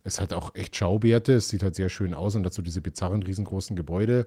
es 0.04 0.20
hat 0.20 0.32
auch 0.32 0.54
echt 0.54 0.76
Schauwerte. 0.76 1.34
Es 1.34 1.48
sieht 1.48 1.62
halt 1.62 1.74
sehr 1.74 1.88
schön 1.88 2.14
aus 2.14 2.34
und 2.34 2.42
dazu 2.42 2.62
diese 2.62 2.80
bizarren, 2.80 3.22
riesengroßen 3.22 3.76
Gebäude. 3.76 4.26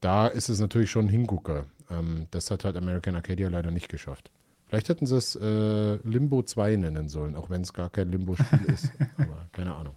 Da 0.00 0.26
ist 0.26 0.48
es 0.48 0.60
natürlich 0.60 0.90
schon 0.90 1.06
ein 1.06 1.10
Hingucker. 1.10 1.66
Ähm, 1.90 2.26
das 2.30 2.50
hat 2.50 2.64
halt 2.64 2.76
American 2.76 3.14
Arcadia 3.14 3.48
leider 3.48 3.70
nicht 3.70 3.88
geschafft. 3.88 4.30
Vielleicht 4.66 4.88
hätten 4.88 5.06
sie 5.06 5.16
es 5.16 5.36
äh, 5.36 5.96
Limbo 6.08 6.42
2 6.42 6.76
nennen 6.76 7.08
sollen, 7.08 7.36
auch 7.36 7.50
wenn 7.50 7.62
es 7.62 7.72
gar 7.72 7.90
kein 7.90 8.10
Limbo-Spiel 8.10 8.64
ist. 8.72 8.90
Aber 9.18 9.46
keine 9.52 9.74
Ahnung. 9.74 9.94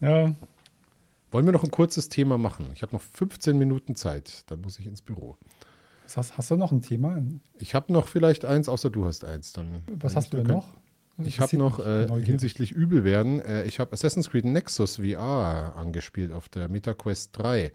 Ja, 0.00 0.34
Wollen 1.30 1.46
wir 1.46 1.52
noch 1.52 1.62
ein 1.62 1.70
kurzes 1.70 2.08
Thema 2.08 2.38
machen? 2.38 2.70
Ich 2.74 2.82
habe 2.82 2.94
noch 2.94 3.02
15 3.02 3.56
Minuten 3.56 3.94
Zeit, 3.94 4.42
dann 4.50 4.60
muss 4.60 4.78
ich 4.78 4.86
ins 4.86 5.00
Büro. 5.00 5.36
was 6.04 6.16
hast, 6.16 6.36
hast 6.36 6.50
du 6.50 6.56
noch 6.56 6.72
ein 6.72 6.82
Thema? 6.82 7.22
Ich 7.58 7.74
habe 7.74 7.92
noch 7.92 8.08
vielleicht 8.08 8.44
eins, 8.44 8.68
außer 8.68 8.90
du 8.90 9.04
hast 9.04 9.24
eins. 9.24 9.52
Dann, 9.52 9.82
Was 10.00 10.16
hast 10.16 10.32
du 10.32 10.38
denn 10.38 10.48
noch? 10.48 10.66
Ich 11.22 11.38
habe 11.38 11.56
noch 11.56 11.78
äh, 11.80 12.08
hinsichtlich 12.24 12.72
Übelwerden, 12.72 13.40
äh, 13.40 13.64
ich 13.64 13.78
habe 13.78 13.92
Assassin's 13.92 14.30
Creed 14.30 14.46
Nexus 14.46 14.96
VR 14.96 15.74
angespielt 15.76 16.32
auf 16.32 16.48
der 16.48 16.68
MetaQuest 16.68 17.36
3. 17.36 17.72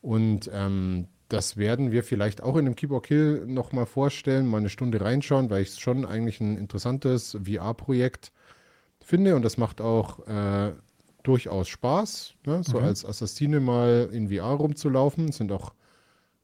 Und 0.00 0.50
ähm, 0.52 1.06
das 1.28 1.58
werden 1.58 1.92
wir 1.92 2.02
vielleicht 2.02 2.42
auch 2.42 2.56
in 2.56 2.64
dem 2.64 2.74
Keyboard 2.74 3.04
Kill 3.06 3.44
nochmal 3.46 3.84
vorstellen, 3.84 4.46
mal 4.46 4.56
eine 4.56 4.70
Stunde 4.70 5.00
reinschauen, 5.00 5.50
weil 5.50 5.62
ich 5.62 5.68
es 5.68 5.78
schon 5.78 6.06
eigentlich 6.06 6.40
ein 6.40 6.56
interessantes 6.56 7.36
VR-Projekt 7.44 8.32
finde 9.00 9.36
und 9.36 9.42
das 9.42 9.58
macht 9.58 9.82
auch 9.82 10.26
äh, 10.26 10.72
durchaus 11.22 11.68
Spaß, 11.68 12.34
ne? 12.46 12.62
so 12.64 12.78
mhm. 12.78 12.84
als 12.84 13.04
Assassine 13.04 13.60
mal 13.60 14.08
in 14.12 14.28
VR 14.28 14.54
rumzulaufen. 14.54 15.28
Das 15.28 15.36
sind 15.36 15.52
auch 15.52 15.72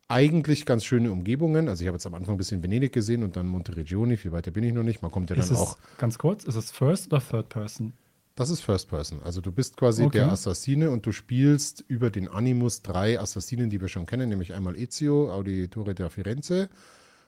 eigentlich 0.08 0.66
ganz 0.66 0.84
schöne 0.84 1.10
Umgebungen. 1.10 1.68
Also 1.68 1.82
ich 1.82 1.88
habe 1.88 1.96
jetzt 1.96 2.06
am 2.06 2.14
Anfang 2.14 2.34
ein 2.34 2.38
bisschen 2.38 2.62
Venedig 2.62 2.92
gesehen 2.92 3.22
und 3.22 3.36
dann 3.36 3.46
Monteregioni, 3.46 4.16
viel 4.16 4.32
weiter 4.32 4.50
bin 4.50 4.64
ich 4.64 4.72
noch 4.72 4.82
nicht. 4.82 5.02
Man 5.02 5.10
kommt 5.10 5.30
ja 5.30 5.36
ist 5.36 5.50
dann 5.50 5.58
auch. 5.58 5.78
Ganz 5.98 6.18
kurz, 6.18 6.44
ist 6.44 6.54
es 6.54 6.70
First 6.70 7.12
oder 7.12 7.20
Third 7.20 7.48
Person? 7.48 7.92
Das 8.36 8.50
ist 8.50 8.60
First 8.60 8.88
Person. 8.88 9.22
Also 9.24 9.40
du 9.40 9.50
bist 9.50 9.76
quasi 9.76 10.04
okay. 10.04 10.18
der 10.18 10.32
Assassine 10.32 10.90
und 10.90 11.06
du 11.06 11.12
spielst 11.12 11.84
über 11.88 12.10
den 12.10 12.28
Animus 12.28 12.82
drei 12.82 13.18
Assassinen, 13.18 13.70
die 13.70 13.80
wir 13.80 13.88
schon 13.88 14.06
kennen, 14.06 14.28
nämlich 14.28 14.52
einmal 14.52 14.76
Ezio, 14.76 15.32
Auditore 15.32 15.94
der 15.94 16.10
Firenze 16.10 16.68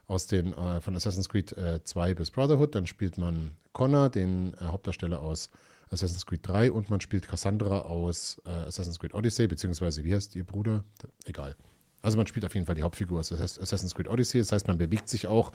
aus 0.07 0.27
den 0.27 0.53
äh, 0.53 0.81
von 0.81 0.95
Assassin's 0.95 1.29
Creed 1.29 1.53
äh, 1.57 1.83
2 1.83 2.15
bis 2.15 2.31
Brotherhood. 2.31 2.75
Dann 2.75 2.87
spielt 2.87 3.17
man 3.19 3.53
Connor, 3.73 4.11
den 4.11 4.55
äh, 4.55 4.65
Hauptdarsteller 4.65 5.21
aus 5.21 5.51
Assassin's 5.91 6.27
Creed 6.27 6.41
3 6.47 6.73
und 6.73 6.91
man 6.91 7.01
spielt 7.01 7.29
Cassandra 7.29 7.81
aus 7.81 8.41
äh, 8.45 8.51
Assassin's 8.51 8.99
Creed 8.99 9.15
Odyssey, 9.15 9.47
beziehungsweise 9.47 10.05
wie 10.05 10.15
heißt 10.15 10.37
ihr 10.37 10.45
Bruder? 10.45 10.85
Egal. 11.25 11.57
Also 12.03 12.17
man 12.17 12.27
spielt 12.27 12.45
auf 12.45 12.55
jeden 12.55 12.67
Fall 12.67 12.75
die 12.75 12.83
Hauptfigur 12.83 13.21
aus 13.21 13.33
Assassin's 13.33 13.95
Creed 13.95 14.09
Odyssey. 14.09 14.41
Das 14.41 14.53
heißt, 14.53 14.69
man 14.69 14.79
bewegt 14.79 15.09
sich 15.09 15.27
auch 15.27 15.53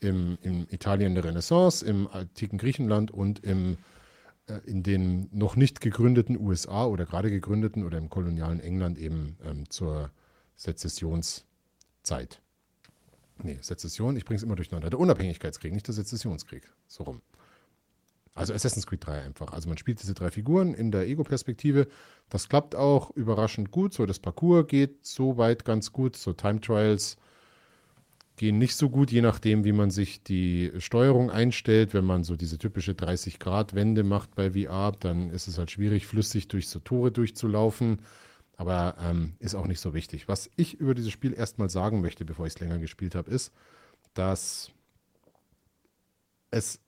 im, 0.00 0.38
im 0.42 0.66
Italien 0.70 1.14
der 1.14 1.24
Renaissance, 1.24 1.84
im 1.84 2.08
antiken 2.08 2.58
Griechenland 2.58 3.10
und 3.10 3.40
im 3.44 3.76
äh, 4.50 4.60
in 4.64 4.82
den 4.82 5.28
noch 5.32 5.56
nicht 5.56 5.80
gegründeten 5.80 6.38
USA 6.38 6.84
oder 6.86 7.06
gerade 7.06 7.30
gegründeten 7.30 7.84
oder 7.84 7.98
im 7.98 8.08
kolonialen 8.08 8.60
England 8.60 8.98
eben 8.98 9.36
ähm, 9.44 9.68
zur 9.70 10.10
Sezessionszeit. 10.56 12.40
Nee, 13.42 13.58
Sezession, 13.62 14.16
ich 14.16 14.24
bringe 14.24 14.36
es 14.36 14.42
immer 14.42 14.56
durcheinander. 14.56 14.90
Der 14.90 14.98
Unabhängigkeitskrieg, 14.98 15.72
nicht 15.72 15.86
der 15.86 15.94
Sezessionskrieg. 15.94 16.68
So 16.86 17.04
rum. 17.04 17.22
Also 18.34 18.54
Assassin's 18.54 18.86
Creed 18.86 19.04
3 19.04 19.22
einfach. 19.22 19.52
Also 19.52 19.68
man 19.68 19.78
spielt 19.78 20.02
diese 20.02 20.14
drei 20.14 20.30
Figuren 20.30 20.72
in 20.74 20.92
der 20.92 21.06
Ego-Perspektive. 21.06 21.88
Das 22.28 22.48
klappt 22.48 22.74
auch 22.74 23.10
überraschend 23.10 23.70
gut. 23.70 23.92
So, 23.92 24.06
das 24.06 24.18
Parcours 24.18 24.66
geht 24.66 25.04
so 25.04 25.36
weit 25.36 25.64
ganz 25.64 25.92
gut. 25.92 26.16
So 26.16 26.32
Time 26.32 26.60
Trials 26.60 27.16
gehen 28.36 28.56
nicht 28.56 28.76
so 28.76 28.88
gut, 28.88 29.10
je 29.10 29.20
nachdem, 29.20 29.64
wie 29.64 29.72
man 29.72 29.90
sich 29.90 30.22
die 30.22 30.72
Steuerung 30.78 31.30
einstellt. 31.30 31.92
Wenn 31.92 32.06
man 32.06 32.24
so 32.24 32.36
diese 32.36 32.56
typische 32.56 32.92
30-Grad-Wende 32.92 34.04
macht 34.04 34.34
bei 34.34 34.52
VR, 34.52 34.92
dann 34.98 35.28
ist 35.30 35.46
es 35.46 35.58
halt 35.58 35.70
schwierig, 35.70 36.06
flüssig 36.06 36.48
durch 36.48 36.68
so 36.68 36.78
Tore 36.78 37.12
durchzulaufen. 37.12 38.00
Aber 38.56 38.96
ähm, 39.02 39.34
ist 39.40 39.54
auch 39.54 39.66
nicht 39.66 39.80
so 39.80 39.92
wichtig. 39.92 40.28
Was 40.28 40.50
ich 40.56 40.80
über 40.80 40.94
dieses 40.94 41.10
Spiel 41.10 41.34
erstmal 41.34 41.68
sagen 41.68 42.00
möchte, 42.00 42.24
bevor 42.24 42.46
ich 42.46 42.54
es 42.54 42.60
länger 42.60 42.78
gespielt 42.78 43.14
habe, 43.14 43.30
ist, 43.30 43.52
dass 44.14 44.70
es 46.50 46.80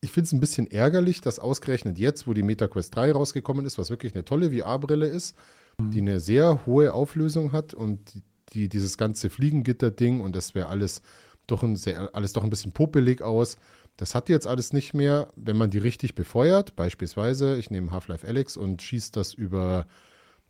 ich 0.00 0.12
finde 0.12 0.26
es 0.26 0.32
ein 0.32 0.40
bisschen 0.40 0.70
ärgerlich, 0.70 1.20
dass 1.20 1.38
ausgerechnet 1.38 1.98
jetzt, 1.98 2.26
wo 2.26 2.34
die 2.34 2.42
MetaQuest 2.42 2.94
3 2.94 3.12
rausgekommen 3.12 3.64
ist, 3.66 3.78
was 3.78 3.90
wirklich 3.90 4.14
eine 4.14 4.24
tolle 4.24 4.52
VR-Brille 4.52 5.06
ist, 5.06 5.36
mhm. 5.78 5.90
die 5.90 6.00
eine 6.00 6.20
sehr 6.20 6.66
hohe 6.66 6.92
Auflösung 6.92 7.52
hat 7.52 7.74
und 7.74 8.14
die, 8.14 8.22
die 8.52 8.68
dieses 8.68 8.98
ganze 8.98 9.30
Fliegengitter-Ding 9.30 10.20
und 10.20 10.36
das 10.36 10.54
wäre 10.54 10.68
alles 10.68 11.02
doch 11.46 11.62
ein 11.62 11.76
sehr, 11.76 12.14
alles 12.14 12.32
doch 12.32 12.44
ein 12.44 12.50
bisschen 12.50 12.72
popelig 12.72 13.22
aus. 13.22 13.56
Das 13.96 14.14
hat 14.14 14.28
jetzt 14.28 14.46
alles 14.46 14.72
nicht 14.72 14.94
mehr, 14.94 15.28
wenn 15.36 15.56
man 15.56 15.70
die 15.70 15.78
richtig 15.78 16.14
befeuert. 16.14 16.76
Beispielsweise, 16.76 17.56
ich 17.56 17.70
nehme 17.70 17.92
Half-Life 17.92 18.26
Alex 18.26 18.56
und 18.56 18.82
schieße 18.82 19.12
das 19.12 19.32
über 19.32 19.86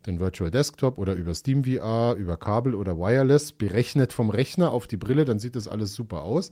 den 0.05 0.19
Virtual 0.19 0.51
Desktop 0.51 0.97
oder 0.97 1.13
über 1.15 1.33
Steam 1.33 1.63
VR, 1.63 2.15
über 2.15 2.37
Kabel 2.37 2.75
oder 2.75 2.97
Wireless, 2.97 3.51
berechnet 3.51 4.13
vom 4.13 4.29
Rechner 4.29 4.71
auf 4.71 4.87
die 4.87 4.97
Brille, 4.97 5.25
dann 5.25 5.39
sieht 5.39 5.55
das 5.55 5.67
alles 5.67 5.93
super 5.93 6.23
aus. 6.23 6.51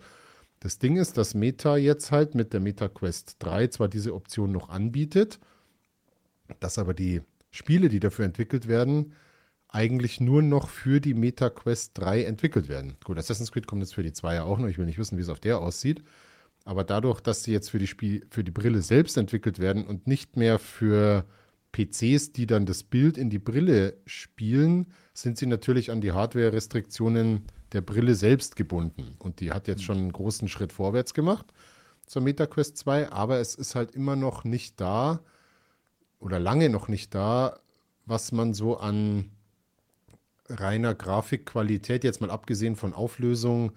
Das 0.65 0.79
Ding 0.79 0.97
ist, 0.97 1.19
dass 1.19 1.35
Meta 1.35 1.77
jetzt 1.77 2.11
halt 2.11 2.33
mit 2.33 2.51
der 2.51 2.59
Meta 2.59 2.87
Quest 2.87 3.35
3 3.37 3.67
zwar 3.67 3.87
diese 3.87 4.15
Option 4.15 4.51
noch 4.51 4.69
anbietet, 4.69 5.39
dass 6.59 6.79
aber 6.79 6.95
die 6.95 7.21
Spiele, 7.51 7.87
die 7.87 7.99
dafür 7.99 8.25
entwickelt 8.25 8.67
werden, 8.67 9.13
eigentlich 9.67 10.19
nur 10.19 10.41
noch 10.41 10.69
für 10.69 10.99
die 10.99 11.13
Meta 11.13 11.51
Quest 11.51 11.91
3 11.99 12.23
entwickelt 12.23 12.67
werden. 12.67 12.97
Gut, 13.03 13.19
Assassin's 13.19 13.51
Creed 13.51 13.67
kommt 13.67 13.83
jetzt 13.83 13.93
für 13.93 14.01
die 14.01 14.11
2 14.11 14.33
ja 14.33 14.43
auch 14.43 14.57
noch. 14.57 14.67
Ich 14.67 14.79
will 14.79 14.87
nicht 14.87 14.97
wissen, 14.97 15.19
wie 15.19 15.21
es 15.21 15.29
auf 15.29 15.39
der 15.39 15.59
aussieht. 15.59 16.03
Aber 16.63 16.83
dadurch, 16.83 17.21
dass 17.21 17.43
sie 17.43 17.51
jetzt 17.51 17.69
für 17.69 17.77
die, 17.77 17.85
Spiel 17.85 18.25
für 18.31 18.43
die 18.43 18.49
Brille 18.49 18.81
selbst 18.81 19.17
entwickelt 19.17 19.59
werden 19.59 19.85
und 19.85 20.07
nicht 20.07 20.35
mehr 20.35 20.57
für 20.57 21.25
PCs, 21.73 22.31
die 22.31 22.47
dann 22.47 22.65
das 22.65 22.81
Bild 22.81 23.19
in 23.19 23.29
die 23.29 23.37
Brille 23.37 23.97
spielen, 24.07 24.87
sind 25.13 25.37
sie 25.37 25.45
natürlich 25.45 25.91
an 25.91 26.01
die 26.01 26.13
Hardware-Restriktionen 26.13 27.43
der 27.75 27.81
Brille 27.81 28.15
selbst 28.15 28.55
gebunden. 28.55 29.15
Und 29.19 29.39
die 29.39 29.51
hat 29.51 29.67
jetzt 29.67 29.83
schon 29.83 29.97
einen 29.97 30.11
großen 30.11 30.47
Schritt 30.47 30.73
vorwärts 30.73 31.13
gemacht 31.13 31.45
zur 32.07 32.21
MetaQuest 32.21 32.77
2, 32.77 33.11
aber 33.11 33.39
es 33.39 33.55
ist 33.55 33.75
halt 33.75 33.91
immer 33.91 34.15
noch 34.15 34.43
nicht 34.43 34.79
da 34.79 35.19
oder 36.19 36.39
lange 36.39 36.69
noch 36.69 36.87
nicht 36.87 37.13
da, 37.13 37.59
was 38.05 38.31
man 38.31 38.53
so 38.53 38.77
an 38.77 39.31
reiner 40.47 40.93
Grafikqualität, 40.93 42.03
jetzt 42.03 42.21
mal 42.21 42.29
abgesehen 42.29 42.75
von 42.75 42.93
Auflösung 42.93 43.71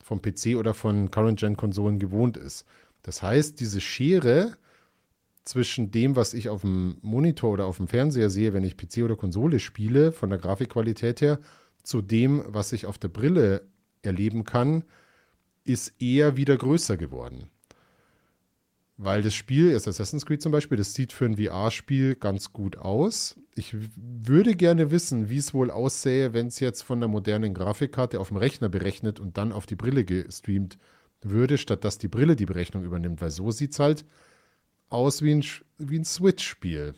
vom 0.00 0.22
PC 0.22 0.56
oder 0.56 0.74
von 0.74 1.10
Current-Gen-Konsolen 1.10 1.98
gewohnt 1.98 2.36
ist. 2.36 2.64
Das 3.02 3.22
heißt, 3.22 3.60
diese 3.60 3.80
Schere 3.80 4.56
zwischen 5.44 5.90
dem, 5.90 6.14
was 6.14 6.34
ich 6.34 6.48
auf 6.48 6.60
dem 6.60 6.98
Monitor 7.02 7.50
oder 7.50 7.66
auf 7.66 7.78
dem 7.78 7.88
Fernseher 7.88 8.30
sehe, 8.30 8.52
wenn 8.52 8.64
ich 8.64 8.76
PC 8.76 8.98
oder 8.98 9.16
Konsole 9.16 9.58
spiele, 9.58 10.12
von 10.12 10.30
der 10.30 10.38
Grafikqualität 10.38 11.20
her, 11.20 11.40
zu 11.82 12.02
dem, 12.02 12.44
was 12.46 12.72
ich 12.72 12.86
auf 12.86 12.98
der 12.98 13.08
Brille 13.08 13.66
erleben 14.02 14.44
kann, 14.44 14.84
ist 15.64 16.00
eher 16.00 16.36
wieder 16.36 16.56
größer 16.56 16.96
geworden. 16.96 17.48
Weil 18.98 19.22
das 19.22 19.34
Spiel, 19.34 19.70
ist 19.70 19.88
Assassin's 19.88 20.26
Creed 20.26 20.42
zum 20.42 20.52
Beispiel, 20.52 20.78
das 20.78 20.94
sieht 20.94 21.12
für 21.12 21.24
ein 21.24 21.36
VR-Spiel 21.36 22.14
ganz 22.14 22.52
gut 22.52 22.76
aus. 22.76 23.36
Ich 23.54 23.74
würde 23.96 24.54
gerne 24.54 24.90
wissen, 24.90 25.28
wie 25.28 25.38
es 25.38 25.54
wohl 25.54 25.70
aussähe, 25.70 26.32
wenn 26.34 26.46
es 26.48 26.60
jetzt 26.60 26.82
von 26.82 27.00
der 27.00 27.08
modernen 27.08 27.54
Grafikkarte 27.54 28.20
auf 28.20 28.28
dem 28.28 28.36
Rechner 28.36 28.68
berechnet 28.68 29.18
und 29.18 29.38
dann 29.38 29.52
auf 29.52 29.66
die 29.66 29.76
Brille 29.76 30.04
gestreamt 30.04 30.78
würde, 31.22 31.58
statt 31.58 31.84
dass 31.84 31.98
die 31.98 32.08
Brille 32.08 32.36
die 32.36 32.46
Berechnung 32.46 32.84
übernimmt. 32.84 33.20
Weil 33.20 33.30
so 33.30 33.50
sieht 33.50 33.72
es 33.72 33.78
halt 33.78 34.04
aus 34.88 35.22
wie 35.22 35.34
ein, 35.34 35.44
wie 35.78 35.98
ein 35.98 36.04
Switch-Spiel 36.04 36.94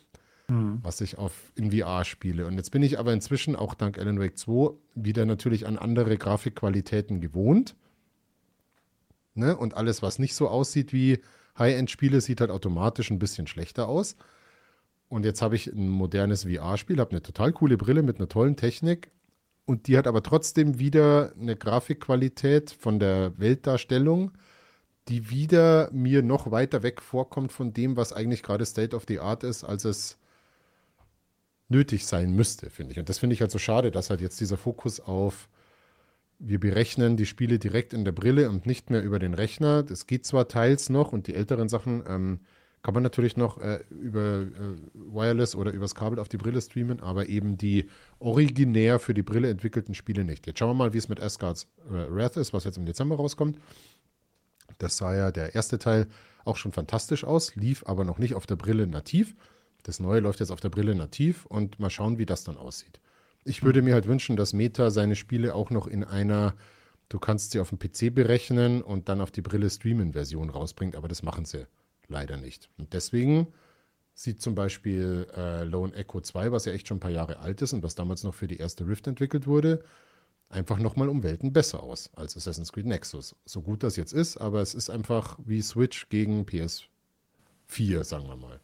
mhm. 0.49 0.79
was 0.83 1.01
ich 1.01 1.19
auf, 1.19 1.53
in 1.55 1.73
VR 1.73 2.05
spiele. 2.05 2.47
Und 2.47 2.55
jetzt 2.55 2.71
bin 2.71 2.83
ich 2.83 2.99
aber 2.99 3.13
inzwischen 3.13 3.57
auch 3.57 3.75
dank 3.75 3.99
Alan 3.99 4.21
Wake 4.21 4.39
2 4.39 4.75
wieder 4.95 5.27
natürlich 5.27 5.67
an 5.67 5.79
andere 5.79 6.17
Grafikqualitäten 6.17 7.21
gewohnt. 7.21 7.77
Ne? 9.35 9.57
Und 9.57 9.75
alles, 9.75 10.03
was 10.03 10.19
nicht 10.19 10.35
so 10.35 10.49
aussieht 10.49 10.93
wie 10.93 11.21
High-End-Spiele, 11.59 12.21
sieht 12.21 12.41
halt 12.41 12.51
automatisch 12.51 13.11
ein 13.11 13.19
bisschen 13.19 13.47
schlechter 13.47 13.89
aus. 13.89 14.17
Und 15.09 15.25
jetzt 15.25 15.43
habe 15.43 15.57
ich 15.57 15.69
ein 15.69 15.89
modernes 15.89 16.45
VR-Spiel, 16.45 16.99
habe 16.99 17.13
eine 17.13 17.23
total 17.23 17.53
coole 17.53 17.77
Brille 17.77 18.03
mit 18.03 18.19
einer 18.19 18.29
tollen 18.29 18.57
Technik. 18.57 19.11
Und 19.67 19.87
die 19.87 19.97
hat 19.97 20.07
aber 20.07 20.23
trotzdem 20.23 20.79
wieder 20.79 21.33
eine 21.41 21.57
Grafikqualität 21.57 22.71
von 22.71 22.99
der 22.99 23.39
Weltdarstellung, 23.39 24.33
die 25.09 25.31
wieder 25.31 25.91
mir 25.93 26.23
noch 26.23 26.51
weiter 26.51 26.83
weg 26.83 27.01
vorkommt 27.01 27.53
von 27.53 27.73
dem, 27.73 27.97
was 27.97 28.13
eigentlich 28.13 28.43
gerade 28.43 28.67
State 28.67 28.95
of 28.95 29.05
the 29.09 29.21
Art 29.21 29.45
ist, 29.45 29.65
als 29.65 29.85
es 29.85 30.19
nötig 31.69 32.07
sein 32.07 32.33
müsste, 32.33 32.71
finde 32.71 32.93
ich. 32.93 32.99
Und 32.99 33.09
das 33.09 33.19
finde 33.19 33.35
ich 33.35 33.41
halt 33.41 33.51
so 33.51 33.59
schade, 33.59 33.91
dass 33.91 34.11
halt 34.11 34.21
jetzt 34.21 34.41
dieser 34.41 34.57
Fokus 34.57 35.01
auf 35.01 35.49
wir 36.39 36.61
berechnen 36.61 37.17
die 37.17 37.27
Spiele 37.27 37.59
direkt 37.59 37.93
in 37.93 38.05
der 38.05 38.13
Brille 38.13 38.51
und 38.51 38.67
nicht 38.67 38.91
mehr 38.91 39.03
über 39.03 39.19
den 39.19 39.35
Rechner. 39.35 39.83
Das 39.83 40.07
geht 40.07 40.27
zwar 40.27 40.49
teils 40.49 40.91
noch 40.91 41.13
und 41.13 41.27
die 41.27 41.35
älteren 41.35 41.69
Sachen 41.69 42.03
ähm, 42.07 42.41
kann 42.83 42.93
man 42.93 43.03
natürlich 43.03 43.37
noch 43.37 43.59
äh, 43.59 43.81
über 43.89 44.43
äh, 44.43 44.49
Wireless 44.93 45.55
oder 45.55 45.73
übers 45.73 45.95
Kabel 45.95 46.19
auf 46.19 46.29
die 46.29 46.37
Brille 46.37 46.61
streamen, 46.61 47.01
aber 47.01 47.29
eben 47.29 47.57
die 47.57 47.89
originär 48.19 48.99
für 48.99 49.15
die 49.15 49.23
Brille 49.23 49.49
entwickelten 49.49 49.95
Spiele 49.95 50.25
nicht. 50.25 50.47
Jetzt 50.47 50.59
schauen 50.59 50.71
wir 50.71 50.75
mal, 50.75 50.93
wie 50.93 50.99
es 50.99 51.09
mit 51.09 51.21
Asgard's 51.21 51.67
Wrath 51.89 52.37
ist, 52.37 52.53
was 52.53 52.65
jetzt 52.65 52.77
im 52.77 52.85
Dezember 52.85 53.17
rauskommt. 53.17 53.59
Das 54.79 54.97
sah 54.97 55.15
ja 55.15 55.31
der 55.31 55.55
erste 55.55 55.79
Teil 55.79 56.09
auch 56.45 56.57
schon 56.57 56.73
fantastisch 56.73 57.25
aus, 57.25 57.55
lief 57.57 57.85
aber 57.87 58.05
noch 58.05 58.19
nicht 58.19 58.35
auf 58.35 58.45
der 58.45 58.57
Brille 58.57 58.87
nativ. 58.87 59.35
Das 59.85 60.01
neue 60.01 60.21
läuft 60.21 60.41
jetzt 60.41 60.51
auf 60.51 60.61
der 60.61 60.71
Brille 60.71 60.95
nativ 60.95 61.45
und 61.47 61.79
mal 61.79 61.91
schauen, 61.91 62.19
wie 62.19 62.27
das 62.27 62.43
dann 62.43 62.57
aussieht. 62.57 63.01
Ich 63.45 63.63
würde 63.63 63.83
mir 63.83 63.93
halt 63.93 64.09
wünschen, 64.09 64.35
dass 64.35 64.55
Meta 64.55 64.91
seine 64.91 65.15
Spiele 65.15 65.55
auch 65.55 65.69
noch 65.69 65.87
in 65.87 66.05
einer, 66.05 66.55
du 67.11 67.19
kannst 67.19 67.51
sie 67.51 67.61
auf 67.61 67.69
dem 67.69 67.79
PC 67.79 68.13
berechnen 68.13 68.81
und 68.81 69.11
dann 69.11 69.21
auf 69.21 69.31
die 69.31 69.43
Brille 69.43 69.69
streamen 69.69 70.15
Version 70.15 70.49
rausbringt, 70.49 70.97
aber 70.97 71.07
das 71.07 71.23
machen 71.23 71.45
sie 71.45 71.67
leider 72.09 72.39
nicht. 72.39 72.71
Und 72.79 72.95
deswegen 72.95 73.49
sieht 74.15 74.41
zum 74.41 74.55
Beispiel 74.55 75.27
äh, 75.37 75.65
Lone 75.65 75.95
Echo 75.95 76.23
2, 76.23 76.51
was 76.51 76.65
ja 76.65 76.73
echt 76.73 76.89
schon 76.89 76.97
ein 76.97 77.01
paar 77.01 77.11
Jahre 77.11 77.41
alt 77.41 77.61
ist 77.61 77.75
und 77.75 77.83
was 77.83 77.95
damals 77.95 78.25
noch 78.25 78.35
für 78.35 78.47
die 78.47 78.57
erste 78.57 78.87
Rift 78.87 79.07
entwickelt 79.07 79.47
wurde, 79.47 79.85
einfach 80.49 80.79
nochmal 80.79 81.11
um 81.11 81.23
Welten 81.23 81.53
besser 81.53 81.83
aus 81.83 82.11
als 82.15 82.39
Assassin's 82.39 82.73
Creed 82.73 82.87
Nexus. 82.87 83.37
So 83.45 83.61
gut 83.61 83.83
das 83.83 83.97
jetzt 83.97 84.15
ist, 84.15 84.39
aber 84.39 84.63
es 84.63 84.73
ist 84.73 84.89
einfach 84.89 85.39
wie 85.45 85.61
Switch 85.61 86.09
gegen 86.09 86.47
PS4, 86.47 88.03
sagen 88.05 88.29
wir 88.29 88.37
mal 88.37 88.61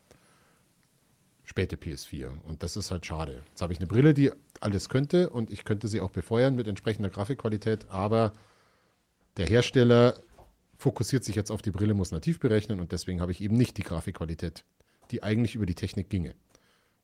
späte 1.51 1.74
PS4. 1.74 2.28
Und 2.46 2.62
das 2.62 2.76
ist 2.76 2.92
halt 2.92 3.05
schade. 3.05 3.42
Jetzt 3.48 3.61
habe 3.61 3.72
ich 3.72 3.80
eine 3.80 3.88
Brille, 3.88 4.14
die 4.14 4.30
alles 4.61 4.88
könnte 4.88 5.30
und 5.30 5.51
ich 5.51 5.64
könnte 5.64 5.88
sie 5.88 6.01
auch 6.01 6.11
befeuern 6.11 6.55
mit 6.55 6.68
entsprechender 6.68 7.11
Grafikqualität, 7.11 7.90
aber 7.90 8.32
der 9.36 9.48
Hersteller 9.48 10.20
fokussiert 10.76 11.24
sich 11.24 11.34
jetzt 11.34 11.51
auf 11.51 11.61
die 11.61 11.72
Brille, 11.72 11.92
muss 11.92 12.12
nativ 12.12 12.38
berechnen 12.38 12.78
und 12.78 12.92
deswegen 12.92 13.20
habe 13.20 13.32
ich 13.32 13.40
eben 13.40 13.57
nicht 13.57 13.76
die 13.78 13.82
Grafikqualität, 13.82 14.64
die 15.11 15.24
eigentlich 15.24 15.57
über 15.57 15.66
die 15.66 15.74
Technik 15.74 16.09
ginge. 16.09 16.36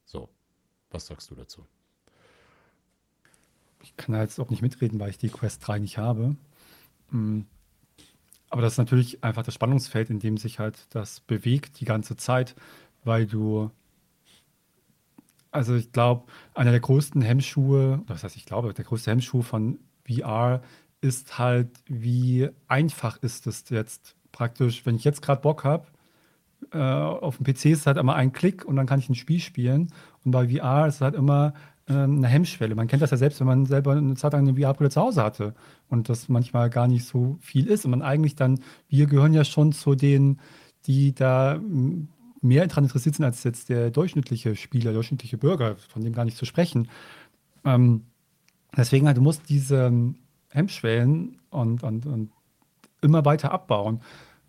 So, 0.04 0.28
was 0.90 1.06
sagst 1.06 1.28
du 1.32 1.34
dazu? 1.34 1.66
Ich 3.82 3.96
kann 3.96 4.14
da 4.14 4.22
jetzt 4.22 4.38
auch 4.38 4.50
nicht 4.50 4.62
mitreden, 4.62 5.00
weil 5.00 5.10
ich 5.10 5.18
die 5.18 5.28
Quest 5.28 5.66
3 5.66 5.80
nicht 5.80 5.98
habe. 5.98 6.36
Hm. 7.10 7.46
Aber 8.48 8.62
das 8.62 8.74
ist 8.74 8.78
natürlich 8.78 9.24
einfach 9.24 9.42
das 9.42 9.54
Spannungsfeld, 9.54 10.08
in 10.08 10.20
dem 10.20 10.36
sich 10.36 10.60
halt 10.60 10.86
das 10.90 11.18
bewegt 11.18 11.80
die 11.80 11.84
ganze 11.84 12.16
Zeit, 12.16 12.54
weil 13.02 13.26
du, 13.26 13.72
also 15.50 15.74
ich 15.74 15.92
glaube, 15.92 16.24
einer 16.54 16.70
der 16.70 16.80
größten 16.80 17.22
Hemmschuhe, 17.22 18.02
das 18.06 18.24
heißt, 18.24 18.36
ich 18.36 18.46
glaube, 18.46 18.74
der 18.74 18.84
größte 18.84 19.10
Hemmschuh 19.10 19.42
von 19.42 19.78
VR 20.06 20.62
ist 21.00 21.38
halt, 21.38 21.70
wie 21.86 22.48
einfach 22.68 23.18
ist 23.22 23.46
es 23.46 23.68
jetzt 23.70 24.16
praktisch, 24.32 24.84
wenn 24.84 24.96
ich 24.96 25.04
jetzt 25.04 25.22
gerade 25.22 25.40
Bock 25.40 25.64
habe, 25.64 25.86
äh, 26.72 26.78
auf 26.78 27.38
dem 27.38 27.44
PC 27.44 27.66
ist 27.66 27.80
es 27.80 27.86
halt 27.86 27.96
immer 27.96 28.14
ein 28.14 28.32
Klick 28.32 28.64
und 28.64 28.76
dann 28.76 28.86
kann 28.86 28.98
ich 28.98 29.08
ein 29.08 29.14
Spiel 29.14 29.40
spielen. 29.40 29.92
Und 30.24 30.32
bei 30.32 30.48
VR 30.48 30.86
ist 30.86 30.96
es 30.96 31.00
halt 31.00 31.14
immer 31.14 31.54
äh, 31.88 31.92
eine 31.92 32.26
Hemmschwelle. 32.26 32.74
Man 32.74 32.88
kennt 32.88 33.02
das 33.02 33.10
ja 33.10 33.16
selbst, 33.16 33.40
wenn 33.40 33.46
man 33.46 33.66
selber 33.66 33.92
eine 33.92 34.14
Zeit 34.14 34.32
lang 34.32 34.46
eine 34.46 34.58
VR-Brille 34.58 34.90
zu 34.90 35.00
Hause 35.00 35.22
hatte 35.22 35.54
und 35.88 36.08
das 36.08 36.28
manchmal 36.28 36.70
gar 36.70 36.88
nicht 36.88 37.04
so 37.04 37.38
viel 37.40 37.66
ist. 37.66 37.84
Und 37.84 37.92
man 37.92 38.02
eigentlich 38.02 38.34
dann, 38.34 38.60
wir 38.88 39.06
gehören 39.06 39.34
ja 39.34 39.44
schon 39.44 39.72
zu 39.72 39.94
denen, 39.94 40.40
die 40.86 41.14
da 41.14 41.60
mehr 42.46 42.66
daran 42.66 42.84
interessiert 42.84 43.14
sind 43.14 43.24
als 43.24 43.44
jetzt 43.44 43.68
der 43.68 43.90
durchschnittliche 43.90 44.56
Spieler, 44.56 44.92
durchschnittliche 44.92 45.38
Bürger, 45.38 45.76
von 45.76 46.02
dem 46.02 46.12
gar 46.12 46.24
nicht 46.24 46.36
zu 46.36 46.44
sprechen. 46.44 46.88
Ähm, 47.64 48.04
deswegen 48.76 49.06
halt, 49.06 49.16
du 49.16 49.22
musst 49.22 49.48
diese 49.48 49.92
Hemmschwellen 50.50 51.38
und, 51.50 51.82
und, 51.82 52.06
und 52.06 52.30
immer 53.02 53.24
weiter 53.24 53.52
abbauen. 53.52 54.00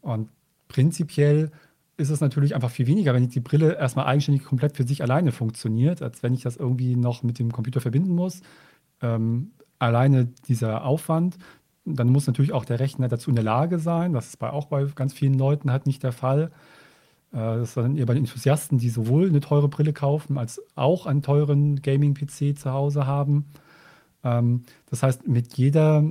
Und 0.02 0.30
prinzipiell 0.68 1.52
ist 1.98 2.10
es 2.10 2.22
natürlich 2.22 2.54
einfach 2.54 2.70
viel 2.70 2.88
weniger, 2.88 3.14
wenn 3.14 3.28
die 3.28 3.39
Brille 3.39 3.78
erstmal 3.78 4.06
eigenständig 4.06 4.43
komplett 4.43 4.78
für 4.78 4.88
sich 4.88 5.02
alleine 5.02 5.32
funktioniert, 5.32 6.02
als 6.02 6.22
wenn 6.22 6.34
ich 6.34 6.43
das 6.43 6.56
irgendwie 6.56 6.95
noch 6.95 7.24
mit 7.24 7.39
dem 7.39 7.52
Computer 7.52 7.82
verbinden 7.82 8.14
muss. 8.14 8.41
Ähm, 9.02 9.52
alleine 9.80 10.26
dieser 10.48 10.86
Aufwand. 10.86 11.38
Dann 11.86 12.10
muss 12.10 12.28
natürlich 12.28 12.54
auch 12.54 12.66
der 12.66 12.80
Rechner 12.80 13.08
dazu 13.08 13.30
in 13.30 13.36
der 13.36 13.45
Lage 13.45 13.80
sein. 13.80 14.14
Das 14.14 14.28
ist 14.28 14.38
bei, 14.38 14.50
auch 14.50 14.66
bei 14.66 14.86
ganz 14.95 15.14
vielen 15.14 15.36
Leuten 15.36 15.72
halt 15.72 15.86
nicht 15.86 16.04
der 16.04 16.12
Fall. 16.12 16.52
Äh, 17.32 17.38
das 17.38 17.73
dann 17.73 17.97
eher 17.97 18.05
bei 18.05 18.13
den 18.13 18.23
Enthusiasten, 18.23 18.78
die 18.78 18.89
sowohl 18.89 19.28
eine 19.28 19.39
teure 19.39 19.67
Brille 19.67 19.93
kaufen, 19.93 20.38
als 20.38 20.61
auch 20.75 21.05
einen 21.05 21.21
teuren 21.21 21.82
Gaming-PC 21.82 22.57
zu 22.57 22.71
Hause 22.71 23.05
haben. 23.05 23.45
Ähm, 24.23 24.63
das 24.89 25.03
heißt, 25.03 25.28
mit 25.28 25.55
jeder 25.55 26.03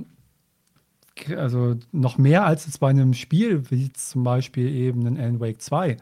also 1.37 1.77
noch 1.93 2.19
mehr 2.19 2.45
als 2.45 2.67
es 2.67 2.79
bei 2.79 2.91
einem 2.91 3.15
Spiel, 3.15 3.71
wie 3.71 3.93
zum 3.93 4.23
Beispiel 4.23 4.69
eben 4.69 5.07
ein 5.07 5.19
Alan 5.19 5.41
Wake 5.41 5.61
2 5.61 5.97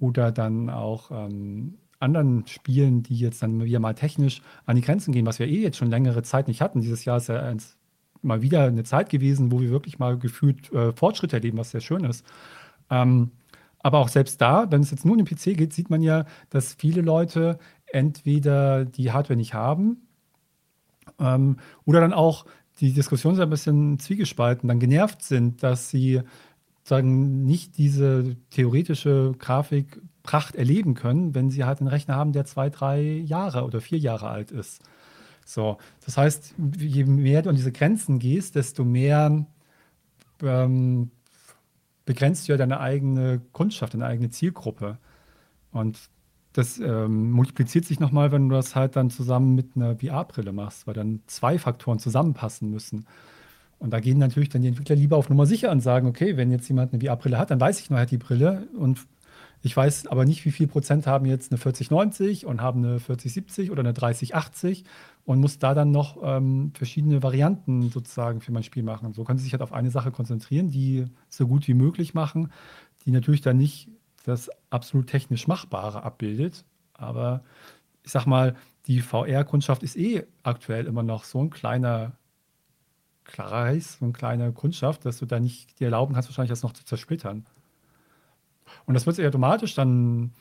oder 0.00 0.32
dann 0.32 0.70
auch 0.70 1.10
ähm, 1.10 1.74
anderen 1.98 2.46
Spielen, 2.46 3.02
die 3.02 3.16
jetzt 3.16 3.42
dann 3.42 3.62
wieder 3.64 3.80
mal 3.80 3.94
technisch 3.94 4.42
an 4.66 4.76
die 4.76 4.82
Grenzen 4.82 5.12
gehen, 5.12 5.26
was 5.26 5.38
wir 5.38 5.46
eh 5.46 5.62
jetzt 5.62 5.78
schon 5.78 5.90
längere 5.90 6.22
Zeit 6.22 6.48
nicht 6.48 6.60
hatten. 6.60 6.80
Dieses 6.80 7.04
Jahr 7.04 7.18
ist 7.18 7.28
ja 7.28 7.40
eins, 7.40 7.76
mal 8.22 8.42
wieder 8.42 8.64
eine 8.64 8.84
Zeit 8.84 9.08
gewesen, 9.08 9.52
wo 9.52 9.60
wir 9.60 9.70
wirklich 9.70 9.98
mal 9.98 10.18
gefühlt 10.18 10.72
äh, 10.72 10.92
Fortschritte 10.92 11.36
erleben, 11.36 11.58
was 11.58 11.70
sehr 11.70 11.80
schön 11.80 12.04
ist. 12.04 12.24
Ähm, 12.90 13.30
aber 13.86 14.00
auch 14.00 14.08
selbst 14.08 14.40
da, 14.40 14.68
wenn 14.72 14.80
es 14.80 14.90
jetzt 14.90 15.04
nur 15.04 15.16
um 15.16 15.24
den 15.24 15.32
PC 15.32 15.56
geht, 15.56 15.72
sieht 15.72 15.90
man 15.90 16.02
ja, 16.02 16.24
dass 16.50 16.74
viele 16.74 17.02
Leute 17.02 17.56
entweder 17.86 18.84
die 18.84 19.12
Hardware 19.12 19.36
nicht 19.36 19.54
haben 19.54 20.08
ähm, 21.20 21.58
oder 21.84 22.00
dann 22.00 22.12
auch 22.12 22.46
die 22.80 22.92
Diskussion 22.92 23.34
ist 23.34 23.38
ein 23.38 23.48
bisschen 23.48 24.00
zwiegespalten, 24.00 24.66
dann 24.66 24.80
genervt 24.80 25.22
sind, 25.22 25.62
dass 25.62 25.88
sie 25.88 26.22
sagen, 26.82 27.44
nicht 27.44 27.78
diese 27.78 28.34
theoretische 28.50 29.34
Grafikpracht 29.38 30.56
erleben 30.56 30.94
können, 30.94 31.36
wenn 31.36 31.50
sie 31.50 31.62
halt 31.62 31.78
einen 31.78 31.86
Rechner 31.86 32.16
haben, 32.16 32.32
der 32.32 32.44
zwei, 32.44 32.70
drei 32.70 33.00
Jahre 33.02 33.62
oder 33.62 33.80
vier 33.80 33.98
Jahre 33.98 34.28
alt 34.28 34.50
ist. 34.50 34.82
So, 35.44 35.78
das 36.04 36.18
heißt, 36.18 36.56
je 36.76 37.04
mehr 37.04 37.42
du 37.42 37.50
an 37.50 37.56
diese 37.56 37.70
Grenzen 37.70 38.18
gehst, 38.18 38.56
desto 38.56 38.84
mehr 38.84 39.46
ähm, 40.42 41.12
begrenzt 42.06 42.48
ja 42.48 42.56
deine 42.56 42.80
eigene 42.80 43.42
Kundschaft, 43.52 43.92
deine 43.92 44.06
eigene 44.06 44.30
Zielgruppe. 44.30 44.96
Und 45.72 45.98
das 46.54 46.78
ähm, 46.78 47.32
multipliziert 47.32 47.84
sich 47.84 48.00
nochmal, 48.00 48.32
wenn 48.32 48.48
du 48.48 48.54
das 48.54 48.74
halt 48.74 48.96
dann 48.96 49.10
zusammen 49.10 49.54
mit 49.54 49.76
einer 49.76 49.96
VR-Brille 49.96 50.52
machst, 50.52 50.86
weil 50.86 50.94
dann 50.94 51.20
zwei 51.26 51.58
Faktoren 51.58 51.98
zusammenpassen 51.98 52.70
müssen. 52.70 53.06
Und 53.78 53.90
da 53.90 54.00
gehen 54.00 54.16
natürlich 54.16 54.48
dann 54.48 54.62
die 54.62 54.68
Entwickler 54.68 54.96
lieber 54.96 55.18
auf 55.18 55.28
Nummer 55.28 55.44
sicher 55.44 55.70
und 55.70 55.80
sagen, 55.80 56.06
okay, 56.08 56.38
wenn 56.38 56.50
jetzt 56.50 56.66
jemand 56.68 56.94
eine 56.94 57.02
VR-Brille 57.02 57.36
hat, 57.36 57.50
dann 57.50 57.60
weiß 57.60 57.80
ich 57.80 57.90
nur 57.90 57.98
halt 57.98 58.10
die 58.10 58.16
Brille 58.16 58.68
und 58.78 59.00
ich 59.62 59.76
weiß 59.76 60.06
aber 60.08 60.24
nicht, 60.24 60.44
wie 60.44 60.52
viel 60.52 60.66
Prozent 60.68 61.06
haben 61.06 61.26
jetzt 61.26 61.50
eine 61.50 61.58
4090 61.58 62.46
und 62.46 62.60
haben 62.60 62.84
eine 62.84 63.00
4070 63.00 63.70
oder 63.70 63.80
eine 63.80 63.92
3080 63.92 64.84
und 65.24 65.40
muss 65.40 65.58
da 65.58 65.74
dann 65.74 65.90
noch 65.90 66.18
ähm, 66.22 66.72
verschiedene 66.74 67.22
Varianten 67.22 67.90
sozusagen 67.90 68.40
für 68.40 68.52
mein 68.52 68.62
Spiel 68.62 68.82
machen. 68.82 69.12
So 69.12 69.24
können 69.24 69.38
sie 69.38 69.44
sich 69.44 69.52
halt 69.52 69.62
auf 69.62 69.72
eine 69.72 69.90
Sache 69.90 70.12
konzentrieren, 70.12 70.70
die 70.70 71.06
so 71.28 71.46
gut 71.48 71.66
wie 71.68 71.74
möglich 71.74 72.14
machen, 72.14 72.52
die 73.04 73.10
natürlich 73.10 73.40
dann 73.40 73.56
nicht 73.56 73.88
das 74.24 74.50
absolut 74.70 75.08
technisch 75.08 75.46
Machbare 75.46 76.02
abbildet. 76.02 76.64
Aber 76.92 77.42
ich 78.02 78.12
sag 78.12 78.26
mal, 78.26 78.56
die 78.86 79.00
VR-Kundschaft 79.00 79.82
ist 79.82 79.96
eh 79.96 80.24
aktuell 80.42 80.86
immer 80.86 81.02
noch 81.02 81.24
so 81.24 81.42
ein 81.42 81.50
kleiner 81.50 82.12
Kreis, 83.24 83.98
so 83.98 84.04
eine 84.04 84.12
kleine 84.12 84.52
Kundschaft, 84.52 85.04
dass 85.04 85.18
du 85.18 85.26
da 85.26 85.40
nicht 85.40 85.80
dir 85.80 85.86
erlauben 85.86 86.14
kannst, 86.14 86.28
wahrscheinlich 86.28 86.50
das 86.50 86.62
noch 86.62 86.72
zu 86.72 86.84
zersplittern. 86.84 87.44
Und 88.84 88.94
das 88.94 89.06
wird 89.06 89.16
sich 89.16 89.26
automatisch 89.26 89.74
dann, 89.74 90.32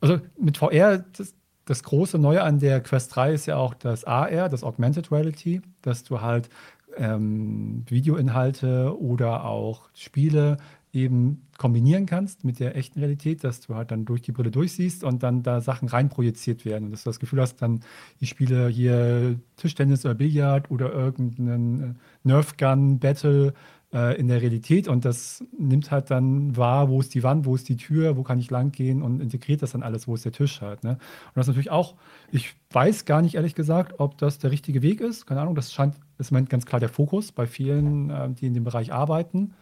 also 0.00 0.18
mit 0.38 0.58
VR, 0.58 0.98
das, 1.16 1.34
das 1.64 1.82
große 1.82 2.18
Neue 2.18 2.42
an 2.42 2.58
der 2.58 2.80
Quest 2.80 3.14
3 3.16 3.32
ist 3.32 3.46
ja 3.46 3.56
auch 3.56 3.74
das 3.74 4.04
AR, 4.04 4.48
das 4.48 4.64
Augmented 4.64 5.10
Reality, 5.10 5.62
dass 5.80 6.04
du 6.04 6.20
halt 6.20 6.48
ähm, 6.96 7.84
Videoinhalte 7.88 8.98
oder 9.00 9.44
auch 9.44 9.88
Spiele 9.94 10.58
eben 10.92 11.46
kombinieren 11.56 12.04
kannst 12.06 12.44
mit 12.44 12.60
der 12.60 12.76
echten 12.76 12.98
Realität, 12.98 13.44
dass 13.44 13.60
du 13.60 13.74
halt 13.74 13.90
dann 13.90 14.04
durch 14.04 14.20
die 14.20 14.32
Brille 14.32 14.50
durchsiehst 14.50 15.04
und 15.04 15.22
dann 15.22 15.42
da 15.42 15.60
Sachen 15.60 15.88
reinprojiziert 15.88 16.64
werden. 16.64 16.86
Und 16.86 16.90
dass 16.90 17.04
du 17.04 17.10
das 17.10 17.20
Gefühl 17.20 17.40
hast, 17.40 17.62
dann 17.62 17.80
ich 18.20 18.28
spiele 18.28 18.68
hier 18.68 19.36
Tischtennis 19.56 20.04
oder 20.04 20.14
Billard 20.14 20.70
oder 20.70 20.92
irgendeinen 20.92 21.98
Nerf 22.24 22.56
Gun 22.58 22.98
Battle 22.98 23.54
äh, 23.92 24.18
in 24.18 24.28
der 24.28 24.40
Realität 24.40 24.88
und 24.88 25.04
das 25.04 25.44
nimmt 25.56 25.90
halt 25.90 26.10
dann 26.10 26.56
wahr, 26.56 26.88
wo 26.88 27.00
ist 27.00 27.14
die 27.14 27.22
Wand, 27.22 27.44
wo 27.44 27.54
ist 27.54 27.68
die 27.68 27.76
Tür, 27.76 28.16
wo 28.16 28.22
kann 28.22 28.38
ich 28.38 28.50
lang 28.50 28.72
gehen 28.72 29.02
und 29.02 29.20
integriert 29.20 29.62
das 29.62 29.72
dann 29.72 29.82
alles, 29.82 30.08
wo 30.08 30.14
ist 30.14 30.24
der 30.24 30.32
Tisch 30.32 30.60
halt. 30.60 30.82
Ne? 30.82 30.92
Und 30.92 30.98
das 31.34 31.44
ist 31.44 31.48
natürlich 31.48 31.70
auch, 31.70 31.94
ich 32.30 32.54
weiß 32.70 33.04
gar 33.04 33.20
nicht 33.22 33.34
ehrlich 33.34 33.54
gesagt, 33.54 34.00
ob 34.00 34.16
das 34.18 34.38
der 34.38 34.50
richtige 34.50 34.82
Weg 34.82 35.00
ist. 35.00 35.26
Keine 35.26 35.42
Ahnung, 35.42 35.54
das 35.54 35.72
scheint 35.72 35.96
ist 36.18 36.30
im 36.30 36.36
Moment 36.36 36.50
ganz 36.50 36.66
klar 36.66 36.80
der 36.80 36.88
Fokus 36.88 37.32
bei 37.32 37.46
vielen, 37.46 38.10
äh, 38.10 38.30
die 38.30 38.46
in 38.46 38.54
dem 38.54 38.64
Bereich 38.64 38.92
arbeiten. 38.92 39.54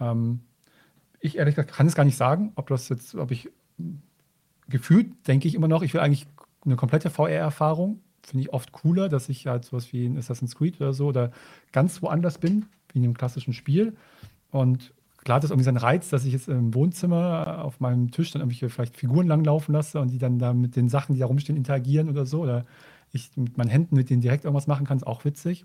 Ähm, 0.00 0.40
ich 1.20 1.38
ehrlich 1.38 1.54
gesagt 1.54 1.72
kann 1.72 1.86
es 1.86 1.94
gar 1.94 2.04
nicht 2.04 2.16
sagen, 2.16 2.52
ob 2.56 2.68
das 2.68 2.88
jetzt, 2.88 3.14
ob 3.14 3.30
ich 3.30 3.50
gefühlt 4.68 5.28
denke 5.28 5.46
ich 5.46 5.54
immer 5.54 5.68
noch, 5.68 5.82
ich 5.82 5.94
will 5.94 6.00
eigentlich 6.00 6.26
eine 6.64 6.76
komplette 6.76 7.10
VR-Erfahrung. 7.10 8.00
Finde 8.22 8.42
ich 8.42 8.52
oft 8.52 8.72
cooler, 8.72 9.08
dass 9.08 9.28
ich 9.28 9.46
halt 9.46 9.64
sowas 9.64 9.92
wie 9.92 10.06
in 10.06 10.16
Assassin's 10.18 10.56
Creed 10.56 10.80
oder 10.80 10.92
so 10.92 11.06
oder 11.06 11.30
ganz 11.72 12.02
woanders 12.02 12.38
bin, 12.38 12.66
wie 12.94 12.98
in 12.98 13.04
einem 13.04 13.16
klassischen 13.16 13.52
Spiel. 13.52 13.96
Und 14.50 14.92
klar 15.18 15.36
hat 15.36 15.44
das 15.44 15.50
irgendwie 15.50 15.64
seinen 15.64 15.76
Reiz, 15.76 16.08
dass 16.10 16.24
ich 16.24 16.32
jetzt 16.32 16.48
im 16.48 16.74
Wohnzimmer 16.74 17.64
auf 17.64 17.80
meinem 17.80 18.10
Tisch 18.10 18.30
dann 18.32 18.42
irgendwelche 18.42 18.70
vielleicht 18.70 18.96
Figuren 18.96 19.26
langlaufen 19.26 19.74
lasse 19.74 20.00
und 20.00 20.10
die 20.10 20.18
dann 20.18 20.38
da 20.38 20.52
mit 20.52 20.76
den 20.76 20.88
Sachen, 20.88 21.14
die 21.14 21.20
da 21.20 21.26
rumstehen, 21.26 21.56
interagieren 21.56 22.08
oder 22.08 22.26
so. 22.26 22.40
Oder 22.40 22.64
ich 23.12 23.30
mit 23.36 23.58
meinen 23.58 23.70
Händen 23.70 23.96
mit 23.96 24.10
denen 24.10 24.22
direkt 24.22 24.44
irgendwas 24.44 24.66
machen 24.66 24.86
kann, 24.86 24.96
ist 24.96 25.06
auch 25.06 25.24
witzig. 25.24 25.64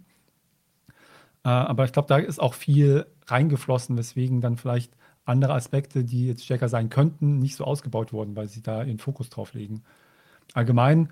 Äh, 1.43 1.49
aber 1.49 1.85
ich 1.85 1.93
glaube, 1.93 2.07
da 2.07 2.17
ist 2.17 2.41
auch 2.41 2.53
viel 2.53 3.05
reingeflossen, 3.27 3.97
weswegen 3.97 4.41
dann 4.41 4.57
vielleicht 4.57 4.93
andere 5.25 5.53
Aspekte, 5.53 6.03
die 6.03 6.27
jetzt 6.27 6.45
stärker 6.45 6.69
sein 6.69 6.89
könnten, 6.89 7.39
nicht 7.39 7.55
so 7.55 7.63
ausgebaut 7.63 8.13
wurden, 8.13 8.35
weil 8.35 8.47
sie 8.47 8.61
da 8.61 8.83
ihren 8.83 8.99
Fokus 8.99 9.29
drauf 9.29 9.53
legen. 9.53 9.83
Allgemein 10.53 11.09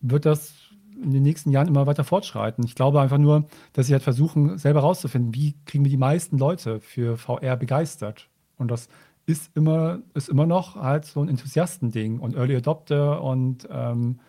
wird 0.00 0.26
das 0.26 0.54
in 1.02 1.10
den 1.10 1.22
nächsten 1.22 1.50
Jahren 1.50 1.68
immer 1.68 1.86
weiter 1.86 2.04
fortschreiten. 2.04 2.64
Ich 2.64 2.74
glaube 2.74 3.00
einfach 3.00 3.18
nur, 3.18 3.46
dass 3.72 3.86
sie 3.86 3.92
halt 3.92 4.02
versuchen, 4.02 4.58
selber 4.58 4.80
rauszufinden, 4.80 5.34
wie 5.34 5.54
kriegen 5.64 5.84
wir 5.84 5.90
die 5.90 5.96
meisten 5.96 6.38
Leute 6.38 6.80
für 6.80 7.16
VR 7.16 7.56
begeistert. 7.56 8.28
Und 8.56 8.70
das 8.70 8.88
ist 9.26 9.50
immer, 9.56 10.00
ist 10.14 10.28
immer 10.28 10.46
noch 10.46 10.76
halt 10.76 11.04
so 11.04 11.20
ein 11.20 11.28
Enthusiastending 11.28 12.20
und 12.20 12.34
Early 12.36 12.56
Adopter 12.56 13.22
und 13.22 13.68
ähm, 13.70 14.20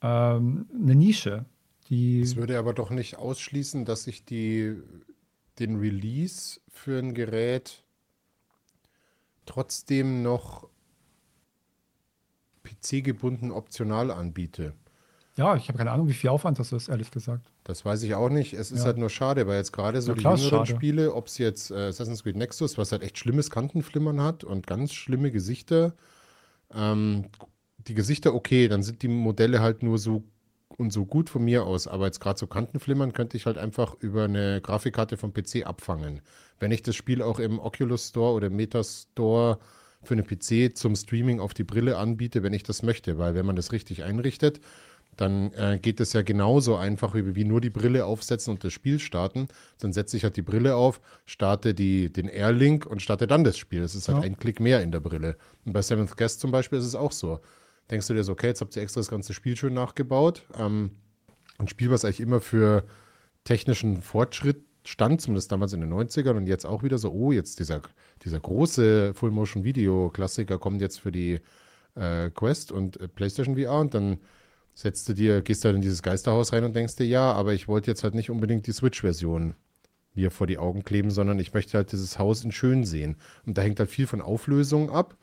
ähm, 0.00 0.66
eine 0.74 0.94
Nische. 0.94 1.44
Das 1.90 2.36
würde 2.36 2.58
aber 2.58 2.72
doch 2.72 2.88
nicht 2.88 3.18
ausschließen, 3.18 3.84
dass 3.84 4.04
sich 4.04 4.24
die, 4.24 4.76
den 5.58 5.76
Release 5.76 6.58
für 6.68 6.98
ein 6.98 7.12
Gerät 7.12 7.84
trotzdem 9.44 10.22
noch 10.22 10.68
PC-gebunden 12.62 13.50
optional 13.50 14.10
anbiete. 14.10 14.72
Ja, 15.36 15.56
ich 15.56 15.68
habe 15.68 15.78
keine 15.78 15.90
Ahnung, 15.90 16.08
wie 16.08 16.14
viel 16.14 16.28
Aufwand 16.28 16.58
das 16.58 16.72
ist, 16.72 16.88
ehrlich 16.88 17.10
gesagt. 17.10 17.50
Das 17.64 17.84
weiß 17.84 18.02
ich 18.02 18.14
auch 18.14 18.28
nicht. 18.28 18.52
Es 18.52 18.70
ist 18.70 18.80
ja. 18.80 18.86
halt 18.86 18.98
nur 18.98 19.08
schade, 19.08 19.46
weil 19.46 19.56
jetzt 19.56 19.72
gerade 19.72 20.02
so 20.02 20.12
ja, 20.12 20.18
klar, 20.18 20.36
die 20.36 20.42
jüngeren 20.42 20.66
Spiele, 20.66 21.14
ob 21.14 21.28
es 21.28 21.38
jetzt 21.38 21.70
äh, 21.70 21.88
Assassin's 21.88 22.22
Creed 22.22 22.36
Nexus, 22.36 22.76
was 22.76 22.92
halt 22.92 23.02
echt 23.02 23.18
schlimmes 23.18 23.48
Kantenflimmern 23.48 24.20
hat 24.20 24.44
und 24.44 24.66
ganz 24.66 24.92
schlimme 24.92 25.30
Gesichter. 25.30 25.94
Ähm, 26.74 27.26
die 27.78 27.94
Gesichter 27.94 28.34
okay, 28.34 28.68
dann 28.68 28.82
sind 28.82 29.02
die 29.02 29.08
Modelle 29.08 29.60
halt 29.60 29.82
nur 29.82 29.98
so 29.98 30.22
und 30.76 30.92
so 30.92 31.06
gut 31.06 31.30
von 31.30 31.44
mir 31.44 31.64
aus. 31.64 31.86
Aber 31.86 32.06
jetzt 32.06 32.20
gerade 32.20 32.38
so 32.38 32.46
Kantenflimmern 32.46 33.12
könnte 33.12 33.36
ich 33.36 33.46
halt 33.46 33.58
einfach 33.58 33.94
über 34.00 34.24
eine 34.24 34.60
Grafikkarte 34.60 35.16
vom 35.16 35.32
PC 35.32 35.66
abfangen. 35.66 36.20
Wenn 36.58 36.72
ich 36.72 36.82
das 36.82 36.94
Spiel 36.96 37.22
auch 37.22 37.38
im 37.38 37.58
Oculus 37.58 38.08
Store 38.08 38.34
oder 38.34 38.50
Meta 38.50 38.82
Store 38.84 39.58
für 40.02 40.14
einen 40.14 40.26
PC 40.26 40.76
zum 40.76 40.96
Streaming 40.96 41.40
auf 41.40 41.54
die 41.54 41.64
Brille 41.64 41.96
anbiete, 41.96 42.42
wenn 42.42 42.52
ich 42.52 42.64
das 42.64 42.82
möchte. 42.82 43.18
Weil 43.18 43.34
wenn 43.34 43.46
man 43.46 43.56
das 43.56 43.72
richtig 43.72 44.02
einrichtet, 44.04 44.60
dann 45.16 45.52
äh, 45.52 45.78
geht 45.80 46.00
es 46.00 46.14
ja 46.14 46.22
genauso 46.22 46.76
einfach 46.76 47.14
wie, 47.14 47.34
wie 47.34 47.44
nur 47.44 47.60
die 47.60 47.70
Brille 47.70 48.06
aufsetzen 48.06 48.52
und 48.52 48.64
das 48.64 48.72
Spiel 48.72 48.98
starten. 48.98 49.48
Dann 49.78 49.92
setze 49.92 50.16
ich 50.16 50.24
halt 50.24 50.36
die 50.36 50.42
Brille 50.42 50.74
auf, 50.74 51.00
starte 51.26 51.74
die, 51.74 52.10
den 52.10 52.28
Airlink 52.28 52.86
und 52.86 53.02
starte 53.02 53.26
dann 53.26 53.44
das 53.44 53.58
Spiel. 53.58 53.80
Das 53.82 53.94
ist 53.94 54.08
halt 54.08 54.18
ja. 54.18 54.24
ein 54.24 54.38
Klick 54.38 54.58
mehr 54.58 54.82
in 54.82 54.90
der 54.90 55.00
Brille. 55.00 55.36
Und 55.64 55.74
bei 55.74 55.82
Seventh 55.82 56.16
Guest 56.16 56.40
zum 56.40 56.50
Beispiel 56.50 56.78
ist 56.78 56.86
es 56.86 56.94
auch 56.94 57.12
so. 57.12 57.40
Denkst 57.90 58.06
du 58.06 58.14
dir 58.14 58.24
so, 58.24 58.32
okay, 58.32 58.46
jetzt 58.46 58.62
habt 58.62 58.74
ihr 58.74 58.82
extra 58.82 59.00
das 59.00 59.08
ganze 59.08 59.34
Spiel 59.34 59.56
schön 59.56 59.74
nachgebaut. 59.74 60.44
Ähm, 60.58 60.92
ein 61.58 61.68
Spiel, 61.68 61.90
was 61.90 62.04
eigentlich 62.04 62.20
immer 62.20 62.40
für 62.40 62.84
technischen 63.44 64.00
Fortschritt 64.00 64.64
stand, 64.84 65.20
zumindest 65.20 65.52
damals 65.52 65.74
in 65.74 65.80
den 65.80 65.92
90ern 65.92 66.36
und 66.36 66.46
jetzt 66.46 66.64
auch 66.64 66.82
wieder 66.82 66.98
so, 66.98 67.12
oh, 67.12 67.32
jetzt 67.32 67.60
dieser, 67.60 67.82
dieser 68.24 68.40
große 68.40 69.14
Full-Motion-Video-Klassiker 69.14 70.58
kommt 70.58 70.80
jetzt 70.80 71.00
für 71.00 71.12
die 71.12 71.40
äh, 71.94 72.30
Quest 72.30 72.72
und 72.72 72.98
äh, 72.98 73.08
PlayStation 73.08 73.56
VR 73.56 73.78
und 73.78 73.94
dann 73.94 74.18
setzt 74.74 75.08
du 75.08 75.12
dir, 75.12 75.42
gehst 75.42 75.64
halt 75.64 75.76
in 75.76 75.82
dieses 75.82 76.02
Geisterhaus 76.02 76.52
rein 76.52 76.64
und 76.64 76.74
denkst 76.74 76.96
dir, 76.96 77.06
ja, 77.06 77.32
aber 77.32 77.52
ich 77.52 77.68
wollte 77.68 77.90
jetzt 77.90 78.04
halt 78.04 78.14
nicht 78.14 78.30
unbedingt 78.30 78.66
die 78.66 78.72
Switch-Version 78.72 79.54
mir 80.14 80.30
vor 80.30 80.46
die 80.46 80.58
Augen 80.58 80.84
kleben, 80.84 81.10
sondern 81.10 81.38
ich 81.38 81.54
möchte 81.54 81.76
halt 81.76 81.92
dieses 81.92 82.18
Haus 82.18 82.44
in 82.44 82.52
schön 82.52 82.84
sehen. 82.84 83.16
Und 83.46 83.56
da 83.56 83.62
hängt 83.62 83.78
halt 83.78 83.90
viel 83.90 84.06
von 84.06 84.20
Auflösung 84.20 84.90
ab 84.90 85.16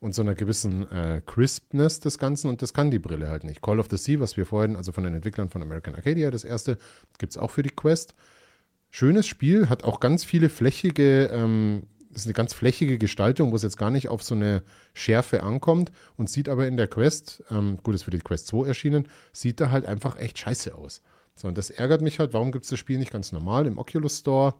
und 0.00 0.14
so 0.14 0.22
einer 0.22 0.34
gewissen 0.34 0.90
äh, 0.90 1.22
Crispness 1.24 2.00
des 2.00 2.18
Ganzen 2.18 2.48
und 2.48 2.60
das 2.60 2.74
kann 2.74 2.90
die 2.90 2.98
Brille 2.98 3.28
halt 3.28 3.44
nicht. 3.44 3.62
Call 3.62 3.78
of 3.78 3.86
the 3.88 3.96
Sea, 3.96 4.18
was 4.18 4.36
wir 4.36 4.46
vorhin, 4.46 4.74
also 4.76 4.90
von 4.90 5.04
den 5.04 5.14
Entwicklern 5.14 5.48
von 5.48 5.62
American 5.62 5.94
Arcadia, 5.94 6.30
das 6.30 6.42
erste, 6.42 6.76
gibt 7.18 7.32
es 7.32 7.38
auch 7.38 7.52
für 7.52 7.62
die 7.62 7.70
Quest. 7.70 8.14
Schönes 8.90 9.26
Spiel, 9.26 9.68
hat 9.68 9.84
auch 9.84 10.00
ganz 10.00 10.24
viele 10.24 10.48
flächige 10.48 11.26
ähm, 11.26 11.84
ist 12.14 12.26
eine 12.26 12.34
ganz 12.34 12.52
flächige 12.52 12.98
Gestaltung, 12.98 13.52
wo 13.52 13.56
es 13.56 13.62
jetzt 13.62 13.76
gar 13.76 13.90
nicht 13.90 14.08
auf 14.08 14.22
so 14.22 14.34
eine 14.34 14.62
Schärfe 14.94 15.42
ankommt 15.42 15.90
und 16.16 16.28
sieht 16.28 16.48
aber 16.48 16.66
in 16.66 16.76
der 16.76 16.88
Quest, 16.88 17.42
ähm, 17.50 17.78
gut, 17.82 17.94
ist 17.94 18.04
für 18.04 18.10
die 18.10 18.18
Quest 18.18 18.46
2 18.48 18.68
erschienen, 18.68 19.08
sieht 19.32 19.60
da 19.60 19.70
halt 19.70 19.86
einfach 19.86 20.18
echt 20.18 20.38
scheiße 20.38 20.74
aus. 20.74 21.02
So, 21.34 21.48
und 21.48 21.56
das 21.56 21.70
ärgert 21.70 22.02
mich 22.02 22.18
halt, 22.18 22.32
warum 22.34 22.52
gibt 22.52 22.64
es 22.64 22.70
das 22.70 22.78
Spiel 22.78 22.98
nicht 22.98 23.12
ganz 23.12 23.32
normal 23.32 23.66
im 23.66 23.78
Oculus 23.78 24.18
Store 24.18 24.54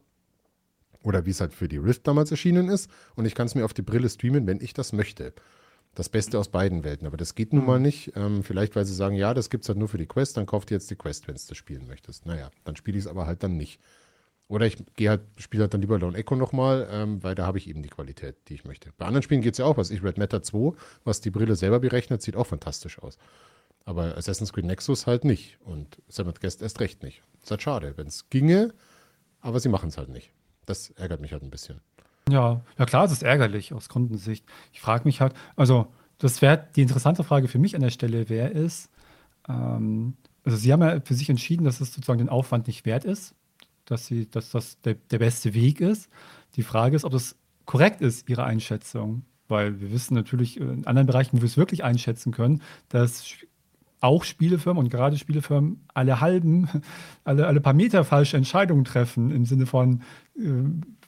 oder 1.02 1.26
wie 1.26 1.30
es 1.30 1.40
halt 1.40 1.52
für 1.52 1.68
die 1.68 1.76
Rift 1.76 2.06
damals 2.06 2.30
erschienen 2.30 2.68
ist 2.68 2.90
und 3.16 3.26
ich 3.26 3.34
kann 3.34 3.46
es 3.46 3.54
mir 3.54 3.64
auf 3.64 3.74
die 3.74 3.82
Brille 3.82 4.08
streamen, 4.08 4.46
wenn 4.46 4.60
ich 4.60 4.72
das 4.72 4.92
möchte. 4.92 5.34
Das 5.94 6.08
Beste 6.08 6.38
aus 6.38 6.48
beiden 6.48 6.84
Welten, 6.84 7.06
aber 7.06 7.18
das 7.18 7.34
geht 7.34 7.52
nun 7.52 7.66
mal 7.66 7.76
mhm. 7.76 7.84
nicht. 7.84 8.12
Ähm, 8.16 8.42
vielleicht, 8.44 8.74
weil 8.76 8.86
sie 8.86 8.94
sagen, 8.94 9.14
ja, 9.14 9.34
das 9.34 9.50
gibt 9.50 9.64
es 9.64 9.68
halt 9.68 9.78
nur 9.78 9.88
für 9.88 9.98
die 9.98 10.06
Quest, 10.06 10.38
dann 10.38 10.46
kauft 10.46 10.70
ihr 10.70 10.76
jetzt 10.76 10.90
die 10.90 10.96
Quest, 10.96 11.28
wenn 11.28 11.34
du 11.34 11.40
das 11.46 11.56
spielen 11.56 11.86
möchtest. 11.86 12.24
Naja, 12.24 12.50
dann 12.64 12.76
spiele 12.76 12.96
ich 12.96 13.04
es 13.04 13.10
aber 13.10 13.26
halt 13.26 13.42
dann 13.42 13.58
nicht. 13.58 13.78
Oder 14.52 14.66
ich 14.66 14.76
gehe 14.96 15.08
halt, 15.08 15.22
spiele 15.38 15.62
halt 15.62 15.72
dann 15.72 15.80
lieber 15.80 15.98
Lone 15.98 16.14
Echo 16.14 16.36
nochmal, 16.36 16.86
ähm, 16.90 17.22
weil 17.22 17.34
da 17.34 17.46
habe 17.46 17.56
ich 17.56 17.70
eben 17.70 17.82
die 17.82 17.88
Qualität, 17.88 18.36
die 18.48 18.54
ich 18.54 18.66
möchte. 18.66 18.92
Bei 18.98 19.06
anderen 19.06 19.22
Spielen 19.22 19.40
geht 19.40 19.54
es 19.54 19.58
ja 19.58 19.64
auch, 19.64 19.78
was 19.78 19.90
ich 19.90 20.02
Red 20.02 20.18
Matter 20.18 20.42
2, 20.42 20.76
was 21.04 21.22
die 21.22 21.30
Brille 21.30 21.56
selber 21.56 21.80
berechnet, 21.80 22.20
sieht 22.20 22.36
auch 22.36 22.46
fantastisch 22.46 22.98
aus. 22.98 23.16
Aber 23.86 24.14
Assassin's 24.14 24.52
Creed 24.52 24.66
Nexus 24.66 25.06
halt 25.06 25.24
nicht. 25.24 25.56
Und 25.64 25.96
Seventh 26.06 26.42
Guest 26.42 26.60
erst 26.60 26.80
recht 26.80 27.02
nicht. 27.02 27.22
Ist 27.42 27.50
halt 27.50 27.62
schade, 27.62 27.94
wenn 27.96 28.06
es 28.06 28.28
ginge, 28.28 28.74
aber 29.40 29.58
sie 29.58 29.70
machen 29.70 29.88
es 29.88 29.96
halt 29.96 30.10
nicht. 30.10 30.32
Das 30.66 30.90
ärgert 30.90 31.22
mich 31.22 31.32
halt 31.32 31.42
ein 31.42 31.50
bisschen. 31.50 31.80
Ja, 32.28 32.60
ja 32.76 32.84
klar, 32.84 33.06
es 33.06 33.12
ist 33.12 33.22
ärgerlich 33.22 33.72
aus 33.72 33.88
Kundensicht. 33.88 34.44
Ich 34.74 34.82
frage 34.82 35.04
mich 35.06 35.22
halt, 35.22 35.32
also 35.56 35.86
das 36.18 36.42
wäre 36.42 36.68
die 36.76 36.82
interessante 36.82 37.24
Frage 37.24 37.48
für 37.48 37.58
mich 37.58 37.74
an 37.74 37.80
der 37.80 37.88
Stelle, 37.88 38.28
wer 38.28 38.52
ist, 38.52 38.90
ähm, 39.48 40.18
also 40.44 40.58
Sie 40.58 40.72
haben 40.72 40.82
ja 40.82 41.00
für 41.00 41.14
sich 41.14 41.30
entschieden, 41.30 41.64
dass 41.64 41.80
es 41.80 41.94
sozusagen 41.94 42.18
den 42.18 42.28
Aufwand 42.28 42.66
nicht 42.66 42.84
wert 42.84 43.04
ist, 43.04 43.34
dass, 43.84 44.06
sie, 44.06 44.30
dass 44.30 44.50
das 44.50 44.80
der, 44.80 44.94
der 44.94 45.18
beste 45.18 45.54
Weg 45.54 45.80
ist. 45.80 46.08
Die 46.56 46.62
Frage 46.62 46.96
ist, 46.96 47.04
ob 47.04 47.12
das 47.12 47.36
korrekt 47.64 48.00
ist, 48.00 48.28
Ihre 48.28 48.44
Einschätzung. 48.44 49.24
Weil 49.48 49.80
wir 49.80 49.92
wissen 49.92 50.14
natürlich 50.14 50.58
in 50.58 50.86
anderen 50.86 51.06
Bereichen, 51.06 51.36
wo 51.36 51.42
wir 51.42 51.46
es 51.46 51.56
wirklich 51.56 51.84
einschätzen 51.84 52.32
können, 52.32 52.62
dass 52.88 53.24
auch 54.02 54.24
Spielefirmen 54.24 54.82
und 54.82 54.90
gerade 54.90 55.16
Spielefirmen 55.16 55.80
alle 55.94 56.20
halben, 56.20 56.68
alle, 57.24 57.46
alle 57.46 57.60
paar 57.60 57.72
Meter 57.72 58.04
falsche 58.04 58.36
Entscheidungen 58.36 58.84
treffen 58.84 59.30
im 59.30 59.46
Sinne 59.46 59.66
von, 59.66 60.02
äh, 60.36 60.42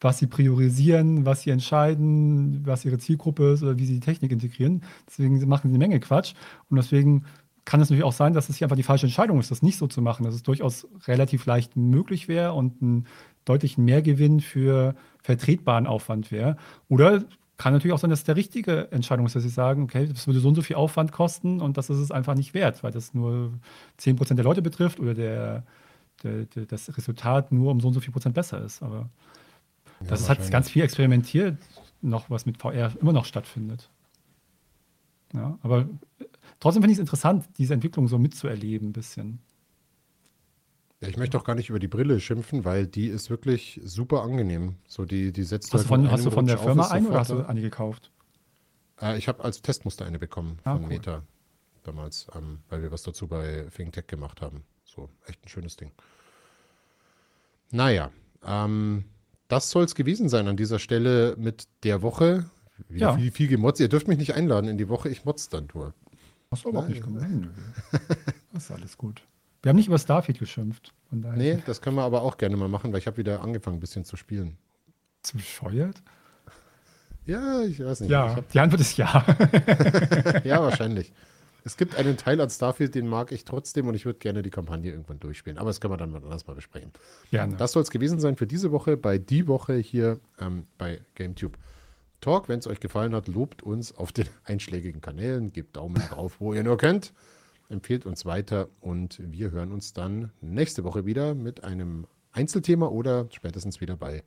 was 0.00 0.18
sie 0.18 0.26
priorisieren, 0.26 1.26
was 1.26 1.42
sie 1.42 1.50
entscheiden, 1.50 2.62
was 2.64 2.84
ihre 2.84 2.98
Zielgruppe 2.98 3.52
ist 3.52 3.62
oder 3.62 3.78
wie 3.78 3.86
sie 3.86 3.94
die 3.94 4.00
Technik 4.00 4.30
integrieren. 4.30 4.82
Deswegen 5.08 5.46
machen 5.48 5.70
sie 5.70 5.74
eine 5.74 5.78
Menge 5.78 5.98
Quatsch. 5.98 6.34
Und 6.70 6.76
deswegen 6.76 7.24
kann 7.64 7.80
es 7.80 7.88
natürlich 7.88 8.04
auch 8.04 8.12
sein, 8.12 8.34
dass 8.34 8.48
es 8.48 8.56
hier 8.56 8.66
einfach 8.66 8.76
die 8.76 8.82
falsche 8.82 9.06
Entscheidung 9.06 9.40
ist, 9.40 9.50
das 9.50 9.62
nicht 9.62 9.78
so 9.78 9.86
zu 9.86 10.02
machen, 10.02 10.24
dass 10.24 10.34
es 10.34 10.42
durchaus 10.42 10.86
relativ 11.06 11.46
leicht 11.46 11.76
möglich 11.76 12.28
wäre 12.28 12.52
und 12.52 12.82
ein 12.82 13.06
deutlichen 13.44 13.84
Mehrgewinn 13.84 14.40
für 14.40 14.94
vertretbaren 15.22 15.86
Aufwand 15.86 16.30
wäre. 16.30 16.56
Oder 16.88 17.24
kann 17.56 17.72
natürlich 17.72 17.94
auch 17.94 17.98
sein, 17.98 18.10
dass 18.10 18.20
es 18.20 18.24
der 18.24 18.36
richtige 18.36 18.90
Entscheidung 18.90 19.26
ist, 19.26 19.36
dass 19.36 19.42
sie 19.42 19.48
sagen, 19.48 19.84
okay, 19.84 20.06
das 20.06 20.26
würde 20.26 20.40
so 20.40 20.48
und 20.48 20.54
so 20.54 20.62
viel 20.62 20.76
Aufwand 20.76 21.12
kosten 21.12 21.60
und 21.60 21.76
das 21.76 21.88
ist 21.88 21.98
es 21.98 22.10
einfach 22.10 22.34
nicht 22.34 22.52
wert, 22.52 22.82
weil 22.82 22.90
das 22.90 23.14
nur 23.14 23.52
10% 24.00 24.34
der 24.34 24.44
Leute 24.44 24.60
betrifft 24.60 24.98
oder 24.98 25.14
der, 25.14 25.64
der, 26.22 26.44
der, 26.46 26.66
das 26.66 26.94
Resultat 26.96 27.52
nur 27.52 27.70
um 27.70 27.80
so 27.80 27.88
und 27.88 27.94
so 27.94 28.00
viel 28.00 28.12
Prozent 28.12 28.34
besser 28.34 28.62
ist. 28.62 28.82
Aber 28.82 29.08
ja, 30.00 30.06
das 30.08 30.28
hat 30.28 30.50
ganz 30.50 30.68
viel 30.68 30.82
experimentiert, 30.82 31.56
noch 32.02 32.28
was 32.28 32.44
mit 32.44 32.58
VR 32.60 32.92
immer 33.00 33.12
noch 33.12 33.24
stattfindet. 33.24 33.88
Ja, 35.32 35.58
aber 35.62 35.86
trotzdem 36.64 36.82
finde 36.82 36.92
ich 36.92 36.96
es 36.96 37.00
interessant, 37.00 37.44
diese 37.58 37.74
Entwicklung 37.74 38.08
so 38.08 38.16
mitzuerleben, 38.16 38.88
ein 38.88 38.92
bisschen. 38.94 39.38
Ja, 41.02 41.08
ich 41.08 41.18
möchte 41.18 41.36
auch 41.36 41.44
gar 41.44 41.54
nicht 41.54 41.68
über 41.68 41.78
die 41.78 41.88
Brille 41.88 42.20
schimpfen, 42.20 42.64
weil 42.64 42.86
die 42.86 43.08
ist 43.08 43.28
wirklich 43.28 43.82
super 43.84 44.22
angenehm. 44.22 44.76
So 44.88 45.04
die, 45.04 45.30
die 45.30 45.42
setzt 45.42 45.74
hast, 45.74 45.80
halt 45.80 45.84
du 45.84 45.88
von, 45.88 46.10
hast 46.10 46.24
du 46.24 46.30
von 46.30 46.46
der 46.46 46.56
Firma 46.56 46.88
eine 46.88 47.08
oder 47.08 47.18
hast 47.18 47.30
du 47.32 47.46
eine 47.46 47.60
gekauft? 47.60 48.10
Äh, 48.98 49.18
ich 49.18 49.28
habe 49.28 49.44
als 49.44 49.60
Testmuster 49.60 50.06
eine 50.06 50.18
bekommen 50.18 50.58
ah, 50.64 50.72
von 50.72 50.84
cool. 50.84 50.88
Meta 50.88 51.22
damals, 51.82 52.28
ähm, 52.34 52.60
weil 52.70 52.80
wir 52.80 52.90
was 52.90 53.02
dazu 53.02 53.26
bei 53.26 53.66
ThinkTech 53.76 54.06
gemacht 54.06 54.40
haben. 54.40 54.64
So, 54.86 55.10
echt 55.26 55.44
ein 55.44 55.48
schönes 55.50 55.76
Ding. 55.76 55.90
Naja, 57.72 58.10
ähm, 58.42 59.04
das 59.48 59.68
soll 59.70 59.84
es 59.84 59.94
gewesen 59.94 60.30
sein 60.30 60.48
an 60.48 60.56
dieser 60.56 60.78
Stelle 60.78 61.34
mit 61.36 61.68
der 61.82 62.00
Woche. 62.00 62.48
Wieder 62.88 63.08
ja. 63.08 63.16
viel, 63.16 63.30
viel 63.32 63.48
gemotzt. 63.48 63.80
Ihr 63.80 63.88
dürft 63.88 64.08
mich 64.08 64.16
nicht 64.16 64.34
einladen 64.34 64.70
in 64.70 64.78
die 64.78 64.88
Woche, 64.88 65.10
ich 65.10 65.26
motz 65.26 65.50
dann 65.50 65.68
nur. 65.74 65.92
Hast 66.54 66.64
du 66.64 66.68
überhaupt 66.70 66.88
nicht 66.88 67.02
gemeint. 67.02 67.48
Das 68.52 68.66
ist 68.66 68.70
alles 68.70 68.96
gut. 68.96 69.20
Wir 69.62 69.70
haben 69.70 69.76
nicht 69.76 69.88
über 69.88 69.98
Starfield 69.98 70.38
geschimpft. 70.38 70.94
Von 71.08 71.22
daher. 71.22 71.36
Nee, 71.36 71.62
das 71.66 71.80
können 71.80 71.96
wir 71.96 72.04
aber 72.04 72.22
auch 72.22 72.36
gerne 72.36 72.56
mal 72.56 72.68
machen, 72.68 72.92
weil 72.92 73.00
ich 73.00 73.08
habe 73.08 73.16
wieder 73.16 73.42
angefangen, 73.42 73.78
ein 73.78 73.80
bisschen 73.80 74.04
zu 74.04 74.16
spielen. 74.16 74.56
Zu 75.22 75.38
bescheuert? 75.38 76.00
Ja, 77.26 77.62
ich 77.62 77.82
weiß 77.82 78.02
nicht. 78.02 78.10
Ja, 78.10 78.36
die 78.52 78.60
Antwort 78.60 78.80
ist 78.80 78.96
ja. 78.96 79.08
ja, 80.44 80.62
wahrscheinlich. 80.62 81.12
Es 81.64 81.76
gibt 81.76 81.96
einen 81.96 82.16
Teil 82.16 82.40
an 82.40 82.50
Starfield, 82.50 82.94
den 82.94 83.08
mag 83.08 83.32
ich 83.32 83.44
trotzdem 83.44 83.88
und 83.88 83.94
ich 83.94 84.04
würde 84.04 84.18
gerne 84.18 84.42
die 84.42 84.50
Kampagne 84.50 84.90
irgendwann 84.90 85.18
durchspielen. 85.18 85.58
Aber 85.58 85.70
das 85.70 85.80
können 85.80 85.94
wir 85.94 85.96
dann 85.96 86.10
mal 86.10 86.22
anders 86.22 86.46
mal 86.46 86.54
besprechen. 86.54 86.92
Gerne. 87.30 87.56
Das 87.56 87.72
soll 87.72 87.82
es 87.82 87.90
gewesen 87.90 88.20
sein 88.20 88.36
für 88.36 88.46
diese 88.46 88.70
Woche, 88.70 88.96
bei 88.96 89.18
die 89.18 89.48
Woche 89.48 89.74
hier 89.74 90.20
ähm, 90.38 90.66
bei 90.76 91.00
GameTube. 91.14 91.56
Talk. 92.24 92.48
Wenn 92.48 92.58
es 92.58 92.66
euch 92.66 92.80
gefallen 92.80 93.14
hat, 93.14 93.28
lobt 93.28 93.62
uns 93.62 93.94
auf 93.94 94.10
den 94.10 94.26
einschlägigen 94.44 95.00
Kanälen, 95.00 95.52
gebt 95.52 95.76
Daumen 95.76 96.02
drauf, 96.08 96.40
wo 96.40 96.54
ihr 96.54 96.64
nur 96.64 96.78
könnt, 96.78 97.12
empfehlt 97.68 98.06
uns 98.06 98.24
weiter 98.24 98.68
und 98.80 99.20
wir 99.22 99.50
hören 99.50 99.72
uns 99.72 99.92
dann 99.92 100.32
nächste 100.40 100.84
Woche 100.84 101.04
wieder 101.04 101.34
mit 101.34 101.64
einem 101.64 102.06
Einzelthema 102.32 102.86
oder 102.86 103.28
spätestens 103.30 103.80
wieder 103.80 103.96
bei 103.96 104.24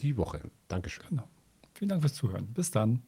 die 0.00 0.16
Woche. 0.16 0.42
Dankeschön. 0.68 1.06
Genau. 1.08 1.28
Vielen 1.72 1.88
Dank 1.88 2.02
fürs 2.02 2.14
Zuhören. 2.14 2.46
Bis 2.52 2.70
dann. 2.70 3.02